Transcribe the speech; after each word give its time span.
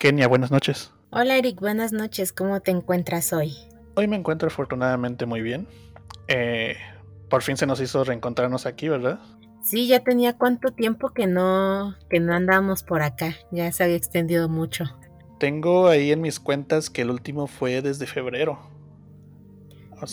Kenia, 0.00 0.28
buenas 0.28 0.50
noches. 0.50 0.94
Hola 1.10 1.36
Eric, 1.36 1.60
buenas 1.60 1.92
noches. 1.92 2.32
¿Cómo 2.32 2.60
te 2.60 2.70
encuentras 2.70 3.34
hoy? 3.34 3.54
Hoy 3.96 4.08
me 4.08 4.16
encuentro 4.16 4.48
afortunadamente 4.48 5.26
muy 5.26 5.42
bien. 5.42 5.68
Eh, 6.26 6.74
por 7.28 7.42
fin 7.42 7.58
se 7.58 7.66
nos 7.66 7.82
hizo 7.82 8.02
reencontrarnos 8.02 8.64
aquí, 8.64 8.88
¿verdad? 8.88 9.20
Sí, 9.62 9.88
ya 9.88 10.02
tenía 10.02 10.38
cuánto 10.38 10.70
tiempo 10.70 11.10
que 11.10 11.26
no 11.26 11.96
que 12.08 12.18
no 12.18 12.32
andábamos 12.32 12.82
por 12.82 13.02
acá. 13.02 13.34
Ya 13.52 13.70
se 13.72 13.84
había 13.84 13.96
extendido 13.96 14.48
mucho. 14.48 14.84
Tengo 15.38 15.88
ahí 15.88 16.12
en 16.12 16.22
mis 16.22 16.40
cuentas 16.40 16.88
que 16.88 17.02
el 17.02 17.10
último 17.10 17.46
fue 17.46 17.82
desde 17.82 18.06
febrero. 18.06 18.58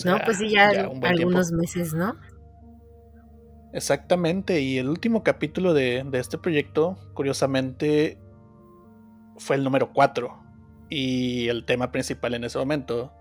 no, 0.04 0.18
pues 0.26 0.40
sí, 0.40 0.50
ya, 0.50 0.68
algunos 1.02 1.54
meses, 1.54 1.94
¿no? 1.94 2.18
Exactamente, 3.72 4.60
y 4.60 4.80
el 4.80 4.90
último 4.90 5.24
capítulo 5.24 5.74
de, 5.74 6.04
de 6.06 6.20
este 6.20 6.38
proyecto, 6.38 6.98
curiosamente, 7.14 8.18
fue 9.38 9.56
el 9.56 9.64
número 9.64 9.94
4 9.94 10.44
y 10.90 11.48
el 11.48 11.66
tema 11.66 11.92
principal 11.92 12.34
en 12.34 12.44
ese 12.44 12.58
momento 12.58 13.14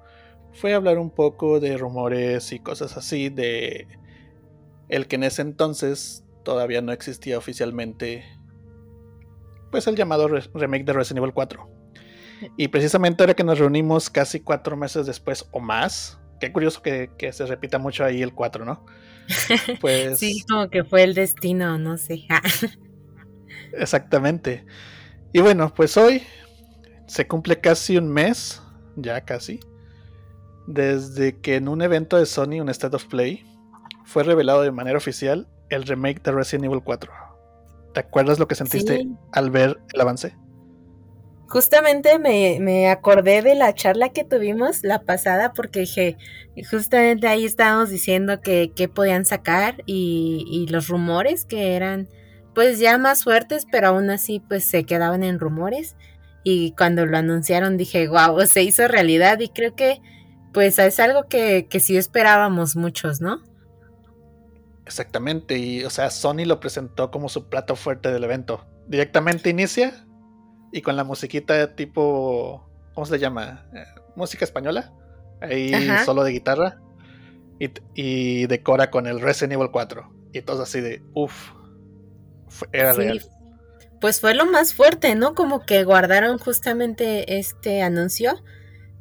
fue 0.53 0.75
hablar 0.75 0.99
un 0.99 1.11
poco 1.11 1.61
de 1.61 1.77
rumores 1.77 2.53
y 2.53 2.61
cosas 2.61 2.97
así 2.97 3.29
de 3.29 3.87
el 4.89 5.07
que 5.07 5.17
en 5.17 5.25
ese 5.25 5.43
entonces 5.43 6.25
todavía 6.45 6.81
no 6.81 6.93
existía 6.93 7.37
oficialmente 7.37 8.25
pues 9.71 9.87
el 9.87 9.97
llamado 9.97 10.29
remake 10.29 10.85
de 10.85 10.93
Resident 10.93 11.19
Evil 11.19 11.35
4. 11.35 11.69
Y 12.57 12.69
precisamente 12.69 13.23
ahora 13.23 13.35
que 13.35 13.45
nos 13.45 13.59
reunimos 13.59 14.11
casi 14.11 14.41
cuatro 14.41 14.77
meses 14.77 15.07
después 15.07 15.49
o 15.51 15.61
más, 15.61 16.21
qué 16.41 16.53
curioso 16.53 16.83
que, 16.83 17.11
que 17.19 17.33
se 17.33 17.47
repita 17.47 17.79
mucho 17.79 18.05
ahí 18.05 18.23
el 18.23 18.33
4, 18.33 18.65
¿no? 18.65 18.85
Pues... 19.81 20.19
sí, 20.19 20.45
como 20.49 20.71
que 20.71 20.85
fue 20.85 21.03
el 21.03 21.15
destino, 21.15 21.79
no 21.79 21.97
sé. 21.97 22.27
exactamente. 23.73 24.65
Y 25.37 25.43
bueno, 25.43 25.71
pues 25.75 25.99
hoy 25.99 26.23
se 27.07 27.27
cumple 27.27 27.61
casi 27.61 27.99
un 27.99 28.09
mes, 28.09 28.63
ya 28.97 29.21
casi, 29.21 29.61
desde 30.67 31.37
que 31.37 31.57
en 31.57 31.69
un 31.69 31.83
evento 31.83 32.17
de 32.17 32.25
Sony, 32.25 32.63
un 32.63 32.71
State 32.71 32.97
of 32.97 33.05
Play, 33.05 33.45
fue 34.07 34.23
revelado 34.23 34.63
de 34.63 34.71
manera 34.71 34.97
oficial 34.97 35.47
el 35.69 35.83
remake 35.83 36.23
de 36.23 36.33
Resident 36.33 36.65
Evil 36.65 36.81
4. 36.83 37.13
¿Te 37.93 38.01
acuerdas 38.01 38.39
lo 38.39 38.49
que 38.49 38.55
sentiste 38.55 39.07
al 39.31 39.51
ver 39.51 39.79
el 39.93 40.01
avance? 40.01 40.35
Justamente 41.51 42.19
me, 42.19 42.89
acordé 42.89 43.43
de 43.43 43.57
la 43.57 43.75
charla 43.75 44.09
que 44.09 44.25
tuvimos 44.25 44.85
la 44.85 45.03
pasada 45.03 45.53
porque 45.53 45.81
dije, 45.81 46.17
justamente 46.71 47.29
ahí 47.29 47.45
estábamos 47.45 47.91
diciendo 47.91 48.41
que, 48.41 48.73
que 48.75 48.89
podían 48.89 49.27
sacar 49.27 49.83
y, 49.85 50.47
y 50.49 50.73
los 50.73 50.89
rumores 50.89 51.45
que 51.45 51.77
eran 51.77 52.09
pues 52.57 52.79
ya 52.79 52.97
más 52.97 53.23
fuertes, 53.23 53.67
pero 53.71 53.89
aún 53.89 54.09
así 54.09 54.41
pues 54.41 54.65
se 54.65 54.85
quedaban 54.85 55.23
en 55.23 55.39
rumores. 55.39 55.95
Y 56.43 56.73
cuando 56.73 57.05
lo 57.05 57.19
anunciaron 57.19 57.77
dije, 57.77 58.09
wow, 58.09 58.41
se 58.47 58.63
hizo 58.63 58.89
realidad 58.89 59.39
y 59.41 59.51
creo 59.51 59.77
que 59.77 60.01
pues 60.55 60.79
es 60.79 60.99
algo 60.99 61.29
que, 61.29 61.67
que 61.69 61.81
sí 61.81 61.99
esperábamos 61.99 62.75
muchos, 62.75 63.21
¿no? 63.21 63.43
Exactamente, 64.87 65.59
y 65.59 65.85
o 65.85 65.91
sea, 65.91 66.09
Sony 66.09 66.47
lo 66.47 66.59
presentó 66.59 67.11
como 67.11 67.29
su 67.29 67.51
plato 67.51 67.77
fuerte 67.77 68.11
del 68.11 68.25
evento. 68.25 68.65
Directamente 68.89 69.51
inicia 69.51 70.07
y 70.73 70.81
con 70.81 70.97
la 70.97 71.05
musiquita 71.05 71.75
tipo, 71.75 72.67
¿cómo 72.95 73.05
se 73.05 73.13
le 73.13 73.19
llama? 73.19 73.67
Eh, 73.75 73.85
música 74.15 74.47
española, 74.47 74.95
ahí 75.43 75.75
solo 76.07 76.25
de 76.25 76.33
guitarra, 76.33 76.81
y, 77.59 77.71
y, 77.95 78.47
decora 78.47 78.91
con 78.91 79.07
el 79.07 79.21
Resident 79.21 79.55
Evil 79.55 79.71
4. 79.71 80.11
Y 80.33 80.41
todo 80.41 80.63
así 80.63 80.81
de, 80.81 81.03
uff, 81.13 81.51
era 82.73 82.93
real. 82.93 83.23
Pues 84.01 84.21
fue 84.21 84.35
lo 84.35 84.47
más 84.47 84.75
fuerte, 84.75 85.15
¿no? 85.15 85.35
Como 85.35 85.65
que 85.65 85.85
guardaron 85.85 86.39
justamente 86.39 87.39
este 87.39 87.83
anuncio 87.83 88.43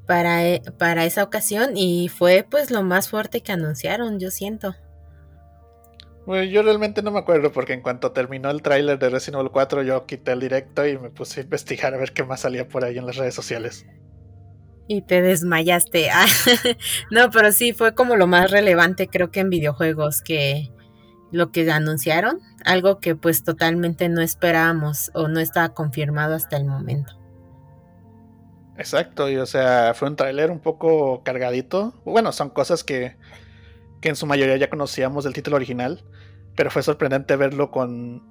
para, 0.06 0.45
e, 0.45 0.61
para 0.78 1.06
esa 1.06 1.23
ocasión 1.23 1.76
y 1.76 2.09
fue 2.09 2.45
pues 2.50 2.72
lo 2.72 2.83
más 2.83 3.09
fuerte 3.09 3.42
que 3.42 3.52
anunciaron, 3.52 4.20
yo 4.20 4.31
siento. 4.31 4.76
Bueno, 6.26 6.44
yo 6.44 6.64
realmente 6.64 7.04
no 7.04 7.11
me 7.11 7.20
acuerdo 7.20 7.52
porque 7.52 7.73
en 7.73 7.82
cuanto 7.82 8.11
terminó 8.11 8.49
el 8.49 8.61
tráiler 8.61 8.98
de 8.98 9.10
Resident 9.10 9.42
Evil 9.42 9.52
4 9.52 9.83
yo 9.83 10.05
quité 10.08 10.32
el 10.32 10.39
directo 10.39 10.88
y 10.88 10.98
me 10.98 11.10
puse 11.10 11.42
a 11.42 11.44
investigar 11.44 11.94
a 11.94 11.98
ver 11.98 12.14
qué 12.14 12.23
más 12.23 12.42
salía 12.42 12.67
por 12.67 12.83
ahí 12.83 12.98
en 12.98 13.05
las 13.05 13.17
redes 13.17 13.36
sociales. 13.36 13.86
Y 14.88 15.02
te 15.02 15.21
desmayaste. 15.21 16.10
no, 17.11 17.30
pero 17.32 17.52
sí 17.52 17.73
fue 17.73 17.94
como 17.94 18.15
lo 18.15 18.27
más 18.27 18.49
relevante 18.49 19.08
creo 19.08 19.30
que 19.30 19.39
en 19.42 19.49
videojuegos 19.49 20.21
que, 20.21 20.71
lo 21.32 21.52
que 21.52 21.70
anunciaron, 21.70 22.39
algo 22.65 22.99
que 22.99 23.15
pues 23.15 23.43
totalmente 23.43 24.09
no 24.09 24.21
esperábamos 24.21 25.11
o 25.14 25.27
no 25.27 25.39
estaba 25.39 25.70
confirmado 25.70 26.36
hasta 26.36 26.58
el 26.58 26.65
momento. 26.65 27.14
Exacto, 28.77 29.30
y 29.30 29.37
o 29.37 29.45
sea, 29.45 29.93
fue 29.93 30.09
un 30.09 30.15
tráiler 30.17 30.52
un 30.52 30.59
poco 30.59 31.23
cargadito. 31.23 31.93
Bueno, 32.03 32.31
son 32.33 32.49
cosas 32.49 32.83
que, 32.83 33.15
que 34.02 34.09
en 34.09 34.15
su 34.15 34.26
mayoría 34.26 34.58
ya 34.58 34.70
conocíamos 34.70 35.23
del 35.23 35.33
título 35.33 35.55
original, 35.55 36.03
pero 36.55 36.71
fue 36.71 36.83
sorprendente 36.83 37.37
verlo 37.37 37.71
con, 37.71 38.21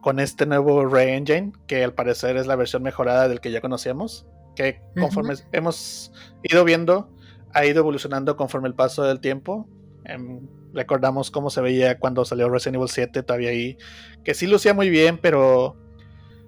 con 0.00 0.18
este 0.20 0.46
nuevo 0.46 0.86
Re-Engine, 0.86 1.52
que 1.66 1.84
al 1.84 1.92
parecer 1.92 2.36
es 2.36 2.46
la 2.46 2.56
versión 2.56 2.82
mejorada 2.82 3.28
del 3.28 3.40
que 3.40 3.50
ya 3.50 3.60
conocíamos, 3.60 4.26
que 4.56 4.80
conforme 4.98 5.34
hemos 5.52 6.12
ido 6.42 6.64
viendo, 6.64 7.10
ha 7.52 7.66
ido 7.66 7.80
evolucionando 7.80 8.36
conforme 8.36 8.68
el 8.68 8.74
paso 8.74 9.02
del 9.02 9.20
tiempo. 9.20 9.68
Em, 10.04 10.40
recordamos 10.72 11.30
cómo 11.30 11.50
se 11.50 11.60
veía 11.60 11.98
cuando 11.98 12.24
salió 12.24 12.48
Resident 12.48 12.76
Evil 12.76 12.88
7, 12.88 13.22
todavía 13.22 13.50
ahí, 13.50 13.76
que 14.24 14.34
sí 14.34 14.46
lucía 14.46 14.74
muy 14.74 14.90
bien, 14.90 15.18
pero 15.18 15.76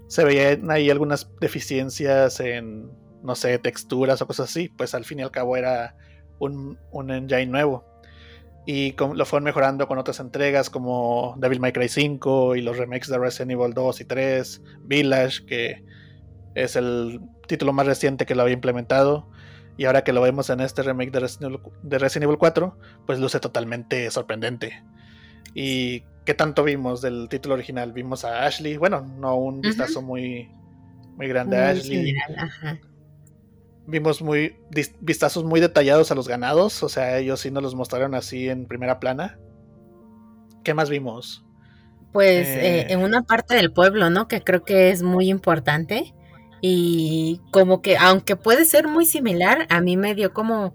se 0.09 0.25
veían 0.25 0.71
ahí 0.71 0.91
algunas 0.91 1.31
deficiencias 1.41 2.41
en, 2.41 2.91
no 3.23 3.35
sé, 3.35 3.59
texturas 3.59 4.21
o 4.21 4.27
cosas 4.27 4.51
así, 4.51 4.69
pues 4.69 4.95
al 4.95 5.05
fin 5.05 5.21
y 5.21 5.23
al 5.23 5.31
cabo 5.31 5.57
era 5.57 5.97
un, 6.39 6.79
un 6.91 7.11
engine 7.11 7.47
nuevo. 7.47 7.85
Y 8.65 8.95
lo 8.97 9.27
fueron 9.27 9.45
mejorando 9.45 9.89
con 9.89 9.99
otras 9.99 10.21
entregas 10.21 10.71
como 10.71 11.35
Devil 11.39 11.59
May 11.59 11.73
Cry 11.73 11.89
5 11.89 12.55
y 12.55 12.61
los 12.61 12.77
remakes 12.77 13.09
de 13.09 13.19
Resident 13.19 13.53
Evil 13.53 13.75
2 13.75 14.01
y 14.03 14.05
3, 14.05 14.63
Village, 14.83 15.47
que 15.47 15.85
es 16.55 16.77
el 16.77 17.21
título 17.49 17.73
más 17.73 17.87
reciente 17.87 18.25
que 18.25 18.35
lo 18.35 18.43
había 18.43 18.55
implementado. 18.55 19.29
Y 19.77 19.87
ahora 19.87 20.05
que 20.05 20.13
lo 20.13 20.21
vemos 20.21 20.51
en 20.51 20.61
este 20.61 20.83
remake 20.83 21.11
de 21.11 21.21
Resident, 21.21 22.25
Evil, 22.25 22.39
4, 22.39 22.77
pues 23.07 23.19
luce 23.19 23.41
totalmente 23.41 24.11
sorprendente. 24.11 24.83
¿Y 25.55 26.05
qué 26.25 26.35
tanto 26.35 26.63
vimos 26.65 27.01
del 27.03 27.29
título 27.29 27.55
original? 27.55 27.93
Vimos 27.93 28.25
a 28.25 28.45
Ashley, 28.45 28.77
bueno, 28.77 29.01
no 29.19 29.37
un 29.37 29.61
vistazo 29.61 30.03
muy, 30.03 30.51
muy 31.17 31.29
grande 31.29 31.59
a 31.59 31.71
Ashley. 31.71 32.15
Vimos 33.87 34.23
muy 34.23 34.57
vistazos 35.01 35.43
muy 35.43 35.61
detallados 35.61 36.13
a 36.13 36.15
los 36.15 36.29
ganados, 36.29 36.83
o 36.83 36.89
sea, 36.89 37.19
ellos 37.19 37.41
sí 37.41 37.51
nos 37.51 37.65
los 37.65 37.75
mostraron 37.75 38.15
así 38.15 38.49
en 38.49 38.67
primera 38.67 39.01
plana. 39.01 39.39
¿Qué 40.63 40.75
más 40.75 40.89
vimos? 40.89 41.45
Pues 42.13 42.47
eh, 42.47 42.93
en 42.93 43.01
una 43.01 43.23
parte 43.23 43.57
del 43.57 43.73
pueblo, 43.73 44.11
¿no? 44.11 44.29
Que 44.29 44.43
creo 44.43 44.65
que 44.65 44.91
es 44.91 45.03
muy 45.03 45.29
importante 45.31 46.15
y 46.65 47.41
como 47.51 47.83
que, 47.83 47.97
aunque 47.97 48.37
puede 48.37 48.65
ser 48.65 48.87
muy 48.87 49.05
similar, 49.05 49.67
a 49.69 49.81
mí 49.81 49.97
me 49.97 50.15
dio 50.15 50.33
como 50.33 50.73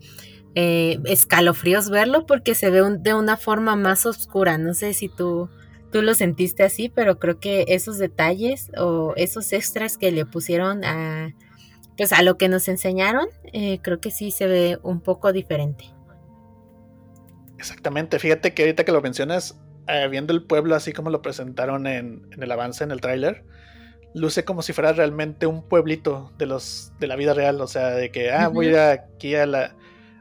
eh, 0.54 1.00
escalofríos 1.06 1.90
verlo 1.90 2.26
porque 2.26 2.56
se 2.56 2.70
ve 2.70 2.82
de 3.00 3.14
una 3.14 3.38
forma 3.38 3.78
más 3.78 4.06
oscura. 4.06 4.58
No 4.58 4.74
sé 4.74 4.94
si 4.94 5.08
tú, 5.08 5.50
tú 5.90 6.02
lo 6.02 6.14
sentiste 6.14 6.64
así, 6.64 6.90
pero 6.90 7.20
creo 7.20 7.40
que 7.40 7.64
esos 7.70 7.98
detalles 8.00 8.70
o 8.78 9.14
esos 9.16 9.54
extras 9.54 9.98
que 9.98 10.12
le 10.12 10.26
pusieron 10.26 10.84
a, 10.84 11.34
pues 11.96 12.12
a 12.12 12.22
lo 12.22 12.38
que 12.38 12.50
nos 12.50 12.68
enseñaron, 12.68 13.28
eh, 13.54 13.80
creo 13.82 14.02
que 14.02 14.12
sí 14.12 14.30
se 14.32 14.46
ve 14.46 14.80
un 14.84 15.00
poco 15.00 15.32
diferente. 15.32 15.86
Exactamente, 17.58 18.20
fíjate 18.20 18.54
que 18.54 18.64
ahorita 18.64 18.84
que 18.84 18.92
lo 18.92 19.02
mencionas, 19.02 19.58
eh, 19.88 20.10
viendo 20.12 20.34
el 20.34 20.44
pueblo 20.44 20.76
así 20.76 20.92
como 20.92 21.12
lo 21.12 21.22
presentaron 21.22 21.88
en, 21.88 22.28
en 22.34 22.44
el 22.44 22.52
avance, 22.52 22.84
en 22.84 22.92
el 22.92 23.00
tráiler, 23.00 23.46
luce 24.18 24.46
como 24.46 24.62
si 24.62 24.74
fuera 24.74 24.94
realmente 24.94 25.48
un 25.48 25.64
pueblito 25.64 26.32
de 26.38 26.46
los 26.46 26.92
de 27.00 27.08
la 27.08 27.16
vida 27.16 27.34
real, 27.34 27.62
o 27.62 27.68
sea, 27.68 27.90
de 27.90 28.12
que 28.12 28.32
ah, 28.32 28.48
voy 28.48 28.76
a 28.76 28.92
aquí 28.92 29.36
a 29.36 29.46
la 29.46 29.76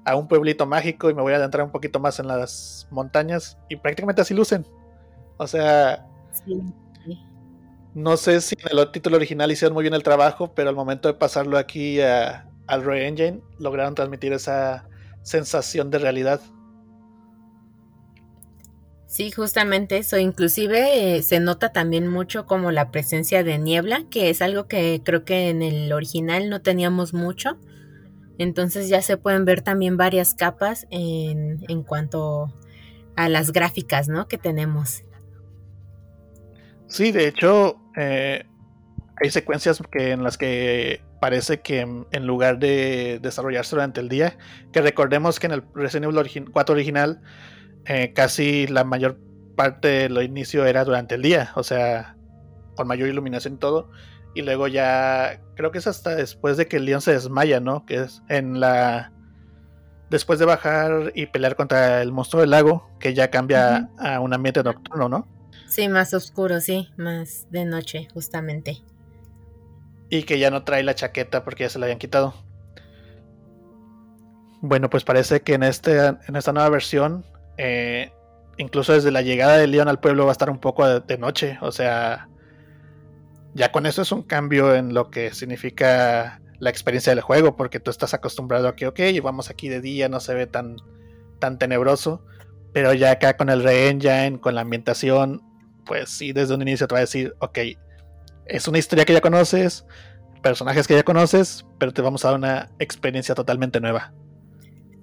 a 0.04 0.14
un 0.14 0.28
pueblito 0.28 0.66
mágico 0.66 1.10
y 1.10 1.14
me 1.14 1.22
voy 1.22 1.32
a 1.32 1.36
adentrar 1.36 1.64
un 1.64 1.72
poquito 1.72 1.98
más 1.98 2.20
en 2.20 2.28
las 2.28 2.86
montañas 2.90 3.58
y 3.68 3.76
prácticamente 3.76 4.22
así 4.22 4.34
lucen. 4.34 4.64
O 5.36 5.46
sea, 5.46 6.06
no 7.92 8.16
sé 8.16 8.40
si 8.40 8.54
en 8.58 8.78
el 8.78 8.90
título 8.92 9.16
original 9.16 9.50
hicieron 9.50 9.74
muy 9.74 9.82
bien 9.82 9.94
el 9.94 10.04
trabajo, 10.04 10.54
pero 10.54 10.68
al 10.68 10.76
momento 10.76 11.08
de 11.08 11.14
pasarlo 11.14 11.58
aquí 11.58 12.00
a, 12.00 12.48
al 12.66 12.84
Re-Engine 12.84 13.40
lograron 13.58 13.94
transmitir 13.94 14.32
esa 14.32 14.88
sensación 15.22 15.90
de 15.90 15.98
realidad. 15.98 16.40
Sí, 19.06 19.30
justamente 19.30 19.98
eso. 19.98 20.18
Inclusive 20.18 21.16
eh, 21.16 21.22
se 21.22 21.38
nota 21.38 21.72
también 21.72 22.08
mucho 22.08 22.44
como 22.44 22.72
la 22.72 22.90
presencia 22.90 23.44
de 23.44 23.58
niebla, 23.58 24.04
que 24.10 24.30
es 24.30 24.42
algo 24.42 24.66
que 24.66 25.00
creo 25.04 25.24
que 25.24 25.48
en 25.48 25.62
el 25.62 25.92
original 25.92 26.50
no 26.50 26.60
teníamos 26.60 27.14
mucho. 27.14 27.56
Entonces 28.38 28.88
ya 28.88 29.00
se 29.02 29.16
pueden 29.16 29.44
ver 29.44 29.62
también 29.62 29.96
varias 29.96 30.34
capas 30.34 30.86
en, 30.90 31.64
en 31.68 31.82
cuanto 31.82 32.52
a 33.14 33.28
las 33.28 33.52
gráficas, 33.52 34.08
¿no? 34.08 34.28
Que 34.28 34.38
tenemos. 34.38 35.04
Sí, 36.88 37.12
de 37.12 37.28
hecho, 37.28 37.80
eh, 37.96 38.44
hay 39.22 39.30
secuencias 39.30 39.80
que, 39.90 40.10
en 40.10 40.22
las 40.22 40.36
que 40.36 41.00
parece 41.20 41.60
que 41.60 41.80
en 41.80 42.26
lugar 42.26 42.58
de 42.58 43.18
desarrollarse 43.22 43.74
durante 43.74 44.00
el 44.00 44.08
día, 44.08 44.36
que 44.72 44.82
recordemos 44.82 45.40
que 45.40 45.46
en 45.46 45.52
el 45.52 45.62
Resident 45.74 46.12
Evil 46.12 46.50
4 46.52 46.74
original 46.74 47.22
eh, 47.86 48.12
casi 48.12 48.66
la 48.66 48.84
mayor 48.84 49.18
parte 49.56 49.88
del 49.88 50.22
inicio 50.22 50.66
era 50.66 50.84
durante 50.84 51.14
el 51.14 51.22
día, 51.22 51.52
o 51.54 51.62
sea, 51.62 52.16
con 52.76 52.86
mayor 52.86 53.08
iluminación 53.08 53.54
y 53.54 53.58
todo. 53.58 53.90
Y 54.34 54.42
luego 54.42 54.68
ya, 54.68 55.40
creo 55.54 55.70
que 55.70 55.78
es 55.78 55.86
hasta 55.86 56.14
después 56.14 56.56
de 56.56 56.66
que 56.66 56.76
el 56.76 56.84
león 56.84 57.00
se 57.00 57.12
desmaya, 57.12 57.58
¿no? 57.58 57.86
Que 57.86 58.02
es 58.02 58.22
en 58.28 58.60
la... 58.60 59.12
Después 60.10 60.38
de 60.38 60.44
bajar 60.44 61.10
y 61.14 61.26
pelear 61.26 61.56
contra 61.56 62.02
el 62.02 62.12
monstruo 62.12 62.42
del 62.42 62.50
lago, 62.50 62.88
que 63.00 63.14
ya 63.14 63.30
cambia 63.30 63.90
a 63.98 64.20
un 64.20 64.32
ambiente 64.34 64.62
nocturno, 64.62 65.08
¿no? 65.08 65.26
Sí, 65.66 65.88
más 65.88 66.14
oscuro, 66.14 66.60
sí, 66.60 66.90
más 66.96 67.46
de 67.50 67.64
noche, 67.64 68.06
justamente. 68.14 68.82
Y 70.10 70.22
que 70.22 70.38
ya 70.38 70.50
no 70.50 70.62
trae 70.62 70.84
la 70.84 70.94
chaqueta 70.94 71.42
porque 71.42 71.64
ya 71.64 71.70
se 71.70 71.78
la 71.78 71.86
habían 71.86 71.98
quitado. 71.98 72.34
Bueno, 74.60 74.90
pues 74.90 75.02
parece 75.02 75.40
que 75.40 75.54
en, 75.54 75.64
este, 75.64 75.98
en 75.98 76.36
esta 76.36 76.52
nueva 76.52 76.68
versión, 76.68 77.24
eh, 77.58 78.12
incluso 78.56 78.92
desde 78.92 79.10
la 79.10 79.22
llegada 79.22 79.56
de 79.56 79.66
Leon 79.66 79.88
al 79.88 80.00
pueblo 80.00 80.24
va 80.24 80.30
a 80.30 80.32
estar 80.32 80.50
un 80.50 80.58
poco 80.58 81.00
de, 81.00 81.18
noche. 81.18 81.58
O 81.60 81.72
sea, 81.72 82.28
ya 83.54 83.72
con 83.72 83.86
eso 83.86 84.02
es 84.02 84.12
un 84.12 84.22
cambio 84.22 84.74
en 84.74 84.94
lo 84.94 85.10
que 85.10 85.32
significa 85.32 86.40
la 86.58 86.70
experiencia 86.70 87.14
del 87.14 87.22
juego, 87.22 87.56
porque 87.56 87.80
tú 87.80 87.90
estás 87.90 88.14
acostumbrado 88.14 88.68
a 88.68 88.76
que, 88.76 88.86
ok, 88.86 89.00
vamos 89.22 89.50
aquí 89.50 89.68
de 89.68 89.80
día, 89.80 90.08
no 90.08 90.20
se 90.20 90.34
ve 90.34 90.46
tan, 90.46 90.76
tan 91.38 91.58
tenebroso. 91.58 92.24
Pero 92.72 92.92
ya 92.92 93.12
acá 93.12 93.36
con 93.36 93.48
el 93.48 93.62
re-engine, 93.62 94.38
con 94.40 94.54
la 94.54 94.62
ambientación, 94.62 95.42
pues 95.84 96.10
sí, 96.10 96.32
desde 96.32 96.54
un 96.54 96.62
inicio 96.62 96.86
te 96.86 96.94
va 96.94 96.98
a 96.98 97.02
decir, 97.02 97.34
ok, 97.38 97.58
es 98.46 98.68
una 98.68 98.78
historia 98.78 99.04
que 99.04 99.12
ya 99.12 99.20
conoces, 99.20 99.86
personajes 100.42 100.86
que 100.86 100.94
ya 100.94 101.02
conoces, 101.02 101.64
pero 101.78 101.92
te 101.92 102.02
vamos 102.02 102.24
a 102.24 102.28
dar 102.28 102.38
una 102.38 102.68
experiencia 102.78 103.34
totalmente 103.34 103.80
nueva. 103.80 104.12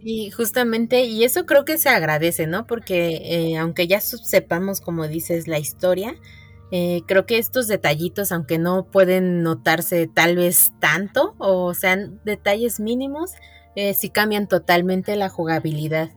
Y 0.06 0.32
justamente, 0.32 1.06
y 1.06 1.24
eso 1.24 1.46
creo 1.46 1.64
que 1.64 1.78
se 1.78 1.88
agradece, 1.88 2.46
¿no? 2.46 2.68
Porque 2.68 3.22
eh, 3.24 3.58
aunque 3.58 3.88
ya 3.88 4.02
sepamos, 4.02 4.82
como 4.82 5.08
dices, 5.08 5.48
la 5.48 5.60
historia, 5.60 6.16
eh, 6.72 7.04
creo 7.08 7.26
que 7.26 7.38
estos 7.38 7.68
detallitos, 7.68 8.34
aunque 8.34 8.60
no 8.60 8.86
pueden 8.86 9.44
notarse 9.44 10.08
tal 10.08 10.36
vez 10.36 10.74
tanto, 10.80 11.36
o 11.38 11.74
sean 11.74 12.20
detalles 12.26 12.82
mínimos, 12.82 13.32
eh, 13.78 13.94
sí 13.94 14.10
cambian 14.10 14.48
totalmente 14.48 15.16
la 15.16 15.30
jugabilidad. 15.30 16.10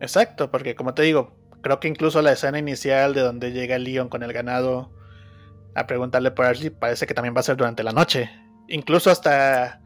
Exacto, 0.00 0.50
porque 0.50 0.74
como 0.74 0.94
te 0.94 1.02
digo, 1.02 1.36
creo 1.60 1.78
que 1.78 1.88
incluso 1.88 2.22
la 2.22 2.32
escena 2.32 2.58
inicial 2.58 3.12
de 3.12 3.20
donde 3.20 3.52
llega 3.52 3.78
Leon 3.78 4.08
con 4.08 4.22
el 4.22 4.32
ganado 4.32 4.92
a 5.74 5.86
preguntarle 5.86 6.30
por 6.30 6.46
Ashley, 6.46 6.70
parece 6.70 7.06
que 7.06 7.12
también 7.12 7.34
va 7.34 7.40
a 7.40 7.44
ser 7.44 7.56
durante 7.56 7.82
la 7.82 7.92
noche. 7.92 8.30
Incluso 8.68 9.10
hasta 9.10 9.82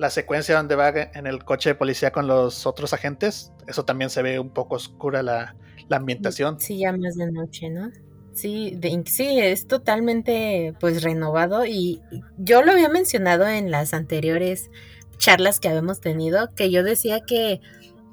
la 0.00 0.08
secuencia 0.08 0.56
donde 0.56 0.76
va 0.76 0.88
en 0.88 1.26
el 1.26 1.44
coche 1.44 1.70
de 1.70 1.74
policía 1.74 2.10
con 2.10 2.26
los 2.26 2.66
otros 2.66 2.94
agentes, 2.94 3.52
eso 3.66 3.84
también 3.84 4.08
se 4.08 4.22
ve 4.22 4.38
un 4.38 4.48
poco 4.48 4.76
oscura 4.76 5.22
la, 5.22 5.54
ambientación. 5.90 6.58
Sí, 6.58 6.78
ya 6.78 6.92
más 6.96 7.16
de 7.16 7.30
noche, 7.30 7.68
¿no? 7.68 7.90
Sí, 8.32 8.78
sí, 9.04 9.38
es 9.38 9.66
totalmente 9.66 10.72
pues 10.80 11.02
renovado 11.02 11.66
y 11.66 12.00
yo 12.38 12.62
lo 12.62 12.72
había 12.72 12.88
mencionado 12.88 13.46
en 13.46 13.70
las 13.70 13.92
anteriores 13.92 14.70
charlas 15.18 15.60
que 15.60 15.68
habíamos 15.68 16.00
tenido, 16.00 16.54
que 16.54 16.70
yo 16.70 16.82
decía 16.82 17.20
que 17.20 17.60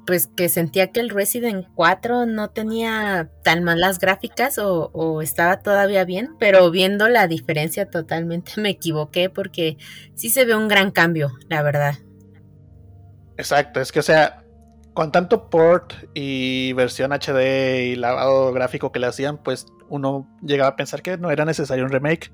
pues 0.08 0.26
que 0.26 0.48
sentía 0.48 0.90
que 0.90 1.00
el 1.00 1.10
Resident 1.10 1.66
4 1.74 2.24
no 2.24 2.48
tenía 2.48 3.30
tan 3.44 3.62
malas 3.62 3.98
gráficas 3.98 4.56
o, 4.58 5.20
estaba 5.20 5.60
todavía 5.60 6.06
bien, 6.06 6.30
pero 6.40 6.70
viendo 6.70 7.10
la 7.10 7.26
diferencia 7.26 7.90
totalmente 7.90 8.52
me 8.56 8.70
equivoqué 8.70 9.28
porque 9.28 9.76
sí 10.14 10.30
se 10.30 10.46
ve 10.46 10.56
un 10.56 10.66
gran 10.66 10.92
cambio, 10.92 11.32
la 11.50 11.62
verdad. 11.62 11.96
Exacto, 13.36 13.82
es 13.82 13.92
que 13.92 14.00
o 14.00 14.02
sea, 14.02 14.42
con 14.94 15.12
tanto 15.12 15.50
port 15.50 15.92
y 16.14 16.72
versión 16.72 17.12
HD 17.12 17.88
y 17.88 17.96
lavado 17.96 18.50
gráfico 18.54 18.90
que 18.92 19.00
le 19.00 19.08
hacían, 19.08 19.36
pues 19.36 19.66
uno 19.90 20.26
llegaba 20.40 20.70
a 20.70 20.76
pensar 20.76 21.02
que 21.02 21.18
no 21.18 21.30
era 21.30 21.44
necesario 21.44 21.84
un 21.84 21.90
remake. 21.90 22.32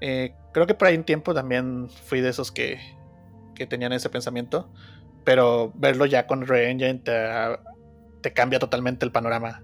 Eh, 0.00 0.32
creo 0.52 0.68
que 0.68 0.74
por 0.74 0.86
ahí 0.86 0.96
un 0.96 1.02
tiempo 1.02 1.34
también 1.34 1.88
fui 2.04 2.20
de 2.20 2.28
esos 2.28 2.52
que, 2.52 2.78
que 3.56 3.66
tenían 3.66 3.92
ese 3.92 4.08
pensamiento 4.10 4.72
pero 5.28 5.72
verlo 5.74 6.06
ya 6.06 6.26
con 6.26 6.46
Re-Engine 6.46 7.02
te, 7.02 8.32
cambia 8.32 8.58
totalmente 8.58 9.04
el 9.04 9.12
panorama. 9.12 9.62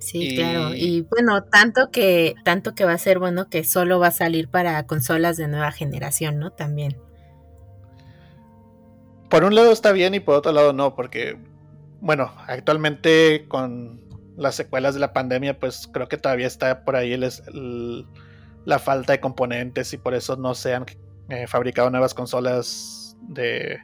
Sí, 0.00 0.34
claro. 0.34 0.74
Y 0.74 1.02
bueno, 1.02 1.44
tanto 1.44 1.92
que, 1.92 2.34
tanto 2.44 2.74
que 2.74 2.84
va 2.84 2.94
a 2.94 2.98
ser 2.98 3.20
bueno 3.20 3.48
que 3.48 3.62
solo 3.62 4.00
va 4.00 4.08
a 4.08 4.10
salir 4.10 4.48
para 4.48 4.84
consolas 4.88 5.36
de 5.36 5.46
nueva 5.46 5.70
generación, 5.70 6.40
¿no? 6.40 6.50
También. 6.50 6.96
Por 9.28 9.44
un 9.44 9.54
lado 9.54 9.70
está 9.70 9.92
bien 9.92 10.12
y 10.14 10.18
por 10.18 10.34
otro 10.34 10.50
lado 10.50 10.72
no, 10.72 10.96
porque, 10.96 11.38
bueno, 12.00 12.32
actualmente 12.48 13.44
con 13.46 14.00
las 14.36 14.56
secuelas 14.56 14.94
de 14.94 15.00
la 15.00 15.12
pandemia, 15.12 15.60
pues 15.60 15.86
creo 15.86 16.08
que 16.08 16.16
todavía 16.16 16.48
está 16.48 16.82
por 16.84 16.96
ahí 16.96 17.16
la 18.64 18.78
falta 18.80 19.12
de 19.12 19.20
componentes 19.20 19.92
y 19.92 19.98
por 19.98 20.14
eso 20.14 20.34
no 20.34 20.56
se 20.56 20.74
han 20.74 20.86
eh, 21.28 21.46
fabricado 21.46 21.90
nuevas 21.90 22.12
consolas 22.12 23.16
de, 23.28 23.78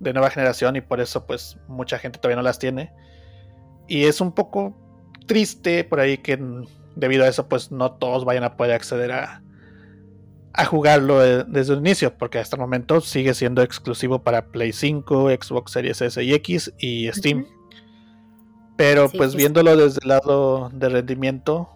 de 0.00 0.12
nueva 0.12 0.30
generación 0.30 0.76
y 0.76 0.80
por 0.80 1.00
eso 1.00 1.26
pues 1.26 1.58
mucha 1.66 1.98
gente 1.98 2.18
todavía 2.18 2.36
no 2.36 2.42
las 2.42 2.58
tiene. 2.58 2.92
Y 3.86 4.04
es 4.04 4.20
un 4.20 4.32
poco 4.32 4.76
triste 5.26 5.84
por 5.84 6.00
ahí 6.00 6.18
que 6.18 6.38
debido 6.96 7.24
a 7.24 7.28
eso 7.28 7.48
pues 7.48 7.70
no 7.70 7.92
todos 7.92 8.24
vayan 8.24 8.44
a 8.44 8.56
poder 8.56 8.72
acceder 8.72 9.12
a, 9.12 9.42
a 10.52 10.64
jugarlo 10.64 11.20
desde 11.44 11.72
el 11.72 11.78
inicio, 11.78 12.16
porque 12.18 12.38
hasta 12.38 12.56
el 12.56 12.60
momento 12.60 13.00
sigue 13.00 13.32
siendo 13.34 13.62
exclusivo 13.62 14.22
para 14.22 14.46
Play 14.46 14.72
5, 14.72 15.30
Xbox 15.30 15.72
Series 15.72 16.02
S 16.02 16.22
y 16.22 16.34
X 16.34 16.72
y 16.78 17.08
Steam. 17.12 17.46
Pero 18.76 19.08
pues 19.08 19.34
viéndolo 19.34 19.76
desde 19.76 20.00
el 20.02 20.08
lado 20.08 20.70
de 20.72 20.88
rendimiento, 20.88 21.68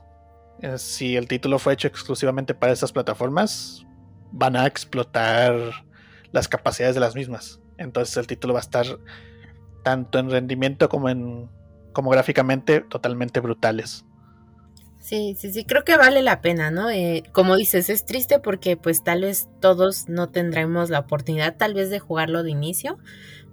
eh, 0.60 0.78
si 0.78 1.16
el 1.16 1.28
título 1.28 1.58
fue 1.58 1.72
hecho 1.72 1.88
exclusivamente 1.88 2.54
para 2.54 2.72
esas 2.72 2.92
plataformas, 2.92 3.86
van 4.32 4.56
a 4.56 4.66
explotar 4.66 5.54
las 6.32 6.48
capacidades 6.48 6.94
de 6.94 7.00
las 7.00 7.14
mismas. 7.14 7.61
Entonces 7.78 8.16
el 8.16 8.26
título 8.26 8.54
va 8.54 8.60
a 8.60 8.62
estar 8.62 8.86
tanto 9.82 10.18
en 10.18 10.30
rendimiento 10.30 10.88
como 10.88 11.08
en 11.08 11.48
como 11.92 12.10
gráficamente 12.10 12.80
totalmente 12.80 13.40
brutales. 13.40 14.04
Sí, 14.98 15.34
sí, 15.36 15.52
sí, 15.52 15.64
creo 15.64 15.82
que 15.84 15.96
vale 15.96 16.22
la 16.22 16.40
pena, 16.40 16.70
¿no? 16.70 16.88
Eh, 16.88 17.24
como 17.32 17.56
dices, 17.56 17.90
es 17.90 18.06
triste 18.06 18.38
porque 18.38 18.76
pues 18.76 19.02
tal 19.02 19.22
vez 19.22 19.48
todos 19.60 20.08
no 20.08 20.30
tendremos 20.30 20.90
la 20.90 21.00
oportunidad 21.00 21.56
tal 21.56 21.74
vez 21.74 21.90
de 21.90 21.98
jugarlo 21.98 22.44
de 22.44 22.52
inicio, 22.52 22.98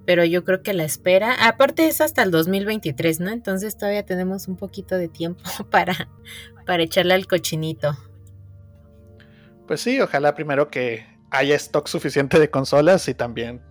pero 0.05 0.23
yo 0.23 0.43
creo 0.43 0.61
que 0.61 0.73
la 0.73 0.83
espera, 0.83 1.47
aparte 1.47 1.87
es 1.87 2.01
hasta 2.01 2.21
el 2.21 2.29
2023, 2.29 3.19
¿no? 3.19 3.31
Entonces 3.31 3.77
todavía 3.77 4.05
tenemos 4.05 4.47
un 4.47 4.57
poquito 4.57 4.95
de 4.95 5.07
tiempo 5.07 5.43
para, 5.71 6.09
para 6.67 6.83
echarle 6.83 7.15
al 7.15 7.25
cochinito. 7.25 7.97
Pues 9.67 9.81
sí, 9.81 9.99
ojalá 9.99 10.35
primero 10.35 10.69
que 10.69 11.05
haya 11.31 11.55
stock 11.55 11.87
suficiente 11.87 12.39
de 12.39 12.51
consolas 12.51 13.07
y 13.07 13.15
también 13.15 13.61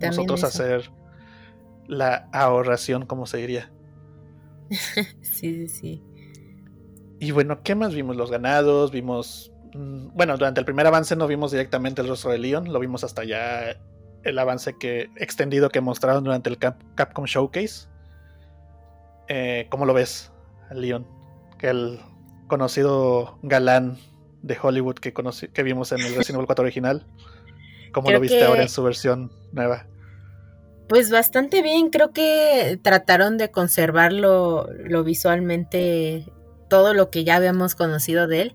nosotros 0.00 0.44
hacer 0.44 0.90
la 1.86 2.28
ahorración, 2.32 3.06
como 3.06 3.26
se 3.26 3.38
diría. 3.38 3.70
sí, 4.70 5.04
sí, 5.22 5.68
sí. 5.68 6.02
Y 7.20 7.30
bueno, 7.30 7.62
¿qué 7.62 7.74
más 7.74 7.94
vimos? 7.94 8.16
Los 8.16 8.30
ganados, 8.30 8.90
vimos... 8.90 9.52
Mm, 9.74 10.08
bueno, 10.14 10.36
durante 10.36 10.60
el 10.60 10.66
primer 10.66 10.86
avance 10.86 11.14
no 11.14 11.26
vimos 11.26 11.52
directamente 11.52 12.02
el 12.02 12.08
rostro 12.08 12.30
de 12.30 12.38
Leon, 12.38 12.72
lo 12.72 12.80
vimos 12.80 13.04
hasta 13.04 13.24
ya 13.24 13.76
el 14.24 14.38
avance 14.38 14.76
que 14.78 15.08
extendido 15.16 15.68
que 15.70 15.80
mostraron 15.80 16.24
durante 16.24 16.50
el 16.50 16.58
Capcom 16.58 17.24
Showcase. 17.24 17.88
Eh, 19.28 19.66
¿Cómo 19.70 19.86
lo 19.86 19.94
ves, 19.94 20.32
Leon? 20.72 21.06
Que 21.58 21.68
el 21.68 22.00
conocido 22.48 23.38
galán 23.42 23.98
de 24.42 24.58
Hollywood 24.60 24.96
que, 24.96 25.12
que 25.12 25.62
vimos 25.62 25.92
en 25.92 26.00
el 26.00 26.14
Resident 26.14 26.36
Evil 26.36 26.46
4 26.46 26.62
original. 26.62 27.06
¿Cómo 27.92 28.10
lo 28.10 28.20
viste 28.20 28.42
ahora 28.42 28.62
en 28.62 28.68
su 28.68 28.82
versión 28.82 29.30
nueva? 29.52 29.86
Pues 30.88 31.10
bastante 31.10 31.62
bien, 31.62 31.90
creo 31.90 32.12
que 32.12 32.78
trataron 32.82 33.38
de 33.38 33.50
conservarlo 33.50 34.68
lo 34.84 35.04
visualmente 35.04 36.26
todo 36.68 36.94
lo 36.94 37.10
que 37.10 37.24
ya 37.24 37.36
habíamos 37.36 37.74
conocido 37.74 38.26
de 38.26 38.42
él. 38.42 38.54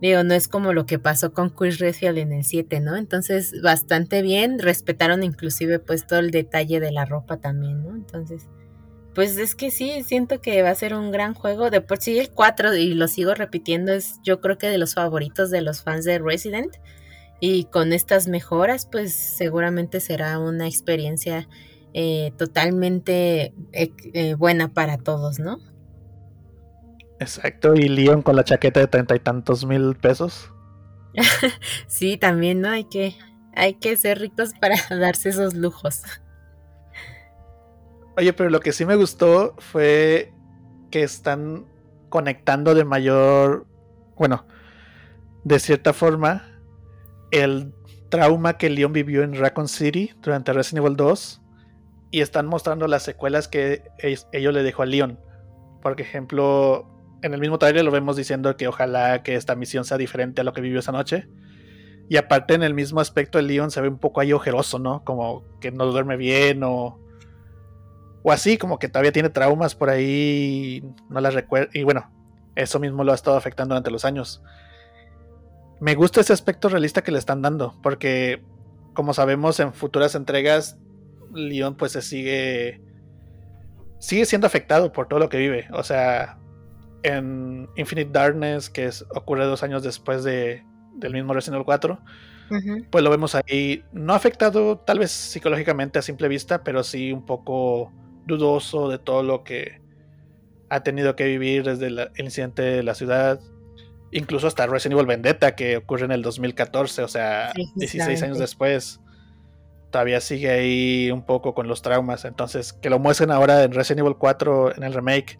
Digo, 0.00 0.22
no 0.24 0.34
es 0.34 0.46
como 0.46 0.74
lo 0.74 0.84
que 0.84 0.98
pasó 0.98 1.32
con 1.32 1.48
Chris 1.48 1.78
Redfield 1.78 2.18
en 2.18 2.32
el 2.32 2.44
7, 2.44 2.80
¿no? 2.80 2.96
Entonces, 2.96 3.60
bastante 3.62 4.20
bien, 4.20 4.58
respetaron 4.58 5.22
inclusive 5.22 5.78
pues 5.78 6.06
todo 6.06 6.18
el 6.18 6.30
detalle 6.30 6.80
de 6.80 6.92
la 6.92 7.06
ropa 7.06 7.38
también, 7.38 7.82
¿no? 7.82 7.94
Entonces, 7.94 8.46
pues 9.14 9.38
es 9.38 9.54
que 9.54 9.70
sí, 9.70 10.02
siento 10.02 10.42
que 10.42 10.62
va 10.62 10.68
a 10.68 10.74
ser 10.74 10.92
un 10.92 11.10
gran 11.10 11.32
juego. 11.32 11.70
De 11.70 11.80
por 11.80 11.96
sí 11.98 12.18
el 12.18 12.30
4, 12.30 12.74
y 12.74 12.92
lo 12.92 13.08
sigo 13.08 13.34
repitiendo, 13.34 13.92
es 13.92 14.20
yo 14.22 14.42
creo 14.42 14.58
que 14.58 14.68
de 14.68 14.76
los 14.76 14.94
favoritos 14.94 15.50
de 15.50 15.62
los 15.62 15.82
fans 15.82 16.04
de 16.04 16.18
Resident. 16.18 16.76
Y 17.40 17.64
con 17.64 17.92
estas 17.92 18.28
mejoras, 18.28 18.86
pues 18.90 19.14
seguramente 19.14 20.00
será 20.00 20.38
una 20.38 20.66
experiencia 20.66 21.48
eh, 21.92 22.32
totalmente 22.36 23.54
eh, 23.72 24.34
buena 24.34 24.68
para 24.68 24.98
todos, 24.98 25.38
¿no? 25.38 25.58
Exacto, 27.18 27.74
y 27.74 27.88
Leon 27.88 28.22
con 28.22 28.36
la 28.36 28.44
chaqueta 28.44 28.80
de 28.80 28.86
treinta 28.86 29.16
y 29.16 29.20
tantos 29.20 29.64
mil 29.64 29.96
pesos. 29.96 30.52
sí, 31.86 32.16
también, 32.16 32.60
¿no? 32.60 32.68
Hay 32.68 32.84
que, 32.84 33.16
hay 33.54 33.74
que 33.74 33.96
ser 33.96 34.18
ricos 34.20 34.52
para 34.60 34.76
darse 34.90 35.30
esos 35.30 35.54
lujos. 35.54 36.02
Oye, 38.18 38.32
pero 38.32 38.50
lo 38.50 38.60
que 38.60 38.72
sí 38.72 38.86
me 38.86 38.96
gustó 38.96 39.54
fue 39.58 40.32
que 40.90 41.02
están 41.02 41.66
conectando 42.08 42.74
de 42.74 42.84
mayor, 42.84 43.66
bueno, 44.16 44.46
de 45.44 45.58
cierta 45.58 45.92
forma, 45.92 46.55
el 47.30 47.72
trauma 48.08 48.56
que 48.56 48.70
Leon 48.70 48.92
vivió 48.92 49.22
en 49.22 49.34
Raccoon 49.34 49.68
City 49.68 50.12
durante 50.22 50.52
Resident 50.52 50.84
Evil 50.84 50.96
2 50.96 51.42
y 52.10 52.20
están 52.20 52.46
mostrando 52.46 52.86
las 52.86 53.02
secuelas 53.02 53.48
que 53.48 53.82
ellos, 53.98 54.54
le 54.54 54.62
dejó 54.62 54.82
a 54.82 54.86
Leon. 54.86 55.18
Por 55.82 56.00
ejemplo, 56.00 56.88
en 57.22 57.34
el 57.34 57.40
mismo 57.40 57.58
trailer 57.58 57.84
lo 57.84 57.90
vemos 57.90 58.16
diciendo 58.16 58.56
que 58.56 58.68
ojalá 58.68 59.22
que 59.22 59.34
esta 59.34 59.54
misión 59.54 59.84
sea 59.84 59.98
diferente 59.98 60.40
a 60.40 60.44
lo 60.44 60.52
que 60.52 60.60
vivió 60.60 60.78
esa 60.78 60.92
noche. 60.92 61.28
Y 62.08 62.16
aparte 62.16 62.54
en 62.54 62.62
el 62.62 62.74
mismo 62.74 63.00
aspecto 63.00 63.38
el 63.38 63.48
Leon 63.48 63.70
se 63.70 63.80
ve 63.80 63.88
un 63.88 63.98
poco 63.98 64.20
ahí 64.20 64.32
ojeroso, 64.32 64.78
¿no? 64.78 65.04
Como 65.04 65.44
que 65.60 65.72
no 65.72 65.86
duerme 65.86 66.16
bien 66.16 66.62
o... 66.62 67.00
O 68.22 68.32
así, 68.32 68.58
como 68.58 68.78
que 68.80 68.88
todavía 68.88 69.12
tiene 69.12 69.30
traumas 69.30 69.76
por 69.76 69.88
ahí, 69.88 70.82
no 71.08 71.20
las 71.20 71.34
recuerda. 71.34 71.70
Y 71.72 71.84
bueno, 71.84 72.10
eso 72.56 72.80
mismo 72.80 73.04
lo 73.04 73.12
ha 73.12 73.14
estado 73.14 73.36
afectando 73.36 73.74
durante 73.74 73.90
los 73.90 74.04
años. 74.04 74.42
Me 75.80 75.94
gusta 75.94 76.20
ese 76.20 76.32
aspecto 76.32 76.68
realista 76.68 77.02
que 77.02 77.12
le 77.12 77.18
están 77.18 77.42
dando, 77.42 77.78
porque 77.82 78.42
como 78.94 79.12
sabemos 79.12 79.60
en 79.60 79.74
futuras 79.74 80.14
entregas, 80.14 80.78
Leon 81.34 81.76
pues 81.76 81.92
se 81.92 82.02
sigue 82.02 82.80
sigue 83.98 84.24
siendo 84.24 84.46
afectado 84.46 84.92
por 84.92 85.08
todo 85.08 85.18
lo 85.18 85.28
que 85.28 85.38
vive. 85.38 85.68
O 85.72 85.82
sea, 85.82 86.38
en 87.02 87.68
Infinite 87.76 88.10
Darkness, 88.12 88.70
que 88.70 88.86
es, 88.86 89.04
ocurre 89.14 89.44
dos 89.44 89.62
años 89.62 89.82
después 89.82 90.24
de, 90.24 90.64
del 90.94 91.12
mismo 91.12 91.34
Resident 91.34 91.56
Evil 91.56 91.66
4, 91.66 92.00
pues 92.90 93.02
lo 93.02 93.10
vemos 93.10 93.34
ahí, 93.34 93.84
no 93.92 94.14
afectado 94.14 94.78
tal 94.78 95.00
vez 95.00 95.10
psicológicamente 95.10 95.98
a 95.98 96.02
simple 96.02 96.28
vista, 96.28 96.62
pero 96.62 96.84
sí 96.84 97.12
un 97.12 97.26
poco 97.26 97.92
dudoso 98.24 98.88
de 98.88 98.98
todo 98.98 99.22
lo 99.24 99.42
que 99.42 99.80
ha 100.68 100.82
tenido 100.82 101.16
que 101.16 101.24
vivir 101.24 101.64
desde 101.64 101.86
el 101.88 102.10
incidente 102.18 102.62
de 102.62 102.82
la 102.82 102.94
ciudad, 102.94 103.40
incluso 104.16 104.46
hasta 104.46 104.66
Resident 104.66 104.94
Evil 104.94 105.06
Vendetta, 105.06 105.54
que 105.54 105.76
ocurre 105.76 106.06
en 106.06 106.12
el 106.12 106.22
2014, 106.22 107.02
o 107.02 107.08
sea, 107.08 107.52
16 107.74 108.22
años 108.22 108.38
después 108.38 109.00
todavía 109.90 110.20
sigue 110.20 110.50
ahí 110.50 111.10
un 111.10 111.22
poco 111.22 111.54
con 111.54 111.68
los 111.68 111.82
traumas. 111.82 112.24
Entonces, 112.24 112.72
que 112.72 112.90
lo 112.90 112.98
muestren 112.98 113.30
ahora 113.30 113.62
en 113.62 113.72
Resident 113.72 114.00
Evil 114.00 114.16
4 114.18 114.76
en 114.76 114.82
el 114.82 114.94
remake 114.94 115.38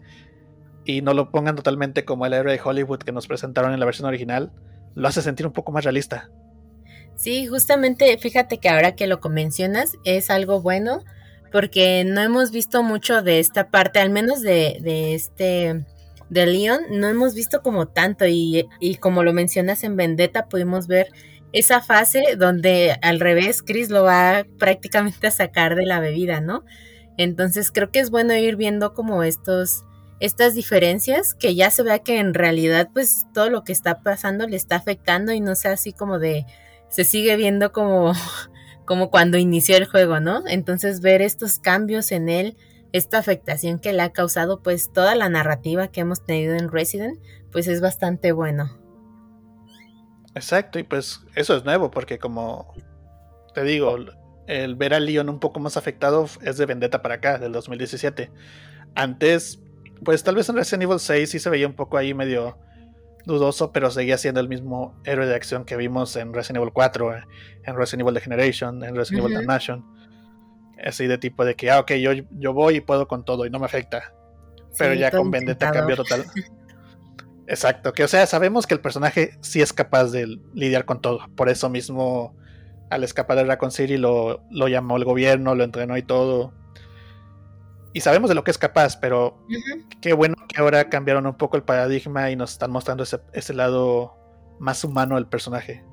y 0.85 1.01
no 1.01 1.13
lo 1.13 1.31
pongan 1.31 1.55
totalmente 1.55 2.05
como 2.05 2.25
el 2.25 2.33
héroe 2.33 2.53
de 2.53 2.61
Hollywood 2.63 2.99
que 2.99 3.11
nos 3.11 3.27
presentaron 3.27 3.73
en 3.73 3.79
la 3.79 3.85
versión 3.85 4.07
original, 4.07 4.51
lo 4.95 5.07
hace 5.07 5.21
sentir 5.21 5.45
un 5.45 5.53
poco 5.53 5.71
más 5.71 5.83
realista. 5.83 6.29
Sí, 7.15 7.47
justamente, 7.47 8.15
fíjate 8.19 8.59
que 8.59 8.69
ahora 8.69 8.95
que 8.95 9.07
lo 9.07 9.19
mencionas 9.27 9.93
es 10.03 10.29
algo 10.29 10.61
bueno 10.61 11.03
porque 11.51 12.03
no 12.05 12.21
hemos 12.21 12.51
visto 12.51 12.83
mucho 12.83 13.23
de 13.23 13.39
esta 13.39 13.69
parte, 13.69 13.99
al 13.99 14.11
menos 14.11 14.41
de, 14.41 14.77
de 14.81 15.15
este 15.15 15.83
de 16.29 16.45
Leon, 16.45 16.81
no 16.91 17.07
hemos 17.07 17.33
visto 17.35 17.61
como 17.61 17.87
tanto 17.87 18.27
y, 18.27 18.67
y 18.79 18.95
como 18.95 19.23
lo 19.23 19.33
mencionas 19.33 19.83
en 19.83 19.95
Vendetta 19.95 20.47
pudimos 20.47 20.87
ver 20.87 21.07
esa 21.53 21.81
fase 21.81 22.35
donde 22.37 22.97
al 23.01 23.19
revés 23.19 23.63
Chris 23.63 23.89
lo 23.89 24.03
va 24.03 24.45
prácticamente 24.59 25.27
a 25.27 25.31
sacar 25.31 25.75
de 25.75 25.85
la 25.85 25.99
bebida, 25.99 26.41
¿no? 26.41 26.63
Entonces 27.17 27.71
creo 27.71 27.89
que 27.89 27.99
es 27.99 28.09
bueno 28.11 28.35
ir 28.35 28.55
viendo 28.55 28.93
como 28.93 29.23
estos 29.23 29.83
estas 30.19 30.55
diferencias 30.55 31.35
que 31.35 31.53
ya 31.53 31.69
se 31.69 31.83
vea 31.83 31.99
que 31.99 32.19
en 32.19 32.33
realidad 32.33 32.89
pues 32.91 33.27
todo 33.33 33.49
lo 33.49 33.63
que 33.63 33.71
está 33.71 34.01
pasando 34.01 34.47
le 34.47 34.57
está 34.57 34.75
afectando 34.75 35.31
y 35.31 35.41
no 35.41 35.55
sea 35.55 35.73
así 35.73 35.93
como 35.93 36.17
de 36.17 36.45
se 36.89 37.03
sigue 37.03 37.35
viendo 37.35 37.71
como 37.71 38.13
como 38.85 39.11
cuando 39.11 39.37
inició 39.37 39.77
el 39.77 39.85
juego, 39.85 40.19
¿no? 40.19 40.43
Entonces 40.47 41.01
ver 41.01 41.21
estos 41.21 41.59
cambios 41.59 42.11
en 42.11 42.29
él, 42.29 42.55
esta 42.93 43.17
afectación 43.17 43.79
que 43.79 43.93
le 43.93 44.01
ha 44.01 44.11
causado 44.11 44.61
pues 44.61 44.91
toda 44.91 45.15
la 45.15 45.29
narrativa 45.29 45.89
que 45.89 46.01
hemos 46.01 46.23
tenido 46.25 46.55
en 46.55 46.71
Resident, 46.71 47.19
pues 47.51 47.67
es 47.67 47.81
bastante 47.81 48.31
bueno. 48.31 48.77
Exacto, 50.35 50.79
y 50.79 50.83
pues 50.83 51.21
eso 51.35 51.55
es 51.55 51.65
nuevo, 51.65 51.89
porque 51.89 52.19
como 52.19 52.73
te 53.53 53.63
digo, 53.63 53.97
el 54.45 54.75
ver 54.75 54.93
a 54.93 54.99
Leon 54.99 55.29
un 55.29 55.39
poco 55.39 55.59
más 55.59 55.77
afectado 55.77 56.27
es 56.43 56.57
de 56.57 56.65
Vendetta 56.65 57.01
para 57.01 57.15
acá, 57.15 57.39
del 57.39 57.51
2017. 57.51 58.31
Antes, 58.95 59.59
pues 60.03 60.23
tal 60.23 60.35
vez 60.35 60.47
en 60.49 60.55
Resident 60.55 60.83
Evil 60.83 60.99
6 60.99 61.29
sí 61.29 61.39
se 61.39 61.49
veía 61.49 61.67
un 61.67 61.73
poco 61.73 61.97
ahí 61.97 62.13
medio 62.13 62.57
dudoso, 63.25 63.71
pero 63.71 63.91
seguía 63.91 64.17
siendo 64.17 64.39
el 64.39 64.47
mismo 64.47 64.95
héroe 65.03 65.25
de 65.25 65.35
acción 65.35 65.65
que 65.65 65.75
vimos 65.75 66.15
en 66.15 66.33
Resident 66.33 66.57
Evil 66.57 66.71
4, 66.71 67.15
en 67.65 67.75
Resident 67.75 68.01
Evil 68.01 68.13
The 68.13 68.21
Generation, 68.21 68.83
en 68.83 68.95
Resident 68.95 69.25
Evil 69.25 69.39
The 69.39 69.45
Nation. 69.45 69.96
Así 70.85 71.07
de 71.07 71.17
tipo 71.17 71.43
de 71.43 71.55
que, 71.55 71.71
ah, 71.71 71.79
ok, 71.79 71.93
yo, 71.93 72.11
yo 72.31 72.53
voy 72.53 72.75
y 72.77 72.81
puedo 72.81 73.07
con 73.07 73.25
todo 73.25 73.45
y 73.45 73.49
no 73.49 73.59
me 73.59 73.65
afecta. 73.65 74.13
Pero 74.77 74.93
ya 74.93 75.11
con 75.11 75.31
Vendetta 75.31 75.71
cambió 75.71 75.95
total. 75.95 76.25
Exacto, 77.47 77.93
que 77.93 78.03
o 78.03 78.07
sea, 78.07 78.25
sabemos 78.27 78.67
que 78.67 78.73
el 78.73 78.81
personaje 78.81 79.37
sí 79.41 79.61
es 79.61 79.71
capaz 79.71 80.11
de 80.11 80.37
lidiar 80.53 80.85
con 80.85 81.01
todo. 81.01 81.19
Por 81.35 81.47
eso 81.49 81.69
mismo, 81.69 82.35
al 82.89 83.03
escapar 83.05 83.37
de 83.37 83.45
Raccoon 83.45 83.71
City, 83.71 83.97
lo, 83.97 84.43
lo 84.51 84.67
llamó 84.67 84.97
el 84.97 85.05
gobierno, 85.05 85.55
lo 85.55 85.63
entrenó 85.63 85.97
y 85.97 86.03
todo. 86.03 86.53
Y 87.93 88.01
sabemos 88.01 88.29
de 88.29 88.35
lo 88.35 88.43
que 88.43 88.51
es 88.51 88.57
capaz, 88.57 88.97
pero 88.97 89.43
qué 90.01 90.13
bueno 90.13 90.35
que 90.47 90.59
ahora 90.59 90.89
cambiaron 90.89 91.25
un 91.25 91.37
poco 91.37 91.55
el 91.55 91.63
paradigma 91.63 92.29
y 92.29 92.35
nos 92.35 92.51
están 92.51 92.69
mostrando 92.69 93.03
ese, 93.03 93.19
ese 93.33 93.53
lado 93.53 94.17
más 94.59 94.83
humano 94.83 95.15
del 95.15 95.25
personaje. 95.25 95.83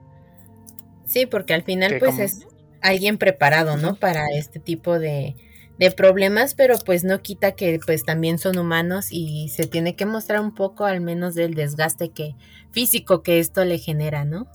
Sí, 1.07 1.25
porque 1.27 1.55
al 1.55 1.63
final, 1.63 1.97
pues 2.01 2.19
es 2.19 2.47
alguien 2.85 3.19
preparado, 3.19 3.77
¿no? 3.77 3.97
Para 3.97 4.27
este 4.35 4.61
tipo 4.61 4.99
de, 4.99 5.35
de 5.79 5.91
problemas, 5.91 6.55
pero 6.55 6.77
pues 6.85 7.03
no 7.03 7.21
quita 7.23 7.53
que 7.53 7.81
pues 7.85 8.05
también 8.05 8.39
son 8.39 8.59
humanos 8.59 9.09
y 9.11 9.49
se 9.49 9.67
tiene 9.67 9.97
que 9.97 10.07
mostrar 10.07 10.41
un 10.41 10.55
poco 10.55 10.85
al 10.85 11.01
menos 11.01 11.35
del 11.35 11.55
desgaste 11.55 12.11
que 12.11 12.37
físico 12.73 13.23
que 13.23 13.41
esto 13.41 13.65
le 13.65 13.79
genera, 13.79 14.25
¿no? 14.25 14.47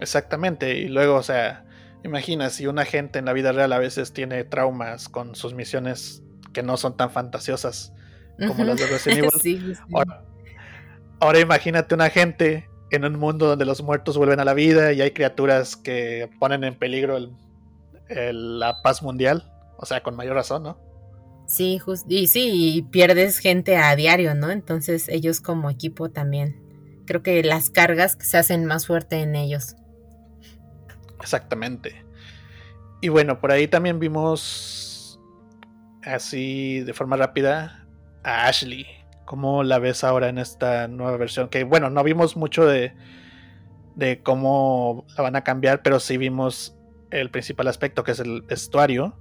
Exactamente, 0.00 0.78
y 0.78 0.88
luego, 0.88 1.16
o 1.16 1.22
sea, 1.24 1.64
imagina 2.04 2.50
si 2.50 2.68
una 2.68 2.84
gente 2.84 3.18
en 3.18 3.24
la 3.24 3.32
vida 3.32 3.50
real 3.50 3.72
a 3.72 3.78
veces 3.78 4.12
tiene 4.12 4.44
traumas 4.44 5.08
con 5.08 5.34
sus 5.34 5.54
misiones 5.54 6.22
que 6.52 6.62
no 6.62 6.76
son 6.76 6.96
tan 6.96 7.10
fantasiosas 7.10 7.92
como 8.46 8.62
las 8.62 8.78
de 8.78 8.86
Resident 8.86 9.32
Evil. 9.44 9.76
Ahora, 11.20 11.40
imagínate 11.40 11.96
una 11.96 12.10
gente 12.10 12.67
en 12.90 13.04
un 13.04 13.18
mundo 13.18 13.46
donde 13.46 13.64
los 13.64 13.82
muertos 13.82 14.16
vuelven 14.16 14.40
a 14.40 14.44
la 14.44 14.54
vida 14.54 14.92
y 14.92 15.00
hay 15.00 15.10
criaturas 15.10 15.76
que 15.76 16.30
ponen 16.38 16.64
en 16.64 16.74
peligro 16.74 17.18
la 18.08 18.82
paz 18.82 19.02
mundial. 19.02 19.52
O 19.76 19.86
sea, 19.86 20.02
con 20.02 20.16
mayor 20.16 20.34
razón, 20.34 20.62
¿no? 20.64 20.78
Sí, 21.46 21.80
y 22.08 22.26
sí, 22.26 22.86
pierdes 22.90 23.38
gente 23.38 23.76
a 23.76 23.94
diario, 23.96 24.34
¿no? 24.34 24.50
Entonces 24.50 25.08
ellos 25.08 25.40
como 25.40 25.70
equipo 25.70 26.10
también. 26.10 26.62
Creo 27.06 27.22
que 27.22 27.42
las 27.42 27.70
cargas 27.70 28.18
se 28.20 28.36
hacen 28.36 28.66
más 28.66 28.86
fuerte 28.86 29.22
en 29.22 29.34
ellos. 29.34 29.76
Exactamente. 31.20 32.04
Y 33.00 33.08
bueno, 33.08 33.40
por 33.40 33.52
ahí 33.52 33.68
también 33.68 33.98
vimos 33.98 35.18
así 36.02 36.80
de 36.80 36.92
forma 36.92 37.16
rápida 37.16 37.86
a 38.22 38.46
Ashley. 38.46 38.86
¿Cómo 39.28 39.62
la 39.62 39.78
ves 39.78 40.04
ahora 40.04 40.30
en 40.30 40.38
esta 40.38 40.88
nueva 40.88 41.18
versión? 41.18 41.50
Que 41.50 41.64
bueno, 41.64 41.90
no 41.90 42.02
vimos 42.02 42.34
mucho 42.34 42.64
de, 42.64 42.94
de 43.94 44.22
cómo 44.22 45.04
la 45.18 45.22
van 45.22 45.36
a 45.36 45.44
cambiar, 45.44 45.82
pero 45.82 46.00
sí 46.00 46.16
vimos 46.16 46.74
el 47.10 47.30
principal 47.30 47.68
aspecto 47.68 48.04
que 48.04 48.12
es 48.12 48.20
el 48.20 48.40
vestuario 48.40 49.18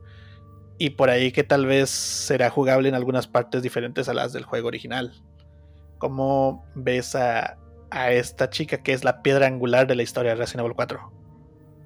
y 0.77 0.91
por 0.91 1.09
ahí 1.09 1.33
que 1.33 1.43
tal 1.43 1.65
vez 1.65 1.89
será 1.89 2.49
jugable 2.49 2.87
en 2.87 2.95
algunas 2.95 3.27
partes 3.27 3.61
diferentes 3.61 4.07
a 4.07 4.13
las 4.13 4.31
del 4.31 4.45
juego 4.45 4.69
original. 4.69 5.11
¿Cómo 5.97 6.65
ves 6.73 7.13
a, 7.13 7.57
esta 8.09 8.49
chica 8.49 8.81
que 8.83 8.93
es 8.93 9.03
la 9.03 9.21
piedra 9.21 9.47
angular 9.47 9.87
de 9.87 9.95
la 9.95 10.03
historia 10.03 10.31
de 10.31 10.37
Resident 10.37 10.61
Evil 10.61 10.75
4? 10.77 11.11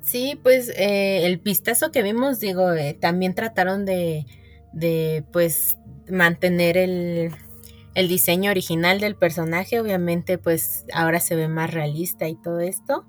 Sí, 0.01 0.39
pues 0.43 0.69
eh, 0.77 1.25
el 1.25 1.37
vistazo 1.37 1.89
que 1.89 2.03
vimos, 2.03 2.39
digo, 2.39 2.71
eh, 2.71 2.93
también 2.93 3.33
trataron 3.33 3.83
de, 3.83 4.27
de 4.73 5.23
pues 5.31 5.79
mantener 6.07 6.77
el, 6.77 7.31
el 7.93 8.07
diseño 8.07 8.51
original 8.51 8.99
del 8.99 9.15
personaje, 9.15 9.79
obviamente 9.79 10.37
pues 10.37 10.85
ahora 10.93 11.19
se 11.19 11.35
ve 11.35 11.47
más 11.47 11.73
realista 11.73 12.27
y 12.27 12.35
todo 12.35 12.59
esto. 12.59 13.05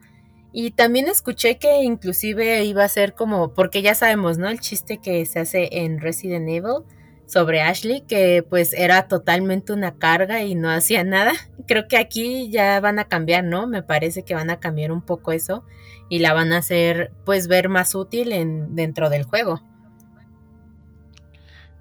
Y 0.52 0.72
también 0.72 1.08
escuché 1.08 1.56
que 1.56 1.82
inclusive 1.82 2.64
iba 2.64 2.84
a 2.84 2.88
ser 2.88 3.14
como, 3.14 3.54
porque 3.54 3.80
ya 3.80 3.94
sabemos, 3.94 4.36
¿no? 4.36 4.48
El 4.48 4.60
chiste 4.60 4.98
que 4.98 5.24
se 5.24 5.40
hace 5.40 5.68
en 5.72 5.98
Resident 5.98 6.48
Evil 6.48 6.84
sobre 7.26 7.62
Ashley, 7.62 8.02
que 8.02 8.44
pues 8.48 8.74
era 8.74 9.08
totalmente 9.08 9.72
una 9.72 9.96
carga 9.96 10.42
y 10.42 10.54
no 10.54 10.70
hacía 10.70 11.04
nada. 11.04 11.32
Creo 11.66 11.88
que 11.88 11.96
aquí 11.96 12.50
ya 12.50 12.78
van 12.80 12.98
a 12.98 13.08
cambiar, 13.08 13.44
¿no? 13.44 13.66
Me 13.66 13.82
parece 13.82 14.24
que 14.24 14.34
van 14.34 14.50
a 14.50 14.60
cambiar 14.60 14.92
un 14.92 15.02
poco 15.02 15.32
eso 15.32 15.64
y 16.10 16.18
la 16.18 16.34
van 16.34 16.52
a 16.52 16.58
hacer 16.58 17.12
pues 17.24 17.48
ver 17.48 17.70
más 17.70 17.94
útil 17.94 18.32
en, 18.32 18.74
dentro 18.74 19.08
del 19.08 19.24
juego. 19.24 19.62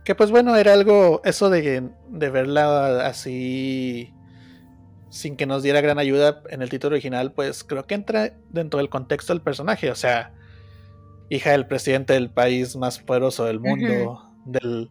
Que 0.04 0.16
pues 0.16 0.32
bueno, 0.32 0.56
era 0.56 0.74
algo, 0.74 1.22
eso 1.26 1.50
de, 1.50 1.90
de 2.10 2.30
verla 2.30 3.06
así 3.06 4.14
sin 5.12 5.36
que 5.36 5.46
nos 5.46 5.62
diera 5.62 5.82
gran 5.82 6.00
ayuda 6.00 6.42
en 6.50 6.62
el 6.62 6.70
título 6.70 6.94
original, 6.94 7.34
pues 7.34 7.66
creo 7.66 7.86
que 7.86 7.96
entra 7.96 8.34
dentro 8.50 8.78
del 8.80 8.90
contexto 8.90 9.34
del 9.34 9.42
personaje. 9.42 9.92
O 9.92 9.96
sea, 9.96 10.32
hija 11.30 11.52
del 11.52 11.68
presidente 11.68 12.14
del 12.14 12.30
país 12.30 12.78
más 12.78 13.00
poderoso 13.00 13.44
del 13.44 13.60
mundo, 13.60 14.32
del 14.46 14.90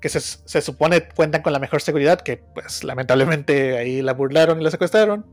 que 0.00 0.08
se, 0.08 0.20
se, 0.20 0.60
supone 0.60 1.08
cuentan 1.08 1.42
con 1.42 1.52
la 1.52 1.58
mejor 1.58 1.82
seguridad, 1.82 2.20
que 2.20 2.38
pues 2.38 2.82
lamentablemente 2.82 3.78
ahí 3.78 4.02
la 4.02 4.14
burlaron 4.14 4.60
y 4.60 4.64
la 4.64 4.70
secuestraron. 4.70 5.26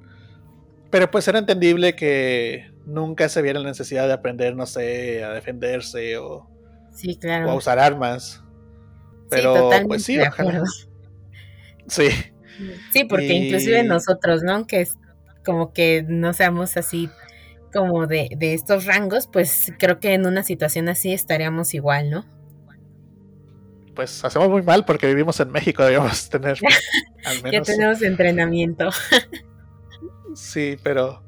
Pero 0.90 1.10
pues 1.10 1.28
era 1.30 1.40
entendible 1.40 1.96
que 1.96 2.72
nunca 2.86 3.30
se 3.30 3.42
viera 3.42 3.60
la 3.60 3.70
necesidad 3.70 4.08
de 4.08 4.14
aprender, 4.14 4.56
no 4.56 4.66
sé, 4.66 5.24
a 5.24 5.32
defenderse 5.32 6.18
o, 6.18 6.50
sí, 6.94 7.16
claro. 7.18 7.48
o 7.48 7.52
a 7.52 7.56
usar 7.56 7.80
armas. 7.80 8.44
Pero 9.32 9.70
pues 9.88 10.04
sí, 10.04 10.20
ojalá. 10.20 10.64
Sí. 11.88 12.10
Sí, 12.94 13.06
porque 13.06 13.34
inclusive 13.34 13.84
nosotros, 13.84 14.44
¿no? 14.44 14.68
Que 14.68 14.82
es 14.82 14.94
como 15.44 15.74
que 15.74 16.06
no 16.08 16.34
seamos 16.34 16.78
así 16.78 17.10
como 17.74 18.06
de, 18.06 18.30
de 18.38 18.54
estos 18.54 18.86
rangos, 18.86 19.28
pues 19.32 19.72
creo 19.80 20.00
que 20.00 20.14
en 20.14 20.26
una 20.26 20.44
situación 20.44 20.90
así 20.90 21.14
estaríamos 21.14 21.74
igual, 21.74 22.10
¿no? 22.10 22.26
Pues 23.96 24.24
hacemos 24.24 24.50
muy 24.50 24.62
mal 24.62 24.86
porque 24.86 25.08
vivimos 25.08 25.40
en 25.40 25.52
México, 25.52 25.84
debemos 25.84 26.30
tener 26.30 26.60
al 27.26 27.42
menos... 27.42 27.68
ya 27.68 27.74
tenemos 27.74 28.02
entrenamiento. 28.02 28.90
sí, 30.36 30.78
pero 30.84 31.24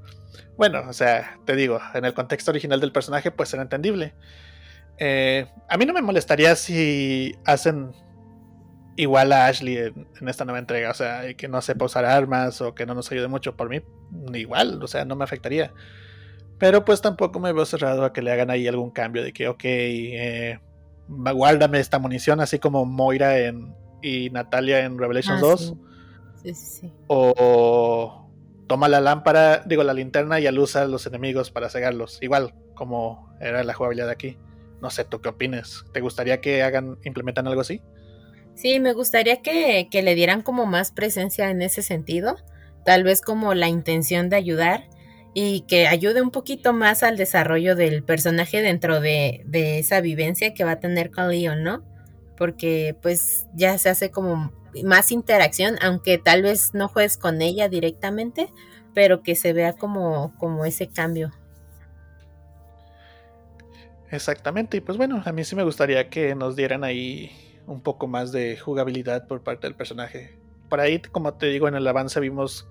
bueno, 0.57 0.83
o 0.87 0.93
sea, 0.93 1.39
te 1.45 1.55
digo, 1.55 1.79
en 1.93 2.05
el 2.05 2.13
contexto 2.13 2.51
original 2.51 2.79
del 2.79 2.91
personaje, 2.91 3.31
pues 3.31 3.53
era 3.53 3.63
entendible. 3.63 4.13
Eh, 4.97 5.47
a 5.69 5.77
mí 5.77 5.85
no 5.85 5.93
me 5.93 6.01
molestaría 6.01 6.55
si 6.55 7.35
hacen 7.45 7.91
igual 8.95 9.31
a 9.31 9.47
Ashley 9.47 9.77
en, 9.77 10.27
esta 10.27 10.45
nueva 10.45 10.59
entrega, 10.59 10.91
o 10.91 10.93
sea, 10.93 11.33
que 11.33 11.47
no 11.47 11.61
sepa 11.61 11.85
usar 11.85 12.05
armas 12.05 12.61
o 12.61 12.75
que 12.75 12.85
no 12.85 12.93
nos 12.93 13.11
ayude 13.11 13.27
mucho 13.27 13.55
por 13.55 13.69
mí, 13.69 13.81
igual, 14.33 14.81
o 14.81 14.87
sea, 14.87 15.05
no 15.05 15.15
me 15.15 15.23
afectaría. 15.23 15.73
Pero 16.59 16.85
pues 16.85 17.01
tampoco 17.01 17.39
me 17.39 17.51
veo 17.51 17.65
cerrado 17.65 18.05
a 18.05 18.13
que 18.13 18.21
le 18.21 18.31
hagan 18.31 18.49
ahí 18.49 18.67
algún 18.67 18.91
cambio 18.91 19.23
de 19.23 19.33
que, 19.33 19.47
ok, 19.47 19.63
eh, 19.63 20.59
guárdame 21.07 21.79
esta 21.79 21.99
munición, 21.99 22.39
así 22.39 22.59
como 22.59 22.85
Moira 22.85 23.39
en, 23.39 23.75
y 24.01 24.29
Natalia 24.29 24.79
en 24.85 24.97
Revelations 24.97 25.41
2. 25.41 25.51
Ah, 25.51 25.57
sí. 25.65 26.53
Sí, 26.53 26.53
sí, 26.53 26.93
o 27.07 28.23
toma 28.67 28.89
la 28.89 28.99
lámpara, 29.01 29.63
digo 29.65 29.83
la 29.83 29.93
linterna 29.93 30.39
y 30.39 30.47
alusa 30.47 30.81
a 30.81 30.87
los 30.87 31.05
enemigos 31.05 31.51
para 31.51 31.69
cegarlos. 31.69 32.17
Igual 32.21 32.53
como 32.73 33.33
era 33.39 33.63
la 33.63 33.73
jugabilidad 33.73 34.09
aquí. 34.09 34.37
No 34.83 34.89
sé, 34.89 35.05
¿tú 35.05 35.21
qué 35.21 35.29
opinas? 35.29 35.85
¿Te 35.93 36.01
gustaría 36.01 36.41
que 36.41 36.61
hagan, 36.61 36.97
implementan 37.05 37.47
algo 37.47 37.61
así? 37.61 37.81
Sí, 38.53 38.81
me 38.81 38.91
gustaría 38.91 39.41
que, 39.41 39.87
que, 39.89 40.01
le 40.03 40.13
dieran 40.13 40.41
como 40.41 40.65
más 40.65 40.91
presencia 40.91 41.49
en 41.49 41.61
ese 41.61 41.81
sentido, 41.81 42.35
tal 42.83 43.05
vez 43.05 43.21
como 43.21 43.53
la 43.53 43.69
intención 43.69 44.27
de 44.27 44.35
ayudar 44.35 44.89
y 45.33 45.61
que 45.69 45.87
ayude 45.87 46.21
un 46.21 46.31
poquito 46.31 46.73
más 46.73 47.01
al 47.01 47.15
desarrollo 47.15 47.77
del 47.77 48.03
personaje 48.03 48.61
dentro 48.61 48.99
de, 48.99 49.43
de 49.45 49.79
esa 49.79 50.01
vivencia 50.01 50.53
que 50.53 50.65
va 50.65 50.71
a 50.71 50.79
tener 50.81 51.11
con 51.11 51.29
Leon, 51.29 51.63
¿no? 51.63 51.81
Porque 52.35 52.97
pues 53.01 53.47
ya 53.55 53.77
se 53.77 53.87
hace 53.87 54.11
como 54.11 54.51
más 54.83 55.13
interacción, 55.13 55.77
aunque 55.81 56.17
tal 56.17 56.41
vez 56.41 56.73
no 56.73 56.89
juegues 56.89 57.15
con 57.15 57.41
ella 57.41 57.69
directamente, 57.69 58.51
pero 58.93 59.23
que 59.23 59.35
se 59.35 59.53
vea 59.53 59.77
como, 59.77 60.35
como 60.39 60.65
ese 60.65 60.89
cambio. 60.89 61.31
Exactamente, 64.13 64.77
y 64.77 64.81
pues 64.81 64.95
bueno, 64.95 65.23
a 65.25 65.31
mí 65.31 65.43
sí 65.43 65.55
me 65.55 65.63
gustaría 65.63 66.11
que 66.11 66.35
nos 66.35 66.55
dieran 66.55 66.83
ahí 66.83 67.31
un 67.65 67.81
poco 67.81 68.05
más 68.05 68.31
de 68.31 68.57
jugabilidad 68.57 69.25
por 69.25 69.41
parte 69.41 69.65
del 69.65 69.75
personaje. 69.75 70.37
Por 70.69 70.79
ahí, 70.79 70.99
como 70.99 71.33
te 71.33 71.47
digo, 71.47 71.67
en 71.67 71.73
el 71.73 71.87
avance 71.87 72.19
vimos, 72.19 72.69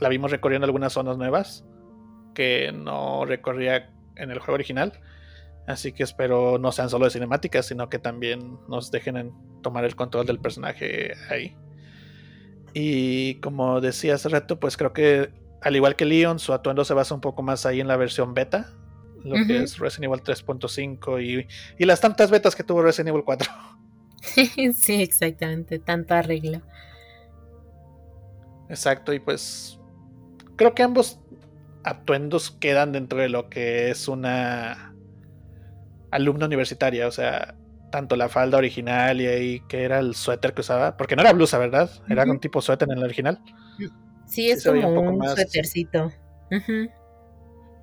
la 0.00 0.08
vimos 0.08 0.32
recorriendo 0.32 0.64
algunas 0.64 0.92
zonas 0.92 1.18
nuevas 1.18 1.64
que 2.34 2.72
no 2.72 3.24
recorría 3.26 3.94
en 4.16 4.32
el 4.32 4.40
juego 4.40 4.54
original. 4.54 5.00
Así 5.68 5.92
que 5.92 6.02
espero 6.02 6.58
no 6.58 6.72
sean 6.72 6.90
solo 6.90 7.04
de 7.04 7.12
cinemáticas, 7.12 7.66
sino 7.66 7.88
que 7.88 8.00
también 8.00 8.58
nos 8.66 8.90
dejen 8.90 9.32
tomar 9.62 9.84
el 9.84 9.94
control 9.94 10.26
del 10.26 10.40
personaje 10.40 11.12
ahí. 11.30 11.56
Y 12.74 13.36
como 13.36 13.80
decía 13.80 14.14
hace 14.14 14.30
rato, 14.30 14.58
pues 14.58 14.76
creo 14.76 14.92
que 14.92 15.30
al 15.62 15.76
igual 15.76 15.94
que 15.94 16.06
Leon, 16.06 16.40
su 16.40 16.52
atuendo 16.52 16.84
se 16.84 16.92
basa 16.92 17.14
un 17.14 17.20
poco 17.20 17.44
más 17.44 17.66
ahí 17.66 17.80
en 17.80 17.86
la 17.86 17.96
versión 17.96 18.34
beta, 18.34 18.72
lo 19.24 19.34
que 19.46 19.62
es 19.62 19.78
Resident 19.78 20.12
Evil 20.12 20.22
3.5 20.22 21.22
y, 21.22 21.46
y, 21.78 21.84
las 21.84 22.00
tantas 22.00 22.30
betas 22.30 22.54
que 22.54 22.62
tuvo 22.62 22.82
Resident 22.82 23.08
Evil 23.08 23.24
4. 23.24 23.50
sí, 24.74 25.02
exactamente, 25.02 25.78
tanto 25.78 26.14
arreglo. 26.14 26.62
Exacto, 28.68 29.12
y 29.12 29.20
pues 29.20 29.78
creo 30.56 30.74
que 30.74 30.82
ambos 30.82 31.20
atuendos 31.84 32.50
quedan 32.50 32.92
dentro 32.92 33.18
de 33.18 33.28
lo 33.28 33.48
que 33.48 33.90
es 33.90 34.08
una 34.08 34.94
alumna 36.10 36.46
universitaria, 36.46 37.06
o 37.06 37.12
sea, 37.12 37.54
tanto 37.90 38.16
la 38.16 38.28
falda 38.28 38.58
original 38.58 39.20
y 39.20 39.26
ahí 39.26 39.60
que 39.68 39.84
era 39.84 40.00
el 40.00 40.14
suéter 40.14 40.52
que 40.52 40.62
usaba, 40.62 40.96
porque 40.96 41.14
no 41.14 41.22
era 41.22 41.32
blusa, 41.32 41.58
¿verdad? 41.58 41.90
Era 42.08 42.24
un 42.24 42.40
tipo 42.40 42.60
suéter 42.60 42.88
en 42.90 42.98
el 42.98 43.04
original. 43.04 43.40
Sí, 44.26 44.50
es 44.50 44.64
como 44.64 45.00
un, 45.00 45.28
suétercito. 45.28 46.12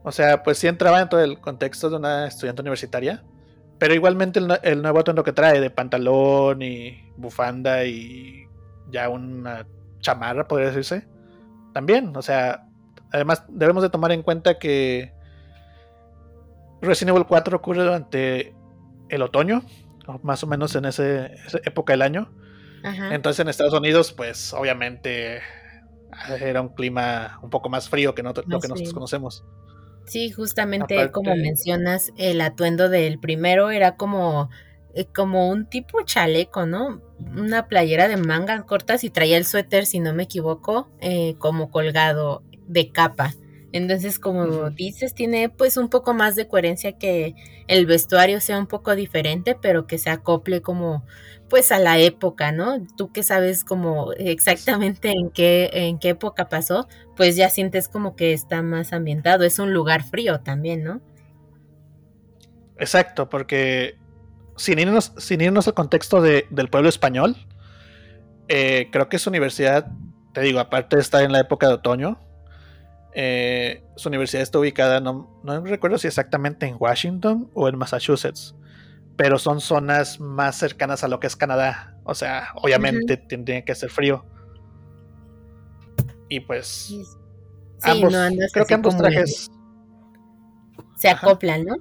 O 0.04 0.12
sea, 0.12 0.44
pues 0.44 0.58
sí 0.58 0.68
entraba 0.68 1.00
dentro 1.00 1.18
del 1.18 1.40
contexto 1.40 1.90
de 1.90 1.96
una 1.96 2.28
estudiante 2.28 2.62
universitaria, 2.62 3.24
pero 3.80 3.94
igualmente 3.94 4.40
el, 4.64 4.82
nuevo 4.82 5.00
atuendo 5.00 5.24
que 5.24 5.32
trae 5.32 5.62
de 5.62 5.70
pantalón 5.70 6.62
y 6.62 7.12
bufanda 7.18 7.86
y 7.86 8.48
ya 8.90 9.10
una 9.10 9.66
chamarra, 10.00 10.48
podría 10.48 10.68
decirse, 10.68 11.08
también, 11.74 12.16
o 12.16 12.22
sea, 12.22 12.68
además 13.12 13.46
debemos 13.48 13.82
de 13.82 13.90
tomar 13.90 14.12
en 14.12 14.22
cuenta 14.22 14.60
que 14.60 15.14
Resident 16.82 17.16
Evil 17.16 17.26
4 17.26 17.58
ocurre 17.58 17.84
durante 17.84 18.54
el 19.10 19.22
otoño, 19.22 19.64
más 20.22 20.44
o 20.44 20.48
menos 20.48 20.76
en 20.76 20.86
esa 20.86 21.28
época 21.64 21.94
del 21.94 22.02
año. 22.02 22.30
Entonces 22.84 23.40
en 23.40 23.48
Estados 23.48 23.74
Unidos, 23.74 24.12
pues 24.12 24.54
obviamente 24.54 25.40
era 26.42 26.62
un 26.62 26.70
clima 26.70 27.40
un 27.42 27.50
poco 27.50 27.70
más 27.70 27.88
frío 27.88 28.14
que 28.14 28.22
lo 28.22 28.34
que 28.34 28.44
nosotros 28.68 28.94
conocemos. 28.94 29.46
Sí, 30.06 30.32
justamente 30.32 31.12
como 31.12 31.36
mencionas, 31.36 32.12
el 32.18 32.42
atuendo 32.42 32.90
del 32.90 33.20
primero 33.20 33.72
era 33.72 33.96
como, 33.96 34.50
eh, 34.94 35.06
como 35.06 35.50
un 35.50 35.66
tipo 35.70 36.02
chaleco, 36.04 36.66
¿no? 36.66 37.02
Una 37.20 37.68
playera 37.68 38.08
de 38.10 38.18
mangas 38.18 38.64
cortas 38.66 39.04
y 39.06 39.10
traía 39.10 39.38
el 39.38 39.46
suéter, 39.46 39.86
si 39.86 40.00
no 40.00 40.14
me 40.14 40.24
equivoco, 40.24 40.92
eh, 41.00 41.36
como 41.40 41.72
colgado 41.72 42.44
de 42.68 42.92
capa. 42.92 43.34
Entonces, 43.72 44.20
como 44.20 44.70
dices, 44.72 45.16
tiene 45.16 45.50
pues 45.50 45.78
un 45.78 45.90
poco 45.90 46.14
más 46.14 46.36
de 46.36 46.48
coherencia 46.48 46.92
que 46.98 47.34
el 47.68 47.86
vestuario 47.88 48.40
sea 48.42 48.60
un 48.60 48.68
poco 48.68 48.96
diferente, 48.96 49.56
pero 49.60 49.88
que 49.88 49.98
se 49.98 50.10
acople 50.12 50.62
como 50.62 51.04
pues 51.50 51.72
a 51.72 51.80
la 51.80 51.98
época, 52.00 52.52
¿no? 52.52 52.86
Tú 52.98 53.12
que 53.12 53.24
sabes 53.24 53.64
como 53.64 54.12
exactamente 54.14 55.12
en 55.12 55.30
qué, 55.32 55.70
en 55.74 55.98
qué 56.00 56.10
época 56.10 56.50
pasó, 56.50 56.88
pues 57.16 57.36
ya 57.36 57.50
sientes 57.50 57.88
como 57.88 58.16
que 58.16 58.34
está 58.34 58.62
más 58.62 58.94
ambientado. 58.94 59.44
Es 59.44 59.60
un 59.60 59.74
lugar 59.74 60.04
frío 60.04 60.42
también, 60.42 60.84
¿no? 60.84 61.02
Exacto, 62.78 63.30
porque 63.30 63.98
sin 64.56 64.80
irnos, 64.80 65.14
sin 65.18 65.42
irnos 65.42 65.68
al 65.68 65.74
contexto 65.74 66.22
del 66.22 66.70
pueblo 66.70 66.90
español, 66.90 67.36
eh, 68.48 68.90
creo 68.92 69.10
que 69.10 69.20
su 69.20 69.30
universidad, 69.30 69.92
te 70.34 70.42
digo, 70.42 70.60
aparte 70.60 70.96
de 70.96 71.02
estar 71.02 71.24
en 71.24 71.32
la 71.32 71.40
época 71.40 71.68
de 71.68 71.74
otoño, 71.74 72.20
eh, 73.14 73.84
su 73.96 74.10
universidad 74.10 74.42
está 74.42 74.60
ubicada, 74.60 75.00
no, 75.00 75.40
no 75.44 75.64
recuerdo 75.64 75.98
si 75.98 76.08
exactamente 76.08 76.66
en 76.66 76.76
Washington 76.80 77.50
o 77.54 77.70
en 77.70 77.78
Massachusetts 77.78 78.56
pero 79.16 79.38
son 79.38 79.62
zonas 79.62 80.20
más 80.20 80.58
cercanas 80.58 81.04
a 81.04 81.08
lo 81.08 81.20
que 81.20 81.28
es 81.28 81.36
Canadá. 81.36 81.96
O 82.04 82.16
sea, 82.16 82.50
obviamente 82.56 83.18
tendría 83.18 83.64
que 83.64 83.76
ser 83.76 83.90
frío. 83.90 84.26
Y 86.34 86.40
pues. 86.40 86.92
ambos, 87.84 88.14
creo 88.52 88.66
que 88.66 88.74
ambos 88.74 88.98
trajes. 88.98 89.52
Se 90.96 91.10
acoplan, 91.10 91.66
¿no? 91.66 91.76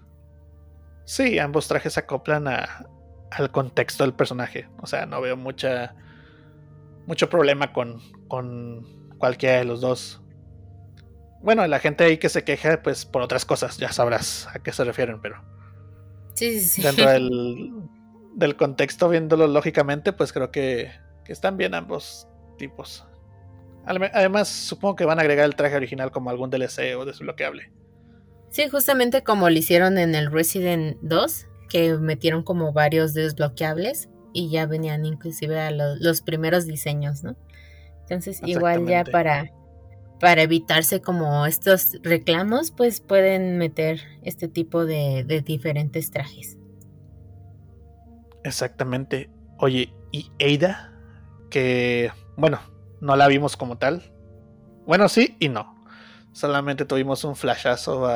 Sí, 1.05 1.39
ambos 1.39 1.69
trajes 1.69 1.95
se 1.95 2.01
acoplan 2.01 2.49
a, 2.49 2.87
al 3.31 3.51
contexto 3.51 4.05
del 4.05 4.13
personaje. 4.13 4.69
O 4.83 4.87
sea, 4.87 5.07
no 5.07 5.23
veo 5.23 5.39
mucha. 5.39 5.95
mucho 7.07 7.31
problema 7.31 7.73
con, 7.73 8.01
con 8.29 9.17
cualquiera 9.19 9.57
de 9.57 9.65
los 9.65 9.81
dos. 9.81 10.21
Bueno, 11.41 11.67
la 11.67 11.79
gente 11.79 12.05
ahí 12.05 12.19
que 12.19 12.29
se 12.29 12.45
queja, 12.45 12.83
pues 12.83 13.07
por 13.07 13.23
otras 13.23 13.47
cosas, 13.47 13.79
ya 13.79 13.91
sabrás 13.91 14.49
a 14.55 14.59
qué 14.59 14.71
se 14.71 14.85
refieren, 14.85 15.21
pero. 15.23 15.43
Sí, 16.35 16.61
sí, 16.61 16.67
sí. 16.67 16.83
Dentro 16.83 17.11
del, 18.35 18.57
contexto, 18.57 19.09
viéndolo 19.09 19.47
lógicamente, 19.47 20.13
pues 20.13 20.33
creo 20.33 20.51
que, 20.51 20.93
están 21.27 21.57
bien 21.57 21.75
ambos 21.75 22.29
tipos. 22.59 23.07
Además, 23.85 24.49
supongo 24.49 24.97
que 24.97 25.05
van 25.05 25.19
a 25.19 25.23
agregar 25.23 25.45
el 25.45 25.57
traje 25.57 25.77
original 25.77 26.11
como 26.11 26.31
algún 26.31 26.51
DLC 26.51 26.97
o 26.97 27.05
desbloqueable. 27.05 27.71
Sí, 28.51 28.69
justamente 28.69 29.23
como 29.23 29.49
lo 29.49 29.59
hicieron 29.59 29.99
en 29.99 30.15
el 30.15 30.31
Resident 30.31 30.99
2, 31.03 31.47
que 31.69 31.95
metieron 31.97 32.43
como 32.43 32.73
varios 32.73 33.15
desbloqueables 33.15 34.09
y 34.35 34.51
ya 34.51 34.67
venían 34.67 35.05
inclusive 35.05 35.59
a 35.61 35.71
los 35.71 36.21
primeros 36.23 36.67
diseños, 36.67 37.23
¿no? 37.25 37.37
Entonces 38.03 38.41
igual 38.45 38.87
ya 38.87 39.05
para, 39.05 39.51
para 40.21 40.43
evitarse 40.43 41.01
como 41.01 41.47
estos 41.47 41.99
reclamos, 42.03 42.71
pues 42.71 43.01
pueden 43.01 43.59
meter 43.59 44.03
este 44.23 44.49
tipo 44.49 44.85
de, 44.85 45.25
de 45.25 45.41
diferentes 45.41 46.11
trajes. 46.11 46.59
Exactamente. 48.45 49.31
Oye, 49.59 49.95
¿y 50.11 50.31
Ada? 50.41 50.93
Que, 51.49 52.11
bueno, 52.37 52.61
no 53.03 53.17
la 53.17 53.27
vimos 53.27 53.57
como 53.57 53.77
tal. 53.77 54.03
Bueno, 54.87 55.09
sí 55.09 55.37
y 55.41 55.49
no. 55.49 55.85
Solamente 56.33 56.85
tuvimos 56.85 57.25
un 57.25 57.37
flashazo 57.37 58.07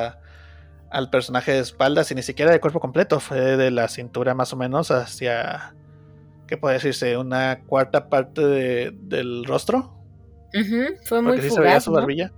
al 0.91 1.11
personaje 1.11 1.53
de 1.53 1.59
espaldas 1.59 2.11
y 2.13 2.15
ni 2.15 2.23
siquiera 2.23 2.53
de 2.53 2.61
cuerpo 2.61 2.81
completo. 2.81 3.21
Fue 3.21 3.39
de 3.57 3.71
la 3.73 3.89
cintura 3.89 4.35
más 4.35 4.53
o 4.53 4.57
menos 4.57 4.93
hacia, 4.93 5.75
¿qué 6.47 6.57
puede 6.57 6.75
decirse? 6.75 7.17
Una 7.17 7.65
cuarta 7.67 8.09
parte 8.09 8.93
del 8.93 9.45
rostro. 9.45 9.93
Fue 11.05 11.21
muy 11.21 11.33
Porque 11.33 11.43
sí 11.43 11.51
se 11.51 11.61
veía 11.61 11.81
su 11.81 11.93
barbilla. 11.93 12.33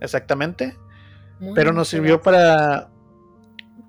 Exactamente. 0.00 0.76
Pero 1.54 1.72
nos 1.72 1.88
sirvió 1.88 2.22
para 2.22 2.92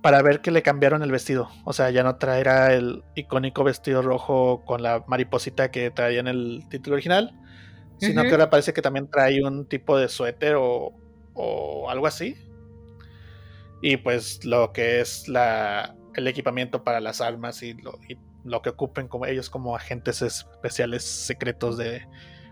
para 0.04 0.22
ver 0.22 0.42
que 0.42 0.52
le 0.52 0.62
cambiaron 0.62 1.02
el 1.02 1.12
vestido. 1.12 1.50
O 1.64 1.72
sea, 1.72 1.90
ya 1.90 2.04
no 2.04 2.18
traerá 2.18 2.74
el 2.74 3.04
icónico 3.16 3.64
vestido 3.64 4.02
rojo 4.02 4.64
con 4.66 4.84
la 4.84 5.06
mariposita 5.08 5.72
que 5.72 5.90
traía 5.92 6.20
en 6.20 6.28
el 6.28 6.66
título 6.70 6.96
original, 6.96 7.40
sino 8.04 8.24
que 8.24 8.32
ahora 8.32 8.50
parece 8.50 8.74
que 8.74 8.82
también 8.82 9.08
trae 9.10 9.44
un 9.44 9.66
tipo 9.66 9.98
de 9.98 10.08
suéter 10.08 10.56
o, 10.58 10.94
algo 11.90 12.08
así. 12.08 12.36
Y 13.82 13.98
pues 13.98 14.46
lo 14.46 14.72
que 14.72 15.02
es 15.02 15.28
la, 15.28 15.96
el 16.16 16.28
equipamiento 16.28 16.84
para 16.84 17.02
las 17.02 17.22
armas 17.22 17.62
y 17.64 17.76
lo, 18.44 18.62
que 18.62 18.70
ocupen 18.70 19.08
como 19.08 19.26
ellos 19.26 19.50
como 19.50 19.76
agentes 19.76 20.22
especiales 20.22 21.04
secretos 21.04 21.78
de 21.78 22.08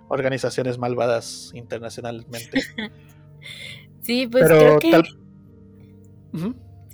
organizaciones 0.09 0.77
malvadas 0.77 1.51
internacionalmente. 1.53 2.61
sí, 4.01 4.27
pues 4.27 4.45
creo 4.45 4.79
que... 4.79 5.01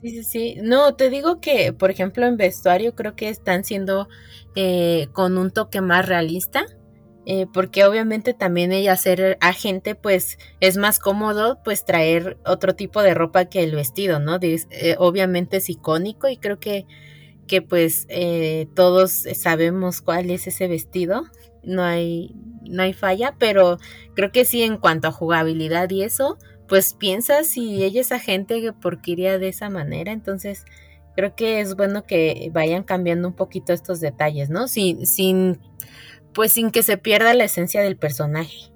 Sí, 0.02 0.12
sí, 0.12 0.24
sí. 0.24 0.56
No, 0.62 0.96
te 0.96 1.10
digo 1.10 1.42
que, 1.42 1.74
por 1.74 1.90
ejemplo, 1.90 2.28
en 2.28 2.38
vestuario 2.38 2.94
creo 2.94 3.16
que 3.16 3.30
están 3.30 3.64
siendo 3.64 4.08
eh, 4.56 5.08
con 5.12 5.40
un 5.40 5.50
toque 5.50 5.82
más 5.82 6.08
realista 6.08 6.66
eh, 7.30 7.46
porque 7.52 7.84
obviamente 7.84 8.34
también 8.34 8.72
ella 8.72 8.96
ser 8.96 9.38
agente 9.42 9.96
pues 9.96 10.38
es 10.62 10.78
más 10.78 10.98
cómodo 10.98 11.60
pues 11.62 11.84
traer 11.84 12.38
otro 12.46 12.74
tipo 12.74 13.02
de 13.02 13.14
ropa 13.14 13.50
que 13.50 13.66
el 13.66 13.76
vestido, 13.76 14.22
¿no? 14.22 14.40
Eh, 14.42 14.96
obviamente 14.98 15.58
es 15.58 15.70
icónico 15.70 16.30
y 16.30 16.38
creo 16.38 16.58
que, 16.62 16.86
que 17.46 17.62
pues 17.62 18.06
eh, 18.08 18.70
todos 18.76 19.26
sabemos 19.36 20.00
cuál 20.00 20.30
es 20.30 20.48
ese 20.48 20.70
vestido, 20.70 21.24
no 21.64 21.84
hay, 21.84 22.34
no 22.62 22.84
hay 22.84 22.94
falla, 22.94 23.36
pero 23.38 23.78
creo 24.16 24.32
que 24.32 24.46
sí 24.46 24.64
en 24.64 24.78
cuanto 24.78 25.10
a 25.10 25.12
jugabilidad 25.12 25.90
y 25.90 26.04
eso, 26.04 26.38
pues 26.70 26.94
piensas 26.94 27.48
si 27.48 27.84
ella 27.84 28.00
es 28.00 28.14
agente 28.14 28.72
porque 28.82 29.12
iría 29.12 29.38
de 29.38 29.50
esa 29.50 29.70
manera, 29.70 30.14
entonces 30.14 30.64
creo 31.14 31.36
que 31.36 31.60
es 31.60 31.76
bueno 31.76 32.06
que 32.06 32.50
vayan 32.54 32.84
cambiando 32.84 33.28
un 33.28 33.34
poquito 33.34 33.74
estos 33.74 34.00
detalles, 34.00 34.50
¿no? 34.50 34.70
Sin, 34.70 35.06
sin 35.06 35.60
pues 36.38 36.52
sin 36.52 36.70
que 36.70 36.84
se 36.84 37.00
pierda 37.00 37.34
la 37.34 37.46
esencia 37.46 37.82
del 37.82 37.98
personaje. 37.98 38.72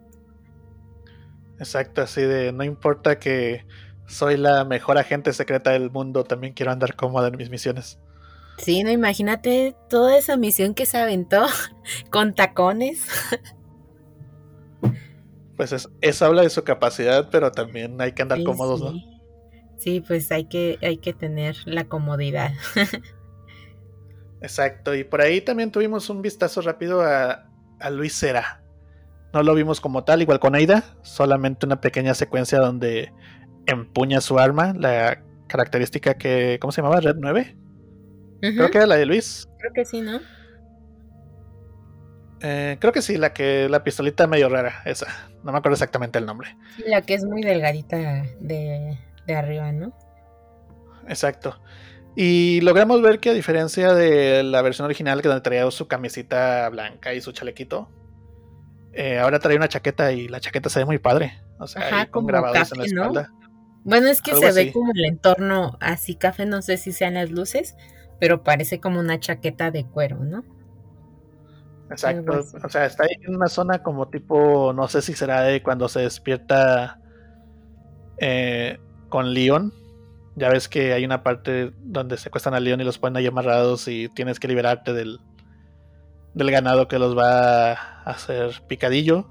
Exacto, 1.60 2.02
así 2.02 2.22
de 2.22 2.52
no 2.52 2.64
importa 2.64 3.20
que 3.20 3.68
soy 4.08 4.36
la 4.36 4.66
mejor 4.66 4.98
agente 4.98 5.32
secreta 5.32 5.70
del 5.70 5.92
mundo, 5.92 6.24
también 6.24 6.54
quiero 6.54 6.72
andar 6.72 6.96
cómoda 6.96 7.28
en 7.28 7.38
mis 7.38 7.52
misiones. 7.52 8.00
Sí, 8.58 8.82
no, 8.84 8.90
imagínate 8.90 9.76
toda 9.92 10.18
esa 10.18 10.38
misión 10.38 10.74
que 10.74 10.88
se 10.88 10.98
aventó 10.98 11.46
con 12.10 12.34
tacones. 12.34 13.06
Pues 15.56 15.88
eso 16.02 16.26
habla 16.26 16.42
de 16.42 16.50
su 16.50 16.64
capacidad, 16.64 17.30
pero 17.30 17.52
también 17.52 18.02
hay 18.02 18.14
que 18.14 18.24
andar 18.24 18.42
cómodos, 18.44 18.82
¿no? 18.82 18.94
Sí, 19.78 20.02
pues 20.02 20.32
hay 20.32 20.46
que, 20.46 20.80
hay 20.82 20.98
que 20.98 21.14
tener 21.14 21.58
la 21.66 21.84
comodidad. 21.84 22.54
Exacto, 24.42 24.96
y 24.96 25.04
por 25.04 25.22
ahí 25.22 25.42
también 25.42 25.72
tuvimos 25.72 26.10
un 26.10 26.24
vistazo 26.24 26.62
rápido 26.62 27.04
a, 27.04 27.51
a 27.82 27.90
Luis 27.90 28.16
Cera. 28.18 28.62
No 29.34 29.44
lo 29.44 29.56
vimos 29.56 29.80
como 29.80 30.04
tal, 30.04 30.22
igual 30.22 30.40
con 30.40 30.56
Aida, 30.56 30.84
solamente 31.04 31.66
una 31.66 31.80
pequeña 31.80 32.14
secuencia 32.14 32.60
donde 32.60 33.14
empuña 33.66 34.22
su 34.22 34.40
arma, 34.40 34.74
la 34.78 35.24
característica 35.48 36.16
que, 36.16 36.58
¿cómo 36.60 36.72
se 36.72 36.82
llamaba? 36.82 37.00
Red 37.00 37.16
9. 37.18 37.58
Creo 38.42 38.72
que 38.72 38.78
era 38.78 38.88
la 38.88 38.96
de 38.96 39.06
Luis. 39.06 39.48
Creo 39.60 39.74
que 39.74 39.86
sí, 39.86 40.02
¿no? 40.02 40.20
Eh, 42.42 42.78
creo 42.80 42.92
que 42.92 43.02
sí, 43.02 43.18
la 43.18 43.34
que 43.34 43.70
la 43.70 43.84
pistolita 43.84 44.26
medio 44.26 44.50
rara, 44.50 44.82
esa. 44.86 45.08
No 45.44 45.52
me 45.52 45.60
acuerdo 45.60 45.74
exactamente 45.74 46.18
el 46.18 46.26
nombre. 46.26 46.56
la 46.88 47.02
que 47.02 47.14
es 47.14 47.24
muy 47.24 47.44
delgadita 47.44 48.24
de, 48.40 48.98
de 49.28 49.36
arriba, 49.36 49.72
¿no? 49.72 49.94
Exacto. 51.08 51.62
Y 52.16 52.62
logramos 52.62 53.02
ver 53.02 53.20
que 53.20 53.30
a 53.30 53.34
diferencia 53.34 53.94
de 53.94 54.44
la 54.44 54.62
versión 54.62 54.86
original 54.86 55.22
que 55.22 55.30
donde 55.30 55.42
traía 55.42 55.70
su 55.72 55.88
camisita 55.88 56.68
blanca 56.70 57.14
y 57.14 57.22
su 57.22 57.32
chalequito, 57.32 57.90
eh, 58.94 59.20
ahora 59.20 59.40
trae 59.40 59.56
una 59.56 59.70
chaqueta 59.70 60.12
y 60.12 60.28
la 60.28 60.42
chaqueta 60.42 60.70
se 60.70 60.80
ve 60.80 60.86
muy 60.86 60.98
padre. 60.98 61.42
O 61.60 61.68
sea, 61.68 62.10
con 62.10 62.26
grabados 62.26 62.72
en 62.74 62.80
la 62.80 62.86
espalda. 62.86 63.32
Bueno, 63.84 64.08
es 64.08 64.22
que 64.22 64.36
se 64.36 64.52
ve 64.52 64.72
como 64.72 64.92
el 64.94 65.06
entorno 65.06 65.78
así 65.80 66.16
café, 66.16 66.46
no 66.46 66.62
sé 66.62 66.78
si 66.78 66.92
sean 66.92 67.16
las 67.16 67.32
luces, 67.32 67.76
pero 68.20 68.44
parece 68.44 68.80
como 68.80 69.00
una 69.00 69.20
chaqueta 69.20 69.72
de 69.72 69.86
cuero, 69.86 70.18
¿no? 70.18 70.44
Exacto, 71.90 72.46
o 72.64 72.70
sea, 72.70 72.86
está 72.86 73.04
ahí 73.04 73.18
en 73.22 73.36
una 73.36 73.48
zona 73.48 73.84
como 73.84 74.08
tipo, 74.08 74.72
no 74.74 74.88
sé 74.88 75.02
si 75.02 75.14
será 75.14 75.42
de 75.42 75.62
cuando 75.62 75.90
se 75.90 76.02
despierta 76.02 77.02
eh, 78.18 78.80
con 79.10 79.34
Leon, 79.34 79.74
ya 80.36 80.50
ves 80.50 80.68
que 80.70 80.94
hay 80.94 81.04
una 81.06 81.24
parte 81.24 81.72
donde 81.80 82.18
secuestran 82.18 82.56
al 82.56 82.64
león 82.64 82.82
y 82.82 82.84
los 82.84 82.98
ponen 82.98 83.18
ahí 83.18 83.28
amarrados 83.28 83.88
y 83.88 84.10
tienes 84.10 84.40
que 84.40 84.48
liberarte 84.48 84.94
del, 84.94 85.20
del 86.34 86.52
ganado 86.52 86.88
que 86.88 87.00
los 87.00 87.18
va 87.18 87.72
a 87.72 88.04
hacer 88.06 88.62
picadillo. 88.68 89.28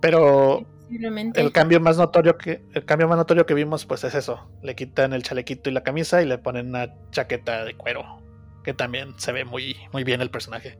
Pero 0.00 0.66
el 1.34 1.52
cambio 1.52 1.80
más 1.80 1.96
notorio 1.96 2.36
que 2.36 2.62
el 2.74 2.84
cambio 2.84 3.08
más 3.08 3.16
notorio 3.16 3.46
que 3.46 3.54
vimos 3.54 3.86
pues 3.86 4.04
es 4.04 4.14
eso, 4.14 4.50
le 4.62 4.74
quitan 4.74 5.12
el 5.12 5.22
chalequito 5.22 5.70
y 5.70 5.72
la 5.72 5.82
camisa 5.82 6.22
y 6.22 6.26
le 6.26 6.38
ponen 6.38 6.68
una 6.68 6.94
chaqueta 7.10 7.64
de 7.64 7.74
cuero, 7.74 8.22
que 8.64 8.74
también 8.74 9.14
se 9.18 9.32
ve 9.32 9.44
muy 9.44 9.76
muy 9.92 10.04
bien 10.04 10.20
el 10.20 10.30
personaje. 10.30 10.78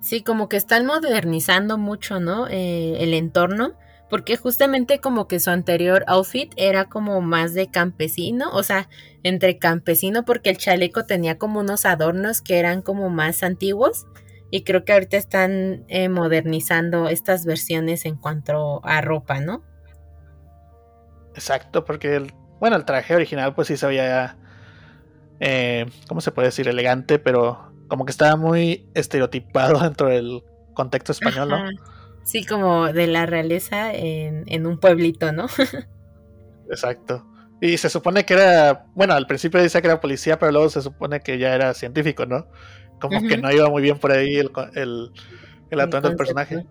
Sí, 0.00 0.22
como 0.22 0.48
que 0.48 0.56
están 0.56 0.86
modernizando 0.86 1.76
mucho, 1.76 2.20
¿no? 2.20 2.48
Eh, 2.48 2.96
el 3.00 3.12
entorno 3.12 3.74
porque 4.10 4.36
justamente 4.36 4.98
como 4.98 5.28
que 5.28 5.38
su 5.38 5.50
anterior 5.50 6.04
outfit 6.08 6.52
era 6.56 6.86
como 6.86 7.20
más 7.20 7.54
de 7.54 7.70
campesino, 7.70 8.50
o 8.50 8.62
sea, 8.64 8.88
entre 9.22 9.58
campesino 9.58 10.24
porque 10.24 10.50
el 10.50 10.58
chaleco 10.58 11.06
tenía 11.06 11.38
como 11.38 11.60
unos 11.60 11.86
adornos 11.86 12.42
que 12.42 12.58
eran 12.58 12.82
como 12.82 13.08
más 13.08 13.44
antiguos 13.44 14.06
y 14.50 14.64
creo 14.64 14.84
que 14.84 14.92
ahorita 14.92 15.16
están 15.16 15.84
eh, 15.86 16.08
modernizando 16.08 17.08
estas 17.08 17.46
versiones 17.46 18.04
en 18.04 18.16
cuanto 18.16 18.84
a 18.84 19.00
ropa, 19.00 19.40
¿no? 19.40 19.62
Exacto, 21.34 21.84
porque 21.84 22.16
el, 22.16 22.34
bueno, 22.58 22.74
el 22.74 22.84
traje 22.84 23.14
original 23.14 23.54
pues 23.54 23.68
sí 23.68 23.76
se 23.76 23.86
veía, 23.86 24.36
eh, 25.38 25.86
¿cómo 26.08 26.20
se 26.20 26.32
puede 26.32 26.48
decir? 26.48 26.66
Elegante, 26.66 27.20
pero 27.20 27.72
como 27.86 28.04
que 28.04 28.10
estaba 28.10 28.34
muy 28.34 28.90
estereotipado 28.94 29.78
dentro 29.82 30.08
del 30.08 30.42
contexto 30.74 31.12
español, 31.12 31.48
¿no? 31.48 31.99
Sí, 32.30 32.44
como 32.44 32.92
de 32.92 33.08
la 33.08 33.26
realeza 33.26 33.92
en, 33.92 34.64
un 34.64 34.78
pueblito, 34.78 35.32
¿no? 35.32 35.46
Exacto. 36.70 37.26
Y 37.60 37.76
se 37.76 37.90
supone 37.90 38.24
que 38.24 38.34
era, 38.34 38.86
bueno, 38.94 39.14
al 39.14 39.26
principio 39.26 39.60
dice 39.60 39.82
que 39.82 39.88
era 39.88 40.00
policía, 40.00 40.38
pero 40.38 40.52
luego 40.52 40.68
se 40.68 40.80
supone 40.80 41.18
que 41.18 41.40
ya 41.40 41.52
era 41.52 41.74
científico, 41.74 42.26
¿no? 42.26 42.46
Como 43.00 43.20
que 43.26 43.36
no 43.36 43.50
iba 43.50 43.68
muy 43.68 43.82
bien 43.82 43.98
por 43.98 44.12
ahí 44.12 44.36
el, 44.36 44.52
el, 44.76 45.10
el 45.70 45.80
atuendo 45.80 46.08
del 46.08 46.16
personaje. 46.16 46.64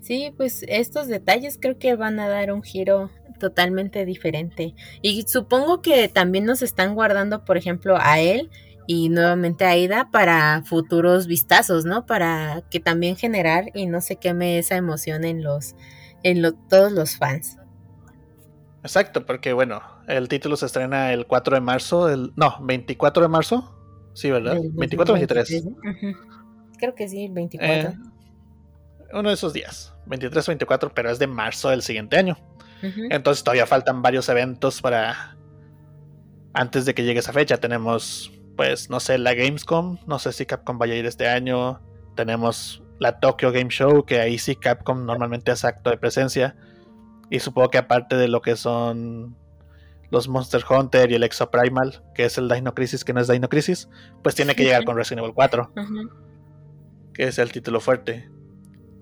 Sí, 0.00 0.34
pues 0.36 0.64
estos 0.66 1.06
detalles 1.06 1.58
creo 1.62 1.78
que 1.78 1.94
van 1.94 2.18
a 2.18 2.26
dar 2.26 2.52
un 2.52 2.64
giro 2.64 3.08
totalmente 3.38 4.04
diferente. 4.04 4.74
Y 5.00 5.22
supongo 5.28 5.80
que 5.80 6.08
también 6.08 6.44
nos 6.44 6.60
están 6.60 6.96
guardando, 6.96 7.44
por 7.44 7.56
ejemplo, 7.56 7.96
a 8.00 8.18
él 8.18 8.50
y 8.86 9.08
nuevamente 9.08 9.64
Aida 9.64 10.08
para 10.10 10.62
futuros 10.64 11.26
vistazos, 11.26 11.84
¿no? 11.84 12.06
Para 12.06 12.62
que 12.70 12.80
también 12.80 13.16
generar 13.16 13.66
y 13.74 13.86
no 13.86 14.00
se 14.00 14.16
queme 14.16 14.58
esa 14.58 14.76
emoción 14.76 15.24
en 15.24 15.42
los 15.42 15.74
en 16.22 16.42
todos 16.68 16.92
los 16.92 17.16
fans. 17.16 17.58
Exacto, 18.82 19.24
porque 19.24 19.52
bueno, 19.52 19.80
el 20.08 20.28
título 20.28 20.56
se 20.56 20.66
estrena 20.66 21.12
el 21.12 21.26
4 21.26 21.54
de 21.54 21.60
marzo, 21.60 22.08
el 22.08 22.32
no, 22.36 22.58
24 22.62 23.22
de 23.22 23.28
marzo. 23.28 23.78
Sí, 24.14 24.30
¿verdad? 24.30 24.58
24 24.72 25.14
o 25.14 25.16
23. 25.16 25.64
Creo 26.78 26.94
que 26.94 27.08
sí, 27.08 27.28
24. 27.28 27.90
Eh, 27.90 27.94
uno 29.14 29.28
de 29.28 29.34
esos 29.34 29.52
días, 29.52 29.94
23 30.06 30.48
o 30.48 30.50
24, 30.50 30.94
pero 30.94 31.10
es 31.10 31.18
de 31.18 31.26
marzo 31.26 31.70
del 31.70 31.82
siguiente 31.82 32.16
año. 32.16 32.36
Entonces 33.10 33.44
todavía 33.44 33.64
faltan 33.64 34.02
varios 34.02 34.28
eventos 34.28 34.82
para 34.82 35.36
antes 36.52 36.84
de 36.84 36.94
que 36.94 37.04
llegue 37.04 37.20
esa 37.20 37.32
fecha. 37.32 37.58
Tenemos 37.58 38.32
pues 38.56 38.90
no 38.90 39.00
sé, 39.00 39.18
la 39.18 39.34
Gamescom, 39.34 39.98
no 40.06 40.18
sé 40.18 40.32
si 40.32 40.46
Capcom 40.46 40.78
vaya 40.78 40.94
a 40.94 40.96
ir 40.96 41.06
este 41.06 41.28
año. 41.28 41.80
Tenemos 42.14 42.82
la 42.98 43.18
Tokyo 43.18 43.52
Game 43.52 43.70
Show, 43.70 44.04
que 44.04 44.20
ahí 44.20 44.38
sí 44.38 44.56
Capcom 44.56 45.06
normalmente 45.06 45.50
hace 45.50 45.66
acto 45.66 45.90
de 45.90 45.96
presencia. 45.96 46.56
Y 47.30 47.40
supongo 47.40 47.70
que 47.70 47.78
aparte 47.78 48.16
de 48.16 48.28
lo 48.28 48.42
que 48.42 48.56
son 48.56 49.36
los 50.10 50.28
Monster 50.28 50.62
Hunter 50.68 51.10
y 51.10 51.14
el 51.14 51.22
Exo 51.22 51.50
Primal, 51.50 52.02
que 52.14 52.26
es 52.26 52.36
el 52.36 52.48
Dino 52.48 52.74
Crisis, 52.74 53.02
que 53.02 53.14
no 53.14 53.20
es 53.20 53.28
Dino 53.28 53.48
Crisis, 53.48 53.88
pues 54.22 54.34
tiene 54.34 54.54
que 54.54 54.64
llegar 54.64 54.84
con 54.84 54.94
Resident 54.94 55.20
Evil 55.20 55.34
4, 55.34 55.72
que 57.14 57.24
es 57.24 57.38
el 57.38 57.50
título 57.50 57.80
fuerte. 57.80 58.28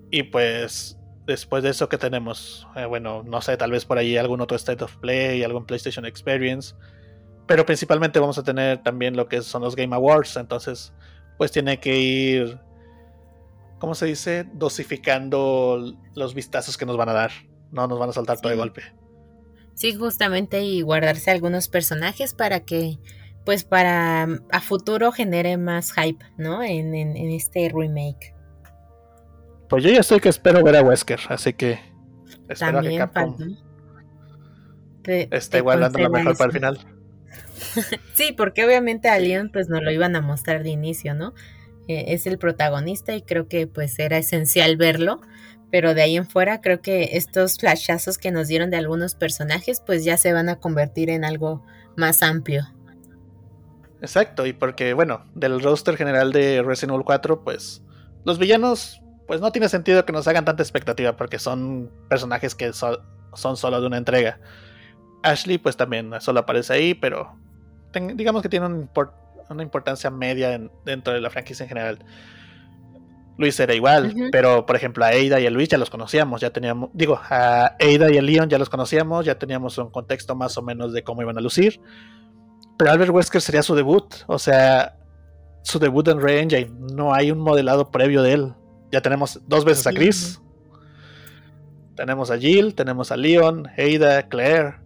Y 0.09 0.23
pues 0.23 0.97
después 1.27 1.63
de 1.63 1.69
eso, 1.69 1.89
¿qué 1.89 1.97
tenemos? 1.97 2.67
Eh, 2.77 2.85
bueno, 2.85 3.23
no 3.23 3.41
sé, 3.41 3.57
tal 3.57 3.71
vez 3.71 3.83
por 3.83 3.97
ahí 3.97 4.15
algún 4.15 4.39
otro 4.39 4.55
State 4.55 4.83
of 4.83 4.95
Play, 4.97 5.43
algún 5.43 5.65
PlayStation 5.65 6.05
Experience. 6.05 6.75
Pero 7.51 7.65
principalmente 7.65 8.17
vamos 8.17 8.37
a 8.37 8.43
tener 8.43 8.81
también 8.81 9.17
lo 9.17 9.27
que 9.27 9.41
son 9.41 9.61
los 9.61 9.75
Game 9.75 9.93
Awards. 9.93 10.37
Entonces, 10.37 10.93
pues 11.37 11.51
tiene 11.51 11.81
que 11.81 11.99
ir, 11.99 12.57
¿cómo 13.77 13.93
se 13.93 14.05
dice? 14.05 14.47
Dosificando 14.53 15.97
los 16.15 16.33
vistazos 16.33 16.77
que 16.77 16.85
nos 16.85 16.95
van 16.95 17.09
a 17.09 17.13
dar. 17.13 17.31
No 17.73 17.89
nos 17.89 17.99
van 17.99 18.09
a 18.09 18.13
saltar 18.13 18.39
todo 18.39 18.51
de 18.51 18.57
golpe. 18.57 18.83
Sí, 19.73 19.93
justamente 19.93 20.63
y 20.63 20.81
guardarse 20.81 21.29
algunos 21.29 21.67
personajes 21.67 22.33
para 22.33 22.61
que, 22.61 22.99
pues 23.43 23.65
para 23.65 24.29
a 24.49 24.61
futuro 24.61 25.11
genere 25.11 25.57
más 25.57 25.91
hype, 25.91 26.23
¿no? 26.37 26.63
En, 26.63 26.95
en 26.95 27.31
este 27.31 27.69
remake. 27.75 28.33
Pues 29.67 29.83
yo 29.83 29.89
ya 29.89 29.99
estoy 29.99 30.21
que 30.21 30.29
espero 30.29 30.63
ver 30.63 30.77
a 30.77 30.83
Wesker, 30.83 31.19
así 31.27 31.51
que 31.51 31.81
espero 32.47 32.79
que 32.79 32.97
Capcom 32.97 33.35
está 35.03 35.57
igual 35.57 35.81
dando 35.81 35.99
lo 35.99 36.09
mejor 36.11 36.37
para 36.37 36.45
el 36.45 36.51
final. 36.53 37.00
sí, 38.13 38.33
porque 38.35 38.65
obviamente 38.65 39.09
a 39.09 39.19
Leon 39.19 39.49
pues 39.51 39.69
no 39.69 39.81
lo 39.81 39.91
iban 39.91 40.15
a 40.15 40.21
mostrar 40.21 40.63
de 40.63 40.69
inicio, 40.69 41.13
¿no? 41.13 41.33
Eh, 41.87 42.05
es 42.09 42.27
el 42.27 42.37
protagonista 42.37 43.15
y 43.15 43.21
creo 43.21 43.47
que 43.47 43.67
pues 43.67 43.97
era 43.99 44.17
esencial 44.17 44.77
verlo, 44.77 45.21
pero 45.71 45.93
de 45.93 46.01
ahí 46.01 46.15
en 46.15 46.27
fuera 46.27 46.61
creo 46.61 46.81
que 46.81 47.17
estos 47.17 47.57
flashazos 47.57 48.17
que 48.17 48.31
nos 48.31 48.47
dieron 48.47 48.69
de 48.69 48.77
algunos 48.77 49.15
personajes 49.15 49.81
pues 49.85 50.03
ya 50.03 50.17
se 50.17 50.33
van 50.33 50.49
a 50.49 50.57
convertir 50.59 51.09
en 51.09 51.23
algo 51.23 51.63
más 51.95 52.23
amplio. 52.23 52.63
Exacto, 54.01 54.45
y 54.45 54.53
porque 54.53 54.93
bueno, 54.93 55.25
del 55.35 55.61
roster 55.61 55.95
general 55.95 56.31
de 56.31 56.63
Resident 56.63 56.93
Evil 56.93 57.05
4 57.05 57.43
pues 57.43 57.83
los 58.25 58.37
villanos 58.37 59.01
pues 59.27 59.41
no 59.41 59.51
tiene 59.51 59.69
sentido 59.69 60.05
que 60.05 60.13
nos 60.13 60.27
hagan 60.27 60.45
tanta 60.45 60.63
expectativa 60.63 61.15
porque 61.15 61.39
son 61.39 61.91
personajes 62.09 62.53
que 62.53 62.73
son 62.73 63.57
solo 63.57 63.79
de 63.79 63.87
una 63.87 63.97
entrega. 63.97 64.39
Ashley 65.23 65.57
pues 65.57 65.77
también 65.77 66.11
solo 66.19 66.41
aparece 66.41 66.73
ahí, 66.73 66.93
pero 66.93 67.37
digamos 68.13 68.41
que 68.41 68.49
tiene 68.49 68.87
una 69.49 69.63
importancia 69.63 70.09
media 70.09 70.59
dentro 70.85 71.13
de 71.13 71.21
la 71.21 71.29
franquicia 71.29 71.63
en 71.63 71.69
general. 71.69 71.99
Luis 73.37 73.59
era 73.59 73.73
igual, 73.73 74.13
pero 74.31 74.65
por 74.65 74.75
ejemplo 74.75 75.03
a 75.03 75.09
Ada 75.09 75.39
y 75.39 75.47
a 75.47 75.49
Luis 75.49 75.69
ya 75.69 75.77
los 75.77 75.89
conocíamos, 75.89 76.41
ya 76.41 76.51
teníamos, 76.51 76.89
digo, 76.93 77.19
a 77.29 77.75
Ada 77.79 78.11
y 78.11 78.17
a 78.17 78.21
Leon 78.21 78.49
ya 78.49 78.59
los 78.59 78.69
conocíamos, 78.69 79.25
ya 79.25 79.39
teníamos 79.39 79.77
un 79.77 79.89
contexto 79.89 80.35
más 80.35 80.57
o 80.57 80.61
menos 80.61 80.93
de 80.93 81.03
cómo 81.03 81.21
iban 81.21 81.37
a 81.37 81.41
lucir. 81.41 81.81
Pero 82.77 82.91
Albert 82.91 83.11
Wesker 83.11 83.41
sería 83.41 83.63
su 83.63 83.73
debut, 83.73 84.13
o 84.27 84.37
sea, 84.37 84.95
su 85.63 85.79
debut 85.79 86.07
en 86.07 86.21
Re 86.21 86.41
Engine, 86.41 86.71
no 86.93 87.13
hay 87.13 87.31
un 87.31 87.39
modelado 87.39 87.89
previo 87.89 88.21
de 88.21 88.33
él. 88.33 88.53
Ya 88.91 89.01
tenemos 89.01 89.41
dos 89.47 89.63
veces 89.65 89.87
a 89.87 89.91
Chris. 89.91 90.41
Tenemos 91.95 92.31
a 92.31 92.37
Jill, 92.37 92.75
tenemos 92.75 93.11
a 93.11 93.17
Leon, 93.17 93.67
Ada, 93.77 94.27
Claire. 94.27 94.80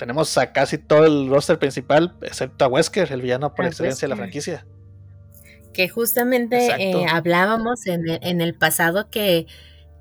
Tenemos 0.00 0.38
a 0.38 0.50
casi 0.50 0.78
todo 0.78 1.04
el 1.04 1.28
roster 1.28 1.58
principal, 1.58 2.16
excepto 2.22 2.64
a 2.64 2.68
Wesker, 2.68 3.12
el 3.12 3.20
villano 3.20 3.54
por 3.54 3.66
excelencia 3.66 4.08
de 4.08 4.08
la 4.08 4.16
franquicia. 4.16 4.66
Que 5.74 5.90
justamente 5.90 6.68
eh, 6.78 7.04
hablábamos 7.06 7.86
en 7.86 8.40
el, 8.40 8.54
pasado 8.54 9.10
que, 9.10 9.46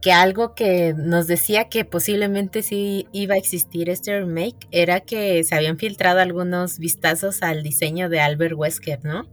que 0.01 0.13
algo 0.13 0.55
que 0.55 0.93
nos 0.95 1.27
decía 1.27 1.67
que 1.67 1.83
posiblemente 1.83 2.63
sí 2.63 3.09
iba 3.11 3.35
a 3.35 3.37
existir 3.37 3.89
este 3.89 4.17
remake 4.17 4.69
era 4.71 5.01
que 5.01 5.43
se 5.43 5.53
habían 5.53 5.77
filtrado 5.77 6.21
algunos 6.21 6.79
vistazos 6.79 7.43
al 7.43 7.61
diseño 7.61 8.07
de 8.07 8.21
Albert 8.21 8.55
Wesker, 8.55 9.03
¿no? 9.03 9.27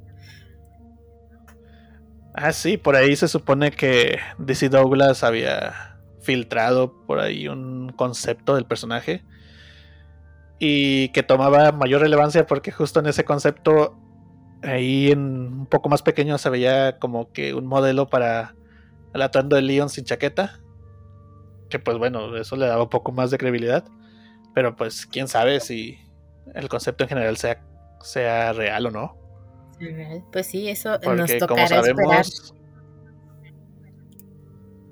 Ah, 2.35 2.53
sí, 2.53 2.77
por 2.77 2.97
ahí 2.97 3.15
se 3.15 3.29
supone 3.29 3.71
que 3.71 4.19
DC 4.39 4.69
Douglas 4.69 5.23
había 5.23 5.97
filtrado 6.23 7.07
por 7.07 7.21
ahí 7.21 7.47
un 7.47 7.93
concepto 7.93 8.57
del 8.57 8.65
personaje 8.65 9.23
y 10.59 11.09
que 11.11 11.23
tomaba 11.23 11.73
mayor 11.73 12.01
relevancia 12.01 12.47
porque 12.47 12.73
justo 12.73 13.01
en 13.01 13.07
ese 13.07 13.25
concepto 13.25 13.99
ahí 14.62 15.11
en 15.11 15.21
un 15.21 15.66
poco 15.66 15.88
más 15.88 16.03
pequeño 16.03 16.38
se 16.38 16.51
veía 16.51 16.99
como 16.99 17.33
que 17.33 17.55
un 17.55 17.66
modelo 17.66 18.09
para 18.09 18.55
el 19.12 19.23
atuendo 19.23 19.57
de 19.57 19.62
Leon 19.62 19.90
sin 19.90 20.05
chaqueta 20.05 20.61
que 21.69 21.79
pues 21.79 21.99
bueno 21.99 22.37
eso 22.37 22.57
le 22.57 22.66
daba 22.66 22.85
un 22.85 22.88
poco 22.88 23.12
más 23.12 23.31
de 23.31 23.38
credibilidad 23.38 23.85
pero 24.55 24.77
pues 24.77 25.07
quién 25.07 25.29
sabe 25.29 25.61
si 25.61 25.99
el 26.55 26.69
concepto 26.69 27.05
en 27.05 27.09
general 27.09 27.37
sea 27.37 27.61
sea 28.07 28.53
real 28.53 28.87
o 28.87 28.90
no. 28.90 29.16
Pues 30.33 30.47
sí, 30.47 30.69
eso 30.69 30.99
nos 30.99 31.38
tocará 31.38 31.69
sabemos, 31.69 32.55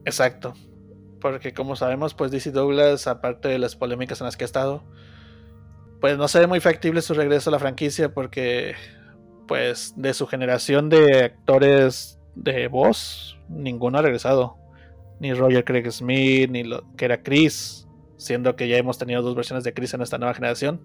Exacto. 0.04 0.54
Porque 1.20 1.54
como 1.54 1.74
sabemos, 1.74 2.12
pues 2.12 2.30
DC 2.30 2.50
Douglas, 2.50 3.06
aparte 3.06 3.48
de 3.48 3.58
las 3.58 3.76
polémicas 3.76 4.20
en 4.20 4.26
las 4.26 4.36
que 4.36 4.44
ha 4.44 4.46
estado, 4.46 4.84
pues 6.04 6.18
no 6.18 6.28
se 6.28 6.38
ve 6.38 6.46
muy 6.46 6.60
factible 6.60 7.00
su 7.00 7.14
regreso 7.14 7.48
a 7.48 7.52
la 7.52 7.58
franquicia 7.58 8.12
porque 8.12 8.74
pues 9.48 9.94
de 9.96 10.12
su 10.12 10.26
generación 10.26 10.90
de 10.90 11.24
actores 11.24 12.20
de 12.34 12.68
voz, 12.68 13.38
ninguno 13.48 13.96
ha 13.96 14.02
regresado. 14.02 14.58
Ni 15.18 15.32
Roger 15.32 15.64
Craig 15.64 15.90
Smith, 15.90 16.50
ni 16.50 16.62
lo 16.62 16.84
que 16.98 17.06
era 17.06 17.22
Chris, 17.22 17.88
siendo 18.18 18.54
que 18.54 18.68
ya 18.68 18.76
hemos 18.76 18.98
tenido 18.98 19.22
dos 19.22 19.34
versiones 19.34 19.64
de 19.64 19.72
Chris 19.72 19.94
en 19.94 20.02
esta 20.02 20.18
nueva 20.18 20.34
generación. 20.34 20.82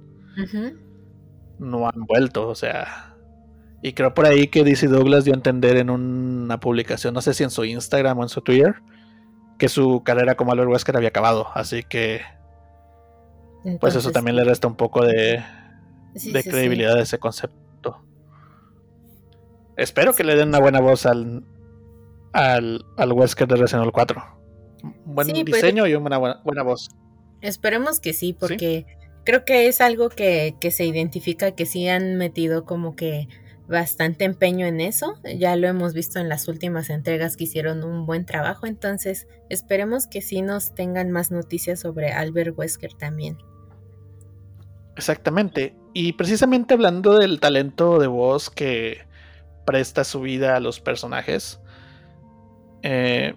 No 1.60 1.86
han 1.86 2.06
vuelto, 2.08 2.48
o 2.48 2.56
sea, 2.56 3.18
y 3.82 3.92
creo 3.92 4.14
por 4.14 4.26
ahí 4.26 4.48
que 4.48 4.64
DC 4.64 4.88
Douglas 4.88 5.26
dio 5.26 5.34
a 5.34 5.36
entender 5.36 5.76
en 5.76 5.90
una 5.90 6.62
publicación, 6.62 7.14
no 7.14 7.22
sé 7.22 7.34
si 7.34 7.44
en 7.44 7.50
su 7.50 7.66
Instagram 7.66 8.20
o 8.20 8.24
en 8.24 8.30
su 8.30 8.40
Twitter, 8.40 8.76
que 9.58 9.68
su 9.68 10.02
carrera 10.02 10.36
como 10.36 10.54
Albert 10.54 10.70
Wesker 10.70 10.96
había 10.96 11.10
acabado. 11.10 11.50
Así 11.56 11.84
que. 11.84 12.22
Pues 13.80 13.96
eso 13.96 14.12
también 14.12 14.36
le 14.36 14.44
resta 14.44 14.68
un 14.68 14.76
poco 14.76 15.06
de, 15.06 15.44
de 16.14 16.44
credibilidad 16.44 16.98
a 16.98 17.02
ese 17.02 17.20
concepto. 17.20 18.04
Espero 19.78 20.14
que 20.14 20.24
le 20.24 20.36
den 20.36 20.50
una 20.50 20.60
buena 20.60 20.82
voz 20.82 21.06
al, 21.06 21.44
al, 22.34 22.86
al 22.98 23.12
Wesker 23.14 23.48
de 23.48 23.56
Resident 23.56 23.84
Evil 23.84 23.94
4. 23.94 24.40
Un 24.84 25.16
buen 25.16 25.28
diseño 25.46 25.88
y 25.88 25.96
una 25.96 26.18
buena, 26.18 26.42
buena, 26.44 26.64
voz. 26.64 26.90
Esperemos 27.42 28.00
que 28.00 28.14
sí, 28.14 28.34
porque 28.34 28.86
creo 29.24 29.46
que 29.46 29.68
es 29.68 29.82
algo 29.82 30.10
que, 30.10 30.56
que 30.60 30.72
se 30.72 30.86
identifica 30.86 31.52
que 31.52 31.66
sí 31.66 31.88
han 31.88 32.16
metido 32.16 32.66
como 32.66 32.96
que 32.96 33.28
bastante 33.70 34.26
empeño 34.26 34.66
en 34.66 34.82
eso. 34.82 35.16
Ya 35.38 35.56
lo 35.56 35.68
hemos 35.68 35.94
visto 35.94 36.20
en 36.20 36.28
las 36.28 36.48
últimas 36.48 36.90
entregas 36.90 37.38
que 37.38 37.46
hicieron 37.46 37.84
un 37.84 38.06
buen 38.06 38.26
trabajo. 38.26 38.66
Entonces, 38.66 39.28
esperemos 39.50 40.08
que 40.08 40.22
sí 40.22 40.42
nos 40.42 40.74
tengan 40.74 41.12
más 41.12 41.32
noticias 41.32 41.80
sobre 41.80 42.12
Albert 42.12 42.58
Wesker 42.58 42.94
también. 42.94 43.38
Exactamente. 44.96 45.76
Y 45.94 46.14
precisamente 46.14 46.74
hablando 46.74 47.18
del 47.18 47.40
talento 47.40 48.00
de 48.00 48.08
voz 48.08 48.50
que 48.50 49.08
presta 49.66 50.04
su 50.04 50.22
vida 50.22 50.56
a 50.56 50.60
los 50.60 50.80
personajes. 50.80 51.60
Eh, 52.82 53.36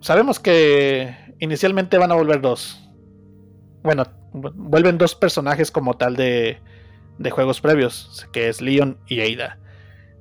sabemos 0.00 0.38
que 0.38 1.16
inicialmente 1.40 1.96
van 1.98 2.12
a 2.12 2.16
volver 2.16 2.40
dos. 2.42 2.80
Bueno, 3.82 4.04
vuelven 4.32 4.98
dos 4.98 5.14
personajes 5.14 5.70
como 5.70 5.94
tal 5.94 6.16
de, 6.16 6.60
de 7.18 7.30
juegos 7.30 7.60
previos, 7.60 8.28
que 8.32 8.48
es 8.48 8.60
Leon 8.60 8.98
y 9.06 9.20
Ada. 9.20 9.58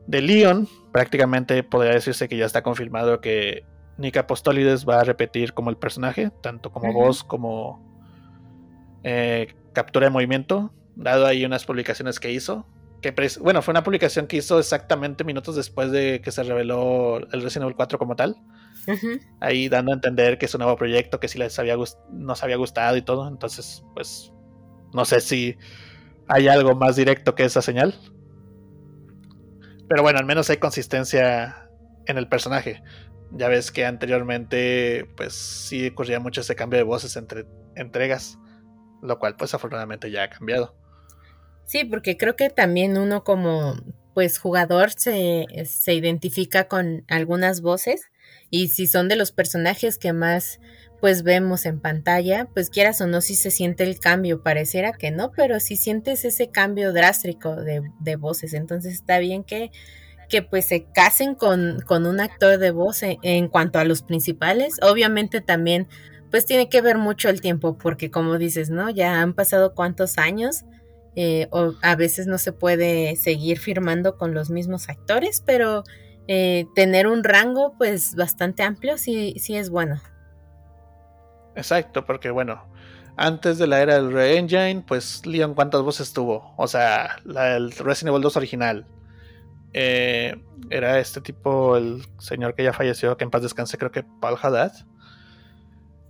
De 0.08 0.22
Leon, 0.22 0.68
prácticamente 0.92 1.64
podría 1.64 1.94
decirse 1.94 2.28
que 2.28 2.38
ya 2.38 2.46
está 2.46 2.62
confirmado 2.62 3.22
que 3.22 3.66
Nick 3.98 4.18
Apostolides 4.18 4.88
va 4.88 5.00
a 5.00 5.04
repetir 5.04 5.54
como 5.54 5.70
el 5.70 5.78
personaje, 5.78 6.32
tanto 6.42 6.72
como 6.72 6.92
voz 6.94 7.24
como 7.24 7.82
eh, 9.04 9.54
captura 9.74 10.08
de 10.08 10.12
movimiento, 10.12 10.74
dado 10.96 11.26
ahí 11.26 11.46
unas 11.46 11.66
publicaciones 11.66 12.20
que 12.20 12.32
hizo. 12.32 12.66
Que 13.02 13.14
bueno, 13.42 13.62
fue 13.62 13.74
una 13.74 13.84
publicación 13.84 14.28
que 14.28 14.38
hizo 14.38 14.60
exactamente 14.60 15.26
minutos 15.26 15.58
después 15.58 15.92
de 15.92 16.22
que 16.22 16.32
se 16.32 16.42
reveló 16.44 17.18
el 17.18 17.42
Resident 17.42 17.64
Evil 17.64 17.76
4 17.76 18.00
como 18.00 18.16
tal. 18.16 18.38
Ahí 19.42 19.68
dando 19.68 19.92
a 19.92 19.96
entender 19.96 20.38
que 20.38 20.46
es 20.46 20.54
un 20.54 20.60
nuevo 20.60 20.78
proyecto, 20.78 21.20
que 21.20 21.28
sí 21.28 21.38
les 21.38 21.58
había 21.60 21.76
nos 22.12 22.44
había 22.44 22.56
gustado 22.56 22.96
y 22.96 23.02
todo. 23.02 23.28
Entonces, 23.28 23.84
pues, 23.94 24.32
no 24.94 25.04
sé 25.04 25.20
si 25.20 25.58
hay 26.28 26.48
algo 26.48 26.76
más 26.76 26.96
directo 26.96 27.36
que 27.36 27.46
esa 27.46 27.62
señal. 27.62 27.96
Pero 29.88 30.02
bueno, 30.02 30.20
al 30.20 30.26
menos 30.26 30.50
hay 30.50 30.58
consistencia 30.58 31.70
en 32.06 32.18
el 32.18 32.28
personaje. 32.28 32.82
Ya 33.32 33.48
ves 33.48 33.72
que 33.72 33.86
anteriormente, 33.86 35.10
pues 35.18 35.34
sí 35.34 35.88
ocurría 35.88 36.20
mucho 36.20 36.42
ese 36.42 36.56
cambio 36.56 36.78
de 36.78 36.84
voces 36.84 37.16
entre 37.16 37.46
entregas, 37.76 38.38
lo 39.02 39.20
cual 39.20 39.36
pues 39.36 39.54
afortunadamente 39.54 40.12
ya 40.12 40.24
ha 40.24 40.30
cambiado. 40.30 40.76
Sí, 41.66 41.86
porque 41.86 42.18
creo 42.18 42.36
que 42.36 42.50
también 42.50 42.98
uno 42.98 43.24
como 43.24 43.76
pues 44.14 44.38
jugador 44.38 44.92
se, 44.92 45.46
se 45.66 45.94
identifica 45.94 46.68
con 46.68 47.04
algunas 47.08 47.62
voces 47.62 48.12
y 48.50 48.68
si 48.68 48.86
son 48.86 49.08
de 49.08 49.16
los 49.16 49.32
personajes 49.32 49.98
que 49.98 50.14
más 50.14 50.60
pues 51.04 51.24
vemos 51.24 51.66
en 51.66 51.82
pantalla, 51.82 52.48
pues 52.54 52.70
quieras 52.70 53.02
o 53.02 53.08
no, 53.08 53.20
si 53.20 53.36
se 53.36 53.52
siente 53.52 53.84
el 53.84 54.00
cambio, 54.00 54.42
pareciera 54.42 54.94
que 54.94 55.12
no, 55.12 55.34
pero 55.36 55.60
si 55.60 55.76
sientes 55.76 56.24
ese 56.24 56.50
cambio 56.50 56.94
drástico 56.94 57.58
de, 57.58 57.82
de 58.00 58.16
voces, 58.16 58.54
entonces 58.54 58.94
está 58.94 59.20
bien 59.20 59.44
que, 59.44 59.70
que 60.30 60.44
pues 60.44 60.66
se 60.66 60.86
casen 60.94 61.36
con, 61.36 61.82
con 61.86 62.06
un 62.06 62.22
actor 62.22 62.58
de 62.58 62.72
voz 62.72 63.04
en, 63.04 63.18
en, 63.22 63.50
cuanto 63.50 63.80
a 63.80 63.84
los 63.84 64.02
principales, 64.02 64.80
obviamente 64.82 65.42
también 65.42 65.90
pues 66.32 66.46
tiene 66.46 66.70
que 66.70 66.80
ver 66.80 66.98
mucho 66.98 67.28
el 67.28 67.42
tiempo, 67.42 67.78
porque 67.78 68.10
como 68.10 68.38
dices, 68.38 68.70
¿no? 68.70 68.90
Ya 68.90 69.20
han 69.22 69.34
pasado 69.34 69.74
cuántos 69.76 70.18
años, 70.18 70.64
eh, 71.18 71.50
o 71.52 71.74
a 71.82 71.98
veces 71.98 72.28
no 72.28 72.38
se 72.38 72.54
puede 72.54 73.18
seguir 73.18 73.60
firmando 73.60 74.16
con 74.18 74.34
los 74.34 74.50
mismos 74.50 74.88
actores, 74.88 75.44
pero 75.46 75.84
eh, 76.30 76.66
tener 76.76 77.08
un 77.08 77.26
rango 77.26 77.74
pues 77.78 78.16
bastante 78.16 78.64
amplio 78.64 78.98
sí, 78.98 79.36
sí 79.38 79.58
es 79.58 79.70
bueno. 79.70 80.02
Exacto, 81.56 82.06
porque 82.06 82.30
bueno, 82.30 82.64
antes 83.16 83.58
de 83.58 83.68
la 83.68 83.82
era 83.82 83.96
del 83.96 84.12
Re-Engine, 84.12 84.84
pues 84.88 85.26
Leon 85.26 85.54
cuántas 85.54 85.82
voces 85.82 86.14
tuvo. 86.14 86.54
O 86.58 86.68
sea, 86.68 87.18
la, 87.26 87.56
el 87.56 87.72
Resident 87.72 88.10
Evil 88.10 88.24
2 88.24 88.38
original. 88.38 88.88
Eh, 89.74 90.36
era 90.70 91.00
este 91.00 91.22
tipo, 91.22 91.78
el 91.78 92.04
señor 92.20 92.56
que 92.56 92.64
ya 92.64 92.74
falleció, 92.74 93.18
que 93.18 93.24
en 93.24 93.32
paz 93.32 93.42
descanse, 93.42 93.78
creo 93.78 93.92
que 93.92 94.04
Paul 94.04 94.38
Haddad. 94.42 94.74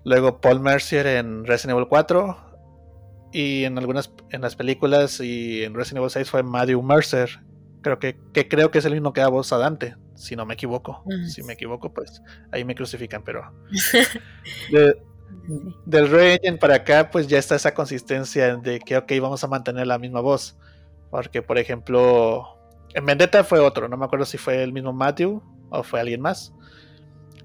Luego 0.05 0.41
Paul 0.41 0.59
Mercier 0.59 1.07
en 1.07 1.45
Resident 1.45 1.77
Evil 1.77 1.87
4. 1.89 2.37
Y 3.33 3.63
en 3.63 3.77
algunas 3.79 4.13
en 4.29 4.41
las 4.41 4.55
películas 4.55 5.19
y 5.19 5.63
en 5.63 5.73
Resident 5.73 5.99
Evil 5.99 6.11
6 6.11 6.29
fue 6.29 6.43
Matthew 6.43 6.81
Mercer. 6.83 7.41
Creo 7.81 7.99
que, 7.99 8.17
que 8.31 8.47
creo 8.47 8.71
que 8.71 8.77
es 8.77 8.85
el 8.85 8.93
mismo 8.93 9.11
que 9.11 9.19
da 9.19 9.27
voz 9.27 9.51
a 9.51 9.57
Dante, 9.57 9.97
si 10.15 10.37
no 10.37 10.45
me 10.45 10.53
equivoco. 10.53 11.03
Si 11.27 11.43
me 11.43 11.53
equivoco, 11.53 11.93
pues 11.93 12.21
ahí 12.51 12.63
me 12.63 12.75
crucifican, 12.75 13.23
pero. 13.23 13.51
de, 14.71 15.01
del 15.85 16.09
Regen 16.09 16.57
para 16.57 16.75
acá, 16.75 17.09
pues 17.11 17.27
ya 17.27 17.37
está 17.37 17.55
esa 17.55 17.73
consistencia 17.73 18.55
de 18.57 18.79
que, 18.79 18.97
ok, 18.97 19.11
vamos 19.21 19.43
a 19.43 19.47
mantener 19.47 19.87
la 19.87 19.99
misma 19.99 20.21
voz. 20.21 20.57
Porque, 21.09 21.41
por 21.41 21.57
ejemplo, 21.57 22.57
en 22.93 23.05
Vendetta 23.05 23.43
fue 23.43 23.59
otro, 23.59 23.87
no 23.87 23.97
me 23.97 24.05
acuerdo 24.05 24.25
si 24.25 24.37
fue 24.37 24.63
el 24.63 24.73
mismo 24.73 24.93
Matthew 24.93 25.41
o 25.69 25.83
fue 25.83 25.99
alguien 25.99 26.21
más. 26.21 26.53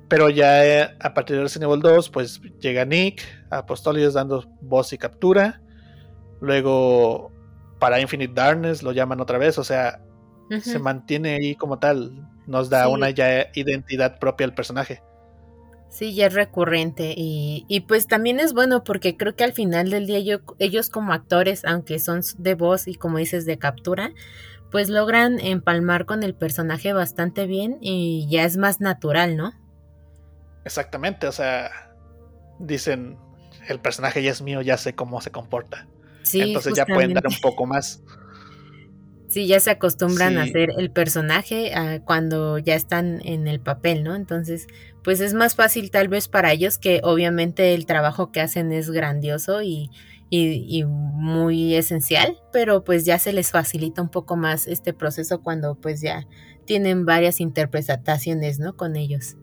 Pero 0.08 0.30
ya 0.30 0.64
eh, 0.64 0.96
a 1.00 1.12
partir 1.12 1.36
de 1.36 1.42
Resident 1.42 1.70
Evil 1.70 1.82
2, 1.82 2.10
pues 2.10 2.40
llega 2.60 2.84
Nick, 2.84 3.22
Apostolios 3.50 4.14
dando 4.14 4.44
voz 4.60 4.92
y 4.92 4.98
captura. 4.98 5.60
Luego, 6.40 7.30
para 7.78 8.00
Infinite 8.00 8.32
Darkness 8.32 8.82
lo 8.82 8.92
llaman 8.92 9.20
otra 9.20 9.38
vez, 9.38 9.58
o 9.58 9.64
sea, 9.64 10.00
se 10.62 10.78
mantiene 10.78 11.34
ahí 11.34 11.54
como 11.54 11.78
tal. 11.78 12.26
Nos 12.46 12.70
da 12.70 12.88
una 12.88 13.10
ya 13.10 13.48
identidad 13.54 14.18
propia 14.18 14.46
al 14.46 14.54
personaje. 14.54 15.02
Sí, 15.90 16.14
ya 16.14 16.26
es 16.26 16.34
recurrente 16.34 17.14
y, 17.16 17.64
y, 17.66 17.80
pues 17.80 18.06
también 18.06 18.40
es 18.40 18.52
bueno 18.52 18.84
porque 18.84 19.16
creo 19.16 19.34
que 19.34 19.44
al 19.44 19.54
final 19.54 19.88
del 19.90 20.06
día 20.06 20.38
ellos 20.58 20.90
como 20.90 21.12
actores, 21.12 21.64
aunque 21.64 21.98
son 21.98 22.20
de 22.36 22.54
voz 22.54 22.86
y 22.86 22.94
como 22.94 23.18
dices 23.18 23.46
de 23.46 23.58
captura, 23.58 24.12
pues 24.70 24.90
logran 24.90 25.40
empalmar 25.40 26.04
con 26.04 26.22
el 26.22 26.34
personaje 26.34 26.92
bastante 26.92 27.46
bien 27.46 27.78
y 27.80 28.28
ya 28.28 28.44
es 28.44 28.56
más 28.56 28.80
natural, 28.80 29.36
¿no? 29.36 29.52
Exactamente, 30.64 31.26
o 31.26 31.32
sea, 31.32 31.70
dicen, 32.58 33.16
el 33.68 33.80
personaje 33.80 34.22
ya 34.22 34.30
es 34.30 34.42
mío, 34.42 34.60
ya 34.60 34.76
sé 34.76 34.94
cómo 34.94 35.20
se 35.20 35.30
comporta. 35.30 35.86
Sí, 36.22 36.40
Entonces 36.40 36.74
ya 36.74 36.84
pueden 36.84 37.14
dar 37.14 37.26
un 37.26 37.40
poco 37.40 37.64
más. 37.64 38.02
Sí, 39.28 39.46
ya 39.46 39.60
se 39.60 39.70
acostumbran 39.70 40.38
a 40.38 40.44
hacer 40.44 40.70
el 40.78 40.90
personaje 40.90 41.70
cuando 42.06 42.56
ya 42.56 42.74
están 42.74 43.20
en 43.24 43.46
el 43.46 43.60
papel, 43.60 44.02
¿no? 44.02 44.14
Entonces, 44.14 44.66
pues 45.04 45.20
es 45.20 45.34
más 45.34 45.54
fácil 45.54 45.90
tal 45.90 46.08
vez 46.08 46.28
para 46.28 46.50
ellos 46.50 46.78
que 46.78 47.02
obviamente 47.04 47.74
el 47.74 47.84
trabajo 47.84 48.32
que 48.32 48.40
hacen 48.40 48.72
es 48.72 48.90
grandioso 48.90 49.60
y, 49.60 49.90
y, 50.30 50.84
muy 50.84 51.74
esencial, 51.74 52.38
pero 52.52 52.84
pues 52.84 53.04
ya 53.04 53.18
se 53.18 53.34
les 53.34 53.50
facilita 53.50 54.00
un 54.00 54.08
poco 54.08 54.36
más 54.36 54.66
este 54.66 54.94
proceso 54.94 55.42
cuando 55.42 55.74
pues 55.74 56.00
ya 56.00 56.26
tienen 56.64 57.04
varias 57.04 57.40
interpretaciones, 57.40 58.58
¿no? 58.58 58.76
Con 58.76 58.96
ellos. 58.96 59.36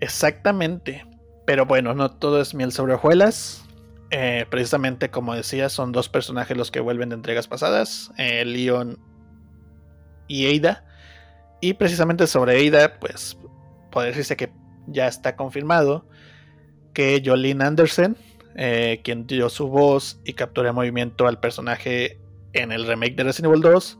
Exactamente. 0.00 1.06
Pero 1.44 1.66
bueno, 1.66 1.94
no 1.94 2.10
todo 2.10 2.40
es 2.40 2.54
miel 2.54 2.72
sobre 2.72 2.94
hojuelas. 2.94 3.65
Eh, 4.10 4.46
precisamente 4.50 5.10
como 5.10 5.34
decía, 5.34 5.68
son 5.68 5.92
dos 5.92 6.08
personajes 6.08 6.56
los 6.56 6.70
que 6.70 6.80
vuelven 6.80 7.08
de 7.08 7.16
entregas 7.16 7.48
pasadas, 7.48 8.12
eh, 8.18 8.44
Leon 8.44 8.98
y 10.28 10.46
Eida. 10.46 10.84
Y 11.60 11.74
precisamente 11.74 12.26
sobre 12.26 12.58
Eida, 12.58 13.00
pues 13.00 13.38
puede 13.90 14.08
decirse 14.08 14.36
que 14.36 14.52
ya 14.86 15.08
está 15.08 15.34
confirmado 15.36 16.08
que 16.92 17.20
Jolene 17.24 17.64
Anderson, 17.64 18.16
eh, 18.54 19.00
quien 19.02 19.26
dio 19.26 19.48
su 19.48 19.68
voz 19.68 20.20
y 20.24 20.34
captura 20.34 20.72
movimiento 20.72 21.26
al 21.26 21.40
personaje 21.40 22.20
en 22.52 22.72
el 22.72 22.86
remake 22.86 23.16
de 23.16 23.24
Resident 23.24 23.52
Evil 23.52 23.62
2, 23.62 23.98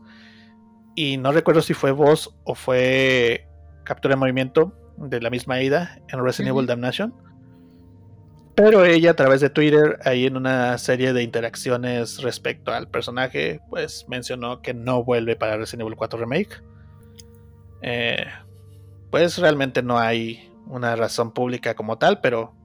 y 0.95 1.17
no 1.17 1.31
recuerdo 1.31 1.61
si 1.61 1.73
fue 1.73 1.91
voz 1.91 2.33
o 2.43 2.55
fue 2.55 3.47
captura 3.83 4.15
de 4.15 4.19
movimiento 4.19 4.73
de 4.97 5.21
la 5.21 5.29
misma 5.29 5.59
Eida 5.59 5.99
en 6.07 6.23
Resident 6.23 6.55
Evil 6.55 6.65
Damnation 6.65 7.13
pero 8.57 8.83
ella 8.85 9.11
a 9.11 9.13
través 9.13 9.39
de 9.39 9.51
Twitter, 9.51 9.99
ahí 10.03 10.25
en 10.25 10.35
una 10.35 10.79
serie 10.79 11.13
de 11.13 11.21
interacciones 11.21 12.23
respecto 12.23 12.73
al 12.73 12.89
personaje, 12.89 13.61
pues 13.69 14.07
mencionó 14.09 14.63
que 14.63 14.73
no 14.73 15.03
vuelve 15.03 15.35
para 15.35 15.57
Resident 15.57 15.81
Evil 15.81 15.95
4 15.95 16.17
Remake. 16.17 16.63
Eh, 17.83 18.25
pues 19.11 19.37
realmente 19.37 19.83
no 19.83 19.99
hay 19.99 20.51
una 20.65 20.95
razón 20.95 21.35
pública 21.35 21.75
como 21.75 21.99
tal, 21.99 22.19
pero 22.19 22.55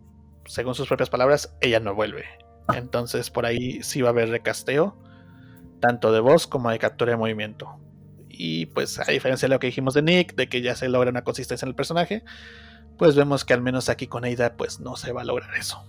según 0.46 0.74
sus 0.74 0.88
propias 0.88 1.10
palabras, 1.10 1.54
ella 1.60 1.78
no 1.78 1.94
vuelve. 1.94 2.24
Entonces 2.74 3.28
por 3.28 3.44
ahí 3.44 3.82
sí 3.82 4.00
va 4.00 4.08
a 4.08 4.12
haber 4.12 4.30
recasteo, 4.30 4.96
tanto 5.80 6.10
de 6.10 6.20
voz 6.20 6.46
como 6.46 6.70
de 6.70 6.78
captura 6.78 7.10
de 7.10 7.18
movimiento. 7.18 7.68
Y 8.30 8.64
pues 8.64 8.98
a 8.98 9.12
diferencia 9.12 9.46
de 9.46 9.54
lo 9.54 9.60
que 9.60 9.66
dijimos 9.66 9.92
de 9.92 10.00
Nick, 10.00 10.36
de 10.36 10.48
que 10.48 10.62
ya 10.62 10.74
se 10.74 10.88
logra 10.88 11.10
una 11.10 11.22
consistencia 11.22 11.66
en 11.66 11.68
el 11.68 11.74
personaje, 11.74 12.24
pues 13.02 13.16
vemos 13.16 13.44
que 13.44 13.52
al 13.52 13.62
menos 13.62 13.88
aquí 13.88 14.06
con 14.06 14.22
Aida 14.22 14.54
pues 14.56 14.78
no 14.78 14.94
se 14.94 15.10
va 15.10 15.22
a 15.22 15.24
lograr 15.24 15.56
eso. 15.56 15.84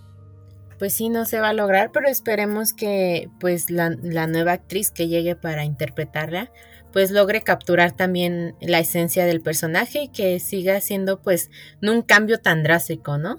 Pues 0.80 0.94
sí, 0.94 1.08
no 1.08 1.26
se 1.26 1.38
va 1.38 1.50
a 1.50 1.52
lograr, 1.52 1.92
pero 1.92 2.08
esperemos 2.08 2.72
que 2.72 3.30
pues 3.38 3.70
la, 3.70 3.90
nueva 3.90 4.50
actriz 4.50 4.90
que 4.90 5.06
llegue 5.06 5.36
para 5.36 5.64
interpretarla 5.64 6.50
pues 6.92 7.12
logre 7.12 7.42
capturar 7.42 7.92
también 7.92 8.56
la 8.60 8.80
esencia 8.80 9.26
del 9.26 9.40
personaje 9.40 10.02
y 10.02 10.08
que 10.08 10.40
siga 10.40 10.80
siendo 10.80 11.22
pues 11.22 11.52
no 11.80 11.92
un 11.92 12.02
cambio 12.02 12.40
tan 12.40 12.64
drástico, 12.64 13.16
¿no? 13.16 13.36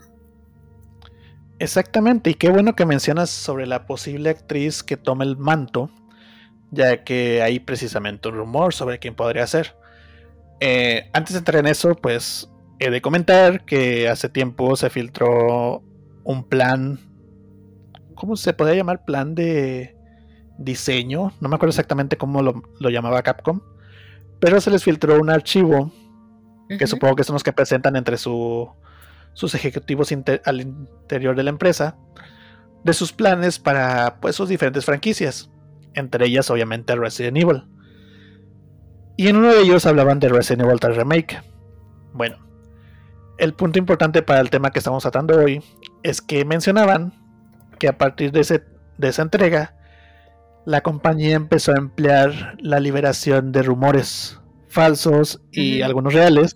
Exactamente, 1.59 2.29
y 2.29 2.35
qué 2.35 2.49
bueno 2.49 2.77
que 2.77 2.85
mencionas 2.85 3.29
sobre 3.29 3.67
la 3.67 3.87
posible 3.87 4.29
actriz 4.29 4.83
que 4.83 4.95
tome 4.95 5.25
el 5.25 5.35
manto, 5.35 5.89
ya 6.71 7.03
que 7.03 7.41
hay 7.41 7.59
precisamente 7.59 8.29
un 8.29 8.35
rumor 8.35 8.73
sobre 8.73 8.99
quién 8.99 9.15
podría 9.15 9.45
ser. 9.45 9.75
Eh, 10.61 11.09
antes 11.11 11.33
de 11.33 11.39
entrar 11.39 11.59
en 11.59 11.67
eso, 11.67 11.93
pues 11.93 12.49
He 12.79 12.89
de 12.89 13.01
comentar 13.01 13.63
que 13.63 14.09
hace 14.09 14.27
tiempo 14.29 14.75
se 14.75 14.89
filtró 14.89 15.81
un 16.23 16.43
plan, 16.43 16.99
¿cómo 18.15 18.35
se 18.35 18.53
podría 18.53 18.77
llamar? 18.77 19.05
Plan 19.05 19.33
de 19.33 19.95
diseño, 20.57 21.31
no 21.39 21.49
me 21.49 21.55
acuerdo 21.55 21.71
exactamente 21.71 22.17
cómo 22.17 22.41
lo, 22.41 22.89
llamaba 22.89 23.23
Capcom, 23.23 23.61
pero 24.39 24.59
se 24.59 24.71
les 24.71 24.83
filtró 24.83 25.19
un 25.19 25.29
archivo 25.29 25.91
que 26.79 26.87
supongo 26.87 27.15
que 27.15 27.23
son 27.23 27.35
los 27.35 27.43
que 27.43 27.53
presentan 27.53 27.95
entre 27.95 28.17
sus 28.17 28.73
ejecutivos 29.53 30.11
al 30.45 30.61
interior 30.61 31.35
de 31.35 31.43
la 31.43 31.49
empresa, 31.49 31.97
de 32.83 32.93
sus 32.93 33.13
planes 33.13 33.59
para 33.59 34.19
pues 34.19 34.35
sus 34.35 34.49
diferentes 34.49 34.85
franquicias, 34.85 35.49
entre 35.93 36.25
ellas 36.25 36.49
obviamente 36.49 36.95
Resident 36.95 37.37
Evil. 37.37 37.63
Y 39.17 39.29
en 39.29 39.37
uno 39.37 39.53
de 39.53 39.61
ellos 39.61 39.85
hablaban 39.85 40.19
de 40.19 40.27
Resident 40.27 40.63
Evil 40.63 40.79
3 40.79 40.97
Remake. 40.97 41.41
Bueno, 42.13 42.37
el 43.37 43.53
punto 43.53 43.79
importante 43.79 44.21
para 44.21 44.39
el 44.39 44.49
tema 44.49 44.71
que 44.71 44.79
estamos 44.79 45.03
tratando 45.03 45.37
hoy 45.37 45.63
es 46.03 46.21
que 46.21 46.45
mencionaban 46.45 47.13
que 47.79 47.87
a 47.87 47.97
partir 47.97 48.31
de, 48.31 48.41
ese, 48.41 48.63
de 48.97 49.09
esa 49.09 49.21
entrega, 49.21 49.75
la 50.65 50.81
compañía 50.81 51.35
empezó 51.35 51.73
a 51.73 51.77
emplear 51.77 52.55
la 52.59 52.79
liberación 52.79 53.51
de 53.51 53.63
rumores 53.63 54.39
falsos 54.69 55.41
y 55.51 55.81
algunos 55.81 56.13
reales 56.13 56.55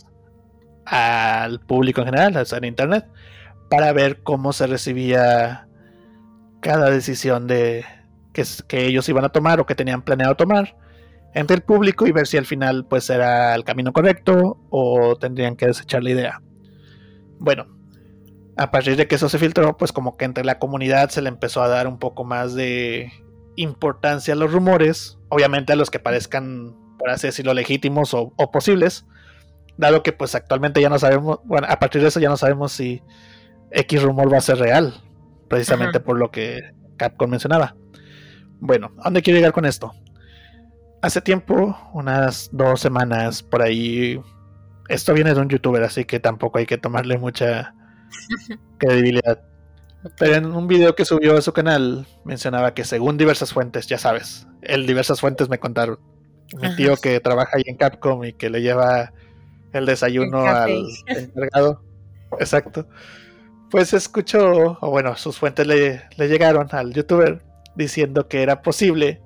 al 0.85 1.59
público 1.59 2.01
en 2.01 2.07
general, 2.07 2.37
o 2.37 2.45
sea, 2.45 2.57
en 2.57 2.65
internet, 2.65 3.05
para 3.69 3.93
ver 3.93 4.23
cómo 4.23 4.53
se 4.53 4.67
recibía 4.67 5.67
cada 6.61 6.89
decisión 6.89 7.47
de 7.47 7.85
que, 8.33 8.43
que, 8.67 8.87
ellos 8.87 9.07
iban 9.07 9.25
a 9.25 9.29
tomar 9.29 9.59
o 9.59 9.65
que 9.65 9.75
tenían 9.75 10.01
planeado 10.01 10.35
tomar 10.35 10.75
entre 11.33 11.55
el 11.55 11.61
público 11.61 12.07
y 12.07 12.11
ver 12.11 12.25
si 12.25 12.37
al 12.37 12.45
final 12.45 12.85
pues 12.85 13.09
era 13.09 13.53
el 13.53 13.63
camino 13.63 13.93
correcto 13.93 14.59
o 14.69 15.15
tendrían 15.17 15.55
que 15.55 15.67
desechar 15.67 16.03
la 16.03 16.09
idea. 16.09 16.41
Bueno, 17.39 17.67
a 18.57 18.71
partir 18.71 18.97
de 18.97 19.07
que 19.07 19.15
eso 19.15 19.29
se 19.29 19.39
filtró, 19.39 19.77
pues 19.77 19.91
como 19.91 20.17
que 20.17 20.25
entre 20.25 20.43
la 20.43 20.59
comunidad 20.59 21.09
se 21.09 21.21
le 21.21 21.29
empezó 21.29 21.63
a 21.63 21.69
dar 21.69 21.87
un 21.87 21.97
poco 21.97 22.25
más 22.25 22.53
de 22.53 23.11
importancia 23.55 24.33
a 24.33 24.37
los 24.37 24.51
rumores, 24.51 25.17
obviamente 25.29 25.73
a 25.73 25.75
los 25.75 25.89
que 25.89 25.99
parezcan, 25.99 26.75
por 26.97 27.09
así 27.09 27.27
decirlo, 27.27 27.53
legítimos 27.53 28.13
o, 28.13 28.33
posibles, 28.51 29.05
dado 29.77 30.03
que 30.03 30.11
pues 30.11 30.35
actualmente 30.35 30.81
ya 30.81 30.89
no 30.89 30.99
sabemos, 30.99 31.39
bueno, 31.45 31.67
a 31.69 31.79
partir 31.79 32.01
de 32.01 32.09
eso 32.09 32.19
ya 32.19 32.29
no 32.29 32.37
sabemos 32.37 32.73
si 32.73 33.01
X 33.71 34.03
rumor 34.03 34.31
va 34.31 34.37
a 34.37 34.41
ser 34.41 34.57
real, 34.57 34.93
precisamente 35.47 35.99
por 36.01 36.17
lo 36.17 36.31
que 36.31 36.73
Capcom 36.97 37.29
mencionaba. 37.29 37.75
Bueno, 38.59 38.91
¿a 38.99 39.05
dónde 39.05 39.21
quiero 39.21 39.37
llegar 39.37 39.53
con 39.53 39.65
esto? 39.65 39.93
Hace 41.01 41.21
tiempo, 41.21 41.77
unas 41.93 42.49
dos 42.51 42.81
semanas 42.81 43.41
por 43.41 43.61
ahí, 43.61 44.19
esto 44.89 45.13
viene 45.13 45.33
de 45.33 45.39
un 45.39 45.49
youtuber, 45.49 45.83
así 45.83 46.03
que 46.05 46.19
tampoco 46.19 46.57
hay 46.59 46.65
que 46.65 46.77
tomarle 46.77 47.17
mucha 47.17 47.73
credibilidad. 48.77 49.41
Pero 50.17 50.35
en 50.35 50.45
un 50.45 50.67
video 50.67 50.95
que 50.95 51.05
subió 51.05 51.37
a 51.37 51.41
su 51.41 51.53
canal 51.53 52.07
mencionaba 52.23 52.73
que 52.73 52.85
según 52.85 53.17
diversas 53.17 53.53
fuentes, 53.53 53.87
ya 53.87 53.97
sabes, 53.97 54.47
el 54.61 54.85
diversas 54.85 55.19
fuentes 55.19 55.49
me 55.49 55.59
contaron. 55.59 55.99
Mi 56.61 56.75
tío 56.75 56.97
que 56.97 57.19
trabaja 57.19 57.57
ahí 57.57 57.63
en 57.67 57.77
Capcom 57.77 58.23
y 58.23 58.33
que 58.33 58.49
le 58.49 58.61
lleva 58.61 59.13
el 59.71 59.85
desayuno 59.85 60.41
al 60.41 60.87
encargado. 61.07 61.83
Exacto. 62.39 62.87
Pues 63.69 63.93
escuchó, 63.93 64.77
o 64.81 64.89
bueno, 64.89 65.15
sus 65.15 65.37
fuentes 65.37 65.67
le, 65.67 66.01
le 66.17 66.27
llegaron 66.27 66.67
al 66.71 66.91
youtuber 66.93 67.43
diciendo 67.75 68.27
que 68.27 68.41
era 68.41 68.63
posible, 68.63 69.21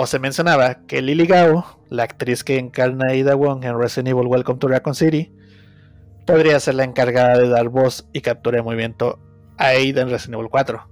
o 0.00 0.06
se 0.06 0.20
mencionaba 0.20 0.86
que 0.86 1.02
Lily 1.02 1.26
Gao, 1.26 1.64
la 1.88 2.04
actriz 2.04 2.44
que 2.44 2.56
encarna 2.56 3.06
a 3.08 3.16
Ida 3.16 3.34
Wong 3.34 3.64
en 3.64 3.76
Resident 3.76 4.06
Evil 4.06 4.28
Welcome 4.28 4.60
to 4.60 4.68
Raccoon 4.68 4.94
City, 4.94 5.34
podría 6.24 6.60
ser 6.60 6.76
la 6.76 6.84
encargada 6.84 7.36
de 7.36 7.48
dar 7.48 7.68
voz 7.68 8.08
y 8.12 8.20
captura 8.20 8.58
de 8.58 8.62
movimiento 8.62 9.18
a 9.56 9.70
Ada 9.70 10.02
en 10.02 10.08
Resident 10.08 10.34
Evil 10.34 10.50
4. 10.50 10.88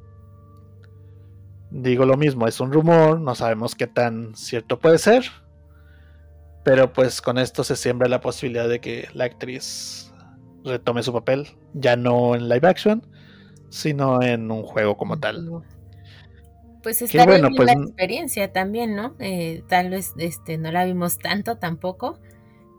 Digo 1.70 2.04
lo 2.04 2.16
mismo, 2.16 2.48
es 2.48 2.59
un 2.59 2.72
rumor, 2.72 3.20
no 3.20 3.36
sabemos 3.36 3.76
qué 3.76 3.86
tan 3.86 4.34
cierto 4.34 4.80
puede 4.80 4.98
ser, 4.98 5.22
pero 6.64 6.92
pues 6.92 7.22
con 7.22 7.38
esto 7.38 7.62
se 7.62 7.76
siembra 7.76 8.09
la 8.09 8.20
posibilidad 8.20 8.68
de 8.68 8.80
que 8.80 9.09
la 9.14 9.26
actriz 9.26 10.12
retome 10.64 11.04
su 11.04 11.12
papel, 11.12 11.46
ya 11.74 11.94
no 11.94 12.34
en 12.34 12.48
live 12.48 12.66
action, 12.66 13.07
sino 13.68 14.20
en 14.20 14.50
un 14.50 14.64
juego 14.64 14.96
como 14.96 15.16
tal. 15.20 15.62
Pues 16.87 17.03
está 17.03 17.24
bueno, 17.24 17.49
pues, 17.51 17.66
la 17.66 17.72
experiencia 17.72 18.53
también, 18.53 18.95
¿no? 18.95 19.16
Eh, 19.18 19.64
tal 19.66 19.91
vez 19.91 20.12
este, 20.18 20.57
no 20.57 20.70
la 20.70 20.84
vimos 20.84 21.18
tanto 21.18 21.59
tampoco, 21.59 22.20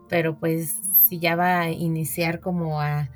pero 0.08 0.38
pues 0.38 0.72
si 1.06 1.18
ya 1.18 1.36
va 1.36 1.60
a 1.60 1.70
iniciar 1.70 2.40
como 2.40 2.80
a 2.80 3.10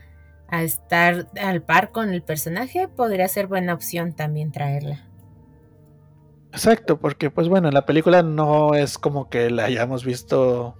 a 0.48 0.62
estar 0.64 1.28
al 1.40 1.62
par 1.62 1.92
con 1.92 2.10
el 2.10 2.22
personaje, 2.22 2.86
podría 2.86 3.26
ser 3.26 3.46
buena 3.46 3.72
opción 3.72 4.12
también 4.12 4.52
traerla. 4.52 5.08
Exacto, 6.52 7.00
porque 7.00 7.30
pues 7.30 7.48
bueno, 7.48 7.68
en 7.68 7.74
la 7.74 7.86
película 7.86 8.22
no 8.22 8.74
es 8.74 8.98
como 8.98 9.30
que 9.30 9.48
la 9.48 9.64
hayamos 9.64 10.04
visto 10.04 10.76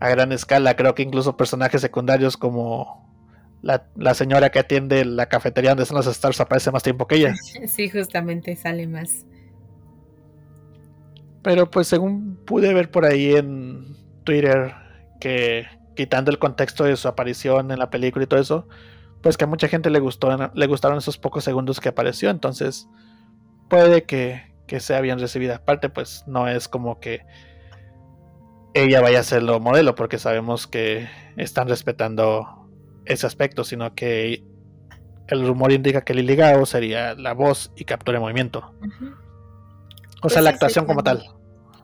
a 0.00 0.10
gran 0.10 0.32
escala, 0.32 0.76
creo 0.76 0.94
que 0.94 1.02
incluso 1.02 1.38
personajes 1.38 1.80
secundarios 1.80 2.36
como 2.36 3.05
la, 3.66 4.14
señora 4.14 4.50
que 4.50 4.58
atiende 4.58 5.04
la 5.04 5.26
cafetería 5.26 5.70
donde 5.70 5.82
están 5.82 5.96
los 5.96 6.06
stars 6.06 6.40
aparece 6.40 6.70
más 6.70 6.82
tiempo 6.82 7.06
que 7.06 7.16
ella. 7.16 7.34
Sí, 7.66 7.88
justamente 7.88 8.54
sale 8.56 8.86
más. 8.86 9.26
Pero 11.42 11.70
pues 11.70 11.86
según 11.88 12.36
pude 12.44 12.72
ver 12.74 12.90
por 12.90 13.04
ahí 13.04 13.34
en 13.34 13.96
Twitter 14.24 14.74
que 15.20 15.66
quitando 15.94 16.30
el 16.30 16.38
contexto 16.38 16.84
de 16.84 16.96
su 16.96 17.08
aparición 17.08 17.70
en 17.70 17.78
la 17.78 17.90
película 17.90 18.24
y 18.24 18.26
todo 18.26 18.40
eso, 18.40 18.68
pues 19.22 19.36
que 19.36 19.44
a 19.44 19.46
mucha 19.46 19.68
gente 19.68 19.90
le 19.90 19.98
gustó, 19.98 20.50
le 20.54 20.66
gustaron 20.66 20.98
esos 20.98 21.18
pocos 21.18 21.44
segundos 21.44 21.80
que 21.80 21.88
apareció, 21.88 22.30
entonces 22.30 22.88
puede 23.68 24.04
que, 24.04 24.42
sea 24.78 25.00
bien 25.00 25.18
recibida. 25.18 25.56
Aparte, 25.56 25.88
pues 25.88 26.24
no 26.26 26.48
es 26.48 26.68
como 26.68 27.00
que 27.00 27.24
ella 28.74 29.00
vaya 29.00 29.20
a 29.20 29.22
ser 29.22 29.42
lo 29.42 29.58
modelo, 29.58 29.94
porque 29.94 30.18
sabemos 30.18 30.66
que 30.66 31.08
están 31.36 31.68
respetando 31.68 32.65
ese 33.06 33.26
aspecto, 33.26 33.64
sino 33.64 33.94
que 33.94 34.44
el 35.28 35.46
rumor 35.46 35.72
indica 35.72 36.02
que 36.02 36.14
Lily 36.14 36.36
Gao 36.36 36.66
sería 36.66 37.14
la 37.14 37.32
voz 37.32 37.72
y 37.76 37.84
captura 37.84 38.18
de 38.18 38.20
movimiento. 38.20 38.74
O 40.22 40.28
sea, 40.28 40.40
pues 40.40 40.44
la 40.44 40.50
actuación 40.50 40.86
como 40.86 41.02
tal. 41.02 41.24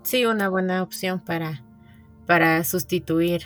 Sí, 0.02 0.24
una 0.26 0.48
buena 0.48 0.82
opción 0.82 1.20
para, 1.20 1.64
para 2.26 2.62
sustituir 2.64 3.44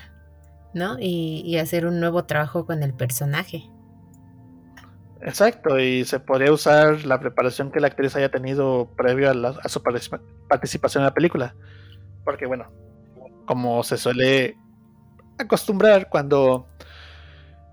¿no? 0.77 0.97
Y, 1.01 1.57
hacer 1.57 1.87
un 1.87 2.01
nuevo 2.01 2.27
trabajo 2.27 2.67
con 2.67 2.83
el 2.83 2.93
personaje. 2.93 3.65
Exacto, 5.23 5.81
y 5.81 6.05
se 6.05 6.21
podría 6.21 6.53
usar 6.53 7.07
la 7.07 7.19
preparación 7.19 7.73
que 7.73 7.81
la 7.81 7.87
actriz 7.87 8.15
haya 8.15 8.31
tenido 8.31 8.91
previo 8.95 9.31
a, 9.31 9.69
su 9.71 9.83
participación 9.83 11.03
en 11.03 11.07
la 11.07 11.15
película. 11.15 11.55
Porque 12.25 12.45
bueno, 12.45 12.71
como 13.47 13.83
se 13.85 13.97
suele 13.97 14.59
acostumbrar 15.39 16.11
cuando 16.11 16.69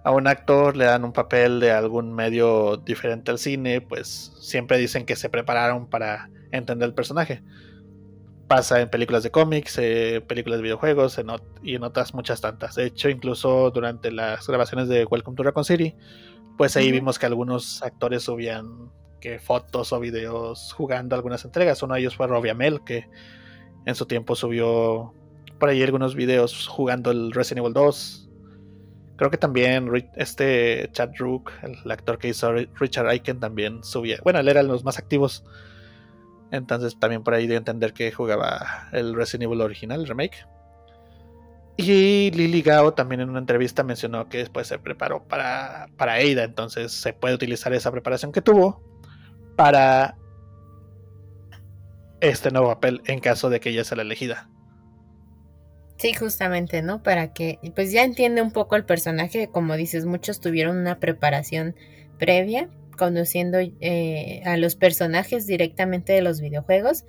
a 0.04 0.12
un 0.12 0.28
actor 0.28 0.76
le 0.76 0.86
dan 0.86 1.04
un 1.06 1.14
papel 1.14 1.60
de 1.60 1.72
algún 1.72 2.14
medio 2.14 2.78
diferente 2.78 3.32
al 3.32 3.40
cine, 3.40 3.82
pues 3.82 4.34
siempre 4.40 4.78
dicen 4.78 5.06
que 5.06 5.16
se 5.16 5.30
prepararon 5.30 5.88
para 5.90 6.30
entender 6.52 6.88
el 6.90 6.94
personaje 6.94 7.42
pasa 8.48 8.82
en 8.82 8.90
películas 8.90 9.24
de 9.24 9.32
cómics, 9.32 9.80
eh, 9.80 10.24
películas 10.28 10.60
de 10.60 10.64
videojuegos 10.64 11.20
y 11.64 11.76
en 11.76 11.84
otras 11.84 12.14
muchas 12.14 12.40
tantas. 12.40 12.76
De 12.76 12.86
hecho, 12.86 13.10
incluso 13.10 13.72
durante 13.72 14.12
las 14.12 14.48
grabaciones 14.48 14.88
de 14.88 15.06
Welcome 15.06 15.36
to 15.36 15.44
Raccoon 15.44 15.66
City, 15.66 15.96
pues 16.56 16.78
ahí 16.78 16.92
vimos 16.92 17.18
que 17.18 17.26
algunos 17.26 17.82
actores 17.82 18.22
subían 18.22 18.92
que 19.20 19.40
fotos 19.40 19.92
o 19.92 20.00
videos 20.00 20.74
jugando 20.74 21.16
algunas 21.16 21.44
entregas. 21.46 21.82
Uno 21.82 21.96
de 21.96 22.02
ellos 22.02 22.16
fue 22.16 22.28
Robbie 22.28 22.52
Amell, 22.52 22.84
que 22.84 23.10
en 23.86 23.96
su 23.96 24.06
tiempo 24.06 24.36
subió 24.36 25.14
por 25.60 25.70
ahí 25.70 25.82
algunos 25.82 26.14
videos 26.14 26.68
jugando 26.68 27.10
el 27.10 27.32
Resident 27.32 27.66
Evil 27.66 27.74
2. 27.74 28.23
Creo 29.16 29.30
que 29.30 29.38
también 29.38 29.90
este 30.16 30.90
Chad 30.92 31.12
Rook, 31.18 31.52
el 31.62 31.92
actor 31.92 32.18
que 32.18 32.30
hizo 32.30 32.52
Richard 32.54 33.08
Aiken, 33.08 33.40
también 33.40 33.84
subía. 33.84 34.18
Bueno, 34.24 34.40
él 34.40 34.48
era 34.48 34.64
de 34.64 34.68
los 34.68 34.84
más 34.84 34.98
activos 34.98 35.44
entonces 36.54 37.00
también 37.00 37.24
por 37.24 37.34
ahí 37.34 37.48
de 37.48 37.56
entender 37.56 37.94
que 37.94 38.12
jugaba 38.12 38.88
el 38.92 39.16
Resident 39.16 39.46
Evil 39.46 39.62
original, 39.62 40.02
el 40.02 40.08
remake. 40.08 40.46
Y 41.78 42.30
Lily 42.30 42.62
Gao 42.62 42.94
también 42.94 43.22
en 43.22 43.32
una 43.32 43.40
entrevista 43.40 43.82
mencionó 43.82 44.30
que 44.30 44.38
después 44.38 44.68
se 44.68 44.78
preparó 44.78 45.24
para, 45.24 45.88
para 45.98 46.14
Ada, 46.14 46.44
entonces 46.44 46.92
se 46.92 47.12
puede 47.12 47.34
utilizar 47.34 47.74
esa 47.74 47.92
preparación 47.92 48.32
que 48.32 48.44
tuvo 48.44 48.84
para 49.56 50.16
este 52.22 52.52
nuevo 52.52 52.68
papel 52.68 53.02
en 53.06 53.20
caso 53.20 53.50
de 53.50 53.60
que 53.60 53.72
ella 53.72 53.84
sea 53.84 53.98
la 53.98 54.04
elegida. 54.04 54.48
Sí, 56.04 56.14
justamente, 56.14 56.82
¿no? 56.82 57.02
Para 57.02 57.32
que, 57.32 57.60
pues 57.78 57.94
ya 57.94 58.04
entiende 58.04 58.42
un 58.42 58.52
poco 58.52 58.76
el 58.76 58.84
personaje, 58.84 59.48
como 59.48 59.78
dices, 59.78 60.06
muchos 60.06 60.42
tuvieron 60.42 60.76
una 60.76 61.00
preparación 61.00 61.78
previa 62.20 62.70
conociendo 62.98 63.58
eh, 63.62 64.42
a 64.44 64.58
los 64.58 64.76
personajes 64.76 65.48
directamente 65.48 66.12
de 66.12 66.22
los 66.22 66.42
videojuegos 66.42 67.06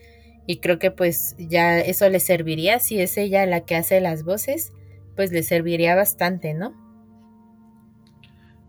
y 0.47 0.59
creo 0.61 0.79
que 0.79 0.93
pues 0.93 1.35
ya 1.41 1.81
eso 1.81 2.09
le 2.09 2.21
serviría 2.21 2.79
si 2.79 3.01
es 3.01 3.19
ella 3.19 3.45
la 3.47 3.63
que 3.63 3.75
hace 3.75 4.01
las 4.01 4.23
voces 4.23 4.73
pues 5.17 5.33
le 5.33 5.43
serviría 5.43 5.97
bastante 5.97 6.55
no 6.55 6.73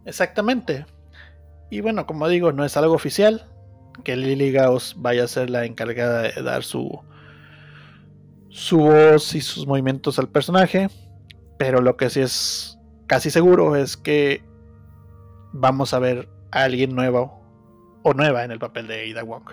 exactamente 0.05 0.86
y 1.69 1.82
bueno 1.82 2.05
como 2.05 2.28
digo 2.28 2.51
no 2.51 2.65
es 2.65 2.76
algo 2.78 2.95
oficial 2.95 3.45
que 4.03 4.15
Lily 4.15 4.51
Gauss 4.51 4.95
vaya 4.97 5.23
a 5.23 5.28
ser 5.28 5.49
la 5.49 5.65
encargada 5.65 6.23
de 6.23 6.41
dar 6.41 6.63
su 6.63 7.01
su 8.56 8.78
voz 8.78 9.36
y 9.36 9.41
sus 9.41 9.68
movimientos 9.68 10.18
al 10.18 10.30
personaje 10.30 10.89
pero 11.58 11.82
lo 11.82 11.97
que 11.97 12.10
sí 12.10 12.22
es 12.22 12.78
casi 13.08 13.30
seguro 13.32 13.76
es 13.76 13.97
que 13.97 14.43
vamos 15.53 15.93
a 15.93 15.99
ver 15.99 16.30
alguien 16.51 16.95
nuevo 16.95 17.41
o 18.03 18.14
nueva 18.14 18.43
en 18.43 18.51
el 18.51 18.60
papel 18.60 18.88
de 18.88 19.12
Ada 19.12 19.24
Wong 19.24 19.49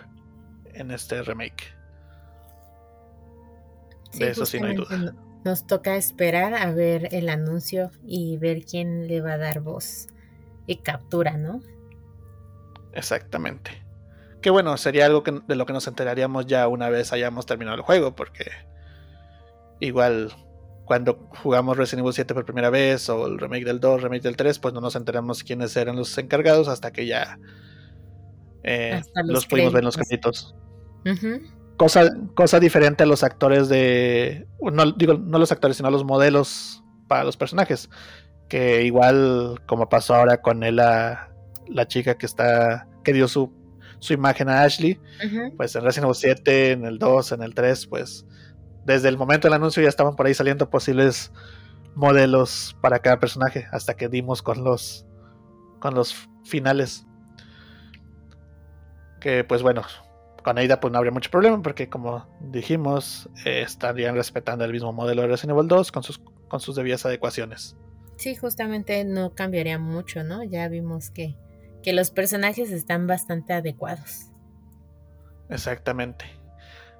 en 0.74 0.90
este 0.90 1.22
remake. 1.22 1.74
de 4.14 4.30
eso 4.30 4.46
sí 4.46 4.60
no 4.60 4.66
hay 4.66 4.76
duda. 4.76 5.14
Nos 5.44 5.66
toca 5.66 5.96
esperar 5.96 6.54
a 6.54 6.70
ver 6.72 7.08
el 7.12 7.28
anuncio 7.28 7.90
y 8.06 8.36
ver 8.36 8.64
quién 8.64 9.08
le 9.08 9.20
va 9.20 9.32
a 9.32 9.38
dar 9.38 9.60
voz 9.60 10.06
y 10.66 10.76
captura, 10.76 11.36
¿no? 11.36 11.60
Exactamente. 12.92 13.82
Que 14.40 14.50
bueno, 14.50 14.76
sería 14.76 15.06
algo 15.06 15.22
de 15.22 15.56
lo 15.56 15.66
que 15.66 15.72
nos 15.72 15.88
enteraríamos 15.88 16.46
ya 16.46 16.68
una 16.68 16.90
vez 16.90 17.12
hayamos 17.12 17.46
terminado 17.46 17.76
el 17.76 17.82
juego, 17.82 18.14
porque 18.14 18.52
igual 19.86 20.32
cuando 20.84 21.28
jugamos 21.42 21.76
Resident 21.76 22.00
Evil 22.00 22.12
7 22.12 22.34
por 22.34 22.44
primera 22.44 22.70
vez, 22.70 23.08
o 23.08 23.26
el 23.26 23.38
remake 23.38 23.64
del 23.64 23.80
2, 23.80 24.02
remake 24.02 24.22
del 24.22 24.36
3, 24.36 24.58
pues 24.58 24.74
no 24.74 24.80
nos 24.80 24.96
enteramos 24.96 25.42
quiénes 25.42 25.76
eran 25.76 25.96
los 25.96 26.16
encargados 26.18 26.68
hasta 26.68 26.92
que 26.92 27.06
ya 27.06 27.38
eh, 28.62 29.02
los, 29.24 29.46
pudimos 29.46 29.72
ver 29.72 29.80
en 29.80 29.86
los 29.86 29.96
créditos. 29.96 30.54
cosa, 31.76 32.10
cosa 32.34 32.60
diferente 32.60 33.02
a 33.02 33.06
los 33.06 33.22
actores 33.24 33.68
de. 33.68 34.46
No 34.60 34.92
digo, 34.92 35.14
no 35.14 35.38
los 35.38 35.52
actores, 35.52 35.76
sino 35.76 35.90
los 35.90 36.04
modelos 36.04 36.82
para 37.08 37.24
los 37.24 37.36
personajes. 37.36 37.88
Que 38.48 38.84
igual, 38.84 39.62
como 39.66 39.88
pasó 39.88 40.14
ahora 40.14 40.42
con 40.42 40.62
él, 40.62 40.76
la, 40.76 41.28
chica 41.86 42.18
que 42.18 42.26
está. 42.26 42.86
que 43.02 43.12
dio 43.12 43.28
su, 43.28 43.52
su 43.98 44.12
imagen 44.12 44.48
a 44.48 44.62
Ashley. 44.62 45.00
Pues 45.56 45.74
en 45.74 45.84
Resident 45.84 46.04
Evil 46.04 46.16
7, 46.16 46.70
en 46.72 46.84
el 46.84 46.98
2, 46.98 47.32
en 47.32 47.42
el 47.42 47.54
3, 47.54 47.86
pues 47.86 48.26
desde 48.84 49.08
el 49.08 49.16
momento 49.16 49.46
del 49.46 49.54
anuncio 49.54 49.82
ya 49.82 49.88
estaban 49.88 50.16
por 50.16 50.26
ahí 50.26 50.34
saliendo 50.34 50.68
posibles 50.68 51.32
modelos 51.94 52.76
para 52.80 52.98
cada 53.00 53.18
personaje 53.20 53.66
hasta 53.70 53.94
que 53.94 54.08
dimos 54.08 54.42
con 54.42 54.64
los 54.64 55.06
con 55.78 55.94
los 55.94 56.28
finales. 56.44 57.06
Que 59.20 59.44
pues 59.44 59.62
bueno 59.62 59.82
con 60.42 60.58
Aida 60.58 60.80
pues 60.80 60.90
no 60.92 60.98
habría 60.98 61.12
mucho 61.12 61.30
problema 61.30 61.62
porque 61.62 61.88
como 61.88 62.26
dijimos 62.40 63.28
eh, 63.44 63.62
estarían 63.62 64.16
respetando 64.16 64.64
el 64.64 64.72
mismo 64.72 64.92
modelo 64.92 65.22
de 65.22 65.28
Resident 65.28 65.56
Evil 65.56 65.68
2 65.68 65.92
con 65.92 66.02
sus 66.02 66.20
con 66.48 66.60
sus 66.60 66.74
debidas 66.74 67.06
adecuaciones. 67.06 67.76
Sí 68.16 68.34
justamente 68.34 69.04
no 69.04 69.34
cambiaría 69.34 69.78
mucho 69.78 70.24
no 70.24 70.42
ya 70.42 70.68
vimos 70.68 71.10
que 71.10 71.36
que 71.82 71.92
los 71.92 72.10
personajes 72.10 72.70
están 72.70 73.08
bastante 73.08 73.52
adecuados. 73.52 74.28
Exactamente. 75.48 76.24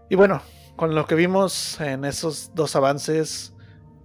Y 0.09 0.15
bueno 0.17 0.43
con 0.77 0.95
lo 0.95 1.07
que 1.07 1.15
vimos 1.15 1.81
en 1.81 2.05
esos 2.05 2.53
dos 2.55 2.77
avances 2.77 3.53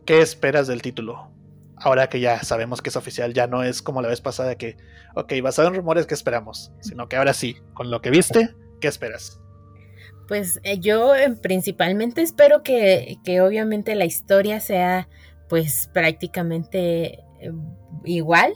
¿qué 0.07 0.22
esperas 0.22 0.65
del 0.65 0.82
título? 0.82 1.30
Ahora 1.76 2.07
que 2.07 2.20
ya 2.20 2.41
sabemos 2.41 2.82
que 2.82 2.89
es 2.89 2.95
oficial, 2.95 3.34
ya 3.34 3.45
no 3.45 3.61
es 3.61 3.84
como 3.84 4.01
la 4.01 4.07
vez 4.07 4.22
pasada 4.22 4.55
que, 4.55 4.78
ok, 5.13 5.34
basado 5.43 5.68
en 5.68 5.76
rumores, 5.76 6.07
¿qué 6.07 6.15
esperamos? 6.15 6.72
Sino 6.80 7.07
que 7.07 7.18
ahora 7.18 7.34
sí, 7.34 7.57
con 7.76 7.91
lo 7.91 8.01
que 8.01 8.09
viste, 8.09 8.55
¿qué 8.82 8.88
esperas? 8.88 9.39
Pues 10.28 10.59
eh, 10.63 10.80
yo 10.80 11.13
eh, 11.13 11.36
principalmente 11.39 12.22
espero 12.22 12.63
que, 12.63 13.18
que, 13.24 13.41
obviamente 13.41 13.93
la 13.93 14.05
historia 14.05 14.59
sea 14.59 15.07
pues 15.47 15.89
prácticamente 15.93 17.20
eh, 17.39 17.51
igual, 18.03 18.53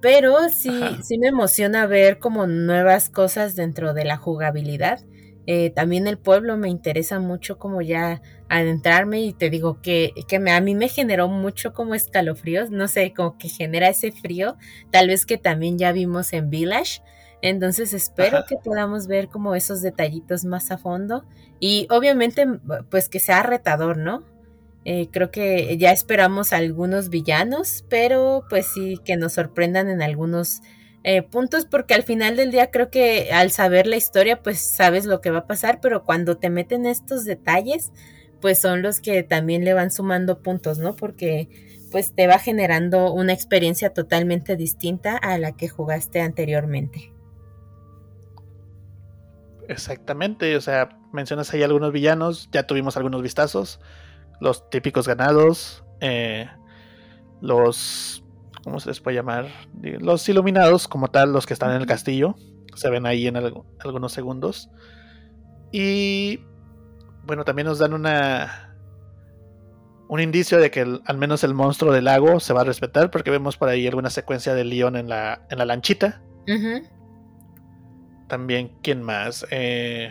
pero 0.00 0.48
sí, 0.48 0.80
sí 1.02 1.18
me 1.18 1.28
emociona 1.28 1.86
ver 1.86 2.18
como 2.18 2.46
nuevas 2.46 3.10
cosas 3.10 3.54
dentro 3.54 3.94
de 3.94 4.04
la 4.04 4.16
jugabilidad 4.16 5.00
eh, 5.46 5.70
también 5.70 6.06
el 6.08 6.18
pueblo 6.18 6.56
me 6.56 6.68
interesa 6.68 7.20
mucho 7.20 7.58
como 7.58 7.80
ya 7.80 8.20
adentrarme 8.48 9.20
y 9.20 9.32
te 9.32 9.48
digo 9.48 9.80
que, 9.80 10.12
que 10.26 10.38
me, 10.38 10.52
a 10.52 10.60
mí 10.60 10.74
me 10.74 10.88
generó 10.88 11.28
mucho 11.28 11.72
como 11.72 11.94
escalofríos, 11.94 12.70
no 12.70 12.88
sé, 12.88 13.12
como 13.14 13.38
que 13.38 13.48
genera 13.48 13.88
ese 13.88 14.10
frío, 14.10 14.56
tal 14.90 15.08
vez 15.08 15.24
que 15.24 15.38
también 15.38 15.78
ya 15.78 15.92
vimos 15.92 16.32
en 16.32 16.50
Village. 16.50 17.00
Entonces 17.42 17.92
espero 17.92 18.44
que 18.48 18.56
podamos 18.56 19.06
ver 19.06 19.28
como 19.28 19.54
esos 19.54 19.82
detallitos 19.82 20.44
más 20.44 20.70
a 20.70 20.78
fondo 20.78 21.24
y 21.60 21.86
obviamente 21.90 22.46
pues 22.90 23.08
que 23.08 23.20
sea 23.20 23.42
retador, 23.42 23.98
¿no? 23.98 24.24
Eh, 24.84 25.08
creo 25.10 25.30
que 25.30 25.76
ya 25.78 25.92
esperamos 25.92 26.52
algunos 26.52 27.08
villanos, 27.08 27.84
pero 27.88 28.44
pues 28.48 28.66
sí 28.66 28.98
que 29.04 29.16
nos 29.16 29.34
sorprendan 29.34 29.90
en 29.90 30.00
algunos 30.00 30.60
eh, 31.08 31.22
puntos 31.22 31.66
porque 31.66 31.94
al 31.94 32.02
final 32.02 32.34
del 32.34 32.50
día 32.50 32.72
creo 32.72 32.90
que 32.90 33.30
al 33.32 33.52
saber 33.52 33.86
la 33.86 33.94
historia 33.94 34.42
pues 34.42 34.58
sabes 34.58 35.06
lo 35.06 35.20
que 35.20 35.30
va 35.30 35.38
a 35.38 35.46
pasar, 35.46 35.78
pero 35.80 36.02
cuando 36.02 36.36
te 36.36 36.50
meten 36.50 36.84
estos 36.84 37.24
detalles 37.24 37.92
pues 38.40 38.58
son 38.58 38.82
los 38.82 38.98
que 38.98 39.22
también 39.22 39.64
le 39.64 39.72
van 39.72 39.92
sumando 39.92 40.42
puntos, 40.42 40.78
¿no? 40.78 40.96
Porque 40.96 41.48
pues 41.92 42.12
te 42.12 42.26
va 42.26 42.40
generando 42.40 43.12
una 43.12 43.32
experiencia 43.32 43.94
totalmente 43.94 44.56
distinta 44.56 45.16
a 45.16 45.38
la 45.38 45.52
que 45.52 45.68
jugaste 45.68 46.20
anteriormente. 46.20 47.12
Exactamente, 49.68 50.56
o 50.56 50.60
sea, 50.60 50.88
mencionas 51.12 51.54
ahí 51.54 51.62
algunos 51.62 51.92
villanos, 51.92 52.48
ya 52.50 52.66
tuvimos 52.66 52.96
algunos 52.96 53.22
vistazos, 53.22 53.78
los 54.40 54.68
típicos 54.70 55.06
ganados, 55.06 55.84
eh, 56.00 56.48
los 57.40 58.24
¿cómo 58.66 58.80
se 58.80 58.88
les 58.88 58.98
puede 58.98 59.14
llamar? 59.14 59.46
Los 59.80 60.28
iluminados, 60.28 60.88
como 60.88 61.06
tal, 61.06 61.32
los 61.32 61.46
que 61.46 61.54
están 61.54 61.70
en 61.70 61.80
el 61.80 61.86
castillo. 61.86 62.34
Se 62.74 62.90
ven 62.90 63.06
ahí 63.06 63.28
en 63.28 63.36
algunos 63.36 64.12
segundos. 64.12 64.70
Y 65.70 66.40
bueno, 67.24 67.44
también 67.44 67.68
nos 67.68 67.78
dan 67.78 67.94
una 67.94 68.74
un 70.08 70.18
indicio 70.18 70.58
de 70.58 70.72
que 70.72 70.80
al 70.80 71.16
menos 71.16 71.44
el 71.44 71.54
monstruo 71.54 71.92
del 71.92 72.06
lago 72.06 72.40
se 72.40 72.52
va 72.52 72.62
a 72.62 72.64
respetar, 72.64 73.12
porque 73.12 73.30
vemos 73.30 73.56
por 73.56 73.68
ahí 73.68 73.86
alguna 73.86 74.10
secuencia 74.10 74.52
de 74.52 74.64
León 74.64 74.96
en 74.96 75.08
la, 75.08 75.46
en 75.48 75.58
la 75.58 75.64
lanchita. 75.64 76.20
También, 78.26 78.76
¿quién 78.82 79.00
más? 79.00 79.46
Eh, 79.52 80.10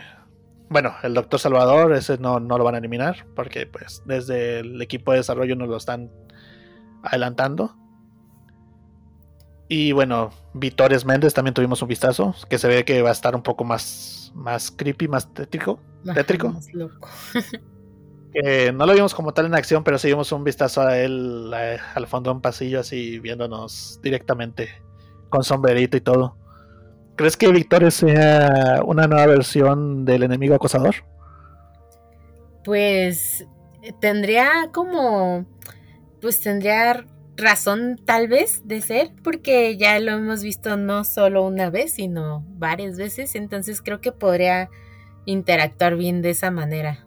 bueno, 0.69 0.93
el 1.03 1.13
Doctor 1.13 1.41
Salvador, 1.41 1.91
ese 1.91 2.17
no, 2.19 2.39
no, 2.39 2.57
lo 2.57 2.63
van 2.63 2.75
a 2.75 2.77
eliminar, 2.77 3.25
porque 3.35 3.67
pues 3.67 4.01
desde 4.05 4.59
el 4.59 4.81
equipo 4.81 5.11
de 5.11 5.17
desarrollo 5.17 5.57
nos 5.57 5.67
lo 5.67 5.75
están 5.75 6.09
adelantando. 7.03 7.75
Y 9.67 9.91
bueno, 9.93 10.31
Vitores 10.53 11.05
Méndez 11.05 11.33
también 11.33 11.53
tuvimos 11.53 11.81
un 11.81 11.87
vistazo, 11.87 12.35
que 12.49 12.59
se 12.59 12.67
ve 12.67 12.85
que 12.85 13.01
va 13.01 13.09
a 13.09 13.13
estar 13.13 13.35
un 13.35 13.41
poco 13.41 13.63
más, 13.63 14.31
más 14.35 14.69
creepy, 14.71 15.07
más 15.07 15.33
tétrico. 15.33 15.79
tétrico. 16.13 16.53
no 18.73 18.85
lo 18.85 18.93
vimos 18.93 19.15
como 19.15 19.33
tal 19.33 19.47
en 19.47 19.55
acción, 19.55 19.83
pero 19.83 19.97
sí 19.97 20.07
vimos 20.07 20.31
un 20.31 20.43
vistazo 20.43 20.81
a 20.81 20.97
él 20.97 21.51
al 21.53 22.07
fondo 22.07 22.29
de 22.29 22.35
un 22.35 22.41
pasillo, 22.41 22.79
así 22.81 23.19
viéndonos 23.19 23.99
directamente, 24.03 24.69
con 25.29 25.43
sombrerito 25.43 25.97
y 25.97 26.01
todo. 26.01 26.37
¿Crees 27.15 27.37
que 27.37 27.51
Victores 27.51 27.93
sea 27.93 28.81
una 28.85 29.07
nueva 29.07 29.25
versión 29.25 30.05
del 30.05 30.23
enemigo 30.23 30.53
acosador? 30.53 30.95
Pues 32.63 33.45
tendría 34.01 34.69
como. 34.73 35.45
Pues 36.19 36.41
tendría 36.41 37.05
razón 37.37 37.99
tal 38.05 38.27
vez 38.27 38.61
de 38.65 38.81
ser, 38.81 39.11
porque 39.23 39.77
ya 39.77 39.99
lo 39.99 40.11
hemos 40.11 40.43
visto 40.43 40.77
no 40.77 41.03
solo 41.03 41.43
una 41.43 41.69
vez, 41.69 41.93
sino 41.93 42.45
varias 42.49 42.97
veces, 42.97 43.35
entonces 43.35 43.81
creo 43.81 44.01
que 44.01 44.11
podría 44.11 44.69
interactuar 45.25 45.95
bien 45.95 46.21
de 46.21 46.31
esa 46.31 46.51
manera. 46.51 47.05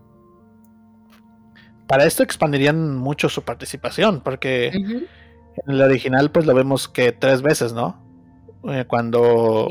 Para 1.87 2.05
esto 2.05 2.23
expandirían 2.23 2.97
mucho 2.97 3.29
su 3.29 3.43
participación, 3.43 4.21
porque 4.21 4.69
en 4.69 5.09
el 5.67 5.81
original 5.81 6.31
pues 6.31 6.45
lo 6.45 6.55
vemos 6.55 6.89
que 6.89 7.13
tres 7.13 7.41
veces, 7.41 7.73
¿no? 7.73 8.05
Eh, 8.71 8.85
cuando 8.87 9.69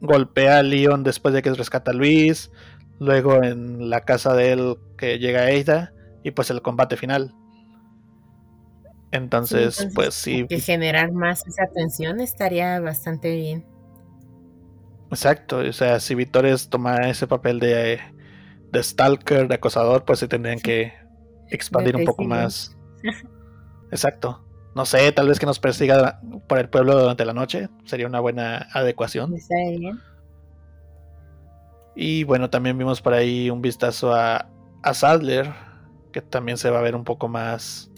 golpea 0.00 0.58
a 0.58 0.62
Leon 0.62 1.04
después 1.04 1.32
de 1.34 1.42
que 1.42 1.52
rescata 1.52 1.92
a 1.92 1.94
Luis, 1.94 2.50
luego 2.98 3.42
en 3.42 3.90
la 3.90 4.00
casa 4.00 4.34
de 4.34 4.52
él 4.52 4.76
que 4.98 5.18
llega 5.18 5.42
a 5.42 5.46
Ada 5.46 5.92
y 6.24 6.32
pues 6.32 6.50
el 6.50 6.62
combate 6.62 6.96
final. 6.96 7.34
Entonces, 9.14 9.86
pues 9.94 10.12
sí. 10.12 10.44
Que 10.48 10.58
generar 10.58 11.12
más 11.12 11.46
esa 11.46 11.62
atención 11.62 12.20
estaría 12.20 12.80
bastante 12.80 13.36
bien. 13.36 13.64
Exacto, 15.08 15.58
o 15.58 15.72
sea, 15.72 16.00
si 16.00 16.16
Vitores 16.16 16.68
toma 16.68 17.08
ese 17.08 17.28
papel 17.28 17.60
de, 17.60 18.00
de 18.72 18.82
stalker, 18.82 19.46
de 19.46 19.54
acosador, 19.54 20.04
pues 20.04 20.18
se 20.18 20.26
tendrían 20.26 20.58
que 20.58 20.94
expandir 21.48 21.94
un 21.94 22.04
poco 22.04 22.24
más. 22.24 22.76
Exacto. 23.92 24.44
No 24.74 24.84
sé, 24.84 25.12
tal 25.12 25.28
vez 25.28 25.38
que 25.38 25.46
nos 25.46 25.60
persiga 25.60 26.20
por 26.48 26.58
el 26.58 26.68
pueblo 26.68 26.98
durante 26.98 27.24
la 27.24 27.34
noche, 27.34 27.68
sería 27.84 28.08
una 28.08 28.18
buena 28.18 28.66
adecuación. 28.72 29.32
Está 29.32 29.54
bien. 29.78 30.00
Y 31.94 32.24
bueno, 32.24 32.50
también 32.50 32.76
vimos 32.76 33.00
por 33.00 33.14
ahí 33.14 33.48
un 33.48 33.62
vistazo 33.62 34.12
a, 34.12 34.50
a 34.82 34.94
Sadler, 34.94 35.52
que 36.10 36.20
también 36.20 36.58
se 36.58 36.68
va 36.70 36.80
a 36.80 36.82
ver 36.82 36.96
un 36.96 37.04
poco 37.04 37.28
más 37.28 37.92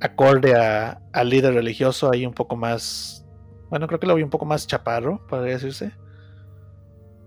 acorde 0.00 0.54
al 0.54 1.28
líder 1.28 1.54
religioso, 1.54 2.10
ahí 2.10 2.26
un 2.26 2.34
poco 2.34 2.56
más, 2.56 3.26
bueno, 3.68 3.86
creo 3.86 4.00
que 4.00 4.06
lo 4.06 4.14
vi 4.14 4.22
un 4.22 4.30
poco 4.30 4.44
más 4.44 4.66
chaparro, 4.66 5.26
podría 5.26 5.54
decirse. 5.54 5.92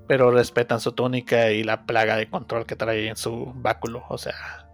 Pero 0.08 0.32
respetan 0.32 0.80
su 0.80 0.92
túnica 0.92 1.52
y 1.52 1.64
la 1.64 1.86
plaga 1.86 2.18
de 2.18 2.30
control 2.30 2.66
que 2.66 2.76
trae 2.76 3.08
en 3.08 3.16
su 3.16 3.54
báculo. 3.56 4.04
O 4.10 4.18
sea, 4.18 4.68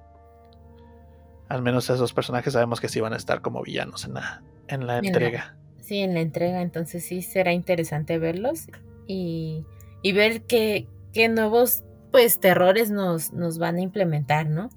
al 1.49 1.61
menos 1.61 1.89
esos 1.89 2.13
personajes 2.13 2.53
sabemos 2.53 2.79
que 2.79 2.89
sí 2.89 2.99
van 2.99 3.13
a 3.13 3.17
estar 3.17 3.41
como 3.41 3.61
villanos 3.61 4.05
en 4.05 4.15
la, 4.15 4.41
en 4.67 4.87
la 4.87 4.99
entrega. 4.99 5.55
sí, 5.81 5.99
en 5.99 6.13
la 6.13 6.21
entrega, 6.21 6.61
entonces 6.61 7.05
sí 7.05 7.21
será 7.21 7.53
interesante 7.53 8.17
verlos 8.17 8.67
y, 9.07 9.65
y 10.01 10.13
ver 10.13 10.43
qué, 10.43 10.87
qué 11.13 11.29
nuevos 11.29 11.83
pues 12.11 12.39
terrores 12.39 12.89
nos, 12.89 13.33
nos 13.33 13.59
van 13.59 13.75
a 13.75 13.81
implementar, 13.81 14.47
¿no? 14.47 14.69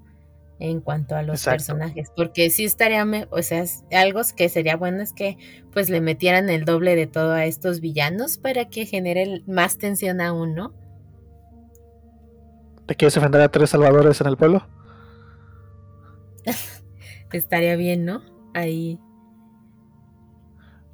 En 0.63 0.79
cuanto 0.79 1.17
a 1.17 1.23
los 1.23 1.43
personajes, 1.43 2.09
porque 2.15 2.49
sí 2.49 2.63
estaría, 2.63 3.05
o 3.31 3.41
sea, 3.41 3.65
algo 3.91 4.21
que 4.33 4.47
sería 4.47 4.77
bueno 4.77 5.03
es 5.03 5.11
que 5.11 5.37
pues 5.73 5.89
le 5.89 5.99
metieran 5.99 6.49
el 6.49 6.63
doble 6.63 6.95
de 6.95 7.05
todo 7.05 7.33
a 7.33 7.43
estos 7.43 7.81
villanos 7.81 8.37
para 8.37 8.69
que 8.69 8.85
genere 8.85 9.43
más 9.45 9.77
tensión 9.77 10.21
aún, 10.21 10.55
¿no? 10.55 10.73
¿Te 12.85 12.95
quieres 12.95 13.13
enfrentar 13.17 13.41
a 13.41 13.51
tres 13.51 13.71
salvadores 13.71 14.21
en 14.21 14.27
el 14.27 14.37
pueblo? 14.37 14.65
estaría 17.33 17.75
bien, 17.75 18.05
¿no? 18.05 18.21
Ahí. 18.53 18.97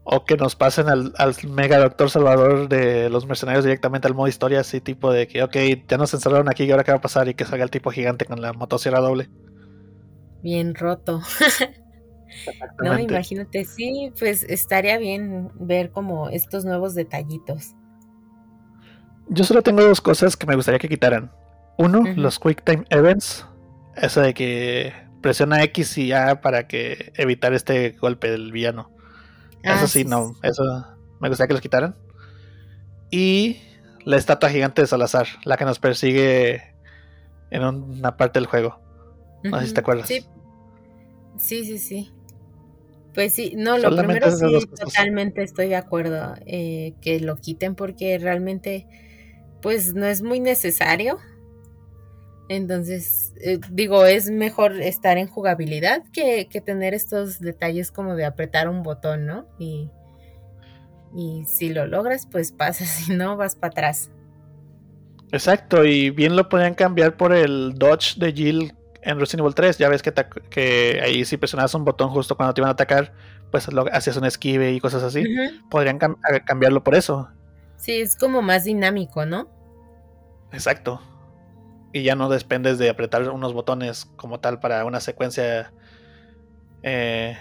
O 0.04 0.26
que 0.26 0.36
nos 0.36 0.56
pasen 0.56 0.90
al, 0.90 1.14
al, 1.20 1.36
mega 1.48 1.78
doctor 1.78 2.10
salvador 2.10 2.70
de 2.70 3.12
los 3.12 3.28
mercenarios 3.28 3.66
directamente 3.66 4.08
al 4.08 4.16
modo 4.16 4.28
historia, 4.28 4.62
así 4.62 4.82
tipo 4.82 5.12
de 5.12 5.28
que, 5.28 5.44
ok, 5.44 5.56
ya 5.88 6.00
nos 6.00 6.12
encerraron 6.16 6.50
aquí 6.50 6.64
y 6.64 6.72
ahora 6.72 6.84
qué 6.84 6.92
va 6.92 6.98
a 6.98 7.02
pasar 7.02 7.28
y 7.28 7.36
que 7.36 7.46
salga 7.46 7.64
el 7.64 7.70
tipo 7.70 7.92
gigante 7.92 8.26
con 8.26 8.42
la 8.42 8.54
motosierra 8.54 9.00
doble 9.00 9.30
bien 10.42 10.76
roto. 10.76 11.22
no, 12.84 13.00
imagínate, 13.00 13.66
sí, 13.66 14.12
pues 14.20 14.44
estaría 14.44 14.98
bien 14.98 15.52
ver 15.56 15.92
como 15.92 16.30
estos 16.30 16.66
nuevos 16.66 16.96
detallitos. 16.96 17.76
Yo 19.28 19.44
solo 19.44 19.62
tengo 19.62 19.84
dos 19.84 20.02
cosas 20.02 20.36
que 20.36 20.48
me 20.48 20.56
gustaría 20.56 20.80
que 20.80 20.90
quitaran. 20.90 21.32
Uno, 21.78 22.04
los 22.16 22.40
Quick 22.40 22.64
Time 22.64 22.86
Events. 22.90 23.46
Eso 23.96 24.22
de 24.22 24.34
que 24.34 24.94
presiona 25.22 25.64
X 25.64 25.98
y 25.98 26.12
A 26.14 26.42
para 26.42 26.68
que 26.68 27.12
evitar 27.16 27.54
este 27.54 27.92
golpe 27.92 28.32
del 28.32 28.52
villano. 28.52 28.92
eso 29.64 29.86
ah, 29.86 29.88
sí, 29.88 30.04
no. 30.04 30.36
Eso 30.42 30.64
me 31.20 31.30
gustaría 31.30 31.48
que 31.48 31.54
los 31.54 31.62
quitaran. 31.62 31.96
Y 33.12 33.62
la 34.04 34.18
estatua 34.18 34.50
gigante 34.50 34.82
de 34.82 34.88
Salazar, 34.88 35.28
la 35.44 35.58
que 35.58 35.66
nos 35.66 35.80
persigue 35.80 36.74
en 37.52 37.64
una 37.64 38.18
parte 38.18 38.40
del 38.40 38.48
juego. 38.48 38.80
No 39.44 39.60
sé 39.60 39.68
si 39.68 39.74
te 39.74 39.80
acuerdas. 39.80 40.08
Sí, 40.08 41.66
sí, 41.66 41.78
sí. 41.78 42.12
Pues 43.14 43.34
sí, 43.34 43.54
no, 43.58 43.78
lo 43.78 43.96
primero 43.96 44.30
sí, 44.32 44.46
totalmente 44.80 45.42
estoy 45.42 45.68
de 45.68 45.76
acuerdo 45.76 46.36
eh, 46.46 46.94
que 47.02 47.20
lo 47.20 47.38
quiten 47.38 47.76
porque 47.76 48.18
realmente, 48.20 48.86
pues 49.62 49.94
no 49.96 50.06
es 50.06 50.22
muy 50.22 50.40
necesario. 50.40 51.18
Entonces, 52.50 53.34
eh, 53.42 53.60
digo, 53.72 54.06
es 54.06 54.30
mejor 54.30 54.80
estar 54.82 55.18
en 55.18 55.28
jugabilidad 55.28 56.04
que, 56.14 56.48
que, 56.50 56.62
tener 56.62 56.94
estos 56.94 57.40
detalles 57.40 57.92
como 57.92 58.16
de 58.16 58.26
apretar 58.26 58.70
un 58.70 58.84
botón, 58.84 59.26
¿no? 59.26 59.48
Y, 59.60 59.90
y 61.16 61.46
si 61.46 61.70
lo 61.70 61.88
logras, 61.88 62.28
pues 62.30 62.52
pasa, 62.52 62.86
si 62.86 63.16
no, 63.16 63.38
vas 63.38 63.56
para 63.56 63.72
atrás. 63.72 64.12
Exacto, 65.32 65.86
y 65.86 66.10
bien 66.10 66.36
lo 66.36 66.50
podían 66.50 66.74
cambiar 66.74 67.18
por 67.18 67.34
el 67.34 67.74
dodge 67.76 68.16
de 68.18 68.32
Jill 68.34 68.74
en 69.02 69.20
Resident 69.20 69.42
Evil 69.42 69.56
3. 69.56 69.78
Ya 69.78 69.90
ves 69.90 70.02
que, 70.02 70.14
que 70.50 71.02
ahí 71.04 71.26
si 71.26 71.38
presionabas 71.38 71.74
un 71.74 71.86
botón 71.86 72.10
justo 72.10 72.36
cuando 72.36 72.54
te 72.54 72.62
iban 72.62 72.70
a 72.70 72.74
atacar, 72.74 73.14
pues 73.52 73.68
hacías 73.92 74.18
un 74.18 74.26
esquive 74.26 74.72
y 74.74 74.80
cosas 74.80 75.04
así. 75.04 75.24
Podrían 75.70 76.00
cambiarlo 76.46 76.84
por 76.84 76.96
eso. 76.96 77.30
Sí, 77.78 78.02
es 78.02 78.16
como 78.16 78.42
más 78.42 78.66
dinámico, 78.66 79.26
¿no? 79.26 79.48
Exacto. 80.52 81.02
Y 81.94 82.04
ya 82.04 82.16
no 82.16 82.30
dependes 82.30 82.78
de 82.78 82.90
apretar 82.90 83.28
unos 83.30 83.54
botones 83.54 84.06
como 84.16 84.40
tal 84.40 84.60
para 84.60 84.86
una 84.86 85.00
secuencia 85.00 85.72
eh, 86.84 87.38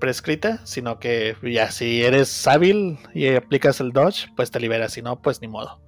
prescrita, 0.00 0.60
sino 0.64 0.98
que 0.98 1.36
ya 1.42 1.70
si 1.70 2.02
eres 2.02 2.46
hábil 2.48 2.98
y 3.14 3.34
aplicas 3.34 3.80
el 3.80 3.92
dodge, 3.92 4.28
pues 4.34 4.50
te 4.50 4.58
liberas, 4.58 4.92
si 4.92 5.02
no, 5.02 5.20
pues 5.20 5.40
ni 5.40 5.48
modo. 5.48 5.79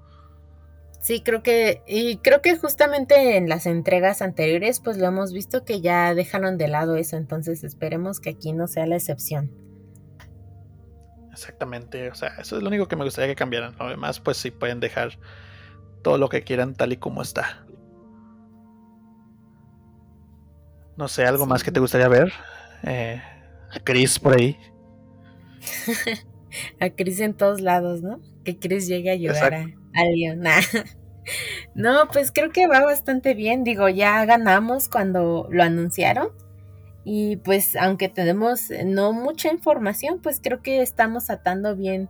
Sí, 1.02 1.20
creo 1.20 1.42
que, 1.42 1.82
y 1.84 2.18
creo 2.18 2.42
que 2.42 2.56
justamente 2.56 3.36
en 3.36 3.48
las 3.48 3.66
entregas 3.66 4.22
anteriores, 4.22 4.78
pues 4.78 4.98
lo 4.98 5.06
hemos 5.08 5.32
visto 5.32 5.64
que 5.64 5.80
ya 5.80 6.14
dejaron 6.14 6.58
de 6.58 6.68
lado 6.68 6.94
eso, 6.94 7.16
entonces 7.16 7.64
esperemos 7.64 8.20
que 8.20 8.30
aquí 8.30 8.52
no 8.52 8.68
sea 8.68 8.86
la 8.86 8.94
excepción. 8.94 9.50
Exactamente, 11.32 12.08
o 12.08 12.14
sea, 12.14 12.28
eso 12.38 12.56
es 12.56 12.62
lo 12.62 12.68
único 12.68 12.86
que 12.86 12.94
me 12.94 13.02
gustaría 13.02 13.32
que 13.32 13.34
cambiaran. 13.34 13.74
Además, 13.80 14.20
pues 14.20 14.36
sí 14.36 14.52
pueden 14.52 14.78
dejar 14.78 15.18
todo 16.02 16.18
lo 16.18 16.28
que 16.28 16.44
quieran 16.44 16.76
tal 16.76 16.92
y 16.92 16.98
como 16.98 17.20
está. 17.20 17.66
No 20.96 21.08
sé, 21.08 21.24
algo 21.24 21.46
más 21.46 21.64
que 21.64 21.72
te 21.72 21.80
gustaría 21.80 22.06
ver. 22.06 22.32
Eh, 22.84 23.20
a 23.72 23.80
Chris 23.80 24.20
por 24.20 24.38
ahí. 24.38 24.56
a 26.80 26.90
Chris 26.90 27.18
en 27.18 27.34
todos 27.34 27.60
lados, 27.60 28.02
¿no? 28.02 28.20
Que 28.44 28.56
Chris 28.56 28.86
llegue 28.86 29.10
a 29.10 29.14
ayudar 29.14 29.54
a 29.54 29.81
alguien. 29.94 30.42
no, 31.74 32.08
pues 32.12 32.32
creo 32.32 32.50
que 32.50 32.66
va 32.66 32.80
bastante 32.80 33.34
bien. 33.34 33.64
Digo, 33.64 33.88
ya 33.88 34.24
ganamos 34.24 34.88
cuando 34.88 35.48
lo 35.50 35.62
anunciaron. 35.62 36.28
Y 37.04 37.36
pues 37.36 37.74
aunque 37.76 38.08
tenemos 38.08 38.70
no 38.84 39.12
mucha 39.12 39.50
información, 39.50 40.20
pues 40.22 40.40
creo 40.40 40.62
que 40.62 40.82
estamos 40.82 41.30
atando 41.30 41.74
bien 41.74 42.08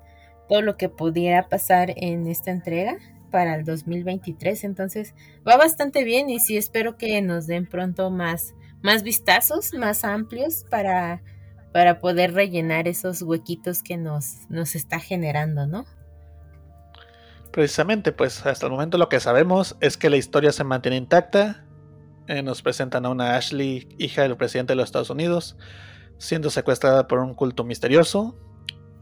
todo 0.48 0.60
lo 0.60 0.76
que 0.76 0.90
pudiera 0.90 1.48
pasar 1.48 1.94
en 1.96 2.26
esta 2.26 2.50
entrega 2.50 2.98
para 3.30 3.54
el 3.54 3.64
2023. 3.64 4.64
Entonces 4.64 5.14
va 5.48 5.56
bastante 5.56 6.04
bien 6.04 6.28
y 6.28 6.40
sí 6.40 6.58
espero 6.58 6.98
que 6.98 7.22
nos 7.22 7.46
den 7.46 7.66
pronto 7.66 8.10
más, 8.10 8.54
más 8.82 9.02
vistazos, 9.02 9.72
más 9.72 10.04
amplios 10.04 10.66
para 10.68 11.22
para 11.72 12.00
poder 12.00 12.34
rellenar 12.34 12.86
esos 12.86 13.22
huequitos 13.22 13.82
que 13.82 13.96
nos, 13.96 14.48
nos 14.50 14.74
está 14.74 15.00
generando, 15.00 15.66
¿no? 15.66 15.86
Precisamente, 17.52 18.12
pues 18.12 18.44
hasta 18.46 18.66
el 18.66 18.72
momento 18.72 18.98
lo 18.98 19.08
que 19.08 19.20
sabemos 19.20 19.76
es 19.80 19.96
que 19.96 20.10
la 20.10 20.16
historia 20.16 20.52
se 20.52 20.64
mantiene 20.64 20.96
intacta. 20.96 21.64
Eh, 22.26 22.42
nos 22.42 22.62
presentan 22.62 23.04
a 23.04 23.10
una 23.10 23.36
Ashley, 23.36 23.88
hija 23.98 24.22
del 24.22 24.36
presidente 24.36 24.72
de 24.72 24.76
los 24.76 24.86
Estados 24.86 25.10
Unidos, 25.10 25.56
siendo 26.18 26.50
secuestrada 26.50 27.06
por 27.06 27.18
un 27.18 27.34
culto 27.34 27.64
misterioso. 27.64 28.36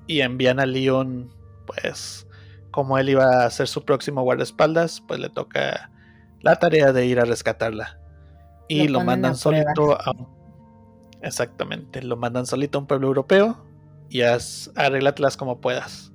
Y 0.06 0.22
envían 0.22 0.58
a 0.58 0.66
Leon, 0.66 1.32
pues, 1.66 2.26
como 2.72 2.98
él 2.98 3.10
iba 3.10 3.44
a 3.44 3.50
ser 3.50 3.68
su 3.68 3.84
próximo 3.84 4.22
guardaespaldas, 4.22 5.00
pues 5.06 5.20
le 5.20 5.28
toca 5.28 5.90
la 6.40 6.56
tarea 6.56 6.92
de 6.92 7.06
ir 7.06 7.20
a 7.20 7.24
rescatarla. 7.24 8.00
Y 8.68 8.88
lo, 8.88 9.02
mandan 9.04 9.36
solito 9.36 9.94
a 10.00 10.12
Exactamente, 11.22 12.02
lo 12.02 12.16
mandan 12.16 12.46
solito 12.46 12.78
a 12.78 12.80
un 12.80 12.86
pueblo 12.86 13.08
europeo 13.08 13.64
y 14.08 14.22
haz, 14.22 14.70
arréglatelas 14.74 15.36
como 15.36 15.60
puedas. 15.60 16.09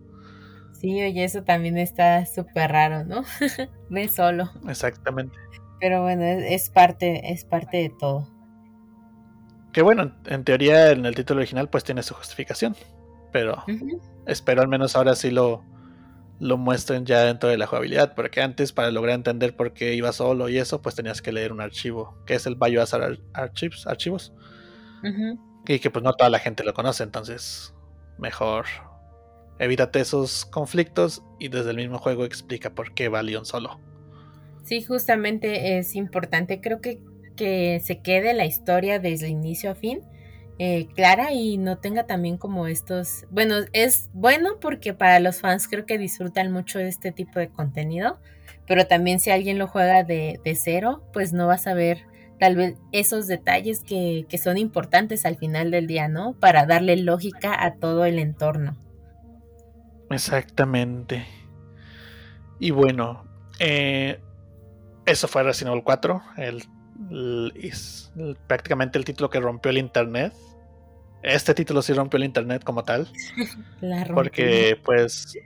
Sí, 0.86 1.02
oye, 1.02 1.24
eso 1.24 1.42
también 1.42 1.80
está 1.80 2.24
súper 2.28 2.72
raro, 2.72 3.06
¿no? 3.06 3.24
Ve 3.90 4.08
solo. 4.08 4.52
Exactamente. 4.70 5.36
Pero 5.80 6.04
bueno, 6.04 6.22
es, 6.24 6.70
parte, 6.70 7.34
es 7.34 7.44
parte 7.44 7.78
de 7.78 7.90
todo. 7.90 8.30
Que 9.74 9.82
bueno, 9.82 10.16
en 10.28 10.44
teoría 10.44 10.92
en 10.92 11.08
el 11.08 11.16
título 11.16 11.40
original 11.40 11.72
pues 11.72 11.84
tiene 11.84 12.04
su 12.04 12.14
justificación. 12.14 12.76
Pero 13.32 13.64
espero 14.28 14.62
al 14.62 14.68
menos 14.68 14.96
ahora 14.96 15.16
sí 15.16 15.32
lo, 15.32 15.64
lo 16.40 16.56
muestren 16.58 17.04
ya 17.08 17.22
dentro 17.22 17.50
de 17.50 17.58
la 17.58 17.66
jugabilidad. 17.66 18.14
Porque 18.14 18.44
antes 18.44 18.72
para 18.72 18.92
lograr 18.92 19.16
entender 19.16 19.56
por 19.56 19.74
qué 19.74 19.96
iba 19.96 20.12
solo 20.12 20.50
y 20.50 20.60
eso, 20.60 20.84
pues 20.84 20.94
tenías 20.94 21.24
que 21.24 21.32
leer 21.32 21.52
un 21.52 21.62
archivo, 21.62 22.16
que 22.28 22.36
es 22.36 22.46
el 22.46 22.58
Biohazard 22.58 23.18
Archives, 23.34 23.88
archivos 23.88 24.34
y 25.66 25.80
que 25.80 25.90
pues 25.90 26.04
no 26.04 26.14
toda 26.14 26.30
la 26.30 26.38
gente 26.38 26.64
lo 26.64 26.76
conoce, 26.76 27.02
entonces 27.02 27.74
mejor 28.20 28.66
evítate 29.60 30.00
esos 30.00 30.46
conflictos 30.46 31.24
y 31.40 31.50
desde 31.50 31.72
el 31.72 31.78
mismo 31.78 31.98
juego 31.98 32.26
explica 32.26 32.74
por 32.74 32.94
qué 32.94 33.10
va 33.10 33.24
Leon 33.24 33.46
solo. 33.46 33.80
Sí, 34.64 34.82
justamente 34.82 35.78
es 35.78 35.96
importante, 35.96 36.60
creo 36.60 36.82
que, 36.82 37.00
que 37.36 37.82
se 37.84 38.02
quede 38.02 38.34
la 38.34 38.46
historia 38.46 39.00
desde 39.00 39.28
inicio 39.28 39.72
a 39.72 39.76
fin. 39.76 40.02
Eh, 40.58 40.88
clara 40.96 41.34
y 41.34 41.58
no 41.58 41.80
tenga 41.80 42.06
también 42.06 42.38
como 42.38 42.68
estos, 42.68 43.26
bueno, 43.30 43.56
es 43.74 44.10
bueno 44.14 44.58
porque 44.62 44.94
para 44.94 45.20
los 45.20 45.42
fans 45.42 45.68
creo 45.68 45.86
que 45.86 45.98
disfrutan 45.98 46.50
mucho 46.50 46.80
este 46.80 47.12
tipo 47.12 47.40
de 47.40 47.50
contenido, 47.50 48.20
pero 48.66 48.88
también 48.88 49.20
si 49.20 49.32
alguien 49.32 49.60
lo 49.60 49.68
juega 49.68 50.04
de, 50.04 50.40
cero, 50.56 51.04
pues 51.12 51.34
no 51.34 51.46
vas 51.48 51.68
a 51.68 51.74
ver 51.74 52.04
tal 52.40 52.56
vez 52.56 52.76
esos 52.94 53.28
detalles 53.28 53.84
que, 53.84 54.26
son 54.42 54.58
importantes 54.58 55.26
al 55.26 55.38
final 55.38 55.72
del 55.72 55.88
día, 55.88 56.08
¿no? 56.08 56.34
Para 56.40 56.66
darle 56.66 56.96
lógica 56.96 57.62
a 57.62 57.76
todo 57.76 58.06
el 58.06 58.18
entorno. 58.18 58.78
Exactamente. 60.10 61.26
Y 62.60 62.72
bueno, 62.72 63.26
eh, 63.60 64.20
eso 65.06 65.28
fue 65.28 65.44
Resident 65.44 65.74
Evil 65.74 65.84
4, 65.84 66.22
el, 66.38 66.64
prácticamente 68.48 68.98
el 68.98 69.06
título 69.06 69.30
que 69.30 69.40
rompió 69.40 69.72
el 69.72 69.78
internet. 69.78 70.34
Este 71.22 71.54
título 71.54 71.82
sí 71.82 71.94
rompió 71.94 72.18
el 72.18 72.24
internet 72.24 72.64
como 72.64 72.84
tal. 72.84 73.08
porque 74.14 74.80
pues 74.84 75.38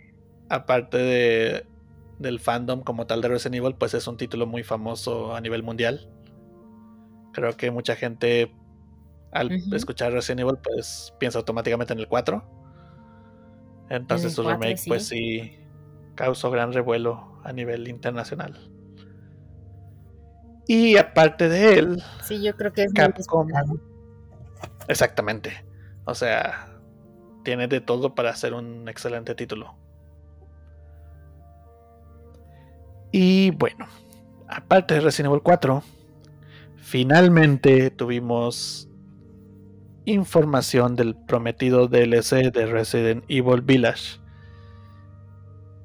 aparte 0.49 0.97
de, 0.97 1.65
del 2.19 2.39
fandom 2.39 2.81
como 2.81 3.07
tal 3.07 3.21
de 3.21 3.29
Resident 3.29 3.55
Evil, 3.55 3.75
pues 3.75 3.93
es 3.93 4.07
un 4.07 4.17
título 4.17 4.45
muy 4.45 4.63
famoso 4.63 5.35
a 5.35 5.41
nivel 5.41 5.63
mundial. 5.63 6.09
Creo 7.33 7.55
que 7.55 7.71
mucha 7.71 7.95
gente 7.95 8.51
al 9.31 9.51
escuchar 9.73 10.11
Resident 10.11 10.41
Evil 10.41 10.57
pues 10.61 11.13
piensa 11.19 11.39
automáticamente 11.39 11.93
en 11.93 11.99
el 11.99 12.07
4. 12.07 12.58
Entonces 13.89 14.33
su 14.33 14.43
remake 14.43 14.81
pues 14.87 15.07
sí 15.07 15.57
causó 16.15 16.51
gran 16.51 16.73
revuelo 16.73 17.39
a 17.43 17.53
nivel 17.53 17.87
internacional. 17.87 18.57
Y 20.67 20.97
aparte 20.97 21.49
de 21.49 21.79
él, 21.79 22.03
sí, 22.23 22.43
yo 22.43 22.55
creo 22.55 22.71
que 22.71 22.83
es 22.83 22.93
Capcom. 22.93 23.47
Exactamente. 24.87 25.65
O 26.05 26.13
sea, 26.13 26.77
tiene 27.43 27.67
de 27.67 27.81
todo 27.81 28.13
para 28.13 28.29
hacer 28.29 28.53
un 28.53 28.87
excelente 28.87 29.33
título. 29.33 29.75
Y 33.11 33.49
bueno, 33.51 33.87
aparte 34.47 34.93
de 34.93 35.01
Resident 35.01 35.31
Evil 35.31 35.41
4, 35.41 35.83
Finalmente 36.89 37.91
tuvimos 37.91 38.88
información 40.09 40.95
del 40.95 41.15
prometido 41.15 41.87
DLC 41.87 42.51
de 42.51 42.65
Resident 42.65 43.23
Evil 43.27 43.61
Village. 43.61 44.19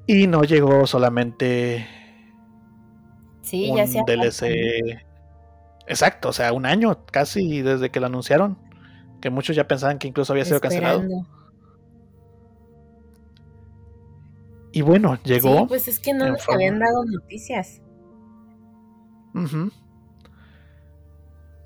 Y 0.07 0.27
no 0.27 0.43
llegó 0.43 0.85
solamente 0.85 1.87
sí, 3.41 3.69
un 3.71 3.77
ya 3.77 3.85
DLC. 3.85 5.03
Exacto, 5.87 6.29
o 6.29 6.33
sea, 6.33 6.53
un 6.53 6.65
año 6.65 7.05
casi 7.05 7.61
desde 7.61 7.89
que 7.89 7.99
lo 7.99 8.07
anunciaron. 8.07 8.57
Que 9.21 9.29
muchos 9.29 9.55
ya 9.55 9.67
pensaban 9.67 9.97
que 9.97 10.07
incluso 10.07 10.33
había 10.33 10.45
sido 10.45 10.61
cancelado. 10.61 11.03
Y 14.71 14.81
bueno, 14.81 15.17
llegó. 15.23 15.59
Sí, 15.59 15.65
pues 15.67 15.87
es 15.87 15.99
que 15.99 16.13
no 16.13 16.27
nos 16.29 16.47
habían 16.49 16.79
dado 16.79 17.05
noticias. 17.05 17.81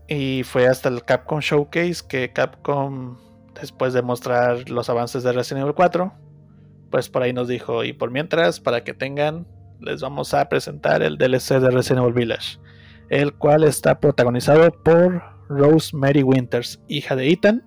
Y 0.09 0.41
fue 0.43 0.67
hasta 0.67 0.89
el 0.89 1.03
Capcom 1.03 1.39
Showcase 1.39 2.01
que 2.07 2.33
Capcom, 2.33 3.17
después 3.53 3.93
de 3.93 4.01
mostrar 4.01 4.67
los 4.67 4.89
avances 4.89 5.21
de 5.21 5.31
Resident 5.31 5.61
Evil 5.61 5.75
4, 5.75 6.11
pues 6.89 7.09
por 7.09 7.21
ahí 7.21 7.31
nos 7.31 7.47
dijo, 7.47 7.83
y 7.83 7.93
por 7.93 8.09
mientras, 8.09 8.59
para 8.59 8.83
que 8.83 8.95
tengan, 8.95 9.45
les 9.79 10.01
vamos 10.01 10.33
a 10.33 10.49
presentar 10.49 11.03
el 11.03 11.19
DLC 11.19 11.59
de 11.59 11.69
Resident 11.69 11.99
Evil 11.99 12.13
Village, 12.13 12.57
el 13.09 13.35
cual 13.35 13.63
está 13.63 13.99
protagonizado 13.99 14.71
por 14.83 15.21
Rosemary 15.47 16.23
Winters, 16.23 16.81
hija 16.87 17.15
de 17.15 17.29
Ethan, 17.31 17.63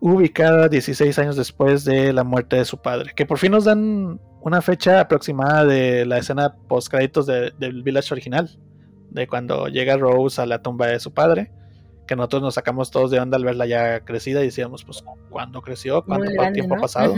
ubicada 0.00 0.68
16 0.68 1.16
años 1.20 1.36
después 1.36 1.84
de 1.84 2.12
la 2.12 2.24
muerte 2.24 2.56
de 2.56 2.64
su 2.64 2.78
padre, 2.82 3.12
que 3.14 3.26
por 3.26 3.38
fin 3.38 3.52
nos 3.52 3.64
dan 3.64 4.20
una 4.40 4.60
fecha 4.60 4.98
aproximada 4.98 5.64
de 5.64 6.04
la 6.04 6.18
escena 6.18 6.56
post 6.68 6.88
créditos 6.88 7.26
del 7.26 7.82
Village 7.84 8.12
original, 8.12 8.58
de 9.10 9.26
cuando 9.26 9.68
llega 9.68 9.96
Rose 9.96 10.40
a 10.40 10.46
la 10.46 10.62
tumba 10.62 10.86
de 10.86 11.00
su 11.00 11.12
padre, 11.12 11.50
que 12.06 12.16
nosotros 12.16 12.42
nos 12.42 12.54
sacamos 12.54 12.90
todos 12.90 13.10
de 13.10 13.20
onda 13.20 13.36
al 13.36 13.44
verla 13.44 13.66
ya 13.66 14.00
crecida 14.00 14.40
y 14.40 14.46
decíamos, 14.46 14.84
pues, 14.84 15.04
¿cuándo 15.30 15.62
creció? 15.62 16.04
¿Cuánto 16.04 16.30
tiempo 16.52 16.74
ha 16.74 16.78
pasado? 16.78 17.14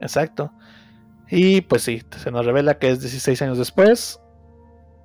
Exacto. 0.00 0.52
Y 1.28 1.62
pues 1.62 1.82
sí, 1.82 2.02
se 2.16 2.30
nos 2.30 2.46
revela 2.46 2.78
que 2.78 2.90
es 2.90 3.00
16 3.00 3.42
años 3.42 3.58
después. 3.58 4.20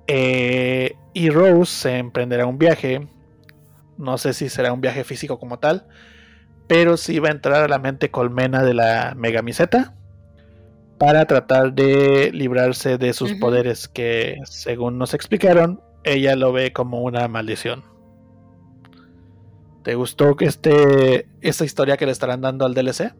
Eh, 0.06 0.94
y 1.14 1.30
Rose 1.30 1.72
se 1.72 1.98
emprenderá 1.98 2.46
un 2.46 2.58
viaje. 2.58 3.08
No 3.98 4.18
sé 4.18 4.32
si 4.32 4.48
será 4.48 4.72
un 4.72 4.80
viaje 4.80 5.04
físico 5.04 5.38
como 5.38 5.58
tal. 5.58 5.86
Pero 6.68 6.96
sí 6.96 7.18
va 7.18 7.28
a 7.28 7.32
entrar 7.32 7.62
a 7.62 7.68
la 7.68 7.78
mente 7.78 8.10
colmena 8.10 8.62
de 8.62 8.74
la 8.74 9.14
megamiseta. 9.16 9.96
Para 11.02 11.26
tratar 11.26 11.72
de 11.72 12.30
librarse 12.32 12.96
de 12.96 13.12
sus 13.12 13.34
poderes. 13.34 13.88
Que 13.88 14.38
según 14.44 14.98
nos 14.98 15.14
explicaron, 15.14 15.80
ella 16.04 16.36
lo 16.36 16.52
ve 16.52 16.72
como 16.72 17.02
una 17.02 17.26
maldición. 17.26 17.82
¿Te 19.82 19.96
gustó 19.96 20.36
que 20.36 20.44
este, 20.44 21.26
esta 21.40 21.64
historia 21.64 21.96
que 21.96 22.06
le 22.06 22.12
estarán 22.12 22.40
dando 22.40 22.64
al 22.66 22.74
DLC? 22.74 23.16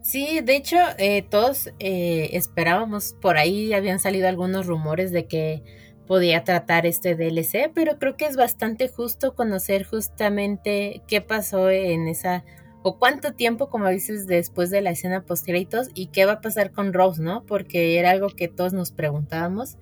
Sí, 0.00 0.40
de 0.42 0.56
hecho, 0.56 0.78
eh, 0.96 1.20
todos 1.28 1.68
eh, 1.78 2.30
esperábamos, 2.32 3.14
por 3.20 3.36
ahí 3.36 3.74
habían 3.74 4.00
salido 4.00 4.28
algunos 4.28 4.66
rumores 4.66 5.12
de 5.12 5.26
que 5.26 5.62
podía 6.06 6.42
tratar 6.44 6.86
este 6.86 7.16
DLC, 7.16 7.70
pero 7.74 7.98
creo 7.98 8.16
que 8.16 8.24
es 8.24 8.36
bastante 8.36 8.88
justo 8.88 9.34
conocer 9.34 9.84
justamente 9.84 11.02
qué 11.06 11.20
pasó 11.20 11.68
en 11.68 12.08
esa, 12.08 12.44
o 12.86 12.98
cuánto 12.98 13.32
tiempo, 13.32 13.70
como 13.70 13.88
dices, 13.88 14.26
después 14.26 14.68
de 14.68 14.82
la 14.82 14.90
escena 14.90 15.22
post 15.22 15.48
y 15.94 16.06
qué 16.08 16.26
va 16.26 16.32
a 16.32 16.40
pasar 16.42 16.70
con 16.70 16.92
Rose, 16.92 17.22
¿no? 17.22 17.42
Porque 17.46 17.98
era 17.98 18.10
algo 18.10 18.28
que 18.28 18.46
todos 18.46 18.74
nos 18.74 18.90
preguntábamos 18.92 19.78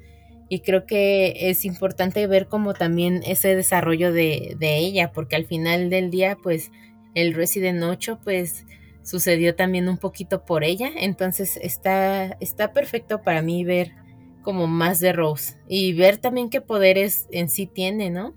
y 0.49 0.61
creo 0.61 0.87
que 0.87 1.51
es 1.51 1.65
importante 1.65 2.25
ver 2.29 2.47
como 2.47 2.75
también 2.75 3.25
ese 3.27 3.57
desarrollo 3.57 4.13
de, 4.13 4.55
de 4.57 4.79
ella, 4.79 5.11
porque 5.13 5.35
al 5.35 5.47
final 5.47 5.91
del 5.91 6.13
día, 6.13 6.39
pues, 6.41 6.71
el 7.17 7.35
Resident 7.35 7.83
8, 7.83 8.21
pues 8.23 8.67
sucedió 9.03 9.57
también 9.57 9.89
un 9.89 9.99
poquito 9.99 10.45
por 10.45 10.63
ella. 10.63 10.91
Entonces 10.97 11.57
está, 11.57 12.37
está 12.39 12.73
perfecto 12.73 13.21
para 13.23 13.43
mí 13.43 13.65
ver 13.65 13.97
como 14.43 14.69
más 14.69 15.01
de 15.01 15.13
Rose 15.13 15.57
y 15.67 15.93
ver 15.93 16.19
también 16.19 16.51
qué 16.51 16.61
poderes 16.61 17.27
en 17.33 17.49
sí 17.49 17.67
tiene, 17.67 18.11
¿no? 18.11 18.37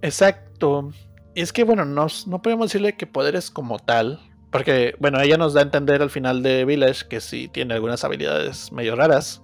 Exacto. 0.00 0.92
Y 1.34 1.42
es 1.42 1.52
que, 1.52 1.64
bueno, 1.64 1.84
no, 1.84 2.06
no 2.26 2.42
podemos 2.42 2.66
decirle 2.66 2.96
que 2.96 3.06
poderes 3.06 3.50
como 3.50 3.78
tal, 3.78 4.20
porque, 4.50 4.94
bueno, 4.98 5.20
ella 5.20 5.36
nos 5.36 5.54
da 5.54 5.60
a 5.60 5.64
entender 5.64 6.02
al 6.02 6.10
final 6.10 6.42
de 6.42 6.64
Village 6.64 7.06
que 7.08 7.20
sí 7.20 7.48
tiene 7.48 7.74
algunas 7.74 8.02
habilidades 8.02 8.72
medio 8.72 8.96
raras. 8.96 9.42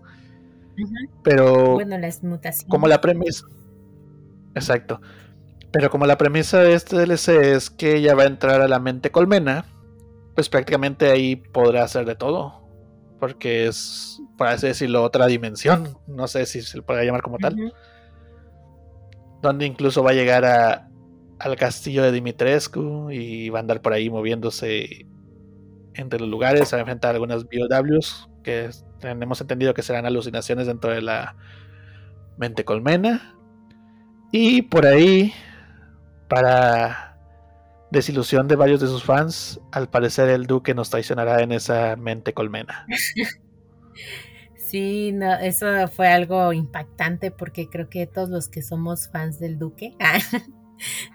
Pero. 1.22 1.74
Bueno, 1.74 1.96
las 1.98 2.22
mutaciones. 2.22 2.68
Como 2.68 2.88
la 2.88 3.00
premisa. 3.00 3.44
Exacto. 4.54 5.00
Pero 5.70 5.90
como 5.90 6.06
la 6.06 6.18
premisa 6.18 6.60
de 6.60 6.74
este 6.74 6.96
DLC 6.96 7.28
es 7.28 7.70
que 7.70 7.96
ella 7.96 8.14
va 8.14 8.24
a 8.24 8.26
entrar 8.26 8.60
a 8.62 8.68
la 8.68 8.80
mente 8.80 9.10
colmena, 9.10 9.66
pues 10.34 10.48
prácticamente 10.48 11.10
ahí 11.10 11.36
podrá 11.36 11.84
hacer 11.84 12.04
de 12.04 12.16
todo. 12.16 12.62
Porque 13.20 13.66
es, 13.66 14.20
por 14.36 14.48
así 14.48 14.66
decirlo, 14.66 15.02
otra 15.02 15.26
dimensión. 15.26 15.98
No 16.06 16.26
sé 16.26 16.46
si 16.46 16.62
se 16.62 16.78
le 16.78 16.82
podría 16.82 17.04
llamar 17.04 17.22
como 17.22 17.38
tal. 17.38 17.72
Donde 19.40 19.66
incluso 19.66 20.02
va 20.02 20.10
a 20.10 20.14
llegar 20.14 20.44
a, 20.44 20.88
al 21.38 21.56
castillo 21.56 22.02
de 22.02 22.12
Dimitrescu 22.12 23.10
y 23.10 23.50
va 23.50 23.58
a 23.58 23.60
andar 23.60 23.82
por 23.82 23.92
ahí 23.92 24.10
moviéndose 24.10 25.06
entre 25.94 26.20
los 26.20 26.28
lugares. 26.28 26.72
Va 26.72 26.78
a 26.78 26.80
enfrentar 26.80 27.14
algunas 27.14 27.44
BOWs 27.44 28.28
que 28.42 28.70
tenemos 29.00 29.40
entendido 29.40 29.74
que 29.74 29.82
serán 29.82 30.06
alucinaciones 30.06 30.66
dentro 30.66 30.90
de 30.90 31.02
la 31.02 31.36
mente 32.38 32.64
colmena. 32.64 33.34
Y 34.32 34.62
por 34.62 34.86
ahí 34.86 35.32
para 36.28 37.18
desilusión 37.90 38.48
de 38.48 38.56
varios 38.56 38.80
de 38.80 38.88
sus 38.88 39.04
fans, 39.04 39.60
al 39.72 39.88
parecer 39.88 40.28
el 40.28 40.46
Duque 40.46 40.74
nos 40.74 40.90
traicionará 40.90 41.42
en 41.42 41.52
esa 41.52 41.96
mente 41.96 42.34
colmena. 42.34 42.86
Sí, 44.56 45.12
no, 45.12 45.32
eso 45.34 45.86
fue 45.88 46.08
algo 46.08 46.52
impactante 46.52 47.30
porque 47.30 47.68
creo 47.68 47.88
que 47.88 48.06
todos 48.08 48.28
los 48.28 48.48
que 48.48 48.62
somos 48.62 49.08
fans 49.08 49.38
del 49.38 49.58
Duque. 49.58 49.96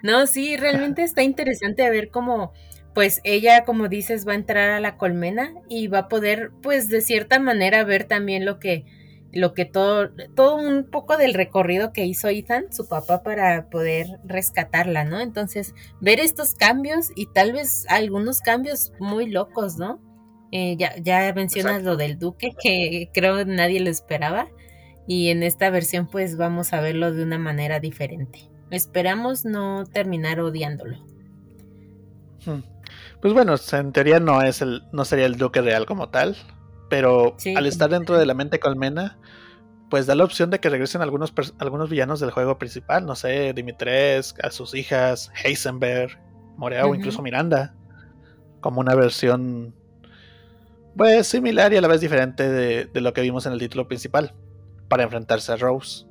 no, 0.02 0.26
sí, 0.26 0.56
realmente 0.56 1.02
está 1.02 1.22
interesante 1.22 1.88
ver 1.90 2.10
cómo, 2.10 2.52
pues 2.94 3.20
ella, 3.24 3.64
como 3.64 3.88
dices, 3.88 4.26
va 4.26 4.32
a 4.32 4.36
entrar 4.36 4.70
a 4.70 4.80
la 4.80 4.96
colmena 4.96 5.52
y 5.68 5.88
va 5.88 6.00
a 6.00 6.08
poder, 6.08 6.50
pues 6.62 6.88
de 6.88 7.00
cierta 7.00 7.38
manera, 7.38 7.84
ver 7.84 8.04
también 8.04 8.44
lo 8.44 8.58
que 8.58 8.84
lo 9.32 9.54
que 9.54 9.64
todo, 9.64 10.10
todo 10.36 10.56
un 10.56 10.90
poco 10.90 11.16
del 11.16 11.32
recorrido 11.34 11.92
que 11.92 12.04
hizo 12.04 12.28
Ethan, 12.28 12.72
su 12.72 12.86
papá, 12.86 13.22
para 13.22 13.70
poder 13.70 14.06
rescatarla, 14.24 15.04
¿no? 15.04 15.20
Entonces, 15.20 15.74
ver 16.00 16.20
estos 16.20 16.54
cambios 16.54 17.08
y 17.16 17.26
tal 17.32 17.52
vez 17.52 17.86
algunos 17.88 18.42
cambios 18.42 18.92
muy 19.00 19.26
locos, 19.26 19.78
¿no? 19.78 20.00
Eh, 20.52 20.76
ya, 20.78 20.94
ya 20.98 21.32
mencionas 21.34 21.82
lo 21.82 21.96
del 21.96 22.18
duque, 22.18 22.50
que 22.62 23.08
creo 23.14 23.44
nadie 23.46 23.80
lo 23.80 23.88
esperaba, 23.88 24.48
y 25.06 25.30
en 25.30 25.42
esta 25.42 25.70
versión 25.70 26.08
pues 26.08 26.36
vamos 26.36 26.74
a 26.74 26.80
verlo 26.82 27.12
de 27.12 27.22
una 27.22 27.38
manera 27.38 27.80
diferente. 27.80 28.51
Esperamos 28.72 29.44
no 29.44 29.84
terminar 29.84 30.40
odiándolo. 30.40 30.96
Hmm. 32.44 32.62
Pues 33.20 33.34
bueno, 33.34 33.54
en 33.72 33.92
teoría 33.92 34.18
no 34.18 34.42
es 34.42 34.62
el, 34.62 34.82
no 34.92 35.04
sería 35.04 35.26
el 35.26 35.36
duque 35.36 35.60
real 35.60 35.86
como 35.86 36.08
tal, 36.08 36.36
pero 36.88 37.36
al 37.54 37.66
estar 37.66 37.90
dentro 37.90 38.18
de 38.18 38.26
la 38.26 38.34
mente 38.34 38.58
colmena, 38.58 39.18
pues 39.90 40.06
da 40.06 40.14
la 40.14 40.24
opción 40.24 40.50
de 40.50 40.58
que 40.58 40.70
regresen 40.70 41.02
algunos, 41.02 41.32
algunos 41.58 41.90
villanos 41.90 42.18
del 42.18 42.30
juego 42.30 42.58
principal, 42.58 43.06
no 43.06 43.14
sé, 43.14 43.52
Dimitres, 43.52 44.34
a 44.42 44.50
sus 44.50 44.74
hijas, 44.74 45.30
Heisenberg, 45.44 46.18
Morea 46.56 46.86
o 46.86 46.94
incluso 46.94 47.22
Miranda, 47.22 47.74
como 48.60 48.80
una 48.80 48.94
versión 48.94 49.74
pues 50.96 51.26
similar 51.26 51.72
y 51.72 51.76
a 51.76 51.80
la 51.80 51.88
vez 51.88 52.00
diferente 52.00 52.48
de, 52.48 52.86
de, 52.86 53.00
lo 53.00 53.12
que 53.12 53.20
vimos 53.20 53.46
en 53.46 53.52
el 53.52 53.58
título 53.58 53.86
principal, 53.86 54.34
para 54.88 55.04
enfrentarse 55.04 55.52
a 55.52 55.56
Rose. 55.56 56.06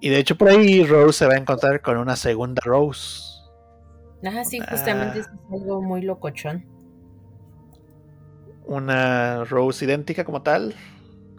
Y 0.00 0.08
de 0.08 0.18
hecho 0.18 0.36
por 0.36 0.48
ahí 0.48 0.84
Rose 0.84 1.18
se 1.20 1.26
va 1.26 1.34
a 1.34 1.38
encontrar 1.38 1.82
con 1.82 1.98
una 1.98 2.16
segunda 2.16 2.60
Rose. 2.64 3.22
Ah, 4.24 4.44
sí, 4.44 4.60
justamente 4.60 5.20
es 5.20 5.28
algo 5.50 5.80
muy 5.82 6.02
locochón 6.02 6.64
una 8.70 9.44
Rose 9.44 9.84
idéntica 9.84 10.24
como 10.24 10.42
tal, 10.42 10.74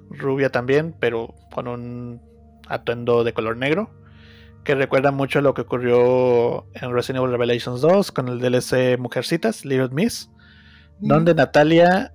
rubia 0.09 0.51
también, 0.51 0.93
pero 0.99 1.33
con 1.53 1.69
un 1.69 2.21
atuendo 2.67 3.23
de 3.23 3.33
color 3.33 3.55
negro, 3.55 3.89
que 4.65 4.75
recuerda 4.75 5.11
mucho 5.11 5.39
a 5.39 5.41
lo 5.41 5.53
que 5.53 5.61
ocurrió 5.61 6.65
en 6.73 6.93
Resident 6.93 7.23
Evil 7.23 7.31
Revelations 7.31 7.79
2 7.79 8.11
con 8.11 8.27
el 8.27 8.39
DLC 8.39 8.99
Mujercitas, 8.99 9.63
Little 9.63 9.89
Miss, 9.89 10.29
donde 10.99 11.33
Natalia 11.33 12.13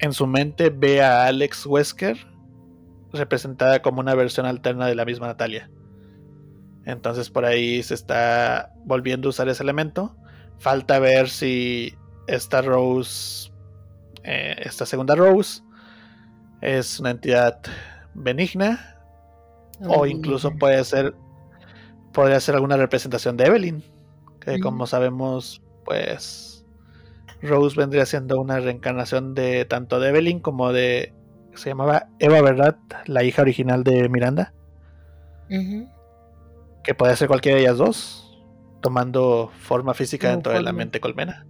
en 0.00 0.12
su 0.12 0.26
mente 0.26 0.68
ve 0.68 1.02
a 1.02 1.24
Alex 1.24 1.64
Wesker 1.64 2.18
representada 3.12 3.82
como 3.82 4.00
una 4.00 4.14
versión 4.14 4.46
alterna 4.46 4.86
de 4.86 4.94
la 4.94 5.04
misma 5.04 5.28
Natalia. 5.28 5.70
Entonces 6.84 7.30
por 7.30 7.44
ahí 7.44 7.82
se 7.82 7.94
está 7.94 8.72
volviendo 8.84 9.28
a 9.28 9.30
usar 9.30 9.48
ese 9.48 9.62
elemento. 9.62 10.16
Falta 10.58 10.98
ver 10.98 11.28
si 11.28 11.94
esta 12.26 12.62
Rose 12.62 13.50
eh, 14.24 14.56
esta 14.58 14.84
segunda 14.86 15.14
Rose 15.14 15.62
es 16.60 17.00
una 17.00 17.10
entidad 17.10 17.60
benigna 18.14 18.96
o 19.86 20.06
incluso 20.06 20.50
puede 20.56 20.82
ser 20.84 21.14
podría 22.12 22.40
ser 22.40 22.56
alguna 22.56 22.76
representación 22.76 23.36
de 23.36 23.46
Evelyn 23.46 23.84
que 24.40 24.58
como 24.58 24.86
sabemos 24.86 25.62
pues 25.84 26.66
Rose 27.42 27.76
vendría 27.76 28.04
siendo 28.06 28.40
una 28.40 28.58
reencarnación 28.58 29.34
de 29.34 29.64
tanto 29.64 30.00
de 30.00 30.08
Evelyn 30.08 30.40
como 30.40 30.72
de 30.72 31.14
se 31.58 31.70
llamaba 31.70 32.08
Eva 32.18 32.40
verdad 32.40 32.76
la 33.06 33.24
hija 33.24 33.42
original 33.42 33.84
de 33.84 34.08
Miranda 34.08 34.52
que 36.88 36.94
puede 36.94 37.16
ser 37.16 37.28
cualquiera 37.28 37.56
de 37.56 37.64
ellas 37.64 37.78
dos 37.78 38.24
tomando 38.80 39.50
forma 39.60 39.94
física 39.94 40.30
dentro 40.30 40.52
de 40.52 40.62
la 40.62 40.72
mente 40.72 41.00
colmena. 41.00 41.46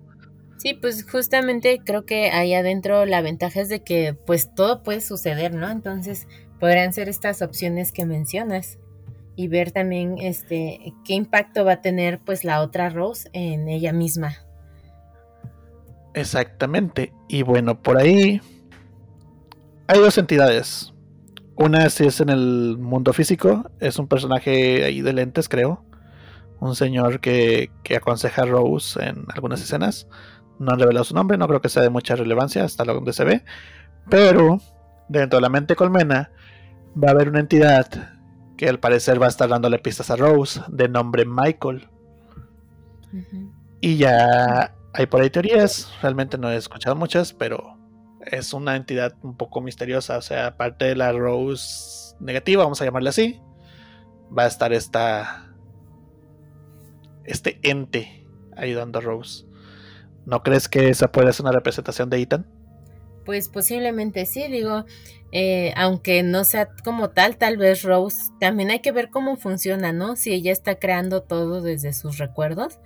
Sí, 0.57 0.75
pues 0.75 1.09
justamente 1.09 1.81
creo 1.85 2.05
que 2.05 2.31
ahí 2.31 2.55
adentro 2.55 3.07
la 3.07 3.21
ventaja 3.21 3.61
es 3.61 3.69
de 3.69 3.85
que 3.85 4.15
pues 4.15 4.53
todo 4.55 4.83
puede 4.83 5.01
suceder, 5.01 5.55
¿no? 5.55 5.71
Entonces 5.71 6.27
podrían 6.59 6.93
ser 6.93 7.09
estas 7.09 7.43
opciones 7.43 7.93
que 7.93 8.07
mencionas 8.07 8.79
y 9.37 9.47
ver 9.47 9.71
también 9.71 10.19
este 10.19 10.93
qué 11.05 11.15
impacto 11.15 11.65
va 11.65 11.75
a 11.75 11.81
tener 11.81 12.19
pues 12.19 12.43
la 12.43 12.61
otra 12.61 12.89
Rose 12.89 13.29
en 13.33 13.69
ella 13.69 13.93
misma. 13.93 14.39
Exactamente. 16.15 17.13
Y 17.29 17.43
bueno, 17.43 17.81
por 17.81 17.99
ahí 17.99 18.41
hay 19.89 20.01
dos 20.01 20.19
entidades. 20.19 20.93
Una 21.57 21.91
sí 21.91 22.07
es 22.07 22.21
en 22.21 22.29
el 22.29 22.77
mundo 22.79 23.13
físico, 23.13 23.69
es 23.81 23.99
un 23.99 24.07
personaje 24.07 24.85
ahí 24.85 25.01
de 25.01 25.13
lentes, 25.13 25.49
creo. 25.49 25.85
Un 26.61 26.77
señor 26.77 27.21
que, 27.21 27.71
que 27.83 27.97
aconseja 27.97 28.43
a 28.43 28.47
Rose 28.47 29.03
en 29.03 29.25
algunas 29.35 29.61
escenas. 29.61 30.07
No 30.59 30.73
han 30.73 30.79
revelado 30.79 31.05
su 31.05 31.15
nombre, 31.15 31.39
no 31.39 31.49
creo 31.49 31.61
que 31.61 31.69
sea 31.69 31.83
de 31.83 31.91
mucha 31.91 32.15
relevancia 32.17 32.65
hasta 32.65 32.85
lo 32.85 32.95
donde 32.95 33.13
se 33.13 33.25
ve. 33.25 33.45
Pero 34.09 34.61
dentro 35.09 35.39
de 35.39 35.43
la 35.43 35.49
mente 35.49 35.75
colmena 35.75 36.31
va 37.03 37.09
a 37.09 37.13
haber 37.13 37.31
una 37.31 37.41
entidad 37.41 37.87
que 38.57 38.69
al 38.69 38.79
parecer 38.79 39.21
va 39.21 39.27
a 39.27 39.31
estar 39.31 39.49
dándole 39.49 39.79
pistas 39.79 40.11
a 40.11 40.17
Rose 40.17 40.61
de 40.69 40.89
nombre 40.89 41.25
Michael. 41.25 41.89
Y 43.81 43.97
ya 43.97 44.75
hay 44.93 45.07
por 45.07 45.23
ahí 45.23 45.31
teorías, 45.31 45.91
realmente 46.03 46.37
no 46.37 46.51
he 46.51 46.57
escuchado 46.57 46.95
muchas, 46.95 47.33
pero 47.33 47.78
es 48.27 48.53
una 48.53 48.77
entidad 48.77 49.15
un 49.23 49.37
poco 49.37 49.61
misteriosa. 49.61 50.19
O 50.19 50.23
sea, 50.23 50.49
aparte 50.49 50.87
de 50.87 50.97
la 50.97 51.13
Rose 51.13 52.17
negativa, 52.21 52.65
vamos 52.65 52.81
a 52.81 52.85
llamarle 52.85 53.11
así, 53.11 53.41
va 54.37 54.45
a 54.45 54.49
estar 54.49 54.73
esta. 54.73 55.45
Este 57.25 57.61
ente 57.63 58.27
ayudando 58.57 58.99
a 58.99 59.03
Rose. 59.03 59.45
¿No 60.25 60.43
crees 60.43 60.69
que 60.69 60.89
esa 60.89 61.13
puede 61.13 61.33
ser 61.33 61.45
una 61.45 61.53
representación 61.53 62.11
de 62.11 62.21
Ethan? 62.21 62.47
Pues 63.25 63.49
posiblemente 63.49 64.25
sí, 64.25 64.47
digo, 64.49 64.87
eh, 65.33 65.75
aunque 65.77 66.23
no 66.23 66.45
sea 66.45 66.71
como 66.85 67.11
tal, 67.11 67.37
tal 67.37 67.59
vez 67.59 67.83
Rose, 67.83 68.31
también 68.41 68.71
hay 68.71 68.81
que 68.81 68.93
ver 68.93 69.11
cómo 69.11 69.37
funciona, 69.37 69.93
¿no? 69.93 70.17
Si 70.17 70.33
ella 70.33 70.53
está 70.53 70.79
creando 70.79 71.23
todo 71.23 71.61
desde 71.61 71.93
sus 71.93 72.17
recuerdos, 72.17 72.79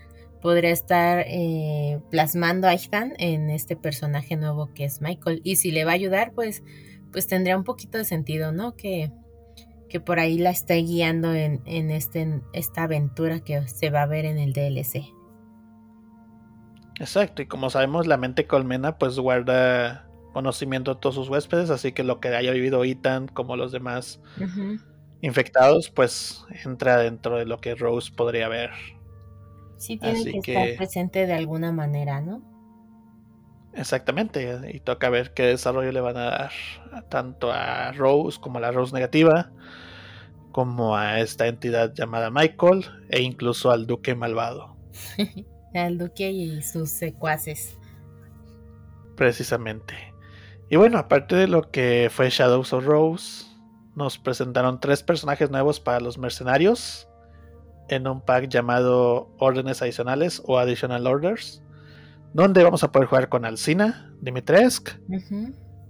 podría 0.43 0.71
estar 0.71 1.25
eh, 1.27 2.01
plasmando 2.11 2.67
a 2.67 2.75
Ethan 2.75 3.15
en 3.19 3.49
este 3.49 3.77
personaje 3.77 4.37
nuevo 4.37 4.75
que 4.75 4.85
es 4.85 5.01
Michael. 5.01 5.41
Y 5.45 5.57
si 5.57 5.71
le 5.71 5.85
va 5.85 5.93
a 5.93 5.95
ayudar, 5.95 6.33
pues, 6.35 6.63
pues 7.13 7.29
tendría 7.29 7.57
un 7.57 7.65
poquito 7.65 7.97
de 7.97 8.05
sentido, 8.05 8.53
¿no? 8.53 8.77
Que, 8.77 9.13
que 9.89 10.01
por 10.01 10.19
ahí 10.19 10.39
la 10.39 10.51
esté 10.51 10.75
guiando 10.77 11.33
en, 11.33 11.63
en, 11.65 11.91
este, 11.91 12.23
en 12.23 12.43
esta 12.53 12.83
aventura 12.83 13.41
que 13.41 13.67
se 13.69 13.91
va 13.91 14.03
a 14.03 14.07
ver 14.07 14.25
en 14.25 14.39
el 14.39 14.53
DLC. 14.53 15.05
Exacto, 16.99 17.43
y 17.43 17.47
como 17.47 17.71
sabemos, 17.71 18.07
la 18.07 18.17
mente 18.17 18.47
colmena 18.47 18.99
pues 18.99 19.19
guarda 19.19 20.09
conocimiento 20.33 20.95
de 20.95 21.01
todos 21.01 21.15
sus 21.15 21.29
huéspedes, 21.29 21.71
así 21.71 21.93
que 21.93 22.05
lo 22.05 22.21
que 22.21 22.29
haya 22.29 22.53
vivido 22.53 22.85
Ethan, 22.85 23.29
como 23.29 23.57
los 23.57 23.73
demás 23.73 24.21
infectados, 25.21 25.91
pues 25.91 26.45
entra 26.65 26.99
dentro 26.99 27.39
de 27.39 27.47
lo 27.47 27.59
que 27.59 27.75
Rose 27.75 28.13
podría 28.15 28.49
ver. 28.49 28.71
Sí, 29.83 29.97
tiene 29.97 30.41
que, 30.43 30.53
estar 30.53 30.77
presente 30.77 31.27
de 31.27 31.33
alguna 31.33 31.73
manera, 31.73 32.21
¿no? 32.21 32.41
Exactamente, 33.75 34.71
y 34.73 34.79
toca 34.79 35.11
ver 35.11 35.35
qué 35.35 35.43
desarrollo 35.43 35.91
le 35.91 36.01
van 36.01 36.17
a 36.19 36.31
dar 36.31 36.53
tanto 37.09 37.51
a 37.51 37.91
Rose 37.91 38.39
como 38.41 38.59
a 38.59 38.61
la 38.61 38.71
Rose 38.71 38.95
negativa, 38.95 39.51
como 40.53 40.97
a 40.97 41.19
esta 41.19 41.49
entidad 41.49 41.93
llamada 41.95 42.31
Michael, 42.31 42.85
e 43.09 43.23
incluso 43.23 43.73
al 43.73 43.89
Duque 43.89 44.15
Malvado. 44.15 44.77
al 45.75 45.99
Duque 45.99 46.31
y 46.31 46.63
sus 46.63 46.89
secuaces. 46.89 47.77
Precisamente. 49.17 49.95
Y 50.71 50.77
bueno, 50.77 50.97
aparte 50.97 51.35
de 51.35 51.49
lo 51.49 51.73
que 51.73 52.09
fue 52.09 52.31
Shadows 52.31 52.73
of 52.73 52.85
Rose, 52.85 53.47
nos 53.97 54.17
presentaron 54.17 54.79
tres 54.79 55.03
personajes 55.03 55.51
nuevos 55.51 55.81
para 55.81 55.99
los 55.99 56.19
mercenarios 56.19 57.09
en 57.89 58.07
un 58.07 58.21
pack 58.21 58.49
llamado 58.49 59.31
Órdenes 59.39 59.83
Adicionales 59.83 60.43
o 60.45 60.59
Additional 60.59 61.07
Orders, 61.07 61.63
donde 62.33 62.63
vamos 62.65 62.83
a 62.85 62.93
poder 62.93 63.09
jugar 63.09 63.29
con 63.29 63.45
Alcina 63.45 64.13
Dimitrescu, 64.21 64.93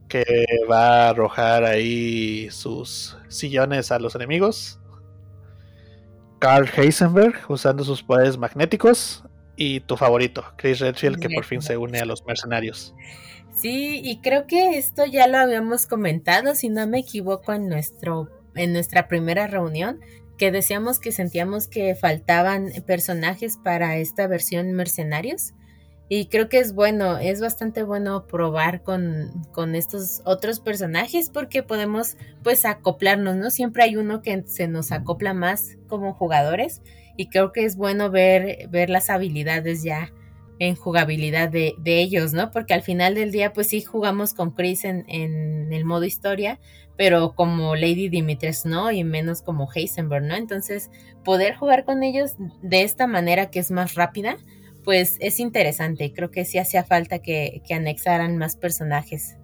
que 0.09 0.25
va 0.71 1.07
a 1.07 1.09
arrojar 1.11 1.65
ahí 1.65 2.49
sus 2.51 3.17
sillones 3.29 3.93
a 3.93 3.99
los 3.99 4.15
enemigos. 4.15 4.79
Carl 6.39 6.69
Heisenberg 6.77 7.37
usando 7.49 7.85
sus 7.85 8.03
poderes 8.03 8.37
magnéticos 8.37 9.25
y 9.57 9.81
tu 9.81 9.97
favorito, 9.97 10.45
Chris 10.57 10.81
Redfield, 10.81 11.21
que 11.21 11.29
por 11.31 11.45
fin 11.45 11.63
se 11.63 11.77
une 11.77 12.01
a 12.01 12.05
los 12.05 12.25
mercenarios. 12.27 12.95
Sí, 13.55 14.01
y 14.03 14.21
creo 14.21 14.47
que 14.47 14.77
esto 14.77 15.05
ya 15.05 15.29
lo 15.29 15.39
habíamos 15.39 15.87
comentado, 15.87 16.55
si 16.55 16.69
no 16.69 16.87
me 16.89 16.99
equivoco, 16.99 17.53
en 17.53 17.69
nuestro 17.69 18.29
en 18.55 18.73
nuestra 18.73 19.09
primera 19.09 19.47
reunión, 19.47 20.01
que 20.43 20.51
decíamos 20.51 20.99
que 20.99 21.13
sentíamos 21.13 21.69
que 21.69 21.95
faltaban 21.95 22.73
personajes 22.85 23.59
para 23.63 23.99
esta 23.99 24.27
versión 24.27 24.73
mercenarios. 24.73 25.55
Y 26.09 26.27
creo 26.27 26.49
que 26.49 26.59
es 26.59 26.75
bueno, 26.75 27.19
es 27.19 27.41
bastante 27.41 27.85
bueno 27.85 28.27
probar 28.27 28.83
con, 28.83 29.31
con, 29.53 29.77
estos 29.77 30.21
otros 30.25 30.59
personajes 30.59 31.31
porque 31.31 31.63
podemos 31.63 32.17
pues 32.43 32.65
acoplarnos, 32.65 33.37
¿no? 33.37 33.53
Siempre 33.53 33.85
hay 33.85 33.95
uno 33.95 34.21
que 34.21 34.43
se 34.49 34.67
nos 34.67 34.91
acopla 34.91 35.33
más 35.33 35.79
como 35.87 36.13
jugadores 36.13 36.83
y 37.17 37.29
creo 37.29 37.53
que 37.53 37.65
es 37.65 37.77
bueno 37.77 38.11
ver, 38.11 38.67
ver 38.69 38.91
las 38.91 39.11
habilidades 39.11 39.85
ya 39.85 40.11
en 40.59 40.75
jugabilidad 40.75 41.51
de, 41.51 41.75
ellos, 41.85 42.33
¿no? 42.33 42.51
Porque 42.51 42.75
al 42.75 42.83
final 42.83 43.15
del 43.15 43.31
día, 43.31 43.53
pues 43.53 43.69
sí 43.69 43.81
jugamos 43.81 44.35
con 44.35 44.53
Chris 44.53 44.85
en, 44.85 45.05
en, 45.09 45.73
el 45.73 45.85
modo 45.85 46.05
historia, 46.05 46.61
pero 46.97 47.35
como 47.35 47.75
Lady 47.75 48.09
Dimitrescu, 48.09 48.69
¿no? 48.69 48.91
Y 48.91 49.05
menos 49.05 49.43
como 49.43 49.69
Heisenberg, 49.73 50.25
¿no? 50.25 50.35
Entonces, 50.35 50.91
poder 51.25 51.57
jugar 51.57 51.85
con 51.85 52.03
ellos 52.03 52.35
de 52.63 52.83
esta 52.83 53.07
manera 53.07 53.51
que 53.51 53.59
es 53.59 53.71
más 53.71 53.95
rápida, 53.95 54.37
pues 54.85 55.17
es 55.21 55.41
interesante. 55.41 56.13
Creo 56.13 56.31
que 56.31 56.45
sí 56.45 56.59
hacía 56.59 56.85
falta 56.85 57.21
que, 57.21 57.63
que 57.67 57.75
anexaran 57.75 58.37
más 58.39 58.57
personajes. 58.57 59.37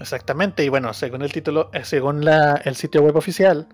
Exactamente, 0.00 0.64
y 0.64 0.68
bueno, 0.68 0.92
según 0.92 1.22
el 1.22 1.32
título, 1.32 1.70
eh, 1.72 1.84
según 1.84 2.24
la, 2.24 2.60
el 2.64 2.76
sitio 2.76 3.02
web 3.02 3.16
oficial, 3.16 3.66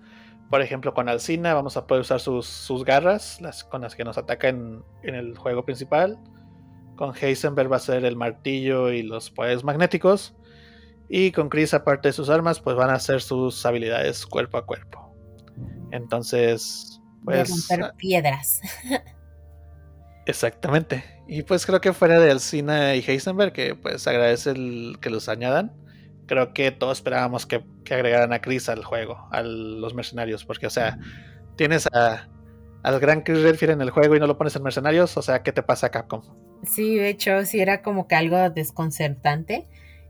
por 0.49 0.61
ejemplo, 0.61 0.93
con 0.93 1.09
Alcina 1.09 1.53
vamos 1.53 1.75
a 1.75 1.87
poder 1.87 2.01
usar 2.01 2.19
sus, 2.19 2.83
garras, 2.85 3.41
las 3.41 3.63
con 3.63 3.81
las 3.81 3.95
que 3.95 4.03
nos 4.03 4.17
atacan 4.17 4.83
en, 5.03 5.15
el 5.15 5.37
juego 5.37 5.65
principal. 5.65 6.19
Con 6.95 7.13
Heisenberg 7.19 7.71
va 7.71 7.77
a 7.77 7.79
ser 7.79 8.05
el 8.05 8.15
martillo 8.15 8.91
y 8.91 9.01
los 9.01 9.31
poderes 9.31 9.63
magnéticos. 9.63 10.35
Y 11.09 11.31
con 11.31 11.49
Chris, 11.49 11.73
aparte 11.73 12.09
de 12.09 12.13
sus 12.13 12.29
armas, 12.29 12.59
pues 12.59 12.75
van 12.75 12.89
a 12.89 12.99
ser 12.99 13.21
sus 13.21 13.65
habilidades 13.65 14.25
cuerpo 14.25 14.57
a 14.57 14.65
cuerpo. 14.65 15.15
Entonces, 15.91 16.99
pues. 17.23 17.49
romper 17.49 17.85
ah, 17.85 17.93
piedras. 17.97 18.61
Exactamente. 20.25 21.03
Y 21.27 21.43
pues 21.43 21.65
creo 21.65 21.81
que 21.81 21.93
fuera 21.93 22.19
de 22.19 22.31
Alcina 22.31 22.95
y 22.95 23.03
Heisenberg, 23.05 23.53
que 23.53 23.75
pues 23.75 24.07
agradece 24.07 24.51
el 24.51 24.97
que 24.99 25.09
los 25.09 25.29
añadan 25.29 25.71
creo 26.25 26.53
que 26.53 26.71
todos 26.71 26.97
esperábamos 26.97 27.45
que, 27.45 27.63
agregaran 27.89 28.33
a 28.33 28.41
Chris 28.41 28.69
al 28.69 28.83
juego, 28.83 29.27
a 29.31 29.41
los 29.41 29.93
mercenarios, 29.93 30.45
porque, 30.45 30.67
o 30.67 30.69
sea, 30.69 30.97
tienes 31.55 31.87
a, 31.93 32.27
al 32.83 32.99
gran 32.99 33.21
Chris 33.21 33.41
Redfield 33.41 33.73
en 33.73 33.81
el 33.81 33.91
juego 33.91 34.15
y 34.15 34.19
no 34.19 34.27
lo 34.27 34.37
pones 34.37 34.55
en 34.55 34.63
mercenarios, 34.63 35.15
o 35.17 35.21
sea, 35.21 35.43
¿qué 35.43 35.51
te 35.51 35.63
pasa, 35.63 35.89
Capcom? 35.89 36.21
Sí, 36.63 36.95
de 36.95 37.09
hecho, 37.09 37.45
sí 37.45 37.59
era 37.59 37.81
como 37.81 38.07
que 38.07 38.15
algo 38.15 38.49
desconcertante. 38.49 39.67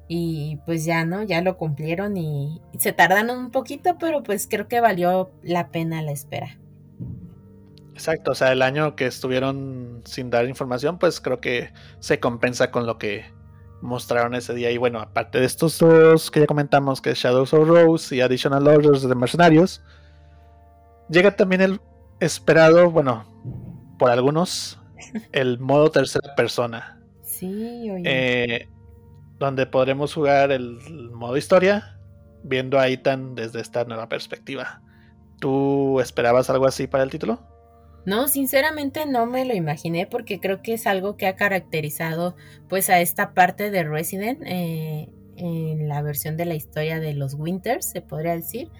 Y 0.08 0.60
pues 0.66 0.86
ya, 0.86 1.04
¿no? 1.06 1.24
Ya 1.24 1.42
lo 1.42 1.58
cumplieron 1.58 2.16
y, 2.18 2.62
se 2.78 2.92
tardaron 2.92 3.38
un 3.38 3.52
poquito, 3.52 3.98
pero 4.00 4.22
pues 4.24 4.48
creo 4.50 4.68
que 4.68 4.80
valió 4.82 5.32
la 5.42 5.70
pena 5.70 6.02
la 6.02 6.12
espera. 6.12 6.58
Exacto, 7.94 8.32
o 8.32 8.36
sea, 8.36 8.52
el 8.52 8.62
año 8.62 8.96
que 8.96 9.08
estuvieron 9.08 10.02
sin 10.06 10.30
dar 10.30 10.46
información, 10.48 11.00
pues 11.00 11.22
creo 11.22 11.40
que 11.40 11.72
se 12.00 12.20
compensa 12.20 12.70
con 12.70 12.86
lo 12.86 12.98
que 12.98 13.26
mostraron 13.82 14.36
ese 14.36 14.54
día. 14.54 14.70
Y 14.72 14.78
bueno, 14.78 15.00
aparte 15.00 15.40
de 15.40 15.46
estos 15.46 15.80
dos 15.80 16.30
que 16.30 16.42
ya 16.42 16.46
comentamos, 16.46 17.02
que 17.02 17.12
es 17.12 17.20
Shadows 17.20 17.54
of 17.54 17.68
Rose 17.68 18.16
y 18.16 18.22
Additional 18.22 18.68
Orders 18.68 19.08
de 19.08 19.16
Mercenarios, 19.16 19.82
llega 21.10 21.36
también 21.36 21.62
el 21.62 21.82
esperado, 22.20 22.92
bueno, 22.92 23.26
por 23.98 24.12
algunos, 24.12 24.80
el 25.32 25.60
modo 25.60 25.90
tercera 25.90 26.36
persona. 26.36 27.00
Sí, 27.24 27.90
eh, 28.04 28.68
donde 29.40 29.66
podremos 29.66 30.14
jugar 30.14 30.52
el 30.52 30.80
modo 31.12 31.38
historia, 31.38 32.00
viendo 32.44 32.80
a 32.80 32.88
Ethan 32.88 33.36
desde 33.36 33.62
esta 33.62 33.84
nueva 33.86 34.08
perspectiva. 34.10 34.82
¿Tú 35.40 36.00
esperabas 36.00 36.50
algo 36.50 36.66
así 36.68 36.88
para 36.88 37.04
el 37.04 37.10
título? 37.10 37.40
No, 38.06 38.28
sinceramente 38.28 39.06
no 39.08 39.26
me 39.26 39.46
lo 39.46 39.56
imaginé 39.56 40.06
porque 40.08 40.40
creo 40.40 40.62
que 40.62 40.74
es 40.74 40.86
algo 40.88 41.18
que 41.18 41.28
ha 41.28 41.36
caracterizado 41.36 42.36
pues 42.70 42.90
a 42.90 43.02
esta 43.02 43.34
parte 43.34 43.72
de 43.72 43.84
Resident 43.84 44.42
eh, 44.46 45.10
en 45.38 45.88
la 45.88 46.02
versión 46.04 46.38
de 46.38 46.46
la 46.46 46.54
historia 46.56 47.00
de 47.00 47.14
los 47.16 47.34
Winters, 47.34 47.88
se 47.90 48.02
podría 48.02 48.36
decir. 48.36 48.72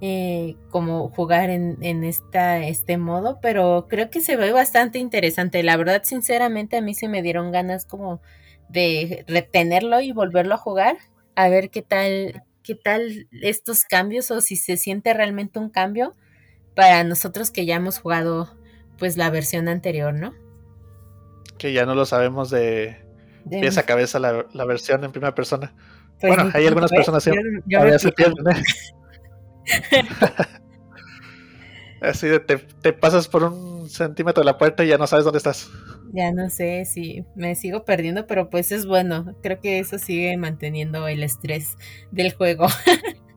eh, 0.00 0.56
como 0.70 1.10
jugar 1.10 1.50
en, 1.50 1.76
en, 1.82 2.04
esta, 2.04 2.64
este 2.64 2.98
modo, 2.98 3.40
pero 3.42 3.86
creo 3.88 4.10
que 4.10 4.20
se 4.20 4.36
ve 4.36 4.52
bastante 4.52 4.98
interesante. 4.98 5.62
La 5.62 5.76
verdad, 5.76 6.02
sinceramente, 6.04 6.76
a 6.76 6.82
mí 6.82 6.94
se 6.94 7.08
me 7.08 7.22
dieron 7.22 7.50
ganas 7.52 7.84
como 7.84 8.20
de 8.68 9.24
retenerlo 9.26 10.00
y 10.00 10.12
volverlo 10.12 10.54
a 10.54 10.58
jugar, 10.58 10.96
a 11.34 11.48
ver 11.48 11.70
qué 11.70 11.82
tal, 11.82 12.44
qué 12.62 12.74
tal 12.74 13.28
estos 13.42 13.84
cambios 13.84 14.30
o 14.30 14.40
si 14.40 14.56
se 14.56 14.76
siente 14.76 15.14
realmente 15.14 15.58
un 15.58 15.70
cambio 15.70 16.14
para 16.74 17.02
nosotros 17.04 17.50
que 17.50 17.66
ya 17.66 17.76
hemos 17.76 17.98
jugado 17.98 18.54
pues 18.98 19.16
la 19.16 19.30
versión 19.30 19.68
anterior, 19.68 20.12
¿no? 20.14 20.34
Que 21.56 21.72
ya 21.72 21.86
no 21.86 21.94
lo 21.94 22.04
sabemos 22.04 22.50
de, 22.50 22.96
de... 23.44 23.60
pies 23.60 23.82
cabeza 23.84 24.18
la, 24.18 24.46
la, 24.52 24.64
versión 24.64 25.02
en 25.04 25.12
primera 25.12 25.34
persona. 25.34 25.74
Pues 26.20 26.36
bueno, 26.36 26.50
hay 26.54 26.66
algunas 26.66 26.90
personas 26.90 27.24
que 27.24 27.98
se 27.98 28.12
pierden. 28.12 28.46
¿eh? 28.48 28.62
Así 32.00 32.28
de 32.28 32.40
te, 32.40 32.58
te, 32.58 32.92
pasas 32.92 33.28
por 33.28 33.44
un 33.44 33.88
centímetro 33.88 34.42
de 34.42 34.46
la 34.46 34.58
puerta 34.58 34.84
y 34.84 34.88
ya 34.88 34.98
no 34.98 35.06
sabes 35.06 35.24
dónde 35.24 35.38
estás. 35.38 35.70
Ya 36.12 36.32
no 36.32 36.48
sé 36.48 36.84
si 36.84 37.24
me 37.34 37.54
sigo 37.54 37.84
perdiendo, 37.84 38.26
pero 38.26 38.50
pues 38.50 38.72
es 38.72 38.86
bueno. 38.86 39.36
Creo 39.42 39.60
que 39.60 39.78
eso 39.78 39.98
sigue 39.98 40.36
manteniendo 40.36 41.06
el 41.08 41.22
estrés 41.22 41.76
del 42.12 42.32
juego. 42.32 42.66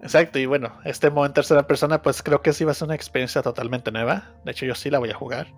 Exacto, 0.00 0.38
y 0.38 0.46
bueno, 0.46 0.78
este 0.84 1.10
modo 1.10 1.26
en 1.26 1.32
tercera 1.32 1.66
persona, 1.66 2.02
pues 2.02 2.22
creo 2.22 2.40
que 2.40 2.52
sí 2.52 2.64
va 2.64 2.70
a 2.70 2.74
ser 2.74 2.86
una 2.86 2.94
experiencia 2.94 3.42
totalmente 3.42 3.90
nueva. 3.90 4.34
De 4.44 4.52
hecho, 4.52 4.64
yo 4.64 4.74
sí 4.74 4.90
la 4.90 4.98
voy 4.98 5.10
a 5.10 5.14
jugar 5.14 5.52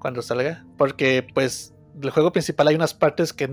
cuando 0.00 0.22
salga. 0.22 0.64
Porque, 0.76 1.26
pues, 1.34 1.74
del 1.94 2.10
juego 2.10 2.32
principal 2.32 2.66
hay 2.68 2.74
unas 2.74 2.94
partes 2.94 3.32
que, 3.32 3.48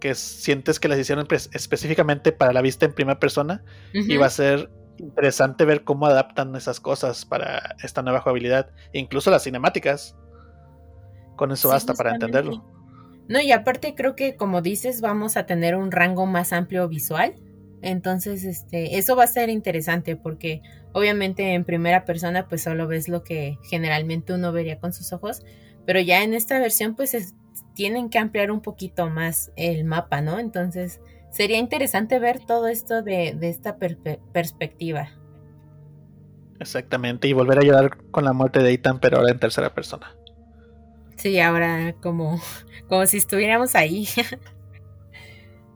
que 0.00 0.14
sientes 0.16 0.80
que 0.80 0.88
las 0.88 0.98
hicieron 0.98 1.28
específicamente 1.52 2.32
para 2.32 2.52
la 2.52 2.62
vista 2.62 2.86
en 2.86 2.94
primera 2.94 3.20
persona. 3.20 3.62
Y 3.92 4.16
va 4.16 4.26
a 4.26 4.30
ser 4.30 4.70
interesante 5.04 5.64
ver 5.64 5.84
cómo 5.84 6.06
adaptan 6.06 6.54
esas 6.56 6.80
cosas 6.80 7.24
para 7.24 7.76
esta 7.82 8.02
nueva 8.02 8.20
jugabilidad. 8.20 8.70
Incluso 8.92 9.30
las 9.30 9.44
cinemáticas. 9.44 10.16
Con 11.36 11.52
eso 11.52 11.68
basta 11.68 11.94
para 11.94 12.12
entenderlo. 12.12 12.64
No, 13.28 13.40
y 13.40 13.52
aparte 13.52 13.94
creo 13.94 14.14
que 14.14 14.36
como 14.36 14.60
dices, 14.60 15.00
vamos 15.00 15.36
a 15.36 15.46
tener 15.46 15.76
un 15.76 15.90
rango 15.90 16.26
más 16.26 16.52
amplio 16.52 16.88
visual. 16.88 17.34
Entonces, 17.82 18.44
este, 18.44 18.96
eso 18.98 19.14
va 19.14 19.24
a 19.24 19.28
ser 19.28 19.50
interesante 19.50 20.16
porque 20.16 20.62
obviamente 20.92 21.54
en 21.54 21.64
primera 21.64 22.04
persona 22.04 22.48
pues 22.48 22.62
solo 22.62 22.86
ves 22.86 23.08
lo 23.08 23.24
que 23.24 23.58
generalmente 23.62 24.32
uno 24.32 24.52
vería 24.52 24.78
con 24.78 24.92
sus 24.92 25.12
ojos, 25.12 25.42
pero 25.84 26.00
ya 26.00 26.22
en 26.22 26.32
esta 26.32 26.58
versión 26.58 26.94
pues 26.94 27.34
tienen 27.74 28.08
que 28.08 28.18
ampliar 28.18 28.50
un 28.50 28.60
poquito 28.60 29.10
más 29.10 29.50
el 29.56 29.84
mapa, 29.84 30.20
¿no? 30.20 30.38
Entonces, 30.38 31.00
sería 31.34 31.58
interesante 31.58 32.20
ver 32.20 32.38
todo 32.46 32.68
esto 32.68 33.02
de, 33.02 33.36
esta 33.42 33.76
perspectiva. 33.76 35.08
Exactamente, 36.60 37.26
y 37.26 37.32
volver 37.32 37.58
a 37.58 37.62
ayudar 37.62 37.96
con 38.12 38.24
la 38.24 38.32
muerte 38.32 38.62
de 38.62 38.72
Ethan, 38.72 39.00
pero 39.00 39.18
ahora 39.18 39.32
en 39.32 39.40
tercera 39.40 39.74
persona. 39.74 40.14
Sí, 41.16 41.40
ahora 41.40 41.96
como, 42.00 42.40
como 42.88 43.04
si 43.06 43.16
estuviéramos 43.16 43.74
ahí. 43.74 44.06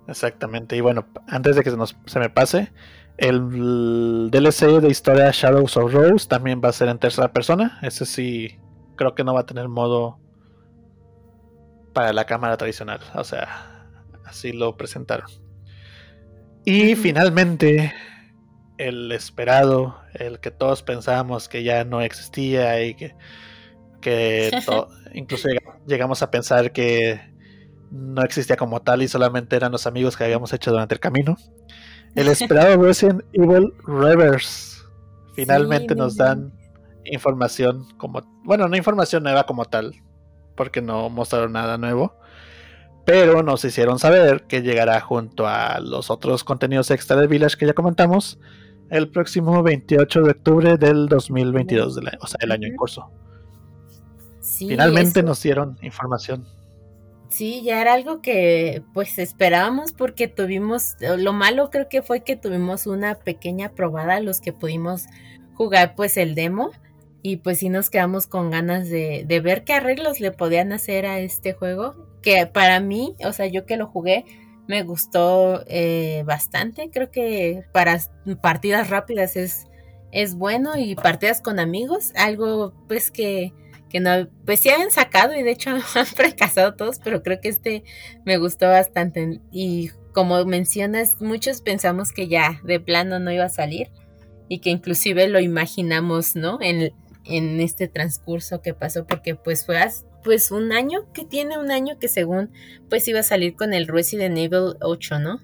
Exactamente, 0.06 0.76
y 0.76 0.80
bueno, 0.80 1.06
antes 1.26 1.56
de 1.56 1.64
que 1.64 1.70
se, 1.70 1.76
nos, 1.76 1.96
se 2.06 2.20
me 2.20 2.30
pase, 2.30 2.72
el 3.16 4.30
DLC 4.30 4.80
de 4.80 4.88
historia 4.88 5.32
Shadows 5.32 5.76
of 5.76 5.92
Rose 5.92 6.28
también 6.28 6.60
va 6.64 6.68
a 6.68 6.72
ser 6.72 6.88
en 6.88 7.00
tercera 7.00 7.32
persona. 7.32 7.80
Ese 7.82 8.06
sí, 8.06 8.60
creo 8.94 9.16
que 9.16 9.24
no 9.24 9.34
va 9.34 9.40
a 9.40 9.46
tener 9.46 9.68
modo 9.68 10.20
para 11.92 12.12
la 12.12 12.26
cámara 12.26 12.56
tradicional. 12.56 13.00
O 13.16 13.24
sea, 13.24 13.88
así 14.24 14.52
lo 14.52 14.76
presentaron. 14.76 15.47
Y 16.70 16.96
finalmente, 16.96 17.94
el 18.76 19.10
esperado, 19.12 19.96
el 20.12 20.38
que 20.38 20.50
todos 20.50 20.82
pensábamos 20.82 21.48
que 21.48 21.62
ya 21.62 21.82
no 21.84 22.02
existía 22.02 22.84
y 22.84 22.92
que, 22.92 23.14
que 24.02 24.50
incluso 25.14 25.48
llegamos 25.86 26.22
a 26.22 26.30
pensar 26.30 26.70
que 26.72 27.22
no 27.90 28.22
existía 28.22 28.56
como 28.56 28.82
tal 28.82 29.00
y 29.00 29.08
solamente 29.08 29.56
eran 29.56 29.72
los 29.72 29.86
amigos 29.86 30.14
que 30.14 30.24
habíamos 30.24 30.52
hecho 30.52 30.70
durante 30.70 30.94
el 30.94 31.00
camino. 31.00 31.38
El 32.14 32.28
esperado 32.28 32.76
Resident 32.82 33.22
Evil 33.32 33.72
Reverse. 33.86 34.82
Finalmente 35.36 35.94
nos 35.94 36.18
dan 36.18 36.52
información 37.06 37.86
como, 37.96 38.20
bueno, 38.44 38.68
no 38.68 38.76
información 38.76 39.22
nueva 39.22 39.46
como 39.46 39.64
tal, 39.64 39.94
porque 40.54 40.82
no 40.82 41.08
mostraron 41.08 41.52
nada 41.52 41.78
nuevo, 41.78 42.18
pero 43.08 43.42
nos 43.42 43.64
hicieron 43.64 43.98
saber 43.98 44.42
que 44.42 44.60
llegará 44.60 45.00
junto 45.00 45.46
a 45.46 45.80
los 45.80 46.10
otros 46.10 46.44
contenidos 46.44 46.90
extra 46.90 47.16
de 47.16 47.26
Village 47.26 47.56
que 47.56 47.64
ya 47.64 47.72
comentamos 47.72 48.38
el 48.90 49.08
próximo 49.08 49.62
28 49.62 50.24
de 50.24 50.30
octubre 50.32 50.76
del 50.76 51.06
2022, 51.08 52.00
o 52.20 52.26
sea, 52.26 52.38
el 52.42 52.52
año 52.52 52.68
en 52.68 52.76
curso. 52.76 53.10
Finalmente 54.42 55.22
nos 55.22 55.42
dieron 55.42 55.78
información. 55.80 56.46
Sí, 57.30 57.62
ya 57.62 57.80
era 57.80 57.94
algo 57.94 58.20
que 58.20 58.82
pues 58.92 59.18
esperábamos 59.18 59.92
porque 59.92 60.28
tuvimos, 60.28 60.96
lo 61.00 61.32
malo 61.32 61.70
creo 61.70 61.88
que 61.88 62.02
fue 62.02 62.22
que 62.24 62.36
tuvimos 62.36 62.86
una 62.86 63.14
pequeña 63.14 63.70
probada 63.70 64.20
los 64.20 64.42
que 64.42 64.52
pudimos 64.52 65.06
jugar 65.54 65.94
pues 65.96 66.18
el 66.18 66.34
demo 66.34 66.72
y 67.22 67.38
pues 67.38 67.60
sí 67.60 67.70
nos 67.70 67.88
quedamos 67.88 68.26
con 68.26 68.50
ganas 68.50 68.90
de, 68.90 69.24
de 69.26 69.40
ver 69.40 69.64
qué 69.64 69.72
arreglos 69.72 70.20
le 70.20 70.30
podían 70.30 70.74
hacer 70.74 71.06
a 71.06 71.20
este 71.20 71.54
juego 71.54 72.07
que 72.22 72.46
para 72.46 72.80
mí, 72.80 73.14
o 73.24 73.32
sea, 73.32 73.46
yo 73.46 73.66
que 73.66 73.76
lo 73.76 73.86
jugué, 73.86 74.24
me 74.68 74.82
gustó 74.82 75.64
eh, 75.66 76.22
bastante. 76.26 76.90
Creo 76.90 77.10
que 77.10 77.64
para 77.72 78.00
partidas 78.40 78.90
rápidas 78.90 79.34
es, 79.34 79.66
es 80.12 80.34
bueno 80.34 80.76
y 80.76 80.94
partidas 80.94 81.40
con 81.40 81.58
amigos, 81.58 82.12
algo 82.14 82.74
pues 82.86 83.10
que, 83.10 83.52
que 83.88 83.98
no, 83.98 84.28
pues 84.44 84.60
sí 84.60 84.68
han 84.68 84.90
sacado 84.90 85.34
y 85.34 85.42
de 85.42 85.52
hecho 85.52 85.70
han 85.94 86.06
fracasado 86.06 86.74
todos, 86.74 87.00
pero 87.02 87.22
creo 87.22 87.40
que 87.40 87.48
este 87.48 87.82
me 88.24 88.36
gustó 88.36 88.68
bastante. 88.68 89.40
Y 89.50 89.90
como 90.12 90.44
mencionas, 90.44 91.20
muchos 91.20 91.62
pensamos 91.62 92.12
que 92.12 92.28
ya 92.28 92.60
de 92.62 92.78
plano 92.78 93.18
no 93.18 93.32
iba 93.32 93.44
a 93.44 93.50
salir 93.50 93.90
y 94.48 94.60
que 94.60 94.70
inclusive 94.70 95.28
lo 95.28 95.40
imaginamos, 95.40 96.36
¿no? 96.36 96.58
En, 96.60 96.92
en 97.24 97.60
este 97.60 97.88
transcurso 97.88 98.60
que 98.60 98.74
pasó, 98.74 99.06
porque 99.06 99.34
pues 99.34 99.64
fue 99.64 99.78
pues 100.24 100.50
un 100.50 100.72
año, 100.72 101.12
que 101.12 101.24
tiene 101.24 101.58
un 101.58 101.70
año 101.70 101.98
que 101.98 102.08
según 102.08 102.50
pues 102.88 103.06
iba 103.08 103.20
a 103.20 103.24
salir 103.24 103.56
con 103.56 103.72
el 103.72 103.86
Resident 103.86 104.36
Evil 104.36 104.76
8, 104.80 105.18
¿no? 105.18 105.40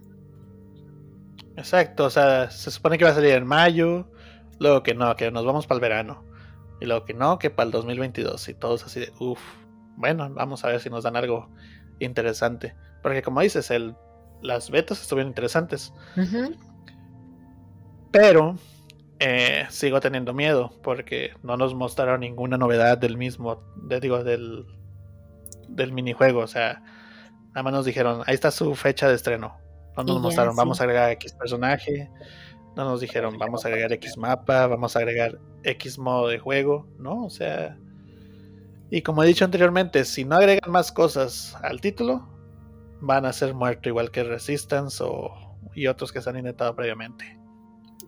Exacto, 1.56 2.04
o 2.04 2.10
sea, 2.10 2.50
se 2.50 2.70
supone 2.70 2.98
que 2.98 3.04
va 3.04 3.10
a 3.10 3.14
salir 3.14 3.32
en 3.32 3.46
mayo, 3.46 4.10
luego 4.58 4.82
que 4.82 4.94
no, 4.94 5.14
que 5.14 5.30
nos 5.30 5.44
vamos 5.44 5.66
para 5.66 5.76
el 5.76 5.82
verano, 5.82 6.24
y 6.80 6.86
luego 6.86 7.04
que 7.04 7.14
no, 7.14 7.38
que 7.38 7.50
para 7.50 7.66
el 7.66 7.72
2022, 7.72 8.48
y 8.48 8.54
todos 8.54 8.84
así 8.84 9.00
de, 9.00 9.12
uff, 9.20 9.40
bueno, 9.96 10.28
vamos 10.30 10.64
a 10.64 10.68
ver 10.68 10.80
si 10.80 10.90
nos 10.90 11.04
dan 11.04 11.16
algo 11.16 11.48
interesante, 12.00 12.74
porque 13.02 13.22
como 13.22 13.40
dices, 13.40 13.70
el, 13.70 13.94
las 14.42 14.70
betas 14.70 15.00
estuvieron 15.00 15.30
interesantes, 15.30 15.92
pero 18.10 18.56
eh, 19.26 19.66
sigo 19.70 20.00
teniendo 20.00 20.34
miedo 20.34 20.70
porque 20.82 21.32
no 21.42 21.56
nos 21.56 21.74
mostraron 21.74 22.20
ninguna 22.20 22.58
novedad 22.58 22.98
del 22.98 23.16
mismo, 23.16 23.62
digo, 24.00 24.22
del, 24.22 24.66
del 25.68 25.92
minijuego. 25.92 26.40
O 26.40 26.46
sea, 26.46 26.82
nada 27.48 27.62
más 27.62 27.72
nos 27.72 27.86
dijeron, 27.86 28.22
ahí 28.26 28.34
está 28.34 28.50
su 28.50 28.74
fecha 28.74 29.08
de 29.08 29.14
estreno. 29.14 29.56
No 29.96 30.02
nos 30.04 30.20
mostraron, 30.20 30.54
vamos 30.54 30.80
a 30.80 30.84
agregar 30.84 31.10
X 31.12 31.32
personaje. 31.32 32.10
No 32.76 32.84
nos 32.84 33.00
dijeron, 33.00 33.38
vamos 33.38 33.64
a 33.64 33.68
agregar 33.68 33.92
X 33.92 34.18
mapa, 34.18 34.66
vamos 34.66 34.94
a 34.94 34.98
agregar 34.98 35.38
X 35.62 35.98
modo 35.98 36.28
de 36.28 36.38
juego, 36.38 36.86
¿no? 36.98 37.24
O 37.24 37.30
sea... 37.30 37.78
Y 38.90 39.00
como 39.00 39.24
he 39.24 39.26
dicho 39.26 39.46
anteriormente, 39.46 40.04
si 40.04 40.24
no 40.24 40.36
agregan 40.36 40.70
más 40.70 40.92
cosas 40.92 41.56
al 41.62 41.80
título, 41.80 42.28
van 43.00 43.24
a 43.24 43.32
ser 43.32 43.54
muertos 43.54 43.86
igual 43.86 44.10
que 44.10 44.22
Resistance 44.22 45.02
o, 45.02 45.32
y 45.74 45.86
otros 45.86 46.12
que 46.12 46.20
se 46.20 46.28
han 46.28 46.36
intentado 46.36 46.76
previamente. 46.76 47.38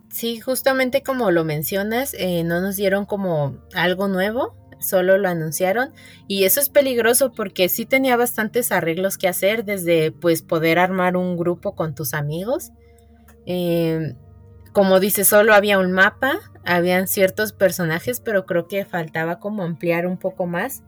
Sí, 0.09 0.39
justamente 0.39 1.03
como 1.03 1.31
lo 1.31 1.43
mencionas, 1.43 2.13
eh, 2.17 2.43
no 2.43 2.61
nos 2.61 2.75
dieron 2.75 3.05
como 3.05 3.57
algo 3.73 4.07
nuevo, 4.07 4.55
solo 4.79 5.17
lo 5.17 5.27
anunciaron 5.27 5.93
y 6.27 6.43
eso 6.45 6.59
es 6.59 6.69
peligroso 6.69 7.31
porque 7.31 7.67
sí 7.67 7.85
tenía 7.85 8.15
bastantes 8.15 8.71
arreglos 8.71 9.17
que 9.17 9.27
hacer, 9.27 9.65
desde 9.65 10.11
pues 10.11 10.43
poder 10.43 10.79
armar 10.79 11.17
un 11.17 11.35
grupo 11.37 11.75
con 11.75 11.93
tus 11.93 12.13
amigos. 12.13 12.71
Em, 13.45 14.15
como 14.73 14.99
dice, 14.99 15.23
solo 15.23 15.53
había 15.53 15.79
un 15.79 15.91
mapa, 15.91 16.39
habían 16.63 17.07
ciertos 17.07 17.53
personajes, 17.53 18.19
pero 18.21 18.45
creo 18.45 18.67
que 18.67 18.85
faltaba 18.85 19.39
como 19.39 19.63
ampliar 19.63 20.05
un 20.07 20.17
poco 20.17 20.45
más. 20.45 20.83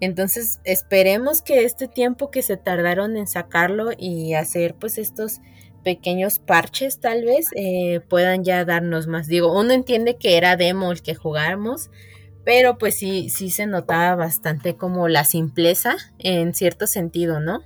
Entonces 0.00 0.60
esperemos 0.64 1.42
que 1.42 1.64
este 1.64 1.88
tiempo 1.88 2.30
que 2.30 2.42
se 2.42 2.56
tardaron 2.56 3.16
en 3.16 3.26
sacarlo 3.26 3.90
y 3.98 4.34
hacer 4.34 4.74
pues 4.74 4.98
estos 4.98 5.40
pequeños 5.82 6.38
parches 6.38 7.00
tal 7.00 7.24
vez 7.24 7.48
eh, 7.56 8.00
puedan 8.08 8.44
ya 8.44 8.64
darnos 8.64 9.06
más. 9.06 9.26
Digo, 9.26 9.58
uno 9.58 9.72
entiende 9.72 10.16
que 10.16 10.36
era 10.36 10.56
demo 10.56 10.92
el 10.92 11.02
que 11.02 11.14
jugáramos, 11.14 11.90
pero 12.44 12.78
pues 12.78 12.94
sí, 12.96 13.30
sí 13.30 13.50
se 13.50 13.66
notaba 13.66 14.16
bastante 14.16 14.76
como 14.76 15.08
la 15.08 15.24
simpleza 15.24 15.96
en 16.18 16.54
cierto 16.54 16.86
sentido, 16.86 17.40
¿no? 17.40 17.62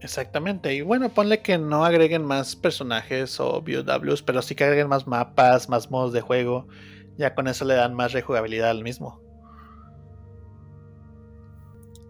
Exactamente. 0.00 0.74
Y 0.74 0.82
bueno, 0.82 1.08
ponle 1.08 1.40
que 1.40 1.56
no 1.56 1.84
agreguen 1.84 2.24
más 2.24 2.56
personajes 2.56 3.40
o 3.40 3.62
VWs, 3.62 4.22
pero 4.22 4.42
sí 4.42 4.54
que 4.54 4.64
agreguen 4.64 4.88
más 4.88 5.06
mapas, 5.06 5.70
más 5.70 5.90
modos 5.90 6.12
de 6.12 6.20
juego. 6.20 6.68
Ya 7.16 7.34
con 7.34 7.48
eso 7.48 7.64
le 7.64 7.74
dan 7.74 7.94
más 7.94 8.12
rejugabilidad 8.12 8.68
al 8.68 8.82
mismo. 8.82 9.22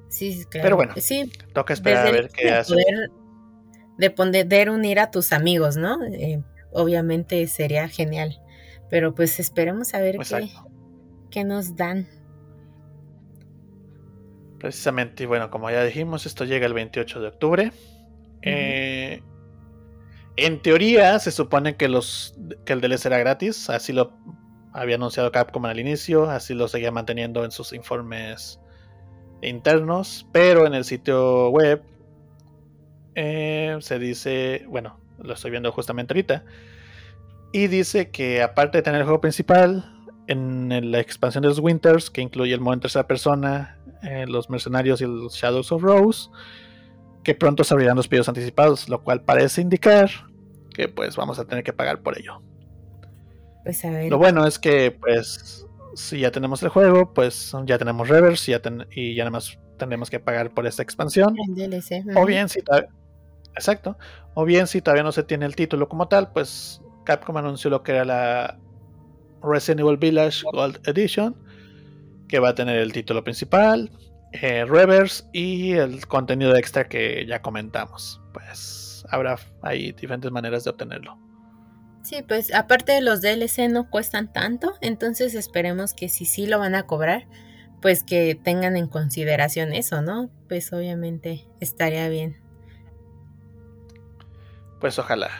Sí, 0.08 0.44
claro. 0.48 0.64
Pero 0.64 0.76
bueno, 0.76 0.94
sí, 0.96 1.30
toca 1.52 1.72
esperar 1.72 2.06
a 2.06 2.10
ver 2.10 2.30
qué 2.30 2.50
hace. 2.50 2.74
De 3.98 4.10
poder 4.10 4.70
unir 4.70 4.98
a 4.98 5.10
tus 5.10 5.32
amigos, 5.32 5.76
¿no? 5.76 6.02
Eh, 6.04 6.42
obviamente 6.72 7.46
sería 7.46 7.88
genial. 7.88 8.40
Pero 8.90 9.14
pues 9.14 9.40
esperemos 9.40 9.94
a 9.94 10.00
ver 10.00 10.18
qué, 10.18 10.50
qué 11.30 11.44
nos 11.44 11.76
dan. 11.76 12.06
Precisamente, 14.58 15.24
y 15.24 15.26
bueno, 15.26 15.50
como 15.50 15.70
ya 15.70 15.84
dijimos, 15.84 16.26
esto 16.26 16.44
llega 16.44 16.66
el 16.66 16.74
28 16.74 17.20
de 17.20 17.28
octubre. 17.28 17.72
Eh, 18.42 19.22
en 20.36 20.60
teoría, 20.62 21.18
se 21.18 21.30
supone 21.30 21.76
que, 21.76 21.88
los, 21.88 22.34
que 22.64 22.72
el 22.72 22.80
DLC 22.80 23.06
era 23.06 23.18
gratis, 23.18 23.70
así 23.70 23.92
lo 23.92 24.12
había 24.72 24.96
anunciado 24.96 25.30
Capcom 25.30 25.64
al 25.66 25.78
inicio, 25.78 26.28
así 26.28 26.54
lo 26.54 26.66
seguía 26.66 26.90
manteniendo 26.90 27.44
en 27.44 27.50
sus 27.50 27.72
informes 27.72 28.58
internos, 29.42 30.26
pero 30.32 30.66
en 30.66 30.74
el 30.74 30.84
sitio 30.84 31.50
web 31.50 31.82
eh, 33.14 33.76
se 33.80 33.98
dice, 33.98 34.64
bueno, 34.68 34.98
lo 35.18 35.34
estoy 35.34 35.50
viendo 35.50 35.70
justamente 35.72 36.12
ahorita, 36.14 36.44
y 37.52 37.68
dice 37.68 38.10
que 38.10 38.42
aparte 38.42 38.78
de 38.78 38.82
tener 38.82 39.00
el 39.00 39.06
juego 39.06 39.20
principal, 39.20 39.90
en 40.26 40.90
la 40.90 41.00
expansión 41.00 41.42
de 41.42 41.48
los 41.48 41.58
Winters, 41.58 42.10
que 42.10 42.22
incluye 42.22 42.54
el 42.54 42.60
modo 42.60 42.74
en 42.74 42.80
tercera 42.80 43.06
persona, 43.06 43.78
eh, 44.02 44.26
los 44.26 44.50
mercenarios 44.50 45.00
y 45.00 45.06
los 45.06 45.34
Shadows 45.34 45.70
of 45.72 45.82
Rose, 45.82 46.30
que 47.22 47.34
pronto 47.34 47.64
se 47.64 47.74
abrirán 47.74 47.96
los 47.96 48.08
pedidos 48.08 48.28
anticipados, 48.28 48.88
lo 48.88 49.02
cual 49.02 49.22
parece 49.22 49.60
indicar 49.60 50.10
que 50.72 50.88
pues 50.88 51.16
vamos 51.16 51.38
a 51.38 51.44
tener 51.44 51.64
que 51.64 51.72
pagar 51.72 52.00
por 52.00 52.18
ello. 52.18 52.42
Pues 53.64 53.84
a 53.84 53.90
ver. 53.90 54.10
Lo 54.10 54.18
bueno 54.18 54.46
es 54.46 54.58
que 54.58 54.90
pues 54.90 55.66
si 55.94 56.20
ya 56.20 56.30
tenemos 56.30 56.62
el 56.62 56.68
juego, 56.68 57.14
pues 57.14 57.54
ya 57.64 57.78
tenemos 57.78 58.08
Reverse 58.08 58.60
y 58.92 59.14
ya 59.14 59.24
nada 59.24 59.30
más 59.30 59.58
tendremos 59.78 60.10
que 60.10 60.20
pagar 60.20 60.52
por 60.52 60.66
esta 60.66 60.82
expansión. 60.82 61.36
O 62.16 62.26
bien 62.26 62.48
si 62.48 62.60
exacto, 63.54 63.96
o 64.34 64.44
bien 64.44 64.66
si 64.66 64.80
todavía 64.80 65.02
no 65.02 65.12
se 65.12 65.22
tiene 65.22 65.46
el 65.46 65.56
título 65.56 65.88
como 65.88 66.08
tal, 66.08 66.32
pues 66.32 66.80
Capcom 67.04 67.36
anunció 67.36 67.70
lo 67.70 67.82
que 67.82 67.92
era 67.92 68.04
la 68.04 68.58
Resident 69.42 69.80
Evil 69.80 69.96
Village 69.96 70.42
Gold 70.52 70.80
Edition, 70.88 71.36
que 72.28 72.38
va 72.38 72.50
a 72.50 72.54
tener 72.54 72.78
el 72.78 72.92
título 72.92 73.22
principal, 73.22 73.90
eh, 74.32 74.64
reverse 74.64 75.24
y 75.32 75.72
el 75.72 76.06
contenido 76.06 76.56
extra 76.56 76.88
que 76.88 77.24
ya 77.26 77.40
comentamos. 77.42 78.20
Pues 78.32 79.04
habrá 79.10 79.38
ahí 79.62 79.92
diferentes 79.92 80.30
maneras 80.30 80.64
de 80.64 80.70
obtenerlo. 80.70 81.18
Sí, 82.02 82.22
pues 82.26 82.52
aparte 82.52 82.92
de 82.92 83.00
los 83.00 83.22
DLC 83.22 83.70
no 83.70 83.88
cuestan 83.88 84.32
tanto, 84.32 84.74
entonces 84.80 85.34
esperemos 85.34 85.94
que 85.94 86.08
si 86.08 86.26
sí 86.26 86.46
lo 86.46 86.58
van 86.58 86.74
a 86.74 86.84
cobrar, 86.84 87.26
pues 87.80 88.02
que 88.02 88.34
tengan 88.34 88.76
en 88.76 88.88
consideración 88.88 89.72
eso, 89.72 90.02
¿no? 90.02 90.30
Pues 90.48 90.72
obviamente 90.72 91.46
estaría 91.60 92.08
bien. 92.08 92.43
Pues 94.84 94.98
ojalá. 94.98 95.30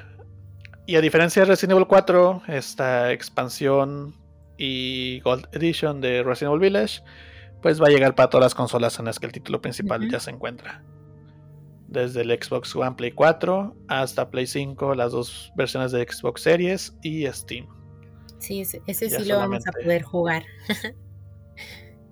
Y 0.86 0.97
a 0.97 1.03
diferencia 1.03 1.42
de 1.42 1.49
Resident 1.49 1.72
Evil 1.72 1.86
4, 1.86 2.45
esta 2.49 3.12
expansión 3.12 4.16
y 4.57 5.20
Gold 5.20 5.49
Edition 5.53 6.01
de 6.01 6.22
Resident 6.22 6.55
Evil 6.55 6.70
Village, 6.70 7.03
pues 7.61 7.78
va 7.78 7.88
a 7.88 7.90
llegar 7.90 8.14
para 8.14 8.30
todas 8.30 8.42
las 8.47 8.55
consolas 8.55 8.99
en 8.99 9.05
las 9.05 9.20
que 9.20 9.26
el 9.26 9.32
título 9.32 9.61
principal 9.61 10.11
ya 10.11 10.18
se 10.18 10.30
encuentra. 10.30 10.82
Desde 11.88 12.22
el 12.22 12.30
Xbox 12.30 12.74
One 12.74 12.92
Play 12.97 13.12
4 13.12 13.76
hasta 13.88 14.30
Play 14.30 14.47
5, 14.47 14.95
las 14.95 15.12
dos 15.12 15.53
versiones 15.57 15.92
de 15.92 16.11
Xbox 16.11 16.40
Series 16.40 16.97
y 17.03 17.26
Steam. 17.26 17.66
Sí, 18.38 18.62
ese, 18.62 18.80
sí 18.86 19.24
lo 19.26 19.36
vamos 19.36 19.62
a 19.66 19.72
poder 19.72 20.05
jugar. 20.05 20.42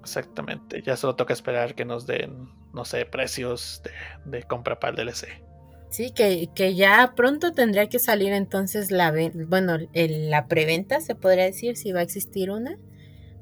Exactamente, 0.02 0.82
ya 0.82 0.98
solo 0.98 1.16
toca 1.16 1.32
esperar 1.32 1.74
que 1.74 1.86
nos 1.86 2.06
den, 2.06 2.50
no 2.74 2.84
sé, 2.84 3.06
precios 3.06 3.80
de, 3.84 4.38
de 4.38 4.42
compra 4.42 4.78
para 4.78 5.00
el 5.00 5.08
DLC. 5.08 5.51
Sí, 5.92 6.10
que, 6.10 6.48
que, 6.54 6.74
ya 6.74 7.12
pronto 7.14 7.52
tendría 7.52 7.86
que 7.90 7.98
salir 7.98 8.32
entonces 8.32 8.90
la, 8.90 9.12
bueno, 9.46 9.76
la 9.92 10.46
preventa, 10.46 11.02
se 11.02 11.14
podría 11.14 11.44
decir, 11.44 11.76
si 11.76 11.92
va 11.92 12.00
a 12.00 12.02
existir 12.02 12.50
una, 12.50 12.78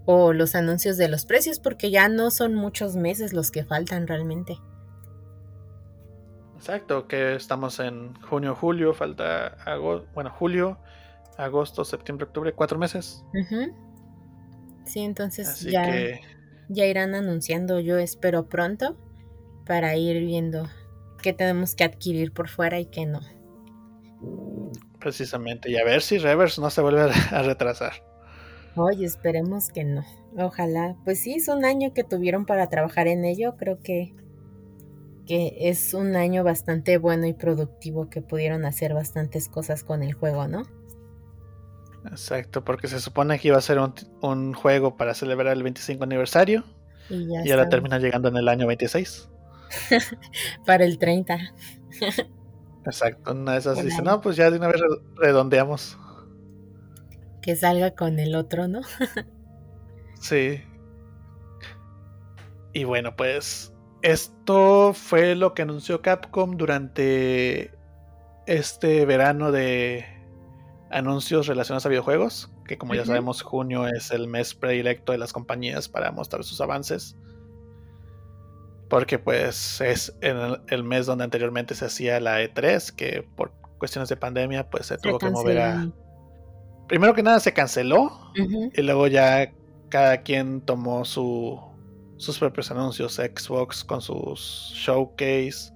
o 0.05 0.32
los 0.32 0.57
anuncios 0.57 0.96
de 0.96 1.07
los 1.07 1.26
precios, 1.26 1.61
porque 1.61 1.92
ya 1.92 2.09
no 2.09 2.32
son 2.32 2.57
muchos 2.57 2.96
meses 2.96 3.32
los 3.32 3.53
que 3.53 3.64
faltan 3.64 4.09
realmente. 4.09 4.59
Exacto, 6.57 7.07
que 7.07 7.36
estamos 7.36 7.78
en 7.78 8.14
junio, 8.22 8.57
julio, 8.57 8.94
falta 8.94 9.46
agosto, 9.64 10.09
bueno, 10.12 10.30
julio, 10.36 10.76
agosto, 11.38 11.84
septiembre, 11.84 12.26
octubre, 12.26 12.53
cuatro 12.53 12.80
meses. 12.80 13.24
Sí, 14.86 15.03
entonces 15.03 15.61
ya, 15.61 15.88
ya 16.68 16.84
irán 16.84 17.14
anunciando, 17.14 17.78
yo 17.78 17.96
espero 17.96 18.48
pronto, 18.48 18.96
para 19.66 19.94
ir 19.94 20.26
viendo 20.26 20.68
que 21.21 21.33
tenemos 21.33 21.75
que 21.75 21.85
adquirir 21.85 22.33
por 22.33 22.49
fuera 22.49 22.79
y 22.81 22.87
que 22.87 23.07
no. 23.07 23.21
Precisamente, 24.99 25.71
y 25.71 25.77
a 25.77 25.85
ver 25.85 26.03
si 26.03 26.18
Reverse 26.18 26.61
no 26.61 26.71
se 26.71 26.83
vuelve 26.83 27.11
a 27.31 27.43
retrasar. 27.43 27.93
Oye, 28.77 29.05
esperemos 29.05 29.71
que 29.71 29.85
no. 29.85 30.05
Ojalá. 30.37 30.97
Pues 31.05 31.21
sí, 31.21 31.35
es 31.35 31.49
un 31.49 31.64
año 31.64 31.93
que 31.93 32.05
tuvieron 32.05 32.47
para 32.47 32.68
trabajar 32.68 33.09
en 33.09 33.25
ello. 33.25 33.57
Creo 33.57 33.81
que, 33.81 34.14
que 35.27 35.57
es 35.61 35.95
un 35.95 36.16
año 36.16 36.45
bastante 36.45 36.99
bueno 36.99 37.27
y 37.27 37.33
productivo 37.33 38.09
que 38.09 38.23
pudieron 38.23 38.64
hacer 38.64 38.95
bastantes 38.95 39.49
cosas 39.49 39.83
con 39.83 40.03
el 40.03 40.12
juego, 40.12 40.47
¿no? 40.47 40.62
Exacto, 42.07 42.64
porque 42.64 42.89
se 42.89 43.01
supone 43.01 43.39
que 43.39 43.49
iba 43.49 43.59
a 43.59 43.61
ser 43.61 43.79
un, 44.23 44.55
juego 44.55 44.97
para 44.97 45.14
celebrar 45.14 45.55
el 45.57 45.62
25 45.62 46.05
aniversario. 46.05 46.64
Y, 47.11 47.51
ahora 47.51 47.68
termina 47.68 47.99
llegando 47.99 48.29
en 48.29 48.37
el 48.37 48.49
año 48.49 48.66
26. 48.68 49.29
para 50.66 50.85
el 50.85 50.99
30. 50.99 51.39
Exacto, 52.87 53.33
una 53.33 53.53
de 53.53 53.59
esas 53.59 53.83
dice, 53.83 54.03
no, 54.03 54.21
pues 54.21 54.37
ya 54.37 54.51
de 54.51 54.59
una 54.59 54.68
vez 54.68 54.81
redondeamos. 55.16 55.99
Que 57.43 57.57
salga 57.57 57.93
con 57.93 58.18
el 58.18 58.35
otro, 58.35 58.68
¿no? 58.68 58.81
sí. 60.21 60.62
Y 62.73 62.85
bueno, 62.85 63.16
pues 63.16 63.73
esto 64.03 64.93
fue 64.95 65.35
lo 65.35 65.55
que 65.55 65.62
anunció 65.62 66.03
Capcom 66.03 66.57
durante 66.57 67.73
este 68.47 69.05
verano 69.05 69.53
de 69.53 70.05
anuncios 70.91 71.47
relacionados 71.47 71.87
a 71.87 71.89
videojuegos, 71.89 72.51
que 72.66 72.79
como 72.79 72.95
ya 72.95 73.05
sabemos 73.05 73.43
junio 73.43 73.87
es 73.87 74.11
el 74.11 74.27
mes 74.27 74.55
predilecto 74.55 75.12
de 75.12 75.18
las 75.18 75.33
compañías 75.33 75.89
para 75.89 76.12
mostrar 76.12 76.45
sus 76.45 76.61
avances 76.61 77.16
porque 78.91 79.20
pues 79.20 79.81
es 79.81 80.12
en 80.20 80.36
el, 80.69 80.85
mes 80.85 81.06
donde 81.06 81.24
anteriormente 81.24 81.74
se 81.77 81.86
hacía 81.86 82.19
la 82.19 82.43
E3, 82.43 82.93
que 82.93 83.27
por 83.36 83.52
cuestiones 83.78 84.09
de 84.10 84.16
pandemia 84.16 84.69
pues 84.69 84.86
se, 84.86 84.98
tuvo 84.98 85.19
que 85.19 85.31
mover 85.31 85.60
a... 85.60 85.89
Primero 86.89 87.15
que 87.15 87.23
nada 87.23 87.39
se 87.39 87.55
canceló 87.55 88.10
y 88.35 88.82
luego 88.82 89.06
ya 89.06 89.52
cada 89.89 90.23
quien 90.23 90.60
tomó 90.60 91.05
su, 91.05 91.59
sus 92.16 92.36
propios 92.40 92.73
anuncios, 92.73 93.15
Xbox 93.15 93.85
con 93.85 94.02
sus 94.02 94.73
showcase, 94.74 95.73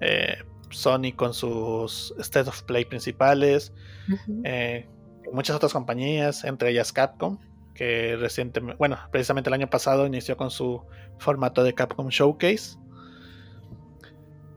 eh, 0.00 0.36
Sony 0.70 1.12
con 1.14 1.32
sus 1.32 2.12
State 2.18 2.48
of 2.48 2.60
Play 2.64 2.84
principales, 2.84 3.72
eh, 4.42 4.88
muchas 5.32 5.54
otras 5.54 5.72
compañías, 5.72 6.42
entre 6.42 6.70
ellas 6.70 6.92
Capcom 6.92 7.38
que 7.76 8.16
recientemente, 8.16 8.76
bueno, 8.78 8.98
precisamente 9.12 9.50
el 9.50 9.54
año 9.54 9.68
pasado 9.68 10.06
inició 10.06 10.36
con 10.36 10.50
su 10.50 10.82
formato 11.18 11.62
de 11.62 11.74
Capcom 11.74 12.08
Showcase. 12.08 12.78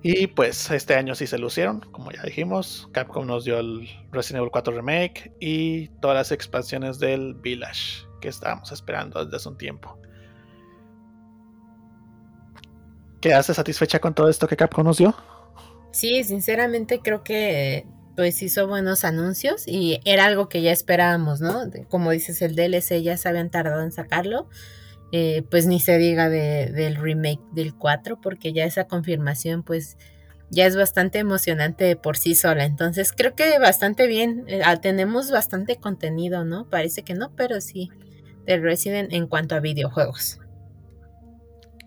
Y 0.01 0.27
pues 0.27 0.71
este 0.71 0.95
año 0.95 1.13
sí 1.13 1.27
se 1.27 1.37
lucieron, 1.37 1.81
como 1.91 2.11
ya 2.11 2.23
dijimos. 2.23 2.87
Capcom 2.93 3.27
nos 3.27 3.43
dio 3.43 3.59
el 3.59 3.89
Resident 4.11 4.39
Evil 4.39 4.51
4 4.51 4.73
Remake 4.73 5.33
y 5.41 5.89
todas 5.99 6.15
las 6.15 6.31
expansiones 6.31 6.99
del 6.99 7.35
Village 7.35 8.05
que 8.21 8.29
estábamos 8.29 8.71
esperando 8.71 9.23
desde 9.23 9.35
hace 9.35 9.49
un 9.49 9.57
tiempo. 9.57 9.99
¿Quedaste 13.19 13.53
satisfecha 13.53 13.99
con 13.99 14.13
todo 14.13 14.29
esto 14.29 14.47
que 14.47 14.55
Capcom 14.55 14.85
nos 14.85 14.97
dio? 14.97 15.13
Sí, 15.91 16.23
sinceramente 16.23 16.99
creo 16.99 17.23
que 17.23 17.85
pues 18.19 18.41
hizo 18.41 18.67
buenos 18.67 19.05
anuncios 19.05 19.65
y 19.65 20.01
era 20.03 20.25
algo 20.25 20.49
que 20.49 20.61
ya 20.61 20.73
esperábamos, 20.73 21.39
¿no? 21.39 21.61
Como 21.87 22.11
dices, 22.11 22.41
el 22.41 22.53
DLC 22.53 23.01
ya 23.01 23.15
se 23.15 23.29
habían 23.29 23.49
tardado 23.49 23.81
en 23.81 23.93
sacarlo, 23.93 24.49
eh, 25.13 25.43
pues 25.49 25.67
ni 25.67 25.79
se 25.79 25.97
diga 25.97 26.27
del 26.27 26.97
remake 26.97 27.39
del 27.53 27.73
4, 27.73 28.19
porque 28.19 28.51
ya 28.51 28.65
esa 28.65 28.87
confirmación 28.87 29.63
pues 29.63 29.97
ya 30.49 30.65
es 30.65 30.75
bastante 30.75 31.19
emocionante 31.19 31.95
por 31.95 32.17
sí 32.17 32.35
sola, 32.35 32.65
entonces 32.65 33.13
creo 33.15 33.35
que 33.35 33.57
bastante 33.57 34.05
bien, 34.05 34.43
eh, 34.47 34.63
tenemos 34.81 35.31
bastante 35.31 35.77
contenido, 35.77 36.43
¿no? 36.43 36.69
Parece 36.69 37.03
que 37.03 37.13
no, 37.13 37.33
pero 37.37 37.61
sí, 37.61 37.89
del 38.45 38.61
Resident 38.61 39.13
en 39.13 39.27
cuanto 39.27 39.55
a 39.55 39.61
videojuegos. 39.61 40.39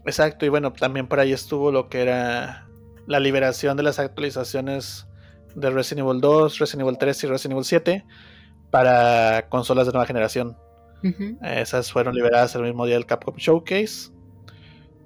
Exacto, 0.06 0.46
y 0.46 0.48
bueno, 0.48 0.72
también 0.72 1.08
por 1.08 1.20
ahí 1.20 1.34
estuvo 1.34 1.70
lo 1.70 1.90
que 1.90 2.00
era 2.00 2.70
la 3.06 3.20
liberación 3.20 3.76
de 3.76 3.82
las 3.82 3.98
actualizaciones 3.98 5.08
de 5.54 5.70
Resident 5.70 6.06
Evil 6.06 6.20
2, 6.20 6.58
Resident 6.58 6.82
Evil 6.82 6.98
3 6.98 7.24
y 7.24 7.26
Resident 7.26 7.52
Evil 7.52 7.64
7 7.64 8.04
para 8.70 9.48
consolas 9.48 9.86
de 9.86 9.92
nueva 9.92 10.06
generación. 10.06 10.56
Esas 11.42 11.90
fueron 11.90 12.14
liberadas 12.14 12.54
el 12.54 12.62
mismo 12.62 12.86
día 12.86 12.94
del 12.94 13.06
Capcom 13.06 13.36
Showcase. 13.36 14.12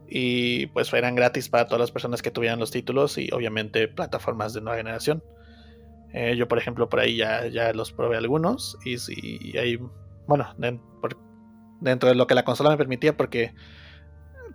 Y 0.09 0.67
pues 0.69 0.93
eran 0.93 1.15
gratis 1.15 1.49
para 1.49 1.67
todas 1.67 1.81
las 1.81 1.91
personas 1.91 2.23
que 2.23 2.31
tuvieran 2.31 2.61
los 2.61 2.71
títulos 2.71 3.19
y 3.19 3.31
obviamente 3.33 3.89
plataformas 3.89 4.53
de 4.53 4.61
nueva 4.61 4.77
generación. 4.77 5.23
Eh, 6.13 6.37
yo, 6.37 6.49
por 6.49 6.59
ejemplo, 6.59 6.89
por 6.89 7.01
ahí 7.01 7.17
ya, 7.17 7.47
ya 7.49 7.73
los 7.73 7.93
probé 7.93 8.17
algunos. 8.17 8.79
Y, 8.85 8.97
y 9.51 9.59
ahí, 9.59 9.79
bueno, 10.27 10.55
dentro 11.81 12.09
de 12.09 12.15
lo 12.15 12.27
que 12.27 12.35
la 12.35 12.45
consola 12.45 12.71
me 12.71 12.77
permitía, 12.77 13.17
porque 13.17 13.55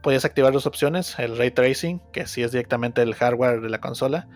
podías 0.01 0.25
activar 0.25 0.53
dos 0.53 0.65
opciones: 0.65 1.19
el 1.19 1.37
ray 1.37 1.51
tracing, 1.51 2.01
que 2.13 2.27
sí 2.27 2.43
es 2.43 2.51
directamente 2.51 3.01
el 3.01 3.13
hardware 3.13 3.61
de 3.61 3.69
la 3.69 3.81
consola, 3.81 4.29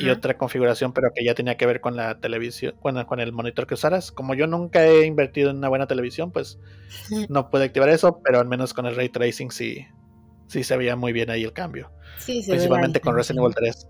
y 0.00 0.08
otra 0.10 0.36
configuración, 0.36 0.92
pero 0.92 1.12
que 1.14 1.24
ya 1.24 1.34
tenía 1.34 1.56
que 1.56 1.66
ver 1.66 1.80
con 1.80 1.96
la 1.96 2.20
televisión, 2.20 2.74
con, 2.80 3.02
con 3.04 3.20
el 3.20 3.32
monitor 3.32 3.66
que 3.66 3.74
usaras. 3.74 4.12
Como 4.12 4.34
yo 4.34 4.46
nunca 4.46 4.84
he 4.84 5.06
invertido 5.06 5.50
en 5.50 5.58
una 5.58 5.68
buena 5.68 5.86
televisión, 5.86 6.30
pues 6.32 6.58
no 7.28 7.50
pude 7.50 7.64
activar 7.64 7.88
eso, 7.88 8.20
pero 8.22 8.40
al 8.40 8.46
menos 8.46 8.74
con 8.74 8.86
el 8.86 8.96
ray 8.96 9.08
tracing 9.08 9.50
sí, 9.50 9.86
sí 10.48 10.64
se 10.64 10.76
veía 10.76 10.96
muy 10.96 11.12
bien 11.12 11.30
ahí 11.30 11.44
el 11.44 11.52
cambio. 11.52 11.90
Sí, 12.18 12.44
Principalmente 12.46 13.00
con 13.00 13.14
Resident 13.14 13.44
Evil 13.44 13.54
3. 13.54 13.88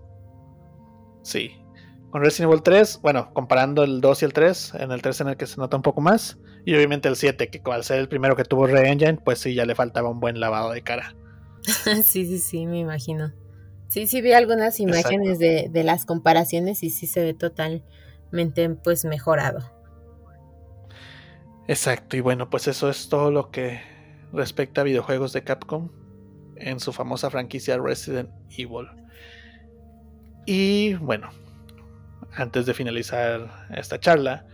Sí. 1.23 1.51
Con 2.11 2.23
Resident 2.23 2.51
Evil 2.51 2.63
3, 2.63 2.99
bueno, 3.01 3.33
comparando 3.33 3.83
el 3.83 4.01
2 4.01 4.21
y 4.21 4.25
el 4.25 4.33
3, 4.33 4.73
en 4.75 4.91
el 4.91 5.01
3 5.01 5.21
en 5.21 5.27
el 5.29 5.37
que 5.37 5.47
se 5.47 5.57
nota 5.57 5.77
un 5.77 5.83
poco 5.83 6.01
más, 6.01 6.39
y 6.65 6.75
obviamente 6.75 7.07
el 7.07 7.15
7, 7.15 7.49
que 7.49 7.61
al 7.65 7.83
ser 7.83 7.99
el 7.99 8.07
primero 8.07 8.35
que 8.35 8.43
tuvo 8.43 8.67
Re-Engine, 8.67 9.19
pues 9.23 9.39
sí, 9.39 9.53
ya 9.53 9.65
le 9.65 9.75
faltaba 9.75 10.09
un 10.09 10.19
buen 10.19 10.39
lavado 10.39 10.71
de 10.71 10.81
cara. 10.81 11.15
sí, 12.03 12.25
sí, 12.25 12.39
sí, 12.39 12.65
me 12.65 12.79
imagino. 12.79 13.31
Sí, 13.89 14.07
sí 14.07 14.21
vi 14.21 14.33
algunas 14.33 14.79
imágenes 14.79 15.39
de, 15.39 15.67
de, 15.69 15.83
las 15.83 16.05
comparaciones 16.05 16.83
y 16.83 16.91
sí 16.91 17.07
se 17.07 17.23
ve 17.23 17.33
totalmente 17.33 18.69
pues 18.83 19.03
mejorado. 19.03 19.59
Exacto, 21.67 22.15
y 22.15 22.21
bueno, 22.21 22.49
pues 22.49 22.67
eso 22.67 22.89
es 22.89 23.09
todo 23.09 23.31
lo 23.31 23.51
que 23.51 23.81
respecta 24.31 24.81
a 24.81 24.83
videojuegos 24.83 25.33
de 25.33 25.43
Capcom 25.43 25.89
en 26.55 26.79
su 26.79 26.93
famosa 26.93 27.29
franquicia 27.29 27.77
Resident 27.77 28.29
Evil. 28.55 28.87
Y 30.45 30.93
bueno, 30.95 31.29
antes 32.35 32.65
de 32.65 32.73
finalizar 32.73 33.67
esta 33.75 33.99
charla, 33.99 34.45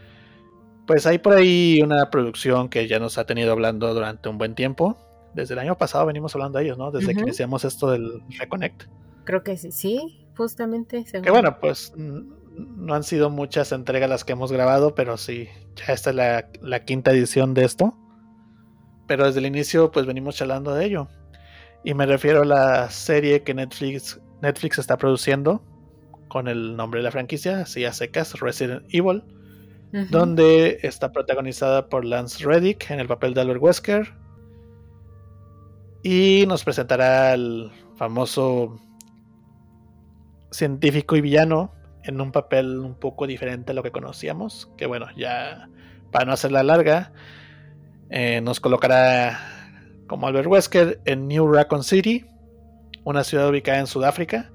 pues 0.88 1.06
hay 1.06 1.18
por 1.18 1.34
ahí 1.34 1.82
una 1.84 2.10
producción 2.10 2.70
que 2.70 2.88
ya 2.88 2.99
nos 2.99 3.18
ha 3.18 3.26
tenido 3.26 3.52
hablando 3.52 3.94
durante 3.94 4.30
un 4.30 4.38
buen 4.38 4.56
tiempo. 4.56 4.98
Desde 5.34 5.53
el 5.53 5.60
año 5.60 5.78
pasado 5.78 6.06
venimos 6.06 6.36
hablando 6.36 6.60
de 6.60 6.66
ellos, 6.66 6.78
¿no? 6.78 6.91
Desde 6.91 7.14
que 7.14 7.22
iniciamos 7.22 7.66
esto 7.66 7.91
del 7.91 8.22
Reconnect. 8.40 8.84
Creo 9.26 9.44
que 9.44 9.58
sí, 9.58 9.72
sí, 9.72 10.28
justamente. 10.38 11.04
Que 11.04 11.32
bueno, 11.32 11.60
pues 11.60 11.94
no 11.96 12.94
han 12.94 13.04
sido 13.04 13.30
muchas 13.30 13.72
entregas 13.72 14.10
las 14.10 14.24
que 14.24 14.34
hemos 14.34 14.52
grabado, 14.52 14.96
pero 14.96 15.18
sí, 15.18 15.50
ya 15.76 15.94
esta 15.94 16.12
es 16.12 16.16
la, 16.16 16.50
la 16.62 16.86
quinta 16.86 17.12
edición 17.12 17.54
de 17.54 17.66
esto. 17.66 17.96
Pero 19.08 19.26
desde 19.26 19.40
el 19.40 19.46
inicio, 19.46 19.92
pues 19.92 20.06
venimos 20.06 20.36
charlando 20.36 20.74
de 20.74 20.86
ello. 20.86 21.08
Y 21.84 21.94
me 21.94 22.06
refiero 22.06 22.42
a 22.42 22.46
la 22.46 22.90
serie 22.90 23.44
que 23.44 23.54
Netflix, 23.54 24.20
Netflix 24.42 24.80
está 24.80 24.98
produciendo 24.98 25.62
con 26.28 26.48
el 26.48 26.76
nombre 26.76 27.00
de 27.00 27.04
la 27.04 27.12
franquicia, 27.12 27.62
así 27.62 27.86
a 27.86 27.94
secas, 27.94 28.40
Resident 28.40 28.84
Evil, 28.90 29.24
donde 30.10 30.80
está 30.82 31.14
protagonizada 31.14 31.88
por 31.88 32.04
Lance 32.04 32.44
Reddick 32.44 32.90
en 32.90 33.00
el 33.00 33.08
papel 33.08 33.34
de 33.34 33.42
Albert 33.42 33.62
Wesker. 33.62 34.14
Y 36.04 36.44
nos 36.48 36.64
presentará 36.64 37.32
al 37.32 37.72
famoso 37.96 38.78
científico 40.56 41.15
y 41.15 41.22
villano 41.22 41.73
en 42.03 42.22
un 42.22 42.32
papel 42.32 42.80
un 42.80 42.95
poco 42.95 43.27
diferente 43.27 43.72
a 43.72 43.76
lo 43.76 43.84
que 43.84 43.91
conocíamos. 43.91 44.72
Que 44.77 44.86
bueno, 44.86 45.07
ya 45.18 45.69
para 46.11 46.26
no 46.26 46.34
hacerla 46.34 46.64
larga, 46.64 47.11
eh, 48.10 48.41
nos 48.41 48.60
colocará 48.60 49.40
como 50.07 50.27
Albert 50.27 50.48
Wesker 50.48 51.02
en 51.06 51.27
New 51.27 51.52
Raccoon 51.52 51.84
City, 51.84 52.26
una 53.03 53.23
ciudad 53.23 53.49
ubicada 53.49 53.80
en 53.80 53.88
Sudáfrica, 53.88 54.52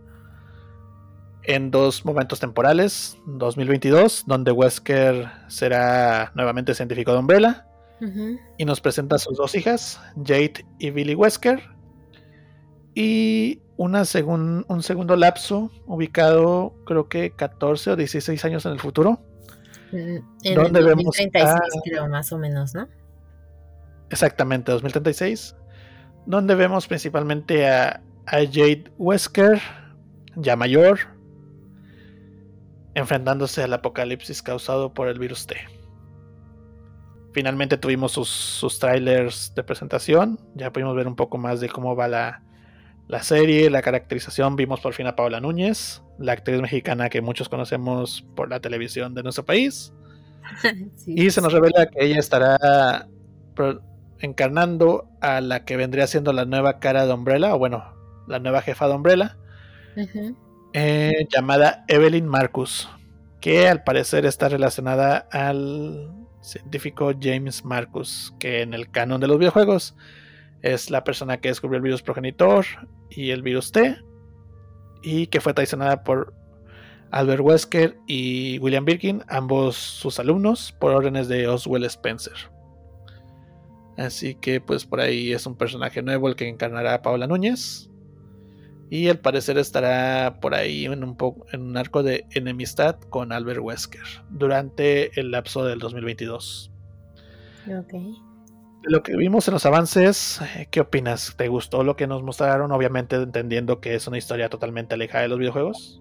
en 1.43 1.71
dos 1.71 2.05
momentos 2.05 2.39
temporales, 2.41 3.19
2022, 3.27 4.25
donde 4.27 4.53
Wesker 4.53 5.29
será 5.49 6.33
nuevamente 6.35 6.75
científico 6.75 7.13
de 7.13 7.19
Umbrella, 7.19 7.67
y 8.57 8.65
nos 8.65 8.81
presenta 8.81 9.17
a 9.17 9.19
sus 9.19 9.37
dos 9.37 9.55
hijas, 9.55 10.01
Jade 10.17 10.65
y 10.79 10.91
Billy 10.91 11.15
Wesker, 11.15 11.61
y 12.95 13.61
una 13.81 14.03
un 14.27 14.83
segundo 14.83 15.17
lapso 15.17 15.71
ubicado 15.87 16.75
creo 16.85 17.09
que 17.09 17.31
14 17.31 17.93
o 17.93 17.97
16 17.97 18.45
años 18.45 18.67
en 18.67 18.73
el 18.73 18.79
futuro. 18.79 19.21
Mm, 19.91 20.19
en 20.43 20.55
donde 20.55 20.81
el 20.81 20.87
2036 20.87 21.45
vemos 21.45 21.83
creo, 21.83 22.07
más 22.07 22.31
o 22.31 22.37
menos, 22.37 22.75
¿no? 22.75 22.89
Exactamente, 24.11 24.71
2036. 24.71 25.57
Donde 26.27 26.55
vemos 26.57 26.87
principalmente 26.89 27.67
a, 27.67 28.03
Jade 28.27 28.85
Wesker, 28.99 29.63
ya 30.37 30.57
mayor, 30.57 30.99
enfrentándose 32.95 33.63
al 33.63 33.73
apocalipsis 33.73 34.43
causado 34.43 34.93
por 34.93 35.09
el 35.09 35.19
virus 35.19 35.47
T. 35.47 35.57
Finalmente 37.33 37.79
tuvimos 37.79 38.13
sus, 38.13 38.79
trailers 38.79 39.55
de 39.55 39.65
presentación, 39.65 40.39
ya 40.55 40.71
pudimos 40.71 40.95
ver 40.95 41.09
un 41.09 41.17
poco 41.17 41.39
más 41.39 41.61
de 41.61 41.71
cómo 41.71 41.97
va 41.97 42.07
la, 42.07 42.43
serie, 43.23 43.69
la 43.71 43.83
caracterización. 43.83 44.57
Vimos 44.57 44.81
por 44.81 44.95
fin 44.95 45.07
a 45.07 45.17
Paola 45.17 45.41
Núñez, 45.41 46.03
la 46.19 46.33
actriz 46.33 46.61
mexicana 46.61 47.09
que 47.09 47.21
muchos 47.21 47.49
conocemos 47.49 48.25
por 48.37 48.49
la 48.49 48.61
televisión 48.61 49.15
de 49.15 49.23
nuestro 49.23 49.45
país. 49.45 49.93
y 51.07 51.31
se 51.31 51.41
nos 51.41 51.53
revela 51.53 51.87
que 51.87 52.05
ella 52.05 52.19
estará 52.19 53.09
encarnando 54.21 55.09
a 55.21 55.41
la 55.41 55.65
que 55.65 55.77
vendría 55.77 56.07
siendo 56.07 56.33
la 56.33 56.45
nueva 56.45 56.79
cara 56.79 57.07
de 57.07 57.13
Umbrella, 57.13 57.55
o 57.55 57.59
bueno, 57.59 57.85
la 58.27 58.39
nueva 58.39 58.63
jefa 58.63 58.87
de 58.89 58.95
Umbrella, 58.95 59.37
eh, 60.73 61.27
llamada 61.31 61.85
Evelyn 61.89 62.27
Marcus, 62.27 62.89
que 63.41 63.69
al 63.69 63.83
parecer 63.83 64.25
está 64.25 64.49
relacionada 64.49 65.27
al 65.33 66.13
científico 66.43 67.13
James 67.21 67.65
Marcus, 67.65 68.35
que 68.39 68.63
en 68.63 68.75
el 68.75 68.91
canon 68.91 69.21
de 69.21 69.27
los 69.27 69.39
videojuegos 69.39 69.97
es 70.63 70.91
la 70.91 71.05
persona 71.05 71.41
que 71.41 71.49
descubrió 71.49 71.77
el 71.77 71.83
virus 71.83 72.03
progenitor 72.03 72.65
y 73.11 73.31
el 73.31 73.43
virus 73.43 73.73
T, 73.73 73.97
y 75.03 75.27
que 75.29 75.41
fue 75.41 75.55
traicionada 75.55 76.03
por 76.03 76.35
Albert 77.11 77.43
Wesker 77.43 77.99
y 78.07 78.59
William 78.59 78.85
Birkin, 78.85 79.23
ambos 79.29 79.77
sus 79.77 80.19
alumnos, 80.21 80.73
por 80.79 80.93
órdenes 80.93 81.29
de 81.29 81.49
Oswell 81.49 81.85
Spencer. 81.85 82.35
Así 83.97 84.35
que 84.35 84.61
pues 84.61 84.87
por 84.87 85.01
ahí 85.01 85.33
es 85.33 85.45
un 85.47 85.57
personaje 85.57 86.03
nuevo 86.03 86.29
el 86.29 86.37
que 86.37 86.49
encarnará 86.49 86.95
a 86.95 87.03
Paula 87.03 87.27
Núñez. 87.27 87.91
Y 88.89 89.09
al 89.09 89.19
parecer 89.19 89.57
estará 89.57 90.41
por 90.41 90.55
ahí 90.55 90.87
en 90.87 91.05
un, 91.05 91.17
en 91.53 91.63
un 91.63 91.77
arco 91.77 92.03
de 92.03 92.27
enemistad 92.33 92.99
con 92.99 93.31
Albert 93.31 93.61
Wesker 93.61 94.25
durante 94.31 95.21
el 95.21 95.31
lapso 95.31 95.65
del 95.65 95.79
2022. 95.79 96.73
Ok. 97.69 97.95
Lo 98.83 99.03
que 99.03 99.15
vimos 99.15 99.47
en 99.47 99.55
los 99.55 99.67
avances, 99.67 100.41
eh, 100.57 100.67
¿qué 100.71 100.81
opinas? 100.81 101.35
¿Te 101.37 101.49
gustó 101.49 101.85
lo 101.85 101.97
que 101.97 102.07
nos 102.07 102.23
mostraron? 102.23 102.73
Obviamente 102.73 103.17
entendiendo 103.17 103.81
que 103.81 103.95
es 103.95 104.07
una 104.07 104.17
historia 104.17 104.49
totalmente 104.49 104.95
alejada 104.95 105.23
de 105.23 105.29
los 105.29 105.39
videojuegos. 105.39 106.01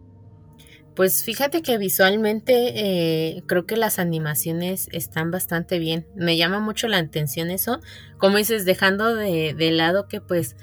Pues 0.96 1.24
fíjate 1.24 1.62
que 1.62 1.78
visualmente 1.78 2.74
eh, 2.76 3.44
creo 3.48 3.66
que 3.66 3.78
las 3.78 4.00
animaciones 4.00 4.90
están 4.92 5.30
bastante 5.32 5.80
bien. 5.80 6.08
Me 6.16 6.38
llama 6.38 6.60
mucho 6.60 6.88
la 6.88 6.98
atención 6.98 7.52
eso. 7.52 7.80
Como 8.18 8.38
dices, 8.38 8.66
dejando 8.66 9.14
de, 9.16 9.72
lado 9.72 10.08
que 10.08 10.20
pues, 10.20 10.56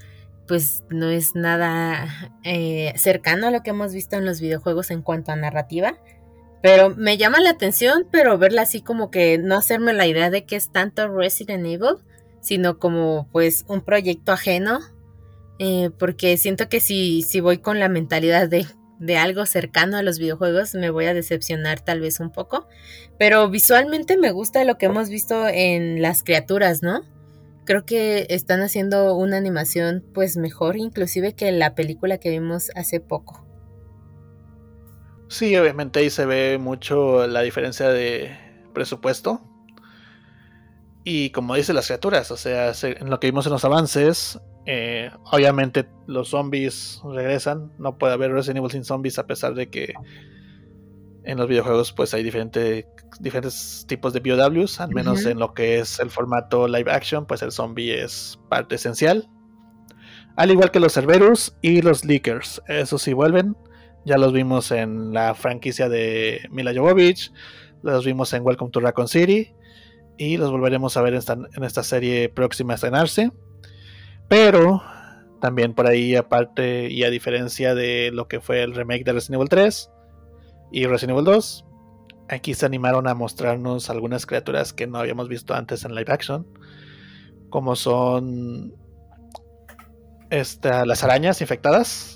pues 0.47 0.85
no 0.91 1.09
es 1.09 1.35
nada 1.35 2.33
eh, 2.45 2.93
cercano 2.97 3.47
a 3.49 3.51
lo 3.51 3.63
que 3.63 3.71
hemos 3.71 3.95
visto 3.95 4.17
en 4.17 4.25
los 4.25 4.41
videojuegos 4.41 4.91
en 4.91 5.03
cuanto 5.03 5.33
a 5.33 5.37
narrativa. 5.37 5.99
Pero 6.63 6.91
me 6.91 7.17
llama 7.17 7.41
la 7.41 7.51
atención, 7.51 8.07
pero 8.11 8.39
verla 8.39 8.63
así 8.63 8.81
como 8.81 9.11
que 9.11 9.39
no 9.39 9.57
hacerme 9.57 9.93
la 9.93 10.07
idea 10.07 10.31
de 10.31 10.45
que 10.45 10.57
es 10.57 10.73
tanto 10.73 11.09
Resident 11.09 11.67
Evil, 11.67 11.97
sino 12.41 12.79
como 12.79 13.29
pues 13.33 13.65
un 13.69 13.83
proyecto 13.83 14.33
ajeno. 14.33 14.81
Eh, 15.59 15.91
porque 15.99 16.37
siento 16.37 16.69
que 16.69 16.81
si, 16.81 17.23
si 17.23 17.41
voy 17.41 17.59
con 17.59 17.81
la 17.81 17.89
mentalidad 17.89 18.49
de 18.49 18.67
de 18.99 19.17
algo 19.17 19.47
cercano 19.47 19.97
a 19.97 20.03
los 20.03 20.19
videojuegos, 20.19 20.75
me 20.75 20.91
voy 20.91 21.07
a 21.07 21.15
decepcionar 21.15 21.81
tal 21.81 22.01
vez 22.01 22.21
un 22.21 22.31
poco. 22.31 22.67
Pero 23.19 23.49
visualmente 23.49 24.17
me 24.17 24.31
gusta 24.31 24.65
lo 24.65 24.79
que 24.79 24.87
hemos 24.87 25.09
visto 25.09 25.47
en 25.49 26.03
las 26.03 26.23
criaturas, 26.23 26.83
¿no? 26.83 27.03
Creo 27.65 27.85
que 27.85 28.27
están 28.31 28.63
haciendo 28.63 29.17
una 29.17 29.37
animación 29.37 30.05
pues 30.15 30.37
mejor 30.37 30.77
inclusive 30.77 31.35
que 31.35 31.51
la 31.53 31.75
película 31.75 32.19
que 32.19 32.31
vimos 32.31 32.71
hace 32.75 33.01
poco. 33.01 33.46
Sí, 35.29 35.57
obviamente 35.57 36.01
ahí 36.01 36.11
se 36.11 36.27
ve 36.27 36.59
mucho 36.59 37.27
la 37.27 37.43
diferencia 37.43 37.89
de 37.89 38.37
presupuesto. 38.73 39.41
Y 41.05 41.31
como 41.31 41.55
dice 41.55 41.73
las 41.73 41.87
criaturas, 41.87 42.31
o 42.31 42.37
sea, 42.37 42.73
en 42.83 43.11
lo 43.11 43.21
que 43.21 43.29
vimos 43.29 43.47
en 43.47 43.53
los 43.53 43.65
avances, 43.65 44.39
Eh, 44.69 45.13
obviamente 45.31 45.87
los 46.09 46.31
zombies 46.31 47.01
regresan, 47.05 47.71
no 47.79 47.99
puede 47.99 48.15
haber 48.15 48.33
Resident 48.33 48.59
Evil 48.59 48.71
sin 48.73 48.83
zombies 48.85 49.17
a 49.17 49.25
pesar 49.25 49.55
de 49.55 49.71
que 49.71 49.95
en 51.23 51.39
los 51.39 51.47
videojuegos 51.47 51.93
pues 51.93 52.13
hay 52.15 52.25
diferentes 52.25 53.85
tipos 53.87 54.13
de 54.13 54.19
BOWs, 54.19 54.81
al 54.81 54.91
menos 54.91 55.25
en 55.25 55.39
lo 55.39 55.55
que 55.55 55.79
es 55.79 56.01
el 56.01 56.11
formato 56.11 56.67
live 56.67 56.91
action, 56.91 57.27
pues 57.27 57.43
el 57.43 57.53
zombie 57.53 57.95
es 57.95 58.41
parte 58.49 58.75
esencial. 58.75 59.29
Al 60.35 60.51
igual 60.51 60.73
que 60.73 60.81
los 60.81 60.95
Cerberus 60.95 61.55
y 61.63 61.81
los 61.81 62.05
Leakers, 62.05 62.61
esos 62.67 63.03
sí 63.03 63.13
vuelven, 63.13 63.57
ya 64.07 64.19
los 64.19 64.33
vimos 64.33 64.71
en 64.71 65.13
la 65.13 65.35
franquicia 65.35 65.89
de 65.89 66.47
Mila 66.53 66.73
Jovovich, 66.73 67.33
los 67.83 68.05
vimos 68.05 68.33
en 68.33 68.47
Welcome 68.47 68.71
to 68.71 68.79
Raccoon 68.79 69.09
City 69.09 69.53
y 70.17 70.37
los 70.37 70.53
volveremos 70.53 70.97
a 70.97 71.03
ver 71.03 71.15
en 71.15 71.65
esta, 71.65 71.83
serie 71.83 72.29
próxima 72.29 72.75
a 72.75 72.77
estrenarse. 72.77 73.33
Pero 74.29 74.81
también 75.41 75.75
por 75.75 75.89
ahí, 75.89 76.15
aparte 76.15 76.89
y 76.89 77.03
a 77.03 77.11
diferencia 77.11 77.75
de 77.75 78.13
lo 78.13 78.29
que 78.29 78.41
fue 78.41 78.63
el 78.63 78.77
remake 78.77 79.05
de 79.05 79.13
Resident 79.13 79.41
Evil 79.41 79.49
3 79.49 79.91
y 80.71 80.87
Resident 80.87 81.19
Evil 81.19 81.25
2, 81.25 81.65
aquí 82.29 82.55
se 82.55 82.65
animaron 82.65 83.09
a 83.09 83.15
mostrarnos 83.15 83.91
algunas 83.91 84.25
criaturas 84.25 84.73
que 84.73 84.87
no 84.87 84.99
habíamos 84.99 85.29
visto 85.29 85.53
antes 85.53 85.85
en 85.85 85.97
live 85.97 86.13
action, 86.13 86.47
como 87.51 87.75
son 87.75 88.73
las 90.31 91.03
arañas 91.03 91.41
infectadas, 91.41 92.16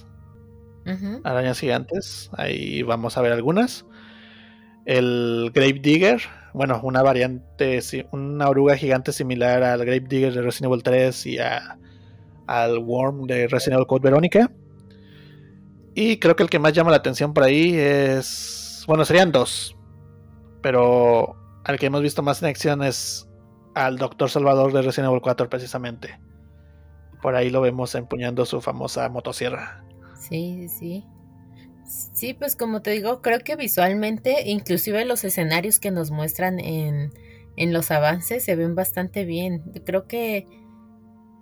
arañas 1.25 1.61
gigantes. 1.61 2.31
Ahí 2.33 2.83
vamos 2.83 3.17
a 3.17 3.23
ver 3.23 3.33
algunas. 3.33 3.87
El 4.87 5.51
Grave 5.55 5.81
Digger, 5.81 6.21
bueno, 6.55 6.81
una 6.83 7.03
variante, 7.03 7.81
una 8.13 8.49
oruga 8.49 8.77
gigante 8.77 9.13
similar 9.13 9.63
al 9.63 9.81
Grave 9.81 10.01
Digger 10.01 10.33
de 10.33 10.43
Resident 10.43 10.73
Evil 10.73 10.83
3 10.83 11.27
y 11.27 11.39
al 12.47 12.79
Worm 12.79 13.27
de 13.27 13.47
Resident 13.47 13.75
Evil 13.75 13.87
Code 13.87 14.03
Verónica. 14.03 14.51
Y 15.95 16.19
creo 16.19 16.37
que 16.37 16.43
el 16.43 16.51
que 16.51 16.59
más 16.59 16.73
llama 16.73 16.91
la 16.91 16.97
atención 16.97 17.35
por 17.35 17.45
ahí 17.45 17.75
es. 17.75 18.85
Bueno, 18.87 19.05
serían 19.05 19.33
dos. 19.33 19.77
Pero 20.63 21.37
al 21.65 21.79
que 21.79 21.87
hemos 21.87 22.03
visto 22.03 22.23
más 22.23 22.43
en 22.43 22.49
acción 22.49 22.83
es 22.83 23.29
al 23.75 23.99
Doctor 23.99 24.31
Salvador 24.31 24.73
de 24.73 24.83
Resident 24.83 25.11
Evil 25.11 25.21
4, 25.21 25.49
precisamente. 25.49 26.19
Por 27.23 27.35
ahí 27.35 27.51
lo 27.51 27.61
vemos 27.61 27.95
empuñando 27.95 28.47
su 28.47 28.61
famosa 28.61 29.09
motosierra. 29.09 29.85
Sí, 30.21 30.69
sí. 30.69 31.05
Sí, 31.85 32.35
pues 32.35 32.57
como 32.57 32.83
te 32.83 32.91
digo, 32.93 33.23
creo 33.23 33.41
que 33.41 33.57
visualmente, 33.57 34.49
inclusive 34.51 35.05
los 35.05 35.25
escenarios 35.25 35.81
que 35.81 35.91
nos 35.91 36.11
muestran 36.11 36.61
en, 36.61 37.13
en 37.57 37.73
los 37.73 37.91
avances 37.91 38.45
se 38.45 38.57
ven 38.57 38.75
bastante 38.77 39.25
bien. 39.25 39.63
Creo 39.87 40.07
que, 40.07 40.47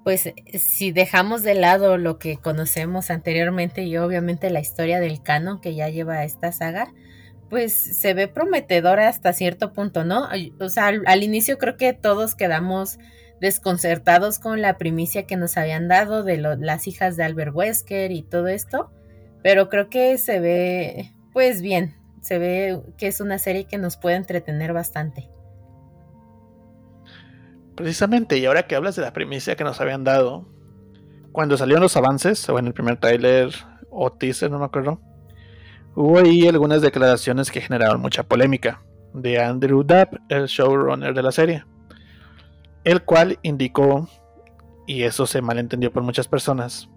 pues, 0.04 0.32
si 0.58 0.92
dejamos 0.92 1.42
de 1.42 1.54
lado 1.54 1.98
lo 1.98 2.18
que 2.18 2.38
conocemos 2.38 3.10
anteriormente 3.10 3.82
y 3.84 3.96
obviamente 3.98 4.50
la 4.50 4.60
historia 4.60 5.00
del 5.00 5.22
canon 5.22 5.60
que 5.60 5.74
ya 5.74 5.88
lleva 5.90 6.24
esta 6.24 6.52
saga, 6.52 6.92
pues 7.50 7.74
se 7.74 8.14
ve 8.14 8.28
prometedora 8.28 9.08
hasta 9.08 9.32
cierto 9.34 9.72
punto, 9.72 10.04
¿no? 10.04 10.28
O 10.60 10.68
sea, 10.70 10.92
al 11.06 11.22
inicio 11.22 11.58
creo 11.58 11.76
que 11.76 11.94
todos 11.94 12.34
quedamos 12.36 12.98
desconcertados 13.40 14.38
con 14.38 14.60
la 14.60 14.78
primicia 14.78 15.26
que 15.26 15.36
nos 15.36 15.56
habían 15.56 15.88
dado 15.88 16.22
de 16.22 16.38
las 16.38 16.86
hijas 16.86 17.16
de 17.16 17.24
Albert 17.24 17.54
Wesker 17.54 18.10
y 18.12 18.22
todo 18.22 18.48
esto, 18.48 18.90
pero 19.42 19.68
creo 19.68 19.88
que 19.88 20.18
se 20.18 20.40
ve 20.40 21.12
pues 21.32 21.62
bien, 21.62 21.94
se 22.20 22.38
ve 22.38 22.80
que 22.96 23.06
es 23.06 23.20
una 23.20 23.38
serie 23.38 23.64
que 23.64 23.78
nos 23.78 23.96
puede 23.96 24.16
entretener 24.16 24.72
bastante. 24.72 25.28
Precisamente, 27.76 28.38
y 28.38 28.46
ahora 28.46 28.66
que 28.66 28.74
hablas 28.74 28.96
de 28.96 29.02
la 29.02 29.12
primicia 29.12 29.54
que 29.54 29.62
nos 29.62 29.80
habían 29.80 30.02
dado, 30.02 30.48
cuando 31.30 31.56
salieron 31.56 31.82
los 31.82 31.96
avances, 31.96 32.48
o 32.48 32.58
en 32.58 32.66
el 32.66 32.72
primer 32.72 32.96
trailer 32.98 33.50
o 33.90 34.10
teaser, 34.10 34.50
no 34.50 34.58
me 34.58 34.64
acuerdo, 34.64 35.00
hubo 35.94 36.18
ahí 36.18 36.48
algunas 36.48 36.82
declaraciones 36.82 37.52
que 37.52 37.60
generaron 37.60 38.00
mucha 38.00 38.24
polémica. 38.24 38.82
De 39.14 39.40
Andrew 39.40 39.84
Dabb, 39.84 40.20
el 40.28 40.46
showrunner 40.46 41.14
de 41.14 41.22
la 41.22 41.32
serie 41.32 41.64
el 42.88 43.02
cual 43.02 43.38
indicó, 43.42 44.08
y 44.86 45.02
eso 45.02 45.26
se 45.26 45.42
malentendió 45.42 45.92
por 45.92 46.02
muchas 46.02 46.28
personas, 46.28 46.88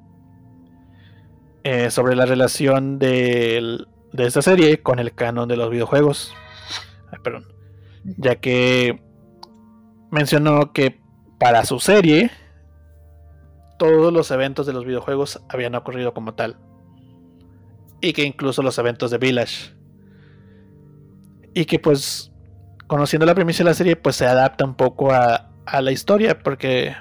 eh, 1.63 1.91
sobre 1.91 2.15
la 2.15 2.26
relación 2.26 2.97
de, 2.97 3.85
esta 4.18 4.41
serie 4.41 4.81
con 4.81 4.99
el 4.99 5.13
canon 5.13 5.47
de 5.47 5.57
los 5.57 5.69
videojuegos. 5.69 6.34
perdón. 7.23 7.45
Ya 8.03 8.35
que 8.38 8.99
mencionó 10.09 10.73
que 10.73 10.99
para 11.38 11.65
su 11.65 11.80
serie 11.80 12.31
todos 13.77 14.11
los 14.13 14.31
eventos 14.31 14.65
de 14.65 14.73
los 14.73 14.85
videojuegos 14.85 15.41
habían 15.49 15.76
ocurrido 15.76 16.13
como 16.13 16.34
tal. 16.34 16.57
Y 17.99 18.13
que 18.13 18.23
incluso 18.23 18.63
los 18.63 18.77
eventos 18.77 19.11
de 19.11 19.18
Village. 19.18 19.76
Y 21.53 21.65
que 21.65 21.80
pues, 21.80 22.31
conociendo 22.88 23.26
la 23.26 23.35
premisa 23.35 23.63
de 23.63 23.69
la 23.69 23.73
serie, 23.73 23.95
pues 23.95 24.15
se 24.15 24.26
adapta 24.26 24.65
un 24.65 24.76
poco 24.76 25.11
a, 25.11 25.51
a 25.65 25.81
la 25.81 25.91
historia, 25.91 26.39
porque 26.39 26.95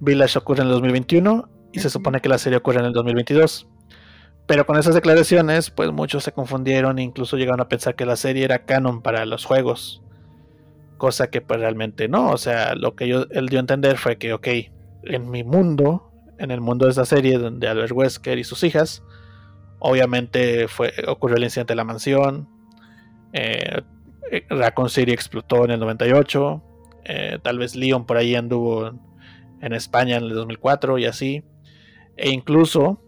Village 0.00 0.38
ocurre 0.38 0.62
en 0.62 0.68
el 0.68 0.74
2021 0.74 1.48
y 1.72 1.80
se 1.80 1.90
supone 1.90 2.20
que 2.20 2.28
la 2.28 2.38
serie 2.38 2.58
ocurre 2.58 2.80
en 2.80 2.86
el 2.86 2.92
2022. 2.92 3.68
Pero 4.46 4.64
con 4.64 4.78
esas 4.78 4.94
declaraciones, 4.94 5.70
pues 5.70 5.90
muchos 5.90 6.22
se 6.22 6.32
confundieron 6.32 6.98
e 6.98 7.02
incluso 7.02 7.36
llegaron 7.36 7.60
a 7.60 7.68
pensar 7.68 7.96
que 7.96 8.06
la 8.06 8.16
serie 8.16 8.44
era 8.44 8.64
canon 8.64 9.02
para 9.02 9.26
los 9.26 9.44
juegos. 9.44 10.02
Cosa 10.98 11.28
que 11.30 11.40
pues 11.40 11.60
realmente 11.60 12.08
no. 12.08 12.30
O 12.30 12.38
sea, 12.38 12.74
lo 12.74 12.94
que 12.94 13.08
yo, 13.08 13.26
él 13.30 13.48
dio 13.48 13.58
a 13.58 13.60
entender 13.60 13.98
fue 13.98 14.18
que, 14.18 14.32
ok, 14.32 14.46
en 15.02 15.30
mi 15.30 15.42
mundo, 15.42 16.12
en 16.38 16.52
el 16.52 16.60
mundo 16.60 16.86
de 16.86 16.92
esa 16.92 17.04
serie 17.04 17.38
donde 17.38 17.66
Albert 17.66 17.92
Wesker 17.92 18.38
y 18.38 18.44
sus 18.44 18.62
hijas, 18.62 19.02
obviamente 19.80 20.68
fue, 20.68 20.92
ocurrió 21.08 21.36
el 21.36 21.44
incidente 21.44 21.72
de 21.72 21.76
la 21.76 21.84
mansión. 21.84 22.48
Eh, 23.32 23.82
Raccoon 24.48 24.90
City 24.90 25.12
explotó 25.12 25.64
en 25.64 25.72
el 25.72 25.80
98. 25.80 26.62
Eh, 27.08 27.38
tal 27.42 27.58
vez 27.58 27.76
Leon 27.76 28.04
por 28.04 28.16
ahí 28.16 28.34
anduvo 28.34 28.90
en 29.60 29.72
España 29.72 30.16
en 30.16 30.24
el 30.24 30.34
2004 30.34 30.98
y 30.98 31.06
así. 31.06 31.44
E 32.16 32.30
incluso, 32.30 33.00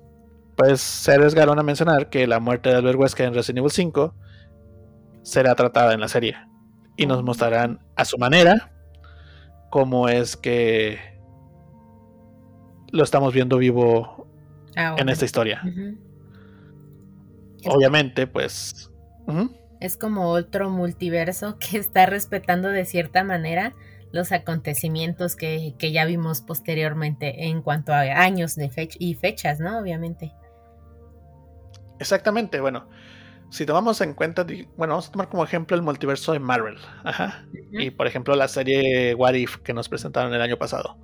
pues 0.57 0.81
se 0.81 1.15
arriesgaron 1.15 1.59
a 1.59 1.63
mencionar 1.63 2.09
que 2.09 2.27
la 2.27 2.39
muerte 2.39 2.69
de 2.69 2.77
Albert 2.77 2.99
Wesker 2.99 3.27
en 3.27 3.35
Resident 3.35 3.59
Evil 3.59 3.71
5 3.71 4.15
será 5.23 5.55
tratada 5.57 5.95
en 5.95 6.01
la 6.01 6.09
serie. 6.09 6.37
Y 6.97 7.07
nos 7.07 7.25
mostrarán 7.25 7.81
a 7.97 8.05
su 8.05 8.19
manera 8.19 8.73
cómo 9.71 10.09
es 10.09 10.37
que 10.37 10.99
lo 12.91 13.03
estamos 13.03 13.35
viendo 13.35 13.59
vivo 13.59 14.29
ah, 14.77 14.95
en 14.99 15.09
esta 15.09 15.25
historia. 15.25 15.63
Obviamente, 17.67 18.27
pues... 18.27 18.91
Es 19.81 19.97
como 19.97 20.31
otro 20.31 20.71
multiverso 20.71 21.59
que 21.59 21.79
está 21.79 22.07
respetando 22.07 22.69
de 22.69 22.85
cierta 22.85 23.25
manera 23.25 23.75
los 24.13 24.33
acontecimientos 24.33 25.37
que, 25.37 25.75
ya 25.79 26.05
vimos 26.05 26.41
posteriormente 26.41 27.47
en 27.47 27.63
cuanto 27.63 27.93
a 27.93 28.01
años 28.01 28.57
de 28.57 28.71
y 28.99 29.15
fechas, 29.15 29.61
¿no? 29.61 29.79
Obviamente. 29.79 30.33
Exactamente, 31.99 32.61
bueno, 32.61 32.89
si 33.51 33.67
tomamos 33.67 34.01
en 34.01 34.15
cuenta, 34.15 34.45
bueno, 34.77 34.95
vamos 34.95 35.09
a 35.09 35.13
tomar 35.13 35.29
como 35.29 35.45
ejemplo 35.45 35.77
el 35.77 35.83
multiverso 35.83 36.33
de 36.33 36.39
Marvel, 36.39 36.77
ajá, 37.03 37.45
y 37.73 37.91
por 37.91 38.07
ejemplo 38.07 38.37
la 38.37 38.47
serie 38.47 39.15
What 39.15 39.35
If 39.35 39.57
que 39.59 39.75
nos 39.75 39.89
presentaron 39.89 40.33
el 40.33 40.41
año 40.41 40.59
pasado. 40.59 40.97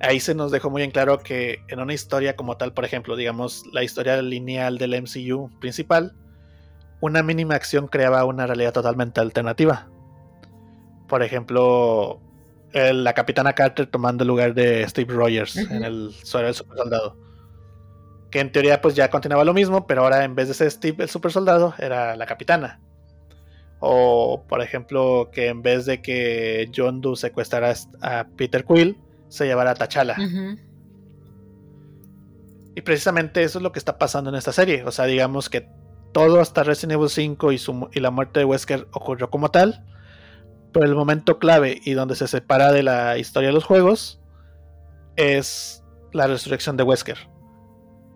Ahí 0.00 0.20
se 0.20 0.34
nos 0.34 0.52
dejó 0.52 0.68
muy 0.68 0.82
en 0.82 0.90
claro 0.90 1.18
que 1.18 1.62
en 1.68 1.80
una 1.80 1.94
historia 1.94 2.36
como 2.36 2.58
tal, 2.58 2.74
por 2.74 2.84
ejemplo, 2.84 3.16
digamos 3.16 3.64
la 3.72 3.82
historia 3.82 4.20
lineal 4.20 4.76
del 4.76 4.94
MCU 5.02 5.50
principal, 5.58 6.14
una 7.00 7.22
mínima 7.22 7.54
acción 7.54 7.88
creaba 7.88 8.24
una 8.24 8.46
realidad 8.46 8.72
totalmente 8.72 9.20
alternativa. 9.20 9.88
Por 11.08 11.22
ejemplo, 11.22 12.20
la 12.72 13.12
capitana 13.14 13.52
Carter 13.52 13.86
tomando 13.86 14.24
el 14.24 14.28
lugar 14.28 14.54
de 14.54 14.86
Steve 14.88 15.12
Rogers 15.14 15.56
en 15.56 15.84
el 15.84 16.12
suelo 16.12 16.46
del 16.46 16.54
super 16.54 16.76
soldado. 16.78 17.16
Que 18.30 18.40
en 18.40 18.50
teoría 18.50 18.80
pues 18.80 18.94
ya 18.94 19.08
continuaba 19.08 19.44
lo 19.44 19.54
mismo, 19.54 19.86
pero 19.86 20.02
ahora 20.02 20.24
en 20.24 20.34
vez 20.34 20.48
de 20.48 20.54
ser 20.54 20.70
Steve 20.70 21.04
el 21.04 21.08
super 21.08 21.30
soldado, 21.32 21.74
era 21.78 22.16
la 22.16 22.26
capitana. 22.26 22.80
O 23.78 24.44
por 24.48 24.62
ejemplo, 24.62 25.30
que 25.32 25.48
en 25.48 25.62
vez 25.62 25.86
de 25.86 26.02
que 26.02 26.70
John 26.74 27.00
Doe 27.00 27.16
secuestrara 27.16 27.74
a 28.00 28.26
Peter 28.36 28.64
Quill, 28.64 28.98
se 29.28 29.46
llevara 29.46 29.72
a 29.72 29.74
T'Challa. 29.74 30.16
Y 32.74 32.80
precisamente 32.82 33.42
eso 33.42 33.58
es 33.58 33.62
lo 33.62 33.72
que 33.72 33.78
está 33.78 33.96
pasando 33.96 34.30
en 34.30 34.36
esta 34.36 34.52
serie. 34.52 34.84
O 34.84 34.90
sea, 34.90 35.04
digamos 35.06 35.48
que 35.48 35.68
todo 36.16 36.40
hasta 36.40 36.62
Resident 36.62 36.92
Evil 36.92 37.10
5 37.10 37.52
y, 37.52 37.60
y 37.92 38.00
la 38.00 38.10
muerte 38.10 38.40
de 38.40 38.46
Wesker 38.46 38.88
ocurrió 38.92 39.28
como 39.28 39.50
tal 39.50 39.84
pero 40.76 40.84
el 40.84 40.94
momento 40.94 41.38
clave 41.38 41.80
y 41.84 41.92
donde 41.92 42.16
se 42.16 42.28
separa 42.28 42.70
de 42.70 42.82
la 42.82 43.16
historia 43.16 43.48
de 43.48 43.54
los 43.54 43.64
juegos 43.64 44.20
es 45.16 45.82
la 46.12 46.26
resurrección 46.26 46.76
de 46.76 46.82
Wesker. 46.82 47.16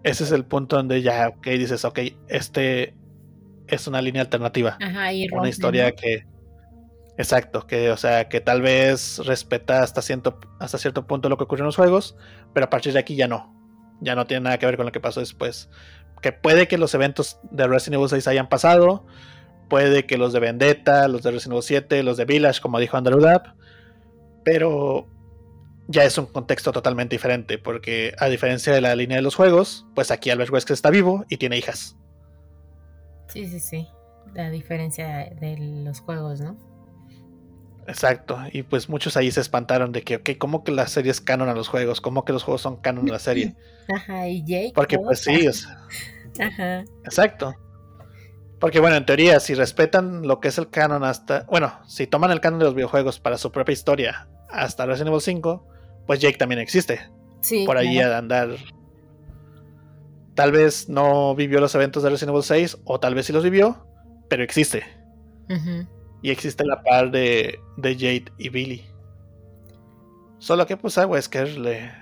Ese 0.03 0.25
es 0.25 0.33
el 0.33 0.45
punto 0.45 0.77
donde 0.77 1.01
ya, 1.01 1.29
ok, 1.29 1.47
dices, 1.47 1.87
ok, 1.87 2.01
este 2.29 2.95
es 3.67 3.87
una 3.87 4.03
línea 4.03 4.21
alternativa. 4.21 4.77
Ajá, 4.79 5.11
y 5.11 5.27
una 5.33 5.49
historia 5.49 5.93
que... 5.93 6.27
Exacto, 7.17 7.67
que 7.67 7.91
o 7.91 7.97
sea, 7.97 8.29
que 8.29 8.43
tal 8.43 8.61
vez 8.61 9.23
respeta 9.25 9.83
hasta 9.83 10.03
cierto, 10.03 10.39
hasta 10.59 10.77
cierto 10.77 11.07
punto 11.07 11.31
lo 11.31 11.39
que 11.39 11.45
ocurrió 11.45 11.63
en 11.63 11.67
los 11.67 11.77
juegos, 11.77 12.15
pero 12.53 12.67
a 12.67 12.71
partir 12.71 12.93
de 12.93 12.99
aquí 12.99 13.17
ya 13.17 13.27
no. 13.27 13.57
Ya 14.03 14.15
no 14.15 14.27
tiene 14.27 14.45
nada 14.45 14.59
que 14.59 14.67
ver 14.67 14.77
con 14.77 14.85
lo 14.85 14.93
que 14.93 15.01
pasó 15.01 15.21
después. 15.21 15.71
Que 16.21 16.33
puede 16.33 16.69
que 16.69 16.79
los 16.79 16.95
eventos 16.95 17.39
de 17.51 17.67
Resident 17.67 17.95
Evil 17.95 18.09
6 18.09 18.27
hayan 18.29 18.49
pasado, 18.49 19.07
puede 19.69 20.07
que 20.07 20.19
los 20.19 20.33
de 20.33 20.41
Vendetta, 20.41 21.09
los 21.09 21.23
de 21.23 21.31
Resident 21.31 21.53
Evil 21.53 21.63
7, 21.63 22.03
los 22.03 22.17
de 22.17 22.25
Village, 22.25 22.61
como 22.61 22.79
dijo 22.79 22.97
Andrew 22.97 23.21
Dapp, 23.21 23.47
pero 24.45 25.07
ya 25.89 26.05
es 26.05 26.17
un 26.19 26.27
contexto 26.27 26.73
totalmente 26.73 27.15
diferente, 27.15 27.59
porque 27.59 28.15
a 28.19 28.27
diferencia 28.27 28.73
de 28.73 28.81
la 28.81 28.95
línea 28.95 29.17
de 29.17 29.23
los 29.23 29.35
juegos, 29.35 29.87
pues 29.95 30.11
aquí 30.11 30.31
Albert 30.31 30.53
Wesker 30.53 30.75
está 30.75 30.91
vivo 30.91 31.25
y 31.29 31.37
tiene 31.37 31.59
hijas. 31.59 31.97
Sí, 33.29 33.47
sí, 33.49 33.61
sí. 33.61 33.89
La 34.35 34.51
diferencia 34.51 35.31
de 35.41 35.57
los 35.59 36.01
juegos, 36.01 36.41
¿no? 36.41 36.57
Exacto, 37.87 38.39
y 38.53 38.63
pues 38.63 38.89
muchos 38.89 39.17
ahí 39.17 39.31
se 39.31 39.41
espantaron 39.41 39.93
de 39.93 40.03
que, 40.03 40.17
ok, 40.17 40.31
¿cómo 40.39 40.63
que 40.63 40.73
la 40.73 40.87
serie 40.87 41.11
es 41.11 41.21
canon 41.21 41.49
a 41.49 41.55
los 41.55 41.69
juegos? 41.69 42.01
¿Cómo 42.01 42.25
que 42.25 42.33
los 42.33 42.43
juegos 42.43 42.61
son 42.61 42.77
canon 42.77 43.09
a 43.09 43.13
la 43.15 43.19
serie? 43.19 43.57
Ajá, 43.95 44.29
y 44.29 44.45
Jake. 44.45 44.73
Porque 44.75 44.99
pues 44.99 45.21
sí, 45.21 45.49
Ajá. 46.41 46.85
Exacto. 47.05 47.55
Porque 48.61 48.79
bueno, 48.79 48.97
en 48.97 49.07
teoría, 49.07 49.41
si 49.41 49.55
respetan 49.55 50.27
lo 50.29 50.39
que 50.39 50.49
es 50.49 50.59
el 50.59 50.69
canon 50.69 51.03
hasta, 51.03 51.45
bueno, 51.45 51.73
si 51.87 52.07
toman 52.07 52.31
el 52.31 52.41
canon 52.41 52.59
de 52.59 52.67
los 52.67 52.75
videojuegos 52.75 53.19
para 53.19 53.39
su 53.39 53.51
propia 53.51 53.73
historia 53.73 54.29
hasta 54.51 54.85
Resident 54.87 55.09
Evil 55.09 55.21
5, 55.21 55.67
pues 56.07 56.21
Jake 56.21 56.37
también 56.37 56.61
existe. 56.61 57.01
Sí. 57.41 57.65
Por 57.65 57.79
ahí 57.79 57.99
a 57.99 58.19
andar. 58.19 58.51
Tal 60.35 60.53
vez 60.53 60.89
no 60.89 61.35
vivió 61.35 61.61
los 61.61 61.75
eventos 61.75 62.03
de 62.03 62.11
Resident 62.11 62.31
Evil 62.31 62.45
6, 62.45 62.79
o 62.85 63.01
tal 63.01 63.15
vez 63.15 63.27
sí 63.27 63.33
los 63.33 63.43
vivió, 63.43 63.87
pero 64.29 64.43
existe. 64.43 64.85
Ajá. 65.49 65.89
Y 66.23 66.31
existe 66.31 66.65
la 66.65 66.83
par 66.83 67.11
de, 67.11 67.61
de 67.77 67.95
Jade 67.95 68.33
y 68.39 68.49
Billy. 68.49 68.87
Solo 70.39 70.67
que 70.67 70.77
pues 70.77 70.99
a 70.99 71.07
Wesker 71.07 71.59
le... 71.59 71.93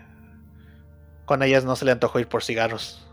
Con 1.24 1.42
ellas 1.42 1.64
no 1.64 1.76
se 1.76 1.84
le 1.84 1.92
antojó 1.92 2.18
ir 2.20 2.28
por 2.28 2.42
cigarros. 2.42 3.06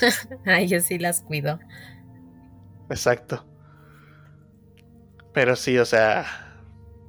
Ay, 0.46 0.68
yo 0.68 0.80
sí 0.80 0.98
las 0.98 1.22
cuido. 1.22 1.58
Exacto. 2.88 3.44
Pero 5.32 5.56
sí, 5.56 5.78
o 5.78 5.84
sea, 5.84 6.24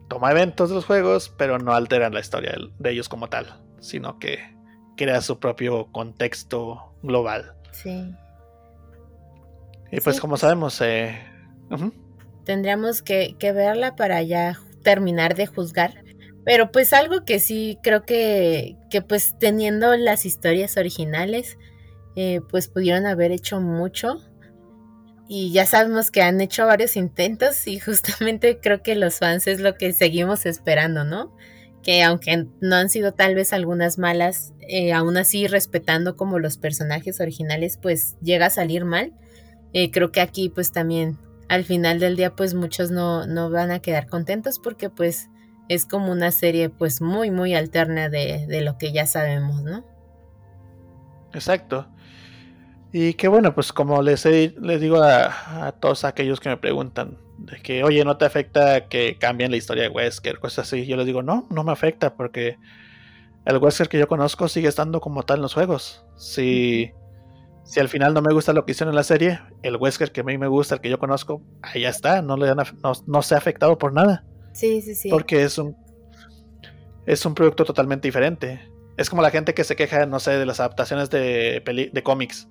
toma 0.10 0.32
eventos 0.32 0.70
de 0.70 0.76
los 0.76 0.86
juegos, 0.86 1.34
pero 1.38 1.60
no 1.60 1.74
alteran 1.74 2.14
la 2.14 2.20
historia 2.20 2.56
de 2.80 2.92
ellos 2.92 3.10
como 3.10 3.30
tal, 3.30 3.62
sino 3.80 4.20
que 4.20 4.40
crea 4.96 5.22
su 5.22 5.40
propio 5.40 5.92
contexto 5.92 6.94
global. 7.04 7.56
Sí. 7.72 8.14
Y 9.92 10.02
pues 10.02 10.20
como 10.20 10.38
sabemos, 10.38 10.80
eh, 10.82 11.22
Tendríamos 12.44 13.02
que, 13.02 13.36
verla 13.40 13.96
para 13.96 14.22
ya 14.22 14.60
terminar 14.84 15.36
de 15.36 15.48
juzgar. 15.48 16.04
Pero 16.46 16.72
pues 16.72 16.92
algo 16.92 17.24
que 17.24 17.40
sí 17.40 17.78
creo 17.84 18.04
que, 18.04 18.76
que 18.90 19.02
pues 19.02 19.36
teniendo 19.40 19.96
las 19.96 20.26
historias 20.26 20.76
originales, 20.76 21.58
eh, 22.16 22.42
pues 22.50 22.68
pudieron 22.68 23.06
haber 23.06 23.32
hecho 23.32 23.62
mucho. 23.62 24.20
Y 25.28 25.52
ya 25.54 25.66
sabemos 25.66 26.12
que 26.12 26.22
han 26.22 26.42
hecho 26.42 26.66
varios 26.66 26.96
intentos 26.96 27.66
y 27.68 27.80
justamente 27.80 28.60
creo 28.62 28.84
que 28.84 28.96
los 28.96 29.20
fans 29.20 29.48
es 29.48 29.60
lo 29.60 29.76
que 29.76 29.94
seguimos 29.94 30.46
esperando, 30.46 31.06
¿no? 31.06 31.36
Que 31.82 32.04
aunque 32.04 32.48
no 32.62 32.76
han 32.76 32.90
sido 32.90 33.14
tal 33.14 33.36
vez 33.36 33.54
algunas 33.54 33.98
malas, 33.98 34.54
eh, 34.68 34.94
aún 34.94 35.18
así 35.18 35.48
respetando 35.48 36.16
como 36.16 36.40
los 36.40 36.58
personajes 36.58 37.20
originales, 37.20 37.78
pues 37.82 38.16
llega 38.22 38.48
a 38.48 38.50
salir 38.50 38.86
mal. 38.86 39.14
Eh, 39.74 39.92
creo 39.92 40.12
que 40.12 40.22
aquí 40.22 40.50
pues 40.50 40.72
también 40.72 41.18
al 41.50 41.64
final 41.64 42.00
del 42.00 42.16
día 42.16 42.36
pues 42.36 42.54
muchos 42.54 42.92
no, 42.92 43.26
no 43.28 43.50
van 43.50 43.72
a 43.72 43.80
quedar 43.80 44.08
contentos 44.08 44.60
porque 44.60 44.90
pues 44.90 45.30
es 45.70 45.86
como 45.86 46.12
una 46.12 46.32
serie 46.32 46.70
pues 46.70 47.02
muy 47.02 47.32
muy 47.32 47.54
alterna 47.54 48.10
de, 48.10 48.62
lo 48.62 48.78
que 48.78 48.92
ya 48.92 49.06
sabemos, 49.06 49.64
¿no? 49.64 49.86
Exacto. 51.34 51.88
Y 52.92 53.16
que 53.16 53.28
bueno, 53.28 53.56
pues 53.56 53.74
como 53.74 54.02
les, 54.02 54.26
les 54.26 54.82
digo 54.82 55.02
a, 55.02 55.74
todos 55.80 56.04
aquellos 56.06 56.40
que 56.40 56.50
me 56.50 56.58
preguntan 56.58 57.18
de 57.40 57.58
que, 57.58 57.84
oye, 57.84 58.06
¿no 58.06 58.18
te 58.18 58.26
afecta 58.26 58.88
que 58.88 59.18
cambien 59.18 59.50
la 59.50 59.58
historia 59.58 59.84
de 59.84 59.90
Wesker? 59.90 60.40
Cosas 60.40 60.68
así. 60.68 60.86
Yo 60.86 60.96
les 60.96 61.08
digo, 61.08 61.24
no, 61.24 61.48
no 61.50 61.64
me 61.64 61.72
afecta 61.72 62.14
porque 62.14 62.60
el 63.46 63.58
Wesker 63.58 63.90
que 63.90 63.98
yo 63.98 64.08
conozco 64.08 64.48
sigue 64.48 64.68
estando 64.68 65.02
como 65.02 65.24
tal 65.24 65.38
en 65.38 65.42
los 65.42 65.56
juegos. 65.56 66.06
Si, 66.18 66.92
si 67.64 67.80
al 67.80 67.90
final 67.90 68.14
no 68.14 68.22
me 68.22 68.34
gusta 68.34 68.54
lo 68.54 68.66
que 68.66 68.74
hicieron 68.74 68.92
en 68.92 68.98
la 68.98 69.04
serie, 69.04 69.40
el 69.62 69.78
Wesker 69.78 70.12
que 70.12 70.22
a 70.22 70.24
mí 70.24 70.38
me 70.38 70.48
gusta, 70.48 70.76
el 70.76 70.82
que 70.82 70.90
yo 70.90 71.00
conozco, 71.00 71.42
ahí 71.62 71.86
está, 71.86 72.22
no, 72.22 72.36
le 72.36 72.54
no, 73.08 73.22
se 73.22 73.36
ha 73.36 73.38
afectado 73.38 73.78
por 73.78 73.94
nada. 73.94 74.26
Sí, 74.52 74.82
sí, 74.82 74.94
sí. 74.96 75.10
Porque 75.10 75.44
es 75.44 75.58
un, 75.58 75.76
es 77.06 77.26
un 77.26 77.34
producto 77.34 77.64
totalmente 77.64 78.08
diferente. 78.08 78.70
Es 78.98 79.10
como 79.10 79.22
la 79.22 79.32
gente 79.32 79.54
que 79.54 79.64
se 79.64 79.76
queja, 79.76 80.06
no 80.06 80.20
sé, 80.20 80.32
de 80.32 80.46
las 80.46 80.60
adaptaciones 80.60 81.10
de, 81.10 81.90
de 81.92 82.04
cómics. 82.04 82.48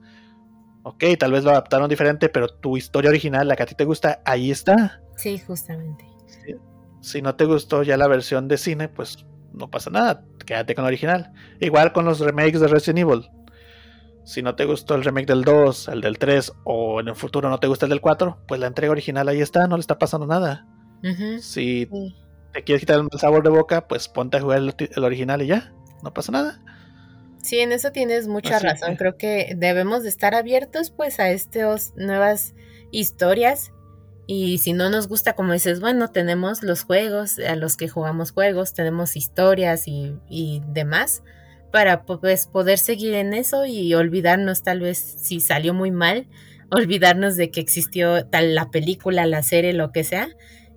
Ok, 0.82 1.04
tal 1.18 1.30
vez 1.30 1.44
lo 1.44 1.50
adaptaron 1.50 1.88
diferente, 1.88 2.28
pero 2.28 2.48
tu 2.48 2.76
historia 2.76 3.10
original, 3.10 3.46
la 3.46 3.54
que 3.54 3.62
a 3.62 3.66
ti 3.66 3.74
te 3.74 3.84
gusta, 3.84 4.20
ahí 4.24 4.50
está. 4.50 5.00
Sí, 5.16 5.38
justamente. 5.38 6.04
Si 7.00 7.20
no 7.20 7.36
te 7.36 7.44
gustó 7.44 7.82
ya 7.82 7.96
la 7.96 8.08
versión 8.08 8.48
de 8.48 8.56
cine, 8.56 8.88
pues 8.88 9.24
no 9.52 9.70
pasa 9.70 9.90
nada, 9.90 10.24
quédate 10.46 10.74
con 10.74 10.82
la 10.82 10.88
original. 10.88 11.32
Igual 11.60 11.92
con 11.92 12.04
los 12.04 12.18
remakes 12.18 12.60
de 12.60 12.68
Resident 12.68 13.00
Evil 13.00 13.30
si 14.24 14.42
no 14.42 14.54
te 14.54 14.64
gustó 14.64 14.94
el 14.94 15.04
remake 15.04 15.26
del 15.26 15.42
2, 15.42 15.88
el 15.88 16.00
del 16.00 16.18
3 16.18 16.52
o 16.64 17.00
en 17.00 17.08
el 17.08 17.16
futuro 17.16 17.50
no 17.50 17.58
te 17.58 17.66
gusta 17.66 17.86
el 17.86 17.90
del 17.90 18.00
4, 18.00 18.38
pues 18.46 18.60
la 18.60 18.68
entrega 18.68 18.92
original 18.92 19.28
ahí 19.28 19.40
está, 19.40 19.66
no 19.66 19.76
le 19.76 19.80
está 19.80 19.98
pasando 19.98 20.26
nada. 20.26 20.66
Si 21.40 21.88
te 22.52 22.62
quieres 22.62 22.80
quitar 22.80 23.00
el 23.00 23.18
sabor 23.18 23.42
de 23.42 23.50
boca, 23.50 23.88
pues 23.88 24.08
ponte 24.08 24.36
a 24.36 24.40
jugar 24.40 24.58
el, 24.58 25.04
original 25.04 25.42
y 25.42 25.48
ya, 25.48 25.72
no 26.02 26.14
pasa 26.14 26.30
nada. 26.30 26.60
Sí, 27.42 27.58
en 27.58 27.72
eso 27.72 27.90
tienes 27.90 28.28
mucha 28.28 28.60
razón. 28.60 28.94
Creo 28.94 29.16
que 29.16 29.54
debemos 29.56 30.04
de 30.04 30.08
estar 30.08 30.36
abiertos 30.36 30.90
pues 30.90 31.18
a 31.18 31.30
estas 31.30 31.92
nuevas 31.96 32.54
historias 32.92 33.72
y 34.28 34.58
si 34.58 34.72
no 34.72 34.90
nos 34.90 35.08
gusta, 35.08 35.32
como 35.32 35.52
dices, 35.52 35.80
bueno, 35.80 36.12
tenemos 36.12 36.62
los 36.62 36.84
juegos, 36.84 37.40
a 37.40 37.56
los 37.56 37.76
que 37.76 37.88
jugamos 37.88 38.30
juegos, 38.30 38.74
tenemos 38.74 39.16
historias 39.16 39.88
y, 39.88 40.16
y 40.28 40.62
demás 40.68 41.24
para 41.72 42.04
pues, 42.04 42.46
poder 42.46 42.78
seguir 42.78 43.14
en 43.14 43.32
eso 43.32 43.66
y 43.66 43.92
olvidarnos 43.94 44.62
tal 44.62 44.80
vez 44.80 44.98
si 44.98 45.40
salió 45.40 45.74
muy 45.74 45.90
mal, 45.90 46.28
olvidarnos 46.70 47.36
de 47.36 47.50
que 47.50 47.60
existió 47.60 48.26
tal 48.26 48.54
la 48.54 48.70
película, 48.70 49.26
la 49.26 49.42
serie, 49.42 49.72
lo 49.72 49.90
que 49.90 50.04
sea. 50.04 50.28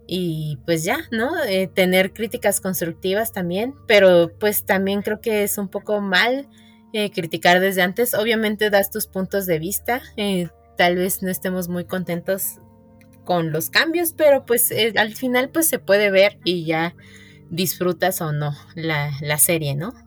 Y 0.08 0.60
pues 0.66 0.84
ya, 0.84 1.00
¿no? 1.12 1.44
Eh, 1.44 1.68
tener 1.68 2.14
críticas 2.14 2.62
constructivas 2.62 3.34
también, 3.34 3.76
pero 3.88 4.32
pues 4.40 4.64
también 4.64 5.02
creo 5.02 5.20
que 5.20 5.44
es 5.44 5.58
un 5.58 5.68
poco 5.68 6.00
mal 6.00 6.48
eh, 6.94 7.12
criticar 7.12 7.60
desde 7.60 7.82
antes. 7.82 8.14
Obviamente 8.14 8.70
das 8.70 8.90
tus 8.90 9.08
puntos 9.08 9.48
de 9.48 9.60
vista, 9.60 10.02
eh, 10.16 10.50
tal 10.78 10.96
vez 10.96 11.24
no 11.24 11.30
estemos 11.30 11.70
muy 11.70 11.86
contentos 11.86 12.60
con 13.24 13.52
los 13.52 13.72
cambios, 13.72 14.14
pero 14.14 14.46
pues 14.46 14.72
al 14.96 15.16
final 15.16 15.50
pues 15.50 15.68
se 15.68 15.80
puede 15.80 16.12
ver 16.12 16.38
y 16.44 16.66
ya 16.66 16.96
disfrutas 17.50 18.22
o 18.22 18.32
no 18.32 18.56
la, 18.76 19.12
la 19.22 19.40
serie, 19.40 19.74
¿no? 19.74 20.05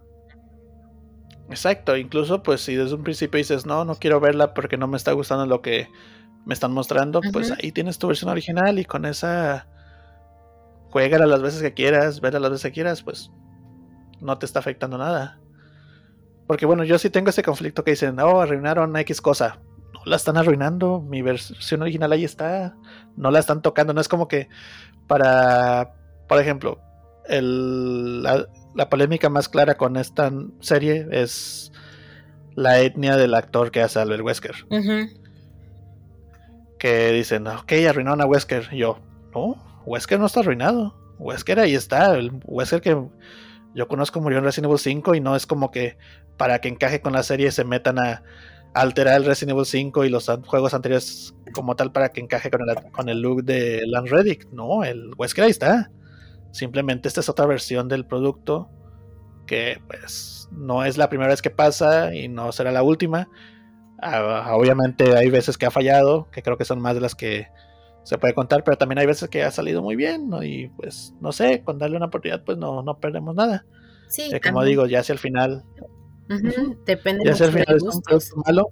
Exacto, 1.51 1.97
incluso 1.97 2.43
pues 2.43 2.61
si 2.61 2.75
desde 2.75 2.95
un 2.95 3.05
principio 3.05 3.39
dices, 3.39 3.65
no, 3.65 3.85
no 3.85 3.95
quiero 3.95 4.21
verla 4.21 4.53
porque 4.53 4.77
no 4.77 4.87
me 4.87 4.97
está 4.97 5.13
gustando 5.13 5.47
lo 5.47 5.63
que 5.63 5.89
me 6.45 6.55
están 6.55 6.73
mostrando, 6.73 7.21
pues 7.33 7.53
ahí 7.53 7.73
tienes 7.73 7.99
tu 7.99 8.07
versión 8.07 8.31
original 8.31 8.79
y 8.79 8.85
con 8.85 9.05
esa 9.05 9.67
juega 10.91 11.19
las 11.19 11.43
veces 11.43 11.63
que 11.63 11.75
quieras, 11.75 12.21
a 12.23 12.31
las 12.31 12.51
veces 12.51 12.63
que 12.63 12.73
quieras, 12.73 13.03
pues 13.03 13.31
no 14.21 14.39
te 14.39 14.47
está 14.47 14.59
afectando 14.59 14.99
nada. 14.99 15.39
Porque 16.47 16.67
bueno, 16.67 16.85
yo 16.85 16.99
sí 16.99 17.11
tengo 17.11 17.31
ese 17.31 17.43
conflicto 17.43 17.85
que 17.85 17.93
dicen, 17.93 18.19
oh, 18.21 18.41
arruinaron 18.41 18.97
X 18.97 19.21
cosa. 19.21 19.61
No 19.93 20.01
la 20.07 20.17
están 20.17 20.37
arruinando, 20.37 21.01
mi 21.01 21.23
versión 21.23 21.83
original 21.83 22.13
ahí 22.13 22.25
está, 22.25 22.75
no 23.17 23.31
la 23.31 23.39
están 23.39 23.63
tocando, 23.63 23.93
no 23.93 24.01
es 24.01 24.09
como 24.09 24.29
que 24.29 24.49
para, 25.07 25.95
por 26.29 26.41
ejemplo, 26.41 26.81
el, 27.27 28.23
la 28.23 28.47
polémica 28.89 29.29
más 29.29 29.49
clara 29.49 29.77
con 29.77 29.97
esta 29.97 30.33
serie 30.61 31.07
es 31.11 31.73
la 32.55 32.81
etnia 32.81 33.17
del 33.17 33.35
actor 33.35 33.71
que 33.71 33.83
hace 33.83 34.01
Albert 34.01 34.25
Wesker. 34.25 34.55
Que 36.79 37.13
dicen, 37.13 37.47
ok, 37.47 37.73
arruinaron 37.89 38.21
a 38.21 38.27
Wesker. 38.27 38.71
yo, 38.75 39.01
no, 39.35 39.83
Wesker 39.87 40.19
no 40.19 40.27
está 40.27 40.41
arruinado. 40.41 40.97
Wesker 41.19 41.59
ahí 41.61 41.75
está. 41.75 42.17
El 42.17 42.33
Wesker 42.45 42.81
que 42.81 42.97
yo 43.75 43.89
conozco 43.89 44.21
murió 44.21 44.39
en 44.39 44.45
Resident 44.45 44.67
Evil 44.67 44.79
5 44.79 45.15
y 45.15 45.21
no 45.21 45.37
es 45.37 45.47
como 45.47 45.71
que 45.71 45.99
para 46.37 46.61
que 46.61 46.69
encaje 46.69 47.01
con 47.01 47.13
la 47.13 47.23
serie 47.23 47.51
se 47.51 47.65
metan 47.65 47.99
a 47.99 48.23
alterar 48.75 49.17
el 49.17 49.25
Resident 49.25 49.57
Evil 49.57 49.67
5 49.67 50.05
y 50.05 50.09
los 50.09 50.31
juegos 50.47 50.75
anteriores 50.75 51.35
como 51.53 51.77
tal 51.77 51.93
para 51.93 52.11
que 52.11 52.21
encaje 52.21 52.51
con 52.51 52.61
el, 52.69 52.91
con 52.93 53.09
el 53.09 53.21
look 53.21 53.45
de 53.45 53.83
Lance 53.87 54.15
Reddick. 54.15 54.49
No, 54.53 54.85
el 54.85 55.11
Wesker 55.17 55.45
ahí 55.45 55.51
está. 55.51 55.91
Simplemente 56.53 57.09
esta 57.09 57.21
es 57.21 57.29
otra 57.29 57.47
versión 57.47 57.89
del 57.89 58.07
producto 58.07 58.71
que 59.47 59.81
pues 59.87 60.49
no 60.53 60.85
es 60.85 60.99
la 60.99 61.09
primera 61.09 61.31
vez 61.31 61.43
que 61.43 61.51
pasa 61.51 62.15
y 62.15 62.29
no 62.29 62.53
será 62.53 62.71
la 62.71 62.83
última. 62.83 63.29
Ah, 64.01 64.53
obviamente 64.55 65.17
hay 65.17 65.31
veces 65.31 65.59
que 65.59 65.67
ha 65.67 65.71
fallado, 65.73 66.31
que 66.31 66.43
creo 66.43 66.57
que 66.57 66.65
son 66.65 66.81
más 66.81 66.95
de 66.95 67.01
las 67.01 67.15
que 67.17 67.49
se 68.05 68.17
puede 68.17 68.35
contar, 68.35 68.63
pero 68.65 68.79
también 68.79 69.01
hay 69.01 69.07
veces 69.07 69.29
que 69.29 69.43
ha 69.43 69.51
salido 69.51 69.83
muy 69.83 69.97
bien, 69.97 70.29
¿no? 70.29 70.43
Y 70.43 70.69
pues, 70.77 71.15
no 71.21 71.33
sé, 71.33 71.63
con 71.65 71.79
darle 71.79 71.97
una 71.97 72.07
oportunidad, 72.07 72.45
pues 72.45 72.57
no, 72.57 72.83
no 72.83 72.99
perdemos 73.01 73.35
nada. 73.35 73.67
Sí. 74.09 74.31
Eh, 74.33 74.41
como 74.41 74.65
digo, 74.65 74.87
ya 74.87 75.01
hacia 75.01 75.13
el 75.13 75.19
final. 75.19 75.65
Depende 76.87 77.25
ya 77.25 77.33
hacia 77.33 77.47
el 77.47 77.53
final 77.53 77.77
es 77.77 78.33
un 78.33 78.43
malo. 78.47 78.71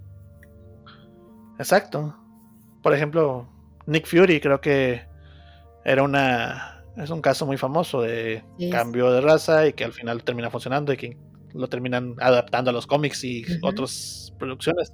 Exacto. 1.59 2.17
Por 2.83 2.95
ejemplo, 2.95 3.49
Nick 3.87 4.07
Fury 4.07 4.41
creo 4.41 4.61
que 4.61 5.07
era 5.85 6.03
una 6.03 6.76
es 6.97 7.11
un 7.11 7.21
caso 7.21 7.47
muy 7.47 7.57
famoso 7.57 8.01
de 8.01 8.43
cambio 8.71 9.11
de 9.11 9.21
raza 9.21 9.67
y 9.67 9.73
que 9.73 9.85
al 9.85 9.93
final 9.93 10.25
termina 10.25 10.51
funcionando 10.51 10.93
y 10.93 10.97
que 10.97 11.17
lo 11.53 11.69
terminan 11.69 12.15
adaptando 12.21 12.71
a 12.71 12.73
los 12.73 12.87
cómics 12.87 13.25
y 13.25 13.45
otras 13.63 14.33
producciones. 14.39 14.93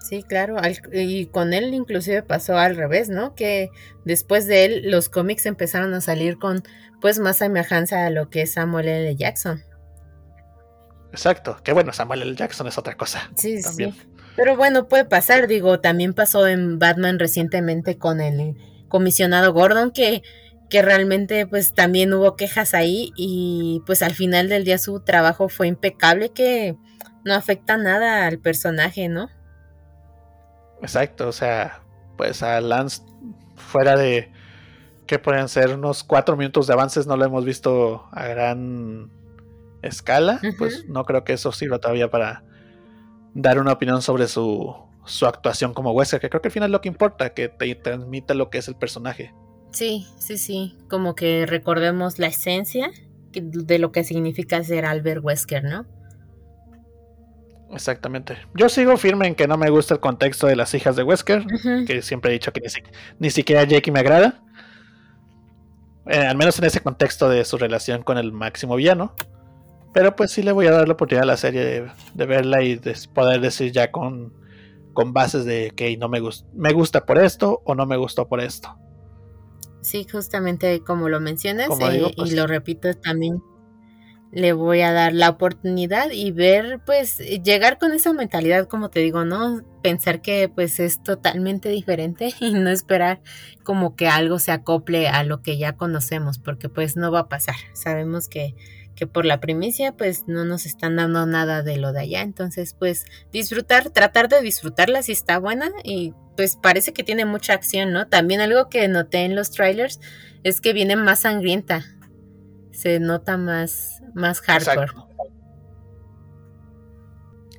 Sí, 0.00 0.22
claro, 0.22 0.56
y 0.92 1.26
con 1.26 1.52
él 1.52 1.74
inclusive 1.74 2.22
pasó 2.22 2.56
al 2.56 2.74
revés, 2.74 3.10
¿no? 3.10 3.34
Que 3.34 3.68
después 4.04 4.46
de 4.46 4.64
él 4.64 4.90
los 4.90 5.08
cómics 5.08 5.46
empezaron 5.46 5.92
a 5.94 6.00
salir 6.00 6.38
con 6.38 6.62
pues 7.00 7.18
más 7.18 7.36
semejanza 7.36 8.06
a 8.06 8.10
lo 8.10 8.30
que 8.30 8.42
es 8.42 8.54
Samuel 8.54 8.88
L. 8.88 9.14
Jackson. 9.16 9.62
Exacto, 11.12 11.58
que 11.62 11.72
bueno, 11.72 11.92
Samuel 11.92 12.22
L. 12.22 12.34
Jackson 12.34 12.66
es 12.66 12.78
otra 12.78 12.96
cosa. 12.96 13.30
Sí, 13.36 13.60
también. 13.62 13.92
sí. 13.92 14.00
Pero 14.36 14.56
bueno, 14.56 14.88
puede 14.88 15.04
pasar, 15.04 15.46
digo, 15.46 15.80
también 15.80 16.14
pasó 16.14 16.46
en 16.46 16.78
Batman 16.78 17.18
recientemente 17.18 17.98
con 17.98 18.20
el 18.20 18.56
comisionado 18.88 19.52
Gordon 19.52 19.90
que 19.90 20.22
que 20.70 20.82
realmente 20.82 21.46
pues 21.46 21.74
también 21.74 22.14
hubo 22.14 22.36
quejas 22.36 22.74
ahí 22.74 23.12
y 23.16 23.82
pues 23.86 24.02
al 24.02 24.14
final 24.14 24.48
del 24.48 24.64
día 24.64 24.78
su 24.78 25.00
trabajo 25.00 25.48
fue 25.48 25.66
impecable 25.66 26.30
que 26.30 26.76
no 27.24 27.34
afecta 27.34 27.76
nada 27.76 28.26
al 28.26 28.38
personaje, 28.38 29.08
¿no? 29.08 29.28
Exacto, 30.80 31.28
o 31.28 31.32
sea, 31.32 31.82
pues 32.16 32.42
a 32.42 32.60
Lance 32.60 33.02
fuera 33.56 33.96
de 33.96 34.32
que 35.06 35.18
pueden 35.18 35.48
ser 35.48 35.74
unos 35.74 36.04
cuatro 36.04 36.36
minutos 36.36 36.68
de 36.68 36.72
avances 36.72 37.06
no 37.06 37.16
lo 37.16 37.24
hemos 37.24 37.44
visto 37.44 38.08
a 38.12 38.28
gran 38.28 39.10
escala, 39.82 40.40
pues 40.56 40.86
no 40.88 41.04
creo 41.04 41.24
que 41.24 41.32
eso 41.32 41.50
sirva 41.50 41.80
todavía 41.80 42.10
para 42.10 42.44
dar 43.34 43.58
una 43.58 43.72
opinión 43.72 44.02
sobre 44.02 44.28
su, 44.28 44.74
su 45.04 45.26
actuación 45.26 45.74
como 45.74 45.92
Wesker, 45.92 46.20
que 46.20 46.30
creo 46.30 46.40
que 46.40 46.48
al 46.48 46.52
final 46.52 46.68
es 46.68 46.72
lo 46.72 46.80
que 46.80 46.88
importa, 46.88 47.34
que 47.34 47.48
te 47.48 47.74
transmita 47.74 48.34
lo 48.34 48.50
que 48.50 48.58
es 48.58 48.68
el 48.68 48.76
personaje. 48.76 49.34
Sí, 49.72 50.06
sí, 50.18 50.36
sí, 50.36 50.76
como 50.88 51.14
que 51.14 51.46
recordemos 51.46 52.18
la 52.18 52.26
esencia 52.26 52.90
de 53.32 53.78
lo 53.78 53.92
que 53.92 54.04
significa 54.04 54.62
ser 54.64 54.84
Albert 54.84 55.22
Wesker, 55.22 55.62
¿no? 55.64 55.86
Exactamente. 57.72 58.36
Yo 58.54 58.68
sigo 58.68 58.96
firme 58.96 59.28
en 59.28 59.34
que 59.36 59.46
no 59.46 59.56
me 59.56 59.70
gusta 59.70 59.94
el 59.94 60.00
contexto 60.00 60.48
de 60.48 60.56
las 60.56 60.74
hijas 60.74 60.96
de 60.96 61.04
Wesker, 61.04 61.46
que 61.86 62.02
siempre 62.02 62.30
he 62.30 62.34
dicho 62.34 62.52
que 62.52 62.62
ni, 63.20 63.30
siquiera 63.30 63.62
Jackie 63.62 63.92
me 63.92 64.00
agrada. 64.00 64.42
Eh, 66.06 66.18
al 66.18 66.36
menos 66.36 66.58
en 66.58 66.64
ese 66.64 66.80
contexto 66.80 67.28
de 67.28 67.44
su 67.44 67.56
relación 67.58 68.02
con 68.02 68.18
el 68.18 68.32
máximo 68.32 68.74
villano. 68.74 69.14
Pero 69.92 70.16
pues 70.16 70.32
sí 70.32 70.42
le 70.42 70.52
voy 70.52 70.66
a 70.66 70.72
dar 70.72 70.88
la 70.88 70.94
oportunidad 70.94 71.24
a 71.24 71.26
la 71.26 71.36
serie 71.36 71.88
de, 72.14 72.26
verla 72.26 72.62
y 72.62 72.76
de 72.76 72.96
poder 73.12 73.40
decir 73.40 73.70
ya 73.72 73.90
con, 73.90 74.32
con 74.92 75.12
bases 75.12 75.44
de 75.44 75.72
que 75.74 75.96
no 75.96 76.08
me, 76.08 76.20
me 76.54 76.72
gusta 76.72 77.06
por 77.06 77.18
esto 77.18 77.62
o 77.64 77.74
no 77.74 77.86
me 77.86 77.96
gustó 77.96 78.28
por 78.28 78.40
esto. 78.40 78.76
Sí, 79.90 80.06
justamente 80.08 80.84
como 80.84 81.08
lo 81.08 81.18
mencionas, 81.18 81.68
eh, 81.80 82.06
y 82.06 82.14
pues 82.14 82.32
lo 82.32 82.46
repito 82.46 82.94
también, 82.94 83.42
le 84.30 84.52
voy 84.52 84.82
a 84.82 84.92
dar 84.92 85.12
la 85.12 85.30
oportunidad 85.30 86.12
y 86.12 86.30
ver, 86.30 86.78
pues, 86.86 87.18
llegar 87.18 87.76
con 87.78 87.90
esa 87.90 88.12
mentalidad, 88.12 88.68
como 88.68 88.90
te 88.90 89.00
digo, 89.00 89.24
¿no? 89.24 89.62
Pensar 89.82 90.22
que 90.22 90.48
pues 90.48 90.78
es 90.78 91.02
totalmente 91.02 91.70
diferente 91.70 92.32
y 92.40 92.52
no 92.52 92.70
esperar 92.70 93.20
como 93.64 93.96
que 93.96 94.06
algo 94.06 94.38
se 94.38 94.52
acople 94.52 95.08
a 95.08 95.24
lo 95.24 95.42
que 95.42 95.58
ya 95.58 95.72
conocemos, 95.72 96.38
porque 96.38 96.68
pues 96.68 96.94
no 96.94 97.10
va 97.10 97.20
a 97.20 97.28
pasar. 97.28 97.56
Sabemos 97.72 98.28
que 98.28 98.54
que 99.00 99.06
por 99.06 99.24
la 99.24 99.40
primicia 99.40 99.92
pues 99.92 100.28
no 100.28 100.44
nos 100.44 100.66
están 100.66 100.96
dando 100.96 101.24
nada 101.24 101.62
de 101.62 101.78
lo 101.78 101.94
de 101.94 102.00
allá. 102.00 102.20
Entonces 102.20 102.76
pues 102.78 103.06
disfrutar, 103.32 103.88
tratar 103.88 104.28
de 104.28 104.42
disfrutarla 104.42 105.02
si 105.02 105.12
está 105.12 105.38
buena 105.38 105.70
y 105.82 106.12
pues 106.36 106.56
parece 106.56 106.92
que 106.92 107.02
tiene 107.02 107.24
mucha 107.24 107.54
acción, 107.54 107.94
¿no? 107.94 108.08
También 108.08 108.42
algo 108.42 108.68
que 108.68 108.86
noté 108.88 109.24
en 109.24 109.34
los 109.34 109.52
trailers 109.52 110.00
es 110.42 110.60
que 110.60 110.74
viene 110.74 110.96
más 110.96 111.20
sangrienta. 111.20 111.82
Se 112.72 113.00
nota 113.00 113.38
más, 113.38 114.02
más 114.12 114.42
hardcore. 114.42 114.92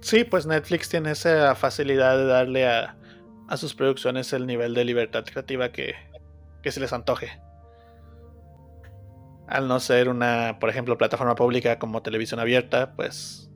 Sí, 0.01 0.25
pues 0.25 0.45
Netflix 0.45 0.89
tiene 0.89 1.09
esa 1.09 1.55
facilidad 1.55 2.19
de 2.19 2.25
darle 2.25 2.67
a, 2.67 2.97
a 3.47 3.57
sus 3.57 3.73
producciones 3.73 4.31
el 4.33 4.45
nivel 4.45 4.75
de 4.75 4.85
libertad 4.85 5.23
creativa 5.25 5.71
que, 5.71 5.95
que 6.61 6.71
se 6.71 6.79
les 6.79 6.93
antoje 6.93 7.31
al 9.47 9.67
no 9.67 9.79
ser 9.79 10.09
una, 10.09 10.57
por 10.59 10.69
ejemplo, 10.69 10.97
plataforma 10.97 11.35
pública 11.35 11.79
como 11.79 12.01
televisión 12.01 12.39
abierta, 12.39 12.93
pues 12.95 13.49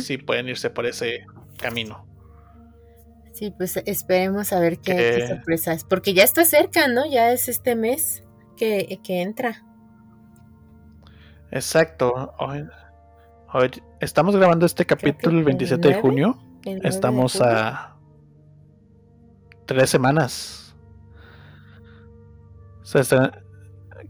sí 0.00 0.18
pueden 0.18 0.48
irse 0.48 0.70
por 0.70 0.86
ese 0.86 1.26
camino. 1.58 2.06
Sí, 3.32 3.54
pues 3.56 3.76
esperemos 3.76 4.52
a 4.52 4.58
ver 4.58 4.78
qué, 4.78 5.28
sorpresas, 5.28 5.84
porque 5.84 6.12
ya 6.12 6.24
está 6.24 6.44
cerca, 6.44 6.88
¿no? 6.88 7.08
Ya 7.08 7.30
es 7.30 7.48
este 7.48 7.76
mes 7.76 8.24
que, 8.56 8.98
entra. 9.06 9.64
Exacto. 11.52 12.34
Hoy, 12.38 13.70
estamos 14.00 14.34
grabando 14.34 14.66
este 14.66 14.84
capítulo 14.84 15.38
el 15.38 15.44
27 15.44 15.86
de 15.86 15.94
junio. 16.00 16.36
Estamos 16.82 17.40
a 17.40 17.96
tres 19.66 19.88
semanas. 19.88 20.74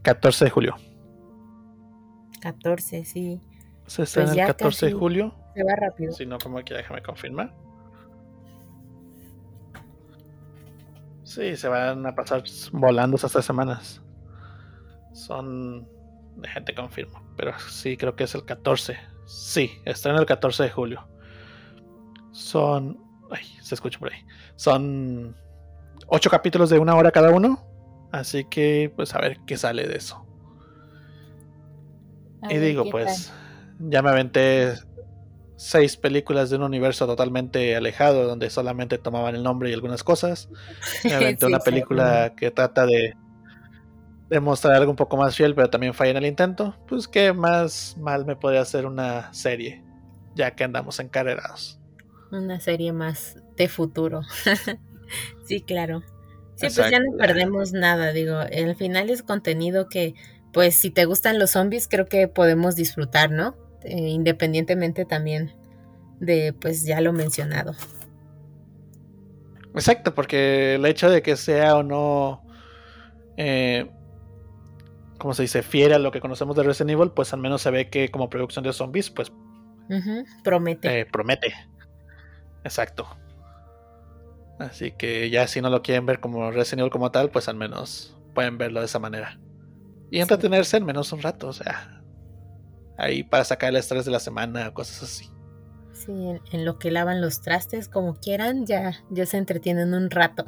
14 0.03 0.45
de 0.45 0.51
julio. 0.51 0.77
14, 2.41 3.05
sí. 3.05 3.41
Se 3.87 4.03
pues 4.03 4.17
el 4.17 4.37
14 4.37 4.87
de 4.87 4.93
julio. 4.93 5.35
Se 5.55 5.65
va 5.65 5.75
rápido. 5.77 6.13
Si 6.13 6.27
no, 6.27 6.39
como 6.39 6.59
aquí, 6.59 6.75
déjame 6.75 7.03
confirmar. 7.03 7.55
Sí, 11.25 11.57
se 11.57 11.69
van 11.69 12.07
a 12.07 12.15
pasar 12.15 12.43
volando 12.73 13.17
esas 13.17 13.33
tres 13.33 13.45
semanas. 13.45 14.03
Son. 15.13 15.87
gente 16.45 16.75
confirmo. 16.75 17.23
Pero 17.37 17.59
sí, 17.69 17.97
creo 17.97 18.17
que 18.17 18.25
es 18.25 18.35
el 18.35 18.45
14. 18.45 18.97
Sí, 19.27 19.71
está 19.85 20.11
en 20.11 20.17
el 20.17 20.27
14 20.27 20.63
de 20.63 20.71
julio. 20.71 21.07
Son. 22.33 22.99
Ay, 23.31 23.45
se 23.61 23.75
escucha 23.75 23.99
por 23.99 24.13
ahí. 24.13 24.25
Son. 24.57 25.37
Ocho 26.07 26.31
capítulos 26.31 26.71
de 26.71 26.79
una 26.79 26.95
hora 26.95 27.11
cada 27.11 27.31
uno. 27.31 27.68
Así 28.11 28.45
que, 28.45 28.93
pues 28.95 29.15
a 29.15 29.21
ver 29.21 29.41
qué 29.47 29.57
sale 29.57 29.87
de 29.87 29.97
eso. 29.97 30.25
y 32.49 32.57
digo, 32.59 32.85
pues, 32.91 33.33
ya 33.79 34.03
me 34.03 34.11
aventé 34.11 34.75
seis 35.57 35.97
películas 35.97 36.51
de 36.51 36.57
un 36.57 36.63
universo 36.63 37.07
totalmente 37.07 37.77
alejado, 37.77 38.27
donde 38.27 38.49
solamente 38.49 38.97
tomaban 38.97 39.35
el 39.35 39.43
nombre 39.43 39.71
y 39.71 39.75
algunas 39.75 40.05
cosas. 40.05 40.49
Me 41.05 41.13
aventé 41.15 41.47
una 41.47 41.59
película 41.59 42.35
que 42.37 42.51
trata 42.51 42.87
de 42.87 43.15
demostrar 44.31 44.77
algo 44.77 44.91
un 44.91 44.97
poco 44.97 45.17
más 45.17 45.37
fiel, 45.37 45.55
pero 45.55 45.69
también 45.69 45.95
falla 45.95 46.13
en 46.13 46.17
el 46.19 46.27
intento. 46.27 46.77
Pues 46.87 47.09
que 47.09 47.33
más 47.33 47.97
mal 47.99 48.25
me 48.25 48.37
podría 48.37 48.61
hacer 48.61 48.87
una 48.87 49.33
serie, 49.35 49.85
ya 50.35 50.53
que 50.53 50.65
andamos 50.65 51.01
encarrerados. 51.01 51.81
Una 52.31 52.61
serie 52.61 52.93
más 52.93 53.37
de 53.57 53.69
futuro. 53.69 54.23
sí, 55.45 55.61
claro. 55.63 56.03
Sí, 56.59 56.67
pues 56.75 56.91
ya 56.91 56.99
no 56.99 57.17
perdemos 57.17 57.73
nada, 57.73 58.13
digo, 58.13 58.37
al 58.39 58.75
final 58.75 59.11
es 59.11 59.23
contenido 59.23 59.89
que, 59.89 60.15
pues 60.53 60.75
si 60.75 60.91
te 60.91 61.05
gustan 61.05 61.39
los 61.39 61.51
zombies, 61.53 61.87
creo 61.87 62.07
que 62.07 62.27
podemos 62.27 62.75
disfrutar, 62.75 63.31
¿no? 63.31 63.57
Eh, 63.83 64.09
independientemente 64.09 65.05
también 65.05 65.53
de, 66.19 66.53
pues 66.53 66.85
ya 66.85 67.01
lo 67.01 67.13
mencionado. 67.13 67.75
Exacto, 69.75 70.15
porque 70.15 70.75
el 70.75 70.85
hecho 70.87 71.09
de 71.09 71.23
que 71.23 71.37
sea 71.37 71.77
o 71.77 71.85
no, 71.85 72.43
eh, 73.37 73.89
como 75.19 75.35
se 75.35 75.43
dice, 75.43 75.63
fiera 75.63 75.97
a 75.97 76.01
lo 76.01 76.11
que 76.11 76.21
conocemos 76.21 76.57
de 76.57 76.65
Resident 76.65 76.91
Evil, 76.91 77.13
pues 77.13 77.33
al 77.33 77.39
menos 77.39 77.63
se 77.63 77.71
ve 77.71 77.89
que 77.89 78.11
como 78.11 78.29
producción 78.29 78.65
de 78.65 78.73
zombies, 78.73 79.11
pues 79.11 79.33
promete. 80.43 81.01
Eh, 81.01 81.07
promete. 81.07 81.55
Exacto. 82.65 83.07
Así 84.59 84.93
que 84.93 85.31
ya 85.31 85.47
si 85.47 85.61
no 85.61 85.71
lo 85.71 85.83
quieren 85.83 86.07
ver 86.07 86.21
como 86.21 86.51
Resident 86.51 86.81
Evil 86.81 86.91
como 86.91 87.11
tal, 87.11 87.31
pues 87.31 87.49
al 87.49 87.57
menos 87.57 88.17
pueden 88.35 88.59
verlo 88.59 88.81
de 88.81 88.87
esa 88.87 88.99
manera. 88.99 89.39
Y 90.11 90.21
entretenerse 90.21 90.77
al 90.77 90.85
menos 90.85 91.13
un 91.13 91.23
rato, 91.23 91.49
o 91.49 91.53
sea, 91.53 92.03
ahí 92.97 93.23
para 93.23 93.45
sacar 93.45 93.71
el 93.71 93.77
estrés 93.77 94.05
de 94.05 94.11
la 94.11 94.21
semana, 94.21 94.73
cosas 94.73 95.03
así. 95.03 95.31
Sí, 95.93 96.13
en, 96.53 96.65
lo 96.65 96.79
que 96.79 96.91
lavan 96.91 97.21
los 97.21 97.41
trastes, 97.41 97.89
como 97.89 98.15
quieran, 98.15 98.67
ya, 98.67 98.93
ya 99.11 99.27
se 99.27 99.37
entretienen 99.37 99.95
un 99.95 100.11
rato. 100.11 100.45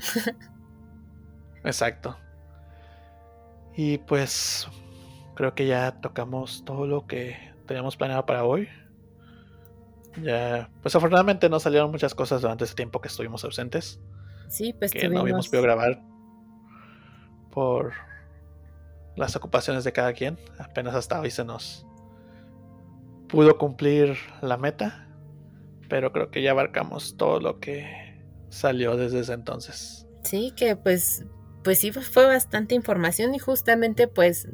Exacto. 1.64 2.16
Y 3.76 3.98
pues 3.98 4.68
creo 5.34 5.54
que 5.54 5.66
ya 5.66 6.00
tocamos 6.00 6.64
todo 6.64 6.86
lo 6.86 7.06
que 7.06 7.36
teníamos 7.66 7.96
planeado 7.96 8.26
para 8.26 8.44
hoy. 8.44 8.68
Ya, 10.22 10.70
pues 10.82 10.94
afortunadamente 10.96 11.48
no 11.48 11.60
salieron 11.60 11.90
muchas 11.90 12.14
cosas 12.14 12.42
durante 12.42 12.64
ese 12.64 12.74
tiempo 12.74 13.00
que 13.00 13.08
estuvimos 13.08 13.44
ausentes. 13.44 14.00
Sí, 14.48 14.72
pues 14.72 14.90
que 14.92 15.08
no 15.08 15.20
habíamos 15.20 15.48
podido 15.48 15.62
grabar. 15.62 16.02
por 17.50 17.92
las 19.16 19.34
ocupaciones 19.36 19.84
de 19.84 19.92
cada 19.92 20.12
quien. 20.12 20.38
Apenas 20.58 20.94
hasta 20.94 21.20
hoy 21.20 21.30
se 21.30 21.44
nos 21.44 21.86
pudo 23.28 23.58
cumplir 23.58 24.16
la 24.40 24.56
meta, 24.56 25.08
pero 25.88 26.12
creo 26.12 26.30
que 26.30 26.42
ya 26.42 26.52
abarcamos 26.52 27.16
todo 27.16 27.40
lo 27.40 27.60
que 27.60 27.86
salió 28.48 28.96
desde 28.96 29.20
ese 29.20 29.32
entonces. 29.32 30.06
Sí, 30.24 30.52
que 30.56 30.76
pues, 30.76 31.24
pues 31.62 31.78
sí 31.78 31.92
fue 31.92 32.26
bastante 32.26 32.74
información 32.74 33.34
y 33.34 33.38
justamente 33.38 34.08
pues 34.08 34.48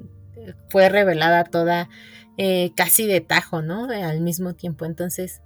fue 0.68 0.88
revelada 0.88 1.44
toda 1.44 1.88
eh, 2.36 2.72
casi 2.76 3.06
de 3.06 3.20
tajo, 3.20 3.62
¿no? 3.62 3.88
Al 3.90 4.20
mismo 4.20 4.54
tiempo, 4.54 4.84
entonces 4.84 5.40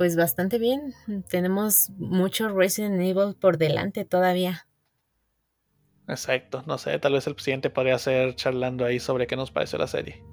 pues 0.00 0.16
bastante 0.16 0.58
bien. 0.58 0.94
Tenemos 1.28 1.90
mucho 1.98 2.48
Resident 2.48 3.02
Evil 3.02 3.36
por 3.38 3.58
delante 3.58 4.06
todavía. 4.06 4.66
Exacto, 6.08 6.64
no 6.66 6.78
sé, 6.78 6.98
tal 6.98 7.12
vez 7.12 7.26
el 7.26 7.34
presidente 7.34 7.68
podría 7.68 7.98
ser 7.98 8.34
charlando 8.34 8.86
ahí 8.86 8.98
sobre 8.98 9.26
qué 9.26 9.36
nos 9.36 9.50
pareció 9.50 9.78
la 9.78 9.86
serie. 9.86 10.24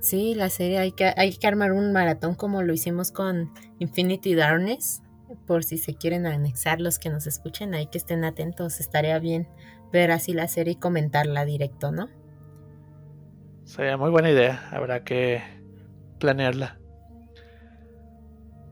Sí, 0.00 0.34
la 0.34 0.50
serie 0.50 0.80
hay 0.80 0.90
que, 0.90 1.14
hay 1.16 1.32
que 1.32 1.46
armar 1.46 1.70
un 1.70 1.92
maratón 1.92 2.34
como 2.34 2.60
lo 2.62 2.72
hicimos 2.72 3.12
con 3.12 3.52
Infinity 3.78 4.34
Darkness, 4.34 5.00
por 5.46 5.62
si 5.62 5.78
se 5.78 5.94
quieren 5.94 6.26
anexar 6.26 6.80
los 6.80 6.98
que 6.98 7.08
nos 7.08 7.28
escuchen, 7.28 7.74
ahí 7.74 7.86
que 7.86 7.98
estén 7.98 8.24
atentos, 8.24 8.80
estaría 8.80 9.20
bien 9.20 9.46
ver 9.92 10.10
así 10.10 10.32
la 10.32 10.48
serie 10.48 10.72
y 10.72 10.76
comentarla 10.76 11.44
directo, 11.44 11.92
¿no? 11.92 12.08
Sería 13.62 13.96
muy 13.96 14.10
buena 14.10 14.32
idea, 14.32 14.68
habrá 14.72 15.04
que 15.04 15.40
planearla. 16.18 16.80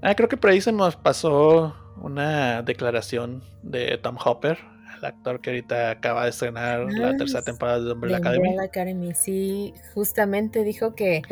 Ah, 0.06 0.14
creo 0.14 0.28
que 0.28 0.36
por 0.36 0.50
ahí 0.50 0.60
se 0.60 0.70
nos 0.70 0.94
pasó 0.94 1.74
una 2.00 2.62
declaración 2.62 3.42
de 3.64 3.98
Tom 3.98 4.16
Hopper, 4.24 4.56
el 4.96 5.04
actor 5.04 5.40
que 5.40 5.50
ahorita 5.50 5.90
acaba 5.90 6.22
de 6.22 6.30
estrenar 6.30 6.86
la 6.92 7.08
ah, 7.08 7.16
tercera 7.16 7.42
temporada 7.42 7.80
de 7.80 7.92
Umbrella 7.92 8.18
Academy. 8.18 8.56
Academy. 8.56 9.14
Sí, 9.14 9.74
justamente 9.94 10.62
dijo 10.62 10.94
que, 10.94 11.22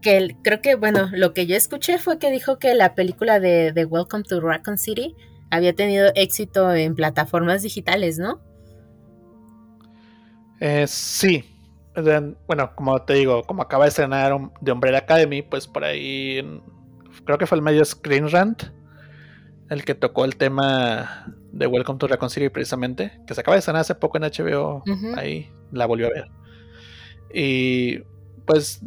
que 0.00 0.34
creo 0.42 0.62
que, 0.62 0.76
bueno, 0.76 1.10
lo 1.12 1.34
que 1.34 1.46
yo 1.46 1.56
escuché 1.56 1.98
fue 1.98 2.18
que 2.18 2.30
dijo 2.30 2.58
que 2.58 2.72
la 2.72 2.94
película 2.94 3.38
de, 3.38 3.72
de 3.72 3.84
Welcome 3.84 4.24
to 4.24 4.40
Raccoon 4.40 4.78
City 4.78 5.14
había 5.50 5.74
tenido 5.74 6.10
éxito 6.14 6.72
en 6.72 6.94
plataformas 6.94 7.60
digitales, 7.60 8.18
¿no? 8.18 8.40
Eh, 10.60 10.86
sí. 10.86 11.44
Bueno, 12.46 12.74
como 12.76 13.02
te 13.02 13.12
digo, 13.12 13.42
como 13.42 13.60
acaba 13.60 13.84
de 13.84 13.90
estrenar 13.90 14.32
de 14.62 14.72
Umbrella 14.72 15.00
Academy, 15.00 15.42
pues 15.42 15.66
por 15.66 15.84
ahí 15.84 16.40
creo 17.24 17.38
que 17.38 17.46
fue 17.46 17.56
el 17.56 17.62
medio 17.62 17.84
Screen 17.84 18.30
Rant, 18.30 18.64
el 19.70 19.84
que 19.84 19.94
tocó 19.94 20.24
el 20.24 20.36
tema 20.36 21.26
de 21.52 21.66
Welcome 21.66 21.98
to 21.98 22.06
Raccoon 22.06 22.30
City 22.30 22.48
precisamente, 22.48 23.20
que 23.26 23.34
se 23.34 23.40
acaba 23.40 23.56
de 23.56 23.62
sanar 23.62 23.80
hace 23.80 23.94
poco 23.94 24.18
en 24.18 24.24
HBO, 24.24 24.82
ahí 25.16 25.50
la 25.72 25.86
volvió 25.86 26.06
a 26.06 26.10
ver. 26.10 26.28
Y 27.32 27.98
pues 28.46 28.80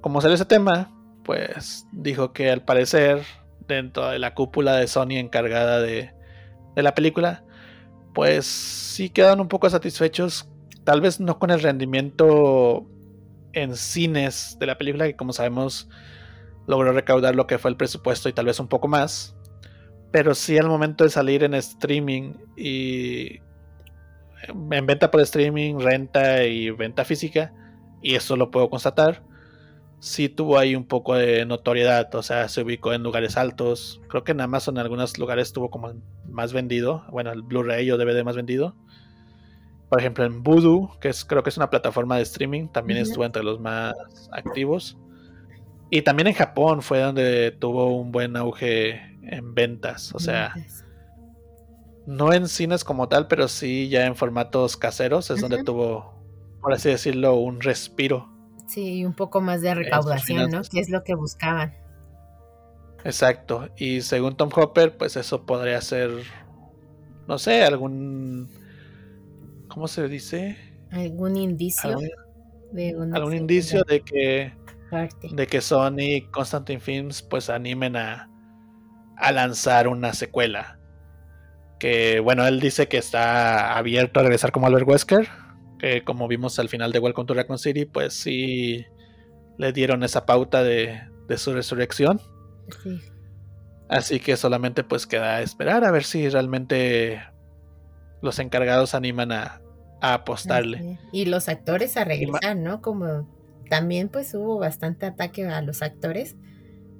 como 0.00 0.20
salió 0.20 0.34
ese 0.34 0.44
tema, 0.44 0.92
pues 1.24 1.86
dijo 1.92 2.32
que 2.32 2.50
al 2.50 2.62
parecer 2.62 3.22
dentro 3.66 4.08
de 4.08 4.18
la 4.18 4.34
cúpula 4.34 4.76
de 4.76 4.86
Sony 4.86 5.16
encargada 5.18 5.80
de, 5.80 6.12
de 6.74 6.82
la 6.82 6.94
película, 6.94 7.44
pues 8.14 8.46
sí 8.46 9.10
quedan 9.10 9.40
un 9.40 9.48
poco 9.48 9.68
satisfechos, 9.68 10.48
tal 10.84 11.00
vez 11.00 11.20
no 11.20 11.38
con 11.38 11.50
el 11.50 11.60
rendimiento 11.60 12.86
en 13.52 13.74
cines 13.74 14.56
de 14.60 14.66
la 14.66 14.78
película, 14.78 15.06
que 15.06 15.16
como 15.16 15.32
sabemos 15.32 15.88
logró 16.66 16.92
recaudar 16.92 17.34
lo 17.34 17.46
que 17.46 17.58
fue 17.58 17.70
el 17.70 17.76
presupuesto 17.76 18.28
y 18.28 18.32
tal 18.32 18.46
vez 18.46 18.60
un 18.60 18.68
poco 18.68 18.88
más. 18.88 19.36
Pero 20.10 20.34
sí 20.34 20.56
al 20.58 20.68
momento 20.68 21.04
de 21.04 21.10
salir 21.10 21.44
en 21.44 21.54
streaming 21.54 22.34
y 22.56 23.40
en 24.48 24.86
venta 24.86 25.10
por 25.10 25.20
streaming, 25.20 25.78
renta 25.78 26.44
y 26.44 26.70
venta 26.70 27.04
física, 27.04 27.52
y 28.02 28.14
eso 28.14 28.36
lo 28.36 28.50
puedo 28.50 28.70
constatar, 28.70 29.22
sí 29.98 30.28
tuvo 30.28 30.58
ahí 30.58 30.76
un 30.76 30.86
poco 30.86 31.14
de 31.14 31.44
notoriedad, 31.46 32.14
o 32.14 32.22
sea, 32.22 32.48
se 32.48 32.62
ubicó 32.62 32.92
en 32.92 33.02
lugares 33.02 33.36
altos. 33.36 34.00
Creo 34.08 34.24
que 34.24 34.32
en 34.32 34.40
Amazon 34.40 34.76
en 34.76 34.82
algunos 34.82 35.18
lugares 35.18 35.48
estuvo 35.48 35.70
como 35.70 35.92
más 36.28 36.52
vendido, 36.52 37.04
bueno, 37.10 37.32
el 37.32 37.42
Blu-ray 37.42 37.90
o 37.90 37.98
DVD 37.98 38.22
más 38.24 38.36
vendido. 38.36 38.76
Por 39.88 40.00
ejemplo, 40.00 40.24
en 40.24 40.42
Voodoo, 40.42 40.98
que 41.00 41.08
es, 41.08 41.24
creo 41.24 41.42
que 41.42 41.50
es 41.50 41.56
una 41.56 41.70
plataforma 41.70 42.16
de 42.16 42.22
streaming, 42.22 42.68
también 42.68 42.98
estuvo 42.98 43.24
entre 43.24 43.44
los 43.44 43.60
más 43.60 43.94
activos. 44.32 44.98
Y 45.90 46.02
también 46.02 46.26
en 46.26 46.34
Japón 46.34 46.82
fue 46.82 47.00
donde 47.00 47.52
tuvo 47.52 47.96
un 47.96 48.10
buen 48.10 48.36
auge 48.36 49.16
en 49.22 49.54
ventas. 49.54 50.14
O 50.14 50.18
sea, 50.18 50.54
no 52.06 52.32
en 52.32 52.48
cines 52.48 52.84
como 52.84 53.08
tal, 53.08 53.28
pero 53.28 53.48
sí 53.48 53.88
ya 53.88 54.06
en 54.06 54.16
formatos 54.16 54.76
caseros 54.76 55.30
es 55.30 55.40
donde 55.40 55.62
tuvo, 55.62 56.14
por 56.60 56.72
así 56.72 56.88
decirlo, 56.88 57.36
un 57.36 57.60
respiro. 57.60 58.28
Sí, 58.68 59.04
un 59.04 59.14
poco 59.14 59.40
más 59.40 59.62
de 59.62 59.74
recaudación, 59.74 60.50
¿no? 60.50 60.62
Que 60.62 60.80
es 60.80 60.90
lo 60.90 61.04
que 61.04 61.14
buscaban. 61.14 61.74
Exacto. 63.04 63.68
Y 63.76 64.00
según 64.00 64.36
Tom 64.36 64.50
Hopper, 64.54 64.96
pues 64.96 65.16
eso 65.16 65.46
podría 65.46 65.80
ser, 65.80 66.10
no 67.28 67.38
sé, 67.38 67.62
algún, 67.62 68.48
¿cómo 69.68 69.86
se 69.86 70.08
dice? 70.08 70.56
Algún 70.90 71.36
indicio. 71.36 71.96
algún 73.12 73.34
indicio 73.34 73.84
de 73.84 74.00
que 74.00 74.52
de 75.32 75.46
que 75.46 75.60
Sony 75.60 76.00
y 76.00 76.20
Constantine 76.30 76.80
Films 76.80 77.22
pues 77.22 77.50
animen 77.50 77.96
a, 77.96 78.30
a 79.16 79.32
lanzar 79.32 79.88
una 79.88 80.12
secuela. 80.12 80.78
Que 81.78 82.20
bueno, 82.20 82.46
él 82.46 82.60
dice 82.60 82.88
que 82.88 82.98
está 82.98 83.76
abierto 83.76 84.20
a 84.20 84.22
regresar 84.22 84.52
como 84.52 84.66
Albert 84.66 84.88
Wesker. 84.88 85.28
Que 85.78 86.04
como 86.04 86.26
vimos 86.28 86.58
al 86.58 86.68
final 86.68 86.92
de 86.92 86.98
Welcome 86.98 87.26
to 87.26 87.34
Raccoon 87.34 87.58
City, 87.58 87.84
pues 87.84 88.14
sí 88.14 88.86
le 89.58 89.72
dieron 89.72 90.02
esa 90.02 90.24
pauta 90.24 90.62
de, 90.62 91.00
de 91.28 91.38
su 91.38 91.52
resurrección. 91.52 92.20
Así 93.88 94.20
que 94.20 94.36
solamente 94.36 94.84
pues 94.84 95.06
queda 95.06 95.40
esperar 95.42 95.84
a 95.84 95.90
ver 95.90 96.04
si 96.04 96.28
realmente 96.28 97.22
los 98.22 98.38
encargados 98.38 98.94
animan 98.94 99.32
a, 99.32 99.60
a 100.00 100.14
apostarle. 100.14 100.98
Y 101.12 101.26
los 101.26 101.48
actores 101.48 101.96
a 101.96 102.04
regresar, 102.04 102.56
¿no? 102.56 102.80
Como 102.80 103.28
también 103.68 104.08
pues 104.08 104.34
hubo 104.34 104.58
bastante 104.58 105.06
ataque 105.06 105.46
a 105.46 105.60
los 105.62 105.82
actores, 105.82 106.36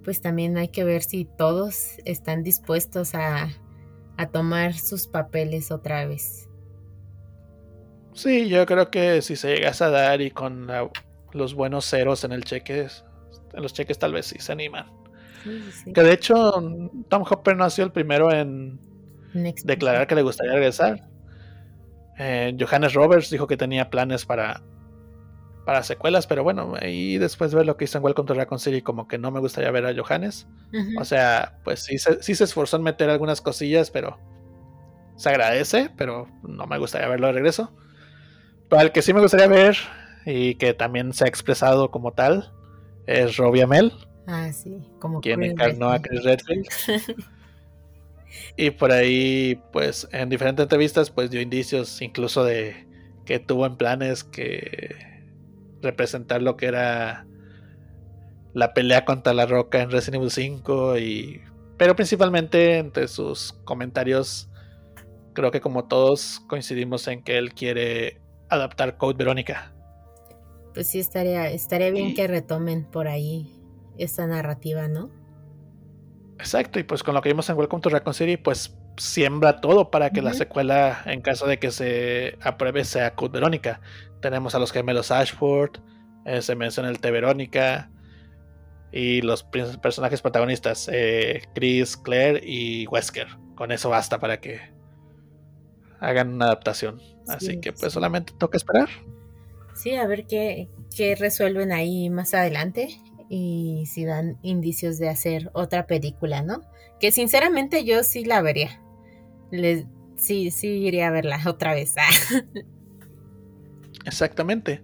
pues 0.04 0.20
también 0.20 0.56
hay 0.56 0.68
que 0.68 0.84
ver 0.84 1.02
si 1.02 1.24
todos 1.24 1.98
están 2.04 2.42
dispuestos 2.42 3.14
a, 3.14 3.48
tomar 4.32 4.72
sus 4.72 5.08
papeles 5.08 5.70
otra 5.70 6.06
vez. 6.06 6.48
Sí, 8.14 8.48
yo 8.48 8.64
creo 8.64 8.90
que 8.90 9.20
si 9.20 9.36
se 9.36 9.54
llegas 9.54 9.82
a 9.82 9.90
dar 9.90 10.22
y 10.22 10.30
con 10.30 10.68
los 11.32 11.54
buenos 11.54 11.84
ceros 11.84 12.24
en 12.24 12.32
el 12.32 12.44
cheque, 12.44 12.86
en 13.52 13.62
los 13.62 13.74
cheques 13.74 13.98
tal 13.98 14.12
vez 14.14 14.26
sí 14.26 14.38
se 14.38 14.52
animan. 14.52 14.86
Que 15.94 16.02
de 16.02 16.12
hecho 16.12 16.52
Tom 17.08 17.24
Hopper 17.28 17.56
no 17.56 17.64
ha 17.64 17.70
sido 17.70 17.86
el 17.86 17.92
primero 17.92 18.32
en 18.32 18.80
declarar 19.64 20.06
que 20.06 20.14
le 20.14 20.22
gustaría 20.22 20.52
regresar. 20.54 21.08
Eh, 22.18 22.56
Johannes 22.58 22.94
Roberts 22.94 23.28
dijo 23.28 23.46
que 23.46 23.56
tenía 23.56 23.90
planes 23.90 24.24
para 24.24 24.62
para 25.66 25.82
secuelas, 25.82 26.28
pero 26.28 26.44
bueno, 26.44 26.74
ahí 26.80 27.18
después 27.18 27.50
de 27.50 27.56
ver 27.56 27.66
lo 27.66 27.76
que 27.76 27.86
hizo 27.86 27.98
en 27.98 28.04
Welcome 28.04 28.28
to 28.28 28.34
Raccoon 28.34 28.60
City, 28.60 28.82
como 28.82 29.08
que 29.08 29.18
no 29.18 29.32
me 29.32 29.40
gustaría 29.40 29.72
ver 29.72 29.84
a 29.84 29.92
Johannes. 29.92 30.46
O 30.96 31.04
sea, 31.04 31.58
pues 31.64 31.80
sí 31.80 31.98
se, 31.98 32.22
sí 32.22 32.36
se 32.36 32.44
esforzó 32.44 32.76
en 32.76 32.84
meter 32.84 33.10
algunas 33.10 33.40
cosillas, 33.40 33.90
pero 33.90 34.16
se 35.16 35.28
agradece, 35.28 35.90
pero 35.96 36.28
no 36.44 36.68
me 36.68 36.78
gustaría 36.78 37.08
verlo 37.08 37.26
de 37.26 37.32
regreso. 37.32 37.72
Pero 38.70 38.82
el 38.82 38.92
que 38.92 39.02
sí 39.02 39.12
me 39.12 39.20
gustaría 39.20 39.48
ver 39.48 39.76
y 40.24 40.54
que 40.54 40.72
también 40.72 41.12
se 41.12 41.24
ha 41.24 41.26
expresado 41.26 41.90
como 41.90 42.12
tal 42.12 42.52
es 43.08 43.36
Robbie 43.36 43.64
Amell. 43.64 43.92
Ah, 44.28 44.52
sí, 44.52 44.78
como 45.00 45.20
quien 45.20 45.42
encarnó 45.42 45.90
a 45.90 46.00
Chris 46.00 46.22
Redfield. 46.22 46.68
y 48.56 48.70
por 48.70 48.92
ahí, 48.92 49.60
pues 49.72 50.06
en 50.12 50.28
diferentes 50.28 50.62
entrevistas, 50.62 51.10
pues 51.10 51.28
dio 51.28 51.40
indicios 51.40 52.00
incluso 52.02 52.44
de 52.44 52.86
que 53.24 53.40
tuvo 53.40 53.66
en 53.66 53.76
planes 53.76 54.22
que 54.22 55.15
representar 55.86 56.42
lo 56.42 56.56
que 56.56 56.66
era 56.66 57.26
la 58.52 58.74
pelea 58.74 59.04
contra 59.04 59.34
la 59.34 59.46
roca 59.46 59.80
en 59.80 59.90
Resident 59.90 60.16
Evil 60.16 60.30
5 60.30 60.98
y 60.98 61.42
pero 61.76 61.94
principalmente 61.94 62.78
entre 62.78 63.06
sus 63.06 63.52
comentarios 63.64 64.48
creo 65.34 65.50
que 65.50 65.60
como 65.60 65.84
todos 65.84 66.40
coincidimos 66.48 67.06
en 67.08 67.22
que 67.22 67.36
él 67.36 67.52
quiere 67.52 68.20
adaptar 68.48 68.96
Code 68.96 69.18
Verónica. 69.18 69.72
Pues 70.72 70.88
sí 70.88 70.98
estaría 70.98 71.50
estaría 71.50 71.90
bien 71.90 72.14
que 72.14 72.26
retomen 72.26 72.84
por 72.84 73.08
ahí 73.08 73.52
esa 73.98 74.26
narrativa, 74.26 74.88
¿no? 74.88 75.10
Exacto, 76.38 76.78
y 76.78 76.82
pues 76.82 77.02
con 77.02 77.14
lo 77.14 77.22
que 77.22 77.30
vimos 77.30 77.48
en 77.48 77.56
Welcome 77.56 77.80
to 77.82 77.88
Raccoon 77.88 78.14
City, 78.14 78.36
pues 78.36 78.76
siembra 78.96 79.60
todo 79.60 79.90
para 79.90 80.10
que 80.10 80.22
la 80.22 80.34
secuela, 80.34 81.02
en 81.06 81.20
caso 81.20 81.46
de 81.46 81.58
que 81.58 81.70
se 81.70 82.38
apruebe, 82.40 82.84
sea 82.84 83.14
Code 83.14 83.32
Verónica. 83.32 83.80
Tenemos 84.20 84.54
a 84.54 84.58
los 84.58 84.72
gemelos 84.72 85.10
Ashford, 85.10 85.78
eh, 86.24 86.42
se 86.42 86.54
menciona 86.54 86.88
el 86.88 86.98
T 86.98 87.10
Verónica 87.10 87.90
y 88.92 89.20
los 89.20 89.44
personajes 89.44 90.22
protagonistas, 90.22 90.88
eh, 90.92 91.42
Chris, 91.54 91.96
Claire 91.96 92.40
y 92.44 92.86
Wesker. 92.86 93.28
Con 93.54 93.72
eso 93.72 93.90
basta 93.90 94.18
para 94.18 94.40
que 94.40 94.60
hagan 96.00 96.34
una 96.34 96.46
adaptación. 96.46 97.00
Así 97.28 97.60
que 97.60 97.72
pues 97.72 97.92
solamente 97.92 98.32
toca 98.38 98.56
esperar. 98.56 98.88
Sí, 99.74 99.94
a 99.96 100.06
ver 100.06 100.26
qué, 100.26 100.68
qué 100.96 101.14
resuelven 101.16 101.72
ahí 101.72 102.08
más 102.08 102.32
adelante 102.34 102.88
y 103.28 103.84
si 103.86 104.04
dan 104.04 104.38
indicios 104.42 104.98
de 104.98 105.08
hacer 105.08 105.50
otra 105.52 105.86
película, 105.86 106.42
¿no? 106.42 106.62
Que 107.00 107.12
sinceramente 107.12 107.84
yo 107.84 108.02
sí 108.02 108.24
la 108.24 108.40
vería. 108.40 108.80
Les, 109.50 109.86
sí, 110.16 110.50
sí 110.50 110.68
iría 110.68 111.08
a 111.08 111.10
verla 111.10 111.40
otra 111.46 111.74
vez. 111.74 111.94
Exactamente. 114.04 114.82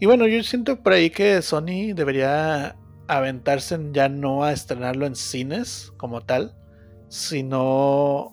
Y 0.00 0.06
bueno, 0.06 0.26
yo 0.26 0.42
siento 0.42 0.82
por 0.82 0.92
ahí 0.92 1.10
que 1.10 1.42
Sony 1.42 1.92
debería 1.94 2.76
aventarse 3.08 3.78
ya 3.92 4.08
no 4.08 4.44
a 4.44 4.52
estrenarlo 4.52 5.06
en 5.06 5.16
cines 5.16 5.92
como 5.96 6.20
tal, 6.20 6.54
sino 7.08 8.32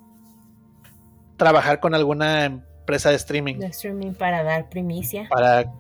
trabajar 1.38 1.80
con 1.80 1.96
alguna 1.96 2.46
empresa 2.46 3.10
de 3.10 3.16
streaming. 3.16 3.56
De 3.56 3.68
streaming 3.68 4.14
para 4.14 4.44
dar 4.44 4.70
primicia. 4.70 5.28
Para, 5.30 5.74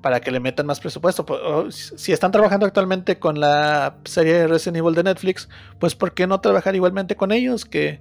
para 0.00 0.20
que 0.20 0.30
le 0.30 0.40
metan 0.40 0.66
más 0.66 0.80
presupuesto. 0.80 1.70
Si 1.70 2.12
están 2.12 2.32
trabajando 2.32 2.66
actualmente 2.66 3.18
con 3.18 3.40
la 3.40 3.96
serie 4.04 4.46
Resident 4.46 4.78
Evil 4.78 4.94
de 4.94 5.02
Netflix, 5.02 5.48
pues 5.78 5.94
¿por 5.94 6.14
qué 6.14 6.26
no 6.26 6.40
trabajar 6.40 6.74
igualmente 6.74 7.16
con 7.16 7.32
ellos? 7.32 7.64
Que, 7.64 8.00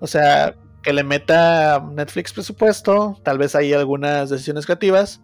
o 0.00 0.06
sea, 0.06 0.56
que 0.82 0.92
le 0.92 1.04
meta 1.04 1.86
Netflix 1.92 2.32
presupuesto, 2.32 3.20
tal 3.22 3.38
vez 3.38 3.54
hay 3.54 3.72
algunas 3.72 4.30
decisiones 4.30 4.66
creativas, 4.66 5.20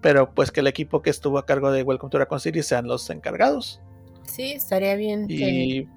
pero 0.00 0.32
pues 0.34 0.50
que 0.50 0.60
el 0.60 0.66
equipo 0.66 1.02
que 1.02 1.10
estuvo 1.10 1.38
a 1.38 1.46
cargo 1.46 1.72
de 1.72 1.82
Welcome 1.82 2.10
to 2.10 2.18
Raccoon 2.18 2.40
City 2.40 2.62
sean 2.62 2.86
los 2.86 3.08
encargados. 3.10 3.80
Sí, 4.26 4.52
estaría 4.52 4.94
bien. 4.96 5.26
Y... 5.28 5.88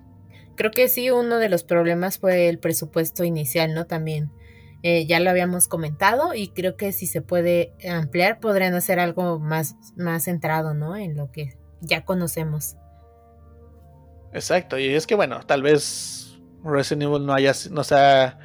Creo 0.56 0.72
que 0.72 0.88
sí, 0.88 1.10
uno 1.10 1.38
de 1.38 1.50
los 1.50 1.64
problemas 1.64 2.20
fue 2.20 2.48
el 2.48 2.60
presupuesto 2.60 3.24
inicial, 3.24 3.74
¿no? 3.74 3.86
También. 3.86 4.32
Eh, 4.84 5.06
ya 5.06 5.22
lo 5.22 5.30
habíamos 5.30 5.70
comentado 5.70 6.34
y 6.34 6.50
creo 6.50 6.76
que 6.76 6.92
si 6.92 7.08
se 7.08 7.22
puede 7.22 7.74
ampliar 7.90 8.42
podrían 8.42 8.74
hacer 8.76 9.00
algo 9.00 9.40
más, 9.40 9.76
más 9.96 10.26
centrado, 10.26 10.74
¿no? 10.74 10.98
En 10.98 11.16
lo 11.16 11.32
que 11.32 11.58
ya 11.80 12.04
conocemos. 12.04 12.76
Exacto, 14.34 14.78
y 14.78 14.94
es 14.94 15.08
que 15.08 15.16
bueno, 15.16 15.40
tal 15.46 15.62
vez 15.62 16.23
Resident 16.64 17.04
Evil 17.04 17.26
no 17.26 17.34
haya, 17.34 17.54
no 17.72 17.84
sea 17.84 18.40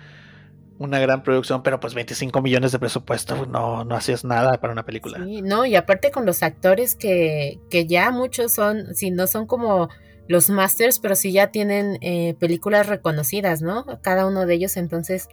una 0.78 1.01
gran 1.01 1.23
producción, 1.23 1.62
pero 1.62 1.81
pues 1.81 1.95
25 1.95 2.40
millones 2.40 2.73
de 2.73 2.78
presupuesto, 2.78 3.47
no, 3.47 3.85
no 3.85 3.97
hacías 3.97 4.24
nada 4.24 4.61
para 4.61 4.73
una 4.73 4.85
película. 4.85 5.19
Sí, 5.24 5.43
no, 5.43 5.66
y 5.66 5.74
aparte 5.74 6.11
con 6.11 6.24
los 6.24 6.43
actores 6.43 6.95
que, 6.95 7.61
que 7.69 7.86
ya 7.86 8.11
muchos 8.11 8.53
son, 8.53 8.95
si 8.95 9.11
no 9.11 9.27
son 9.27 9.47
como 9.47 9.89
los 10.28 10.51
masters, 10.51 11.01
pero 11.01 11.16
sí 11.16 11.32
ya 11.32 11.51
tienen 11.51 11.99
eh, 12.01 12.35
películas 12.39 12.86
reconocidas, 12.86 13.61
¿no? 13.62 13.86
Cada 14.03 14.27
uno 14.27 14.47
de 14.47 14.55
ellos, 14.55 14.77
entonces, 14.77 15.28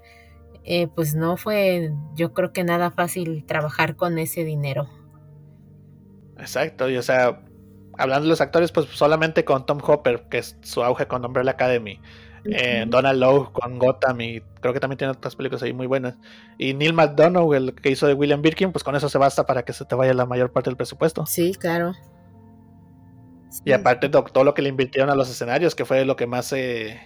eh, 0.64 0.88
pues 0.88 1.14
no 1.14 1.38
fue, 1.38 1.92
yo 2.16 2.34
creo 2.34 2.52
que 2.52 2.64
nada 2.64 2.90
fácil 2.90 3.46
trabajar 3.46 3.96
con 3.96 4.18
ese 4.18 4.44
dinero. 4.46 4.90
Exacto, 6.40 6.90
y 6.90 6.98
o 6.98 7.04
sea, 7.04 7.42
hablando 7.98 8.24
de 8.24 8.30
los 8.30 8.42
actores, 8.42 8.72
pues 8.72 8.88
solamente 8.88 9.46
con 9.46 9.66
Tom 9.66 9.80
Hopper, 9.84 10.28
que 10.30 10.40
es 10.40 10.58
su 10.64 10.84
auge 10.84 11.08
con 11.08 11.24
Umbrella 11.24 11.52
Academy, 11.52 12.00
eh, 12.46 12.86
Donald 12.88 13.20
Lowe 13.20 13.52
con 13.52 13.80
Gotham 13.80 14.22
y 14.22 14.42
creo 14.62 14.74
que 14.74 14.80
también 14.80 14.98
tiene 14.98 15.12
otras 15.12 15.36
películas 15.36 15.64
ahí 15.64 15.74
muy 15.74 15.88
buenas. 15.88 16.16
Y 16.58 16.74
Neil 16.74 16.94
McDonough, 16.94 17.54
el 17.56 17.74
que 17.76 17.90
hizo 17.90 18.08
de 18.08 18.14
William 18.14 18.42
Birkin, 18.42 18.72
pues 18.72 18.84
con 18.84 18.96
eso 18.96 19.10
se 19.10 19.18
basta 19.18 19.46
para 19.46 19.64
que 19.64 19.74
se 19.74 19.86
te 19.86 19.96
vaya 19.96 20.14
la 20.14 20.26
mayor 20.26 20.52
parte 20.52 20.70
del 20.70 20.78
presupuesto. 20.78 21.26
Sí, 21.26 21.54
claro. 21.54 21.94
Y 23.64 23.72
aparte 23.72 24.10
todo 24.10 24.44
lo 24.44 24.54
que 24.54 24.62
le 24.62 24.70
invirtieron 24.70 25.10
a 25.10 25.16
los 25.16 25.30
escenarios, 25.30 25.76
que 25.76 25.86
fue 25.86 26.04
lo 26.06 26.16
que 26.16 26.28
más 26.28 26.46
se, 26.46 27.00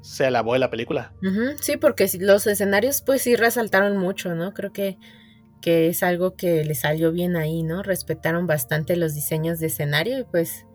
se 0.00 0.26
alabó 0.26 0.52
de 0.52 0.60
la 0.60 0.70
película. 0.70 1.12
Sí, 1.60 1.76
porque 1.76 2.08
los 2.20 2.46
escenarios 2.46 3.02
pues 3.02 3.22
sí 3.22 3.36
resaltaron 3.36 3.96
mucho, 3.96 4.34
¿no? 4.34 4.54
Creo 4.54 4.72
que, 4.72 4.96
que 5.60 5.88
es 5.88 6.02
algo 6.02 6.36
que 6.36 6.64
le 6.64 6.74
salió 6.74 7.10
bien 7.10 7.36
ahí, 7.36 7.62
¿no? 7.62 7.82
Respetaron 7.82 8.46
bastante 8.46 8.96
los 8.96 9.14
diseños 9.14 9.58
de 9.58 9.66
escenario 9.66 10.18
y 10.20 10.24
pues 10.24 10.66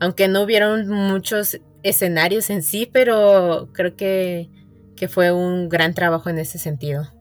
aunque 0.00 0.28
no 0.28 0.42
hubieron 0.42 0.88
muchos 0.88 1.60
escenarios 1.82 2.50
en 2.50 2.62
sí, 2.62 2.88
pero 2.90 3.68
creo 3.72 3.96
que, 3.96 4.48
que 4.96 5.08
fue 5.08 5.32
un 5.32 5.68
gran 5.68 5.94
trabajo 5.94 6.30
en 6.30 6.38
ese 6.38 6.58
sentido. 6.58 7.12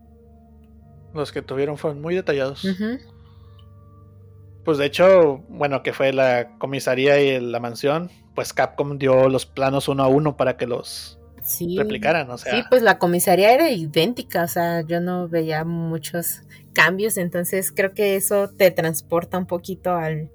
Los 1.13 1.31
que 1.31 1.41
tuvieron 1.41 1.77
fueron 1.77 2.01
muy 2.01 2.15
detallados. 2.15 2.65
Pues 4.63 4.77
de 4.77 4.85
hecho, 4.85 5.43
bueno, 5.49 5.83
que 5.83 5.93
fue 5.93 6.13
la 6.13 6.57
comisaría 6.57 7.21
y 7.21 7.39
la 7.39 7.59
mansión, 7.59 8.09
pues 8.33 8.53
Capcom 8.53 8.97
dio 8.97 9.29
los 9.29 9.45
planos 9.45 9.87
uno 9.87 10.03
a 10.03 10.07
uno 10.07 10.37
para 10.37 10.57
que 10.57 10.65
los 10.65 11.19
replicaran, 11.75 12.29
o 12.31 12.37
sea. 12.37 12.55
Sí, 12.55 12.63
pues 12.69 12.81
la 12.81 12.97
comisaría 12.97 13.53
era 13.53 13.69
idéntica, 13.69 14.43
o 14.43 14.47
sea, 14.47 14.81
yo 14.81 15.01
no 15.01 15.27
veía 15.27 15.65
muchos 15.65 16.41
cambios, 16.73 17.17
entonces 17.17 17.71
creo 17.71 17.93
que 17.93 18.15
eso 18.15 18.49
te 18.49 18.71
transporta 18.71 19.37
un 19.37 19.45
poquito 19.45 19.93
al, 19.93 20.31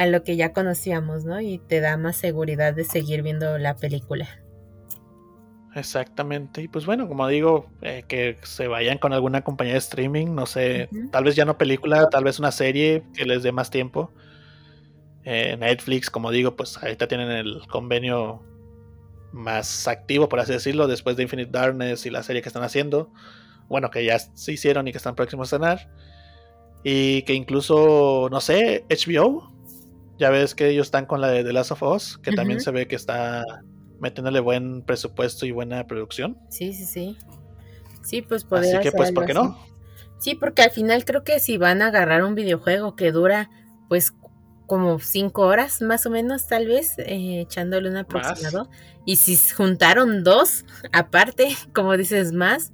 a 0.00 0.06
lo 0.06 0.24
que 0.24 0.34
ya 0.36 0.54
conocíamos, 0.54 1.26
¿no? 1.26 1.42
Y 1.42 1.58
te 1.58 1.80
da 1.80 1.98
más 1.98 2.16
seguridad 2.16 2.72
de 2.72 2.84
seguir 2.84 3.22
viendo 3.22 3.58
la 3.58 3.76
película. 3.76 4.26
Exactamente. 5.74 6.62
Y 6.62 6.68
pues 6.68 6.86
bueno, 6.86 7.06
como 7.06 7.28
digo, 7.28 7.66
eh, 7.82 8.04
que 8.08 8.38
se 8.42 8.66
vayan 8.66 8.96
con 8.96 9.12
alguna 9.12 9.44
compañía 9.44 9.74
de 9.74 9.78
streaming, 9.80 10.34
no 10.34 10.46
sé, 10.46 10.88
tal 11.12 11.24
vez 11.24 11.36
ya 11.36 11.44
no 11.44 11.58
película, 11.58 12.08
tal 12.08 12.24
vez 12.24 12.38
una 12.38 12.50
serie 12.50 13.02
que 13.12 13.26
les 13.26 13.42
dé 13.42 13.52
más 13.52 13.68
tiempo. 13.68 14.10
Eh, 15.24 15.58
Netflix, 15.58 16.08
como 16.08 16.30
digo, 16.30 16.56
pues 16.56 16.78
ahorita 16.78 17.06
tienen 17.06 17.30
el 17.30 17.60
convenio 17.68 18.42
más 19.32 19.86
activo, 19.86 20.30
por 20.30 20.40
así 20.40 20.52
decirlo, 20.52 20.88
después 20.88 21.18
de 21.18 21.24
Infinite 21.24 21.50
Darkness 21.50 22.06
y 22.06 22.10
la 22.10 22.22
serie 22.22 22.40
que 22.40 22.48
están 22.48 22.62
haciendo. 22.62 23.12
Bueno, 23.68 23.90
que 23.90 24.02
ya 24.02 24.18
se 24.18 24.52
hicieron 24.52 24.88
y 24.88 24.92
que 24.92 24.98
están 24.98 25.14
próximos 25.14 25.52
a 25.52 25.58
cenar. 25.58 25.90
Y 26.84 27.20
que 27.24 27.34
incluso, 27.34 28.28
no 28.30 28.40
sé, 28.40 28.86
HBO 28.88 29.59
ya 30.20 30.30
ves 30.30 30.54
que 30.54 30.68
ellos 30.68 30.86
están 30.86 31.06
con 31.06 31.20
la 31.20 31.28
de 31.28 31.42
The 31.42 31.52
Last 31.52 31.72
of 31.72 31.82
Us, 31.82 32.18
que 32.18 32.30
también 32.32 32.60
se 32.60 32.70
ve 32.70 32.86
que 32.86 32.94
está 32.94 33.44
metiéndole 34.00 34.40
buen 34.40 34.82
presupuesto 34.82 35.46
y 35.46 35.50
buena 35.50 35.86
producción. 35.86 36.38
Sí, 36.50 36.74
sí, 36.74 36.84
sí. 36.84 37.16
Sí, 38.02 38.22
pues 38.22 38.44
podría 38.44 38.78
Así 38.78 38.88
que 38.88 38.96
pues, 38.96 39.12
¿por 39.12 39.24
qué 39.24 39.34
no? 39.34 39.58
Sí, 40.18 40.34
porque 40.34 40.62
al 40.62 40.70
final 40.70 41.06
creo 41.06 41.24
que 41.24 41.40
si 41.40 41.56
van 41.56 41.80
a 41.80 41.86
agarrar 41.86 42.22
un 42.22 42.34
videojuego 42.34 42.94
que 42.96 43.12
dura 43.12 43.50
pues 43.88 44.12
como 44.66 45.00
cinco 45.00 45.46
horas 45.46 45.80
más 45.80 46.04
o 46.04 46.10
menos 46.10 46.46
tal 46.46 46.68
vez, 46.68 46.98
eh, 46.98 47.40
echándole 47.40 47.88
un 47.88 47.96
aproximado. 47.96 48.68
Y 49.06 49.16
si 49.16 49.36
juntaron 49.52 50.22
dos, 50.22 50.66
aparte, 50.92 51.48
como 51.74 51.96
dices, 51.96 52.32
más, 52.32 52.72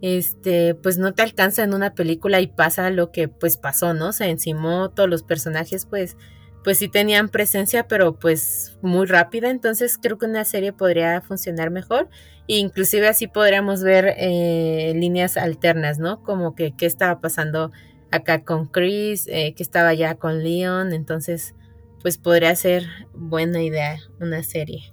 este, 0.00 0.74
pues 0.74 0.96
no 0.96 1.12
te 1.12 1.22
alcanza 1.22 1.62
en 1.62 1.74
una 1.74 1.94
película 1.94 2.40
y 2.40 2.46
pasa 2.46 2.90
lo 2.90 3.12
que 3.12 3.28
pues 3.28 3.58
pasó, 3.58 3.92
¿no? 3.92 4.12
Se 4.12 4.24
encimó 4.24 4.90
todos 4.90 5.08
los 5.08 5.22
personajes 5.22 5.86
pues 5.86 6.16
pues 6.64 6.78
sí 6.78 6.88
tenían 6.88 7.28
presencia, 7.28 7.86
pero 7.88 8.18
pues 8.18 8.78
muy 8.82 9.06
rápida, 9.06 9.50
entonces 9.50 9.98
creo 10.00 10.18
que 10.18 10.26
una 10.26 10.44
serie 10.44 10.72
podría 10.72 11.20
funcionar 11.20 11.70
mejor 11.70 12.08
e 12.48 12.56
inclusive 12.56 13.08
así 13.08 13.26
podríamos 13.26 13.82
ver 13.82 14.14
eh, 14.16 14.92
líneas 14.96 15.36
alternas, 15.36 15.98
¿no? 15.98 16.22
Como 16.22 16.54
que 16.54 16.74
qué 16.76 16.86
estaba 16.86 17.20
pasando 17.20 17.70
acá 18.10 18.42
con 18.42 18.66
Chris, 18.66 19.26
eh, 19.28 19.54
qué 19.54 19.62
estaba 19.62 19.94
ya 19.94 20.14
con 20.16 20.42
Leon, 20.42 20.92
entonces 20.92 21.54
pues 22.00 22.16
podría 22.16 22.54
ser 22.56 22.84
buena 23.12 23.62
idea 23.62 23.98
una 24.20 24.42
serie. 24.42 24.92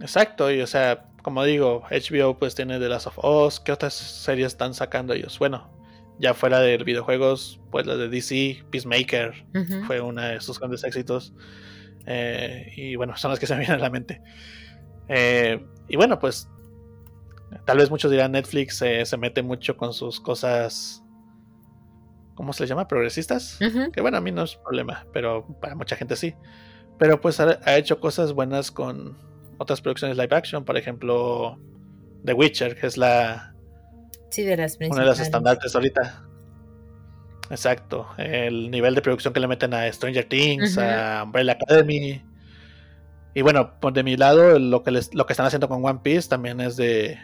Exacto, 0.00 0.50
y 0.50 0.60
o 0.62 0.66
sea, 0.66 1.10
como 1.22 1.44
digo, 1.44 1.82
HBO 1.90 2.38
pues 2.38 2.54
tiene 2.54 2.78
The 2.78 2.88
Last 2.88 3.06
of 3.06 3.18
Us, 3.22 3.60
¿qué 3.60 3.72
otras 3.72 3.94
series 3.94 4.48
están 4.48 4.74
sacando 4.74 5.12
ellos? 5.12 5.38
Bueno, 5.38 5.70
ya 6.18 6.34
fuera 6.34 6.60
de 6.60 6.76
videojuegos, 6.78 7.60
pues 7.70 7.86
la 7.86 7.96
de 7.96 8.08
DC, 8.08 8.64
Peacemaker, 8.70 9.46
fue 9.86 10.00
uno 10.00 10.22
de 10.22 10.40
sus 10.40 10.58
grandes 10.58 10.84
éxitos. 10.84 11.34
Eh, 12.06 12.72
y 12.76 12.96
bueno, 12.96 13.16
son 13.16 13.30
las 13.30 13.38
que 13.40 13.46
se 13.46 13.54
me 13.54 13.60
vienen 13.60 13.78
a 13.78 13.82
la 13.82 13.90
mente. 13.90 14.20
Eh, 15.08 15.64
y 15.88 15.96
bueno, 15.96 16.18
pues 16.18 16.48
tal 17.64 17.78
vez 17.78 17.90
muchos 17.90 18.10
dirán 18.10 18.32
Netflix 18.32 18.76
se 18.76 19.16
mete 19.18 19.42
mucho 19.42 19.76
con 19.76 19.92
sus 19.92 20.20
cosas, 20.20 21.02
¿cómo 22.34 22.52
se 22.52 22.62
les 22.62 22.70
llama? 22.70 22.88
Progresistas. 22.88 23.58
Que 23.92 24.00
bueno, 24.00 24.16
a 24.16 24.20
mí 24.20 24.32
no 24.32 24.42
es 24.42 24.56
problema, 24.56 25.06
pero 25.12 25.46
para 25.60 25.74
mucha 25.74 25.96
gente 25.96 26.16
sí. 26.16 26.34
Pero 26.98 27.20
pues 27.20 27.40
ha, 27.40 27.58
ha, 27.64 27.76
hecho 27.76 28.00
cosas 28.00 28.32
buenas 28.32 28.70
con 28.70 29.18
otras 29.58 29.80
producciones 29.80 30.16
live 30.16 30.34
action, 30.36 30.64
por 30.64 30.76
ejemplo, 30.76 31.58
The 32.24 32.32
Witcher, 32.32 32.78
que 32.78 32.86
es 32.86 32.96
la 32.96 33.51
Sí, 34.32 34.42
de 34.44 34.56
las 34.56 34.78
Una 34.80 35.00
de 35.00 35.06
las 35.06 35.20
estandartes 35.20 35.74
ahorita. 35.74 36.24
Exacto. 37.50 38.08
El 38.16 38.70
nivel 38.70 38.94
de 38.94 39.02
producción 39.02 39.34
que 39.34 39.40
le 39.40 39.46
meten 39.46 39.74
a 39.74 39.92
Stranger 39.92 40.24
Things, 40.24 40.78
a 40.78 41.22
Umbrella 41.22 41.52
Academy. 41.52 42.24
Y 43.34 43.42
bueno, 43.42 43.78
por 43.78 43.92
de 43.92 44.02
mi 44.02 44.16
lado, 44.16 44.58
lo 44.58 44.82
que, 44.82 44.90
les, 44.90 45.14
lo 45.14 45.26
que 45.26 45.34
están 45.34 45.44
haciendo 45.44 45.68
con 45.68 45.84
One 45.84 46.00
Piece 46.02 46.30
también 46.30 46.62
es 46.62 46.76
de, 46.76 47.18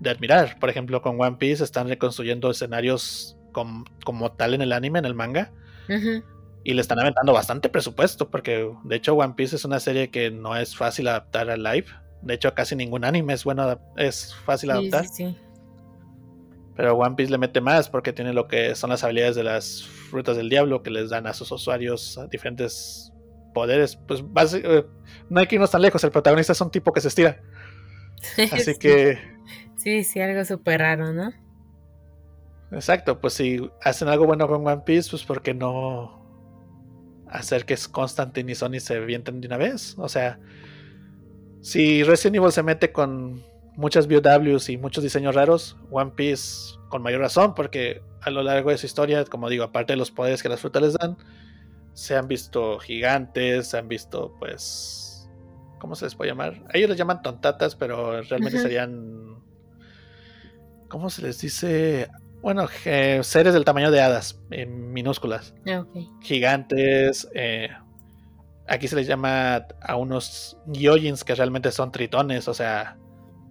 de 0.00 0.10
admirar. 0.10 0.58
Por 0.58 0.70
ejemplo, 0.70 1.02
con 1.02 1.20
One 1.20 1.36
Piece 1.36 1.62
están 1.62 1.88
reconstruyendo 1.88 2.50
escenarios 2.50 3.36
como 4.04 4.32
tal 4.32 4.54
en 4.54 4.62
el 4.62 4.72
anime, 4.72 4.98
en 4.98 5.04
el 5.04 5.14
manga. 5.14 5.52
Y 6.64 6.74
le 6.74 6.80
están 6.80 6.98
aventando 6.98 7.32
bastante 7.32 7.68
presupuesto, 7.68 8.28
porque 8.28 8.68
de 8.82 8.96
hecho 8.96 9.14
One 9.14 9.34
Piece 9.36 9.54
es 9.54 9.64
una 9.64 9.78
serie 9.78 10.10
que 10.10 10.32
no 10.32 10.56
es 10.56 10.76
fácil 10.76 11.06
adaptar 11.06 11.48
a 11.48 11.56
live. 11.56 11.86
De 12.22 12.34
hecho, 12.34 12.52
casi 12.54 12.74
ningún 12.74 13.04
anime 13.04 13.34
es 13.34 13.44
bueno, 13.44 13.80
es 13.96 14.34
fácil 14.44 14.72
adaptar. 14.72 15.06
Sí, 15.06 15.28
sí. 15.28 15.36
Pero 16.78 16.96
One 16.96 17.16
Piece 17.16 17.32
le 17.32 17.38
mete 17.38 17.60
más 17.60 17.90
porque 17.90 18.12
tiene 18.12 18.32
lo 18.32 18.46
que 18.46 18.76
son 18.76 18.90
las 18.90 19.02
habilidades 19.02 19.34
de 19.34 19.42
las 19.42 19.82
frutas 19.82 20.36
del 20.36 20.48
diablo 20.48 20.84
que 20.84 20.90
les 20.90 21.10
dan 21.10 21.26
a 21.26 21.34
sus 21.34 21.50
usuarios 21.50 22.20
diferentes 22.30 23.12
poderes. 23.52 23.96
Pues 23.96 24.22
eh, 24.54 24.86
no 25.28 25.40
hay 25.40 25.48
que 25.48 25.56
irnos 25.56 25.72
tan 25.72 25.82
lejos. 25.82 26.04
El 26.04 26.12
protagonista 26.12 26.52
es 26.52 26.60
un 26.60 26.70
tipo 26.70 26.92
que 26.92 27.00
se 27.00 27.08
estira. 27.08 27.42
Así 28.52 28.78
que. 28.78 29.18
Sí, 29.76 30.04
sí, 30.04 30.20
algo 30.20 30.44
súper 30.44 30.80
raro, 30.80 31.12
¿no? 31.12 31.32
Exacto, 32.70 33.20
pues 33.20 33.32
si 33.32 33.68
hacen 33.82 34.06
algo 34.06 34.26
bueno 34.26 34.46
con 34.46 34.64
One 34.64 34.82
Piece, 34.86 35.10
pues 35.10 35.24
porque 35.24 35.54
no 35.54 36.24
hacer 37.28 37.64
que 37.64 37.76
Constantine 37.90 38.52
y 38.52 38.54
Sony 38.54 38.78
se 38.78 39.00
vienten 39.00 39.40
de 39.40 39.48
una 39.48 39.56
vez? 39.56 39.96
O 39.98 40.08
sea, 40.08 40.38
si 41.60 42.04
Resident 42.04 42.36
Evil 42.36 42.52
se 42.52 42.62
mete 42.62 42.92
con 42.92 43.42
muchas 43.78 44.08
BOWs 44.08 44.70
y 44.70 44.76
muchos 44.76 45.04
diseños 45.04 45.36
raros, 45.36 45.76
One 45.92 46.10
Piece 46.16 46.74
con 46.88 47.00
mayor 47.00 47.20
razón, 47.20 47.54
porque 47.54 48.02
a 48.20 48.30
lo 48.30 48.42
largo 48.42 48.70
de 48.70 48.76
su 48.76 48.86
historia, 48.86 49.24
como 49.24 49.48
digo, 49.48 49.62
aparte 49.62 49.92
de 49.92 49.96
los 49.96 50.10
poderes 50.10 50.42
que 50.42 50.48
las 50.48 50.60
frutas 50.60 50.82
les 50.82 50.94
dan, 50.94 51.16
se 51.92 52.16
han 52.16 52.26
visto 52.26 52.80
gigantes, 52.80 53.68
se 53.68 53.78
han 53.78 53.86
visto, 53.86 54.34
pues, 54.40 55.30
¿cómo 55.78 55.94
se 55.94 56.06
les 56.06 56.16
puede 56.16 56.32
llamar? 56.32 56.64
ellos 56.74 56.90
les 56.90 56.98
llaman 56.98 57.22
tontatas, 57.22 57.76
pero 57.76 58.20
realmente 58.22 58.58
serían, 58.58 59.36
¿cómo 60.88 61.08
se 61.08 61.22
les 61.22 61.40
dice? 61.40 62.10
Bueno, 62.42 62.66
seres 62.66 63.54
del 63.54 63.64
tamaño 63.64 63.92
de 63.92 64.00
hadas, 64.00 64.40
en 64.50 64.92
minúsculas. 64.92 65.54
Ah, 65.68 65.84
Gigantes. 66.20 67.28
Eh, 67.32 67.68
aquí 68.66 68.88
se 68.88 68.96
les 68.96 69.06
llama 69.06 69.68
a 69.80 69.94
unos 69.94 70.56
Gyojins 70.66 71.22
que 71.22 71.36
realmente 71.36 71.70
son 71.70 71.92
tritones. 71.92 72.46
O 72.48 72.54
sea, 72.54 72.96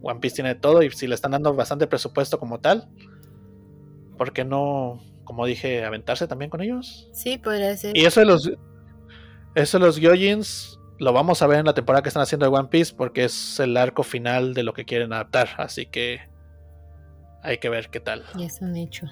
One 0.01 0.19
Piece 0.19 0.35
tiene 0.35 0.55
todo 0.55 0.83
y 0.83 0.91
si 0.91 1.07
le 1.07 1.15
están 1.15 1.31
dando 1.31 1.53
bastante 1.53 1.87
presupuesto 1.87 2.39
como 2.39 2.59
tal, 2.59 2.89
¿por 4.17 4.33
qué 4.33 4.43
no, 4.43 5.01
como 5.23 5.45
dije, 5.45 5.83
aventarse 5.83 6.27
también 6.27 6.49
con 6.49 6.61
ellos? 6.61 7.09
Sí, 7.13 7.37
podría 7.37 7.75
ser. 7.75 7.97
Y 7.97 8.05
eso 8.05 8.19
de 8.19 8.25
los, 8.25 8.51
eso 9.55 9.79
de 9.79 9.85
los 9.85 9.99
Gyojins 9.99 10.79
lo 10.99 11.13
vamos 11.13 11.41
a 11.41 11.47
ver 11.47 11.59
en 11.59 11.65
la 11.65 11.73
temporada 11.73 12.01
que 12.01 12.09
están 12.09 12.23
haciendo 12.23 12.49
de 12.49 12.55
One 12.55 12.69
Piece 12.69 12.93
porque 12.95 13.25
es 13.25 13.59
el 13.59 13.77
arco 13.77 14.03
final 14.03 14.53
de 14.53 14.63
lo 14.63 14.73
que 14.73 14.85
quieren 14.85 15.13
adaptar. 15.13 15.49
Así 15.57 15.85
que 15.85 16.21
hay 17.43 17.59
que 17.59 17.69
ver 17.69 17.89
qué 17.89 17.99
tal. 17.99 18.23
Y 18.37 18.43
es 18.43 18.61
un 18.61 18.75
hecho. 18.75 19.05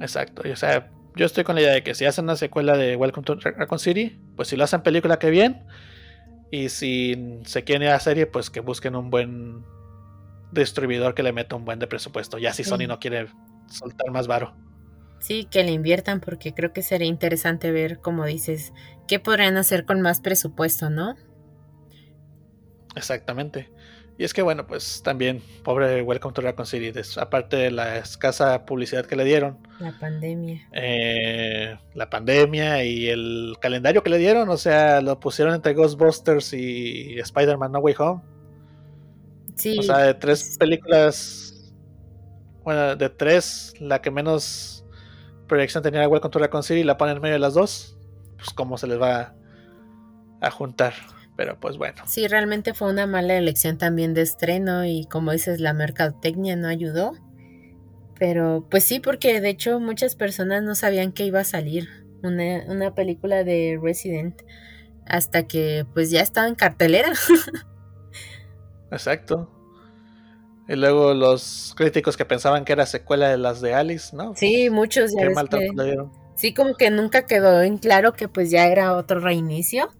Exacto. 0.00 0.42
o 0.50 0.56
sea, 0.56 0.90
yo 1.16 1.26
estoy 1.26 1.44
con 1.44 1.56
la 1.56 1.62
idea 1.62 1.72
de 1.72 1.82
que 1.82 1.94
si 1.94 2.04
hacen 2.06 2.24
una 2.24 2.36
secuela 2.36 2.76
de 2.76 2.96
Welcome 2.96 3.24
to 3.24 3.34
Raccoon 3.34 3.78
City, 3.78 4.18
pues 4.36 4.48
si 4.48 4.56
lo 4.56 4.64
hacen 4.64 4.82
película, 4.82 5.18
que 5.18 5.30
bien. 5.30 5.66
Y 6.50 6.68
si 6.68 7.40
se 7.44 7.64
quieren 7.64 7.88
ir 7.88 7.94
a 7.94 8.00
serie, 8.00 8.26
pues 8.26 8.50
que 8.50 8.60
busquen 8.60 8.96
un 8.96 9.10
buen 9.10 9.64
distribuidor 10.52 11.14
que 11.14 11.22
le 11.22 11.32
meta 11.32 11.56
un 11.56 11.64
buen 11.64 11.78
de 11.78 11.86
presupuesto. 11.86 12.38
Ya 12.38 12.52
si 12.52 12.64
Sony 12.64 12.86
no 12.88 12.98
quiere 12.98 13.28
soltar 13.68 14.10
más 14.10 14.26
varo. 14.26 14.54
Sí, 15.20 15.44
que 15.44 15.62
le 15.62 15.70
inviertan 15.70 16.20
porque 16.20 16.54
creo 16.54 16.72
que 16.72 16.82
sería 16.82 17.06
interesante 17.06 17.70
ver, 17.70 18.00
como 18.00 18.24
dices, 18.24 18.72
qué 19.06 19.20
podrían 19.20 19.56
hacer 19.58 19.84
con 19.84 20.00
más 20.00 20.20
presupuesto, 20.20 20.90
¿no? 20.90 21.14
Exactamente. 22.96 23.70
Y 24.20 24.24
es 24.24 24.34
que 24.34 24.42
bueno, 24.42 24.66
pues 24.66 25.02
también, 25.02 25.42
pobre 25.64 26.02
Welcome 26.02 26.34
to 26.34 26.42
Raccoon 26.42 26.66
City, 26.66 26.92
aparte 27.16 27.56
de 27.56 27.70
la 27.70 27.96
escasa 27.96 28.66
publicidad 28.66 29.06
que 29.06 29.16
le 29.16 29.24
dieron. 29.24 29.56
La 29.78 29.98
pandemia. 29.98 30.68
Eh, 30.72 31.78
la 31.94 32.10
pandemia 32.10 32.84
y 32.84 33.08
el 33.08 33.54
calendario 33.62 34.02
que 34.02 34.10
le 34.10 34.18
dieron, 34.18 34.50
o 34.50 34.58
sea, 34.58 35.00
lo 35.00 35.18
pusieron 35.18 35.54
entre 35.54 35.72
Ghostbusters 35.72 36.52
y 36.52 37.18
Spider-Man 37.18 37.72
No 37.72 37.78
Way 37.78 37.94
Home. 37.98 38.20
Sí. 39.56 39.78
O 39.78 39.82
sea, 39.82 39.96
de 40.00 40.12
tres 40.12 40.54
películas, 40.58 41.72
bueno, 42.62 42.96
de 42.96 43.08
tres, 43.08 43.72
la 43.80 44.02
que 44.02 44.10
menos 44.10 44.84
proyección 45.48 45.82
tenía 45.82 46.06
Welcome 46.06 46.30
to 46.30 46.38
Raccoon 46.40 46.62
City, 46.62 46.84
la 46.84 46.98
ponen 46.98 47.16
en 47.16 47.22
medio 47.22 47.36
de 47.36 47.40
las 47.40 47.54
dos, 47.54 47.96
pues 48.36 48.50
cómo 48.50 48.76
se 48.76 48.86
les 48.86 49.00
va 49.00 49.32
a 50.42 50.50
juntar 50.50 50.92
pero 51.40 51.58
pues 51.58 51.78
bueno. 51.78 52.02
Sí, 52.06 52.28
realmente 52.28 52.74
fue 52.74 52.90
una 52.90 53.06
mala 53.06 53.38
elección 53.38 53.78
también 53.78 54.12
de 54.12 54.20
estreno 54.20 54.84
y 54.84 55.06
como 55.06 55.32
dices, 55.32 55.58
la 55.58 55.72
mercadotecnia 55.72 56.54
no 56.54 56.68
ayudó. 56.68 57.12
Pero 58.18 58.66
pues 58.70 58.84
sí, 58.84 59.00
porque 59.00 59.40
de 59.40 59.48
hecho 59.48 59.80
muchas 59.80 60.16
personas 60.16 60.62
no 60.62 60.74
sabían 60.74 61.12
que 61.12 61.24
iba 61.24 61.40
a 61.40 61.44
salir 61.44 61.88
una, 62.22 62.62
una 62.66 62.94
película 62.94 63.42
de 63.42 63.80
Resident 63.82 64.42
hasta 65.06 65.46
que 65.46 65.86
pues 65.94 66.10
ya 66.10 66.20
estaba 66.20 66.46
en 66.46 66.56
cartelera. 66.56 67.10
Exacto. 68.92 69.50
Y 70.68 70.76
luego 70.76 71.14
los 71.14 71.72
críticos 71.74 72.18
que 72.18 72.26
pensaban 72.26 72.66
que 72.66 72.74
era 72.74 72.84
secuela 72.84 73.30
de 73.30 73.38
las 73.38 73.62
de 73.62 73.72
Alice, 73.72 74.14
¿no? 74.14 74.36
Sí, 74.36 74.68
muchos 74.68 75.14
ya. 75.18 75.26
Qué 75.26 75.30
mal 75.30 75.48
Sí, 76.36 76.52
como 76.52 76.74
que 76.74 76.90
nunca 76.90 77.24
quedó 77.24 77.62
en 77.62 77.78
claro 77.78 78.12
que 78.12 78.28
pues 78.28 78.50
ya 78.50 78.66
era 78.66 78.94
otro 78.94 79.20
reinicio. 79.20 79.90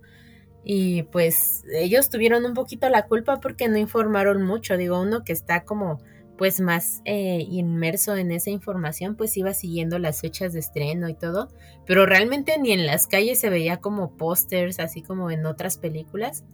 Y 0.65 1.05
pues 1.05 1.63
ellos 1.73 2.11
tuvieron 2.11 2.45
un 2.45 2.55
poquito 2.55 2.89
la 2.89 3.07
culpa 3.07 3.41
porque 3.41 3.69
no 3.69 3.79
informaron 3.79 4.43
mucho. 4.43 4.77
Digo, 4.77 5.01
uno 5.01 5.25
que 5.25 5.33
está 5.33 5.65
como 5.65 5.99
pues 6.41 6.59
más 6.59 7.03
eh, 7.05 7.45
inmerso 7.51 8.17
en 8.17 8.33
esa 8.33 8.49
información, 8.49 9.15
pues 9.15 9.37
iba 9.37 9.53
siguiendo 9.53 9.99
las 9.99 10.23
fechas 10.23 10.55
de 10.55 10.61
estreno 10.61 11.07
y 11.11 11.15
todo, 11.15 11.51
pero 11.85 12.07
realmente 12.07 12.59
ni 12.59 12.73
en 12.73 12.87
las 12.87 13.07
calles 13.07 13.39
se 13.39 13.51
veía 13.51 13.77
como 13.77 14.17
pósters, 14.17 14.81
así 14.81 15.03
como 15.03 15.31
en 15.31 15.45
otras 15.45 15.77
películas. 15.77 16.45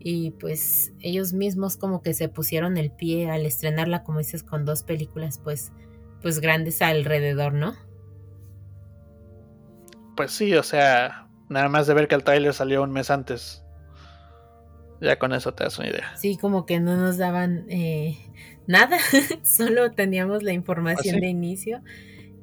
Y 0.00 0.32
pues 0.32 0.92
ellos 0.98 1.34
mismos 1.34 1.76
como 1.76 2.02
que 2.02 2.14
se 2.14 2.28
pusieron 2.28 2.76
el 2.76 2.90
pie 2.90 3.30
al 3.30 3.46
estrenarla, 3.46 4.02
como 4.02 4.18
dices, 4.18 4.42
con 4.42 4.64
dos 4.64 4.82
películas 4.82 5.38
pues, 5.38 5.70
pues 6.20 6.40
grandes 6.40 6.82
alrededor, 6.82 7.54
¿no? 7.54 7.74
Pues 10.16 10.32
sí, 10.32 10.52
o 10.54 10.64
sea, 10.64 11.28
Nada 11.52 11.68
más 11.68 11.86
de 11.86 11.94
ver 11.94 12.08
que 12.08 12.14
el 12.14 12.24
trailer 12.24 12.54
salió 12.54 12.82
un 12.82 12.92
mes 12.92 13.10
antes. 13.10 13.62
Ya 15.00 15.18
con 15.18 15.32
eso 15.32 15.52
te 15.52 15.64
das 15.64 15.78
una 15.78 15.88
idea. 15.88 16.16
Sí, 16.16 16.36
como 16.36 16.64
que 16.64 16.80
no 16.80 16.96
nos 16.96 17.18
daban 17.18 17.66
eh, 17.68 18.16
nada, 18.66 18.98
solo 19.42 19.90
teníamos 19.92 20.42
la 20.42 20.52
información 20.52 21.16
¿Ah, 21.16 21.20
de 21.20 21.26
inicio 21.26 21.82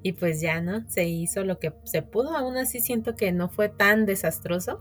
y 0.04 0.14
pues 0.14 0.42
ya, 0.42 0.62
¿no? 0.62 0.88
Se 0.90 1.06
hizo 1.06 1.44
lo 1.44 1.60
que 1.60 1.74
se 1.84 2.02
pudo, 2.02 2.36
aún 2.36 2.58
así 2.58 2.80
siento 2.80 3.16
que 3.16 3.32
no 3.32 3.50
fue 3.50 3.70
tan 3.70 4.06
desastroso. 4.06 4.80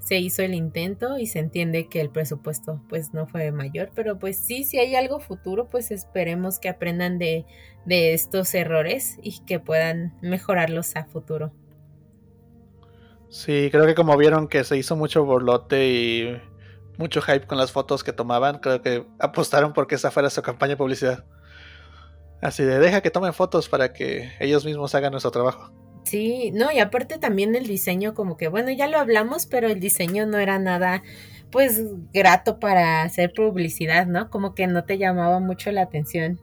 Se 0.00 0.18
hizo 0.18 0.42
el 0.42 0.52
intento 0.54 1.16
y 1.16 1.26
se 1.26 1.38
entiende 1.38 1.88
que 1.88 2.00
el 2.00 2.10
presupuesto 2.10 2.82
pues 2.88 3.14
no 3.14 3.26
fue 3.26 3.50
mayor, 3.52 3.90
pero 3.94 4.18
pues 4.18 4.36
sí, 4.36 4.64
si 4.64 4.78
hay 4.78 4.94
algo 4.96 5.18
futuro, 5.18 5.70
pues 5.70 5.90
esperemos 5.90 6.58
que 6.58 6.68
aprendan 6.68 7.18
de, 7.18 7.46
de 7.86 8.12
estos 8.12 8.54
errores 8.54 9.18
y 9.22 9.40
que 9.46 9.60
puedan 9.60 10.14
mejorarlos 10.20 10.94
a 10.96 11.04
futuro. 11.06 11.52
Sí, 13.34 13.68
creo 13.72 13.84
que 13.84 13.96
como 13.96 14.16
vieron 14.16 14.46
que 14.46 14.62
se 14.62 14.78
hizo 14.78 14.94
mucho 14.94 15.24
borlote 15.24 15.90
y 15.90 16.40
mucho 16.98 17.20
hype 17.20 17.48
con 17.48 17.58
las 17.58 17.72
fotos 17.72 18.04
que 18.04 18.12
tomaban, 18.12 18.60
creo 18.60 18.80
que 18.80 19.08
apostaron 19.18 19.72
porque 19.72 19.96
esa 19.96 20.12
fuera 20.12 20.30
su 20.30 20.40
campaña 20.40 20.74
de 20.74 20.76
publicidad. 20.76 21.24
Así 22.40 22.62
de 22.62 22.78
deja 22.78 23.00
que 23.00 23.10
tomen 23.10 23.34
fotos 23.34 23.68
para 23.68 23.92
que 23.92 24.30
ellos 24.38 24.64
mismos 24.64 24.94
hagan 24.94 25.10
nuestro 25.10 25.32
trabajo. 25.32 25.72
Sí, 26.04 26.52
no, 26.52 26.70
y 26.70 26.78
aparte 26.78 27.18
también 27.18 27.56
el 27.56 27.66
diseño, 27.66 28.14
como 28.14 28.36
que 28.36 28.46
bueno, 28.46 28.70
ya 28.70 28.86
lo 28.86 29.00
hablamos, 29.00 29.46
pero 29.46 29.66
el 29.66 29.80
diseño 29.80 30.26
no 30.26 30.38
era 30.38 30.60
nada, 30.60 31.02
pues, 31.50 31.82
grato 32.12 32.60
para 32.60 33.02
hacer 33.02 33.32
publicidad, 33.34 34.06
¿no? 34.06 34.30
Como 34.30 34.54
que 34.54 34.68
no 34.68 34.84
te 34.84 34.96
llamaba 34.96 35.40
mucho 35.40 35.72
la 35.72 35.82
atención 35.82 36.40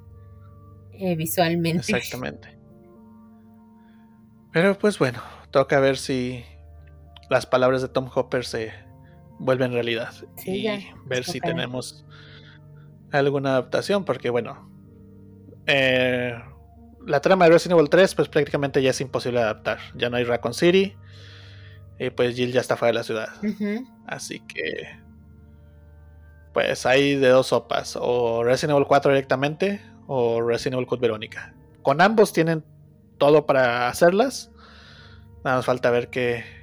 eh, 0.91 1.15
visualmente. 1.15 1.95
Exactamente. 1.95 2.59
Pero 4.51 4.77
pues 4.77 4.99
bueno, 4.99 5.21
toca 5.51 5.79
ver 5.79 5.95
si 5.95 6.43
las 7.31 7.45
palabras 7.45 7.81
de 7.81 7.87
Tom 7.87 8.09
Hopper 8.13 8.43
se 8.43 8.73
vuelven 9.39 9.71
realidad 9.71 10.13
y 10.45 10.67
ver 11.05 11.23
si 11.23 11.39
tenemos 11.39 12.05
alguna 13.09 13.51
adaptación, 13.51 14.03
porque 14.03 14.29
bueno, 14.29 14.69
eh, 15.65 16.37
la 17.07 17.21
trama 17.21 17.45
de 17.45 17.51
Resident 17.51 17.79
Evil 17.79 17.89
3 17.89 18.15
pues 18.15 18.27
prácticamente 18.27 18.83
ya 18.83 18.89
es 18.89 18.99
imposible 18.99 19.39
adaptar, 19.39 19.79
ya 19.95 20.09
no 20.09 20.17
hay 20.17 20.25
Raccoon 20.25 20.53
City 20.53 20.93
y 21.97 22.09
pues 22.09 22.35
Jill 22.35 22.51
ya 22.51 22.59
está 22.59 22.75
fuera 22.75 22.91
de 22.91 22.97
la 22.97 23.03
ciudad, 23.05 23.29
así 24.07 24.41
que 24.41 24.99
pues 26.53 26.85
hay 26.85 27.15
de 27.15 27.29
dos 27.29 27.47
sopas, 27.47 27.97
o 27.99 28.43
Resident 28.43 28.75
Evil 28.75 28.87
4 28.87 29.13
directamente 29.13 29.79
o 30.07 30.41
Resident 30.41 30.73
Evil 30.73 30.87
Code 30.87 31.01
Verónica. 31.01 31.55
Con 31.81 32.01
ambos 32.01 32.33
tienen 32.33 32.65
todo 33.17 33.45
para 33.45 33.87
hacerlas, 33.87 34.51
nada 35.45 35.55
más 35.55 35.65
falta 35.65 35.91
ver 35.91 36.09
qué 36.09 36.60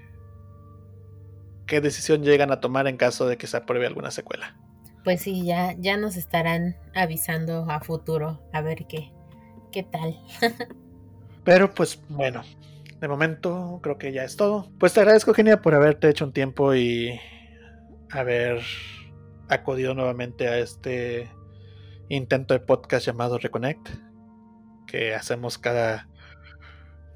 qué 1.68 1.80
decisión 1.80 2.24
llegan 2.24 2.50
a 2.50 2.60
tomar 2.60 2.88
en 2.88 2.96
caso 2.96 3.28
de 3.28 3.36
que 3.36 3.46
se 3.46 3.56
apruebe 3.56 3.86
alguna 3.86 4.10
secuela. 4.10 4.56
Pues 5.04 5.20
sí, 5.20 5.44
ya, 5.44 5.76
ya 5.78 5.96
nos 5.96 6.16
estarán 6.16 6.76
avisando 6.94 7.70
a 7.70 7.80
futuro 7.80 8.42
a 8.52 8.60
ver 8.62 8.86
qué, 8.88 9.12
qué 9.70 9.84
tal. 9.84 10.18
Pero 11.44 11.72
pues 11.72 12.02
bueno, 12.08 12.42
de 13.00 13.06
momento 13.06 13.78
creo 13.82 13.98
que 13.98 14.12
ya 14.12 14.24
es 14.24 14.36
todo. 14.36 14.68
Pues 14.80 14.94
te 14.94 15.00
agradezco, 15.00 15.32
Genia, 15.34 15.62
por 15.62 15.74
haberte 15.74 16.08
hecho 16.08 16.24
un 16.24 16.32
tiempo 16.32 16.74
y 16.74 17.20
haber 18.10 18.60
acudido 19.48 19.94
nuevamente 19.94 20.48
a 20.48 20.58
este 20.58 21.30
intento 22.08 22.54
de 22.54 22.60
podcast 22.60 23.06
llamado 23.06 23.38
Reconnect. 23.38 23.88
que 24.86 25.14
hacemos 25.14 25.58
cada, 25.58 26.08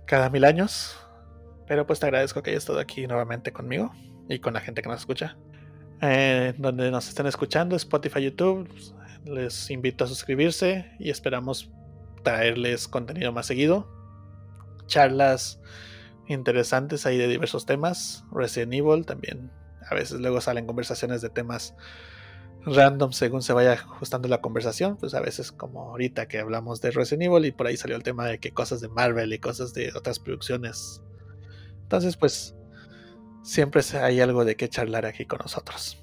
cada 0.07 0.29
mil 0.29 0.45
años. 0.45 0.99
Pero 1.67 1.87
pues 1.87 2.01
te 2.01 2.07
agradezco 2.07 2.43
que 2.43 2.51
hayas 2.51 2.65
estado 2.65 2.81
aquí 2.81 3.07
nuevamente 3.07 3.53
conmigo 3.53 3.93
y 4.29 4.39
con 4.39 4.55
la 4.55 4.61
gente 4.61 4.83
que 4.83 4.89
nos 4.89 5.01
escucha. 5.01 5.37
Eh, 6.01 6.55
donde 6.59 6.91
nos 6.91 7.09
estén 7.09 7.27
escuchando, 7.27 7.77
Spotify, 7.77 8.23
YouTube, 8.23 8.69
les 9.25 9.71
invito 9.71 10.05
a 10.05 10.09
suscribirse 10.09 10.91
y 10.99 11.11
esperamos 11.11 11.71
traerles 12.23 12.89
contenido 12.89 13.33
más 13.33 13.47
seguido. 13.47 13.89
Charlas 14.87 15.61
interesantes 16.29 17.07
ahí 17.07 17.19
de 17.19 17.29
diversos 17.29 17.67
temas. 17.67 18.25
Resident 18.33 18.75
Evil 18.75 19.07
también. 19.07 19.51
A 19.89 19.95
veces 19.95 20.21
luego 20.21 20.41
salen 20.41 20.67
conversaciones 20.67 21.23
de 21.23 21.31
temas 21.31 21.75
random 22.65 23.11
según 23.13 23.43
se 23.43 23.53
vaya 23.53 23.73
ajustando 23.73 24.29
la 24.29 24.41
conversación. 24.41 24.97
Pues 24.97 25.15
a 25.15 25.21
veces 25.21 25.53
como 25.53 25.91
ahorita 25.91 26.27
que 26.27 26.39
hablamos 26.39 26.81
de 26.81 26.91
Resident 26.91 27.25
Evil 27.25 27.47
y 27.47 27.53
por 27.53 27.67
ahí 27.67 27.77
salió 27.77 27.97
el 27.97 28.03
tema 28.03 28.27
de 28.27 28.39
que 28.39 28.53
cosas 28.53 28.81
de 28.81 28.89
Marvel 28.89 29.33
y 29.33 29.39
cosas 29.39 29.75
de 29.75 29.93
otras 29.95 30.19
producciones. 30.19 31.03
Entonces 31.83 32.17
pues 32.17 32.57
siempre 33.43 33.83
hay 34.01 34.21
algo 34.21 34.45
de 34.45 34.57
qué 34.57 34.69
charlar 34.69 35.07
aquí 35.07 35.25
con 35.27 35.39
nosotros. 35.39 36.03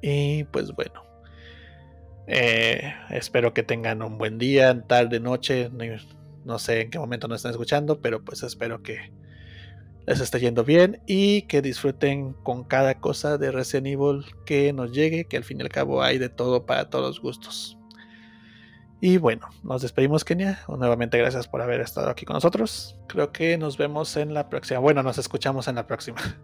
Y 0.00 0.44
pues 0.44 0.72
bueno. 0.72 1.04
Eh, 2.26 2.92
espero 3.10 3.54
que 3.54 3.62
tengan 3.62 4.02
un 4.02 4.18
buen 4.18 4.38
día, 4.38 4.82
tarde, 4.86 5.18
noche. 5.20 5.70
No 6.44 6.58
sé 6.58 6.82
en 6.82 6.90
qué 6.90 6.98
momento 6.98 7.26
nos 7.26 7.36
están 7.36 7.52
escuchando, 7.52 8.00
pero 8.00 8.24
pues 8.24 8.42
espero 8.42 8.82
que 8.82 9.12
les 10.06 10.20
esté 10.20 10.40
yendo 10.40 10.64
bien 10.64 11.02
y 11.06 11.42
que 11.42 11.60
disfruten 11.62 12.32
con 12.32 12.64
cada 12.64 13.00
cosa 13.00 13.36
de 13.38 13.50
Resident 13.50 13.88
Evil 13.88 14.24
que 14.46 14.72
nos 14.72 14.92
llegue, 14.92 15.26
que 15.26 15.36
al 15.36 15.44
fin 15.44 15.58
y 15.58 15.62
al 15.62 15.68
cabo 15.68 16.02
hay 16.02 16.18
de 16.18 16.28
todo 16.28 16.64
para 16.64 16.88
todos 16.88 17.06
los 17.06 17.20
gustos. 17.20 17.78
Y 19.00 19.18
bueno, 19.18 19.48
nos 19.62 19.82
despedimos 19.82 20.24
Kenia. 20.24 20.60
Nuevamente 20.66 21.18
gracias 21.18 21.46
por 21.46 21.62
haber 21.62 21.80
estado 21.80 22.10
aquí 22.10 22.24
con 22.24 22.34
nosotros. 22.34 22.96
Creo 23.06 23.32
que 23.32 23.56
nos 23.56 23.76
vemos 23.76 24.16
en 24.16 24.34
la 24.34 24.48
próxima. 24.48 24.80
Bueno, 24.80 25.02
nos 25.02 25.18
escuchamos 25.18 25.68
en 25.68 25.76
la 25.76 25.86
próxima. 25.86 26.20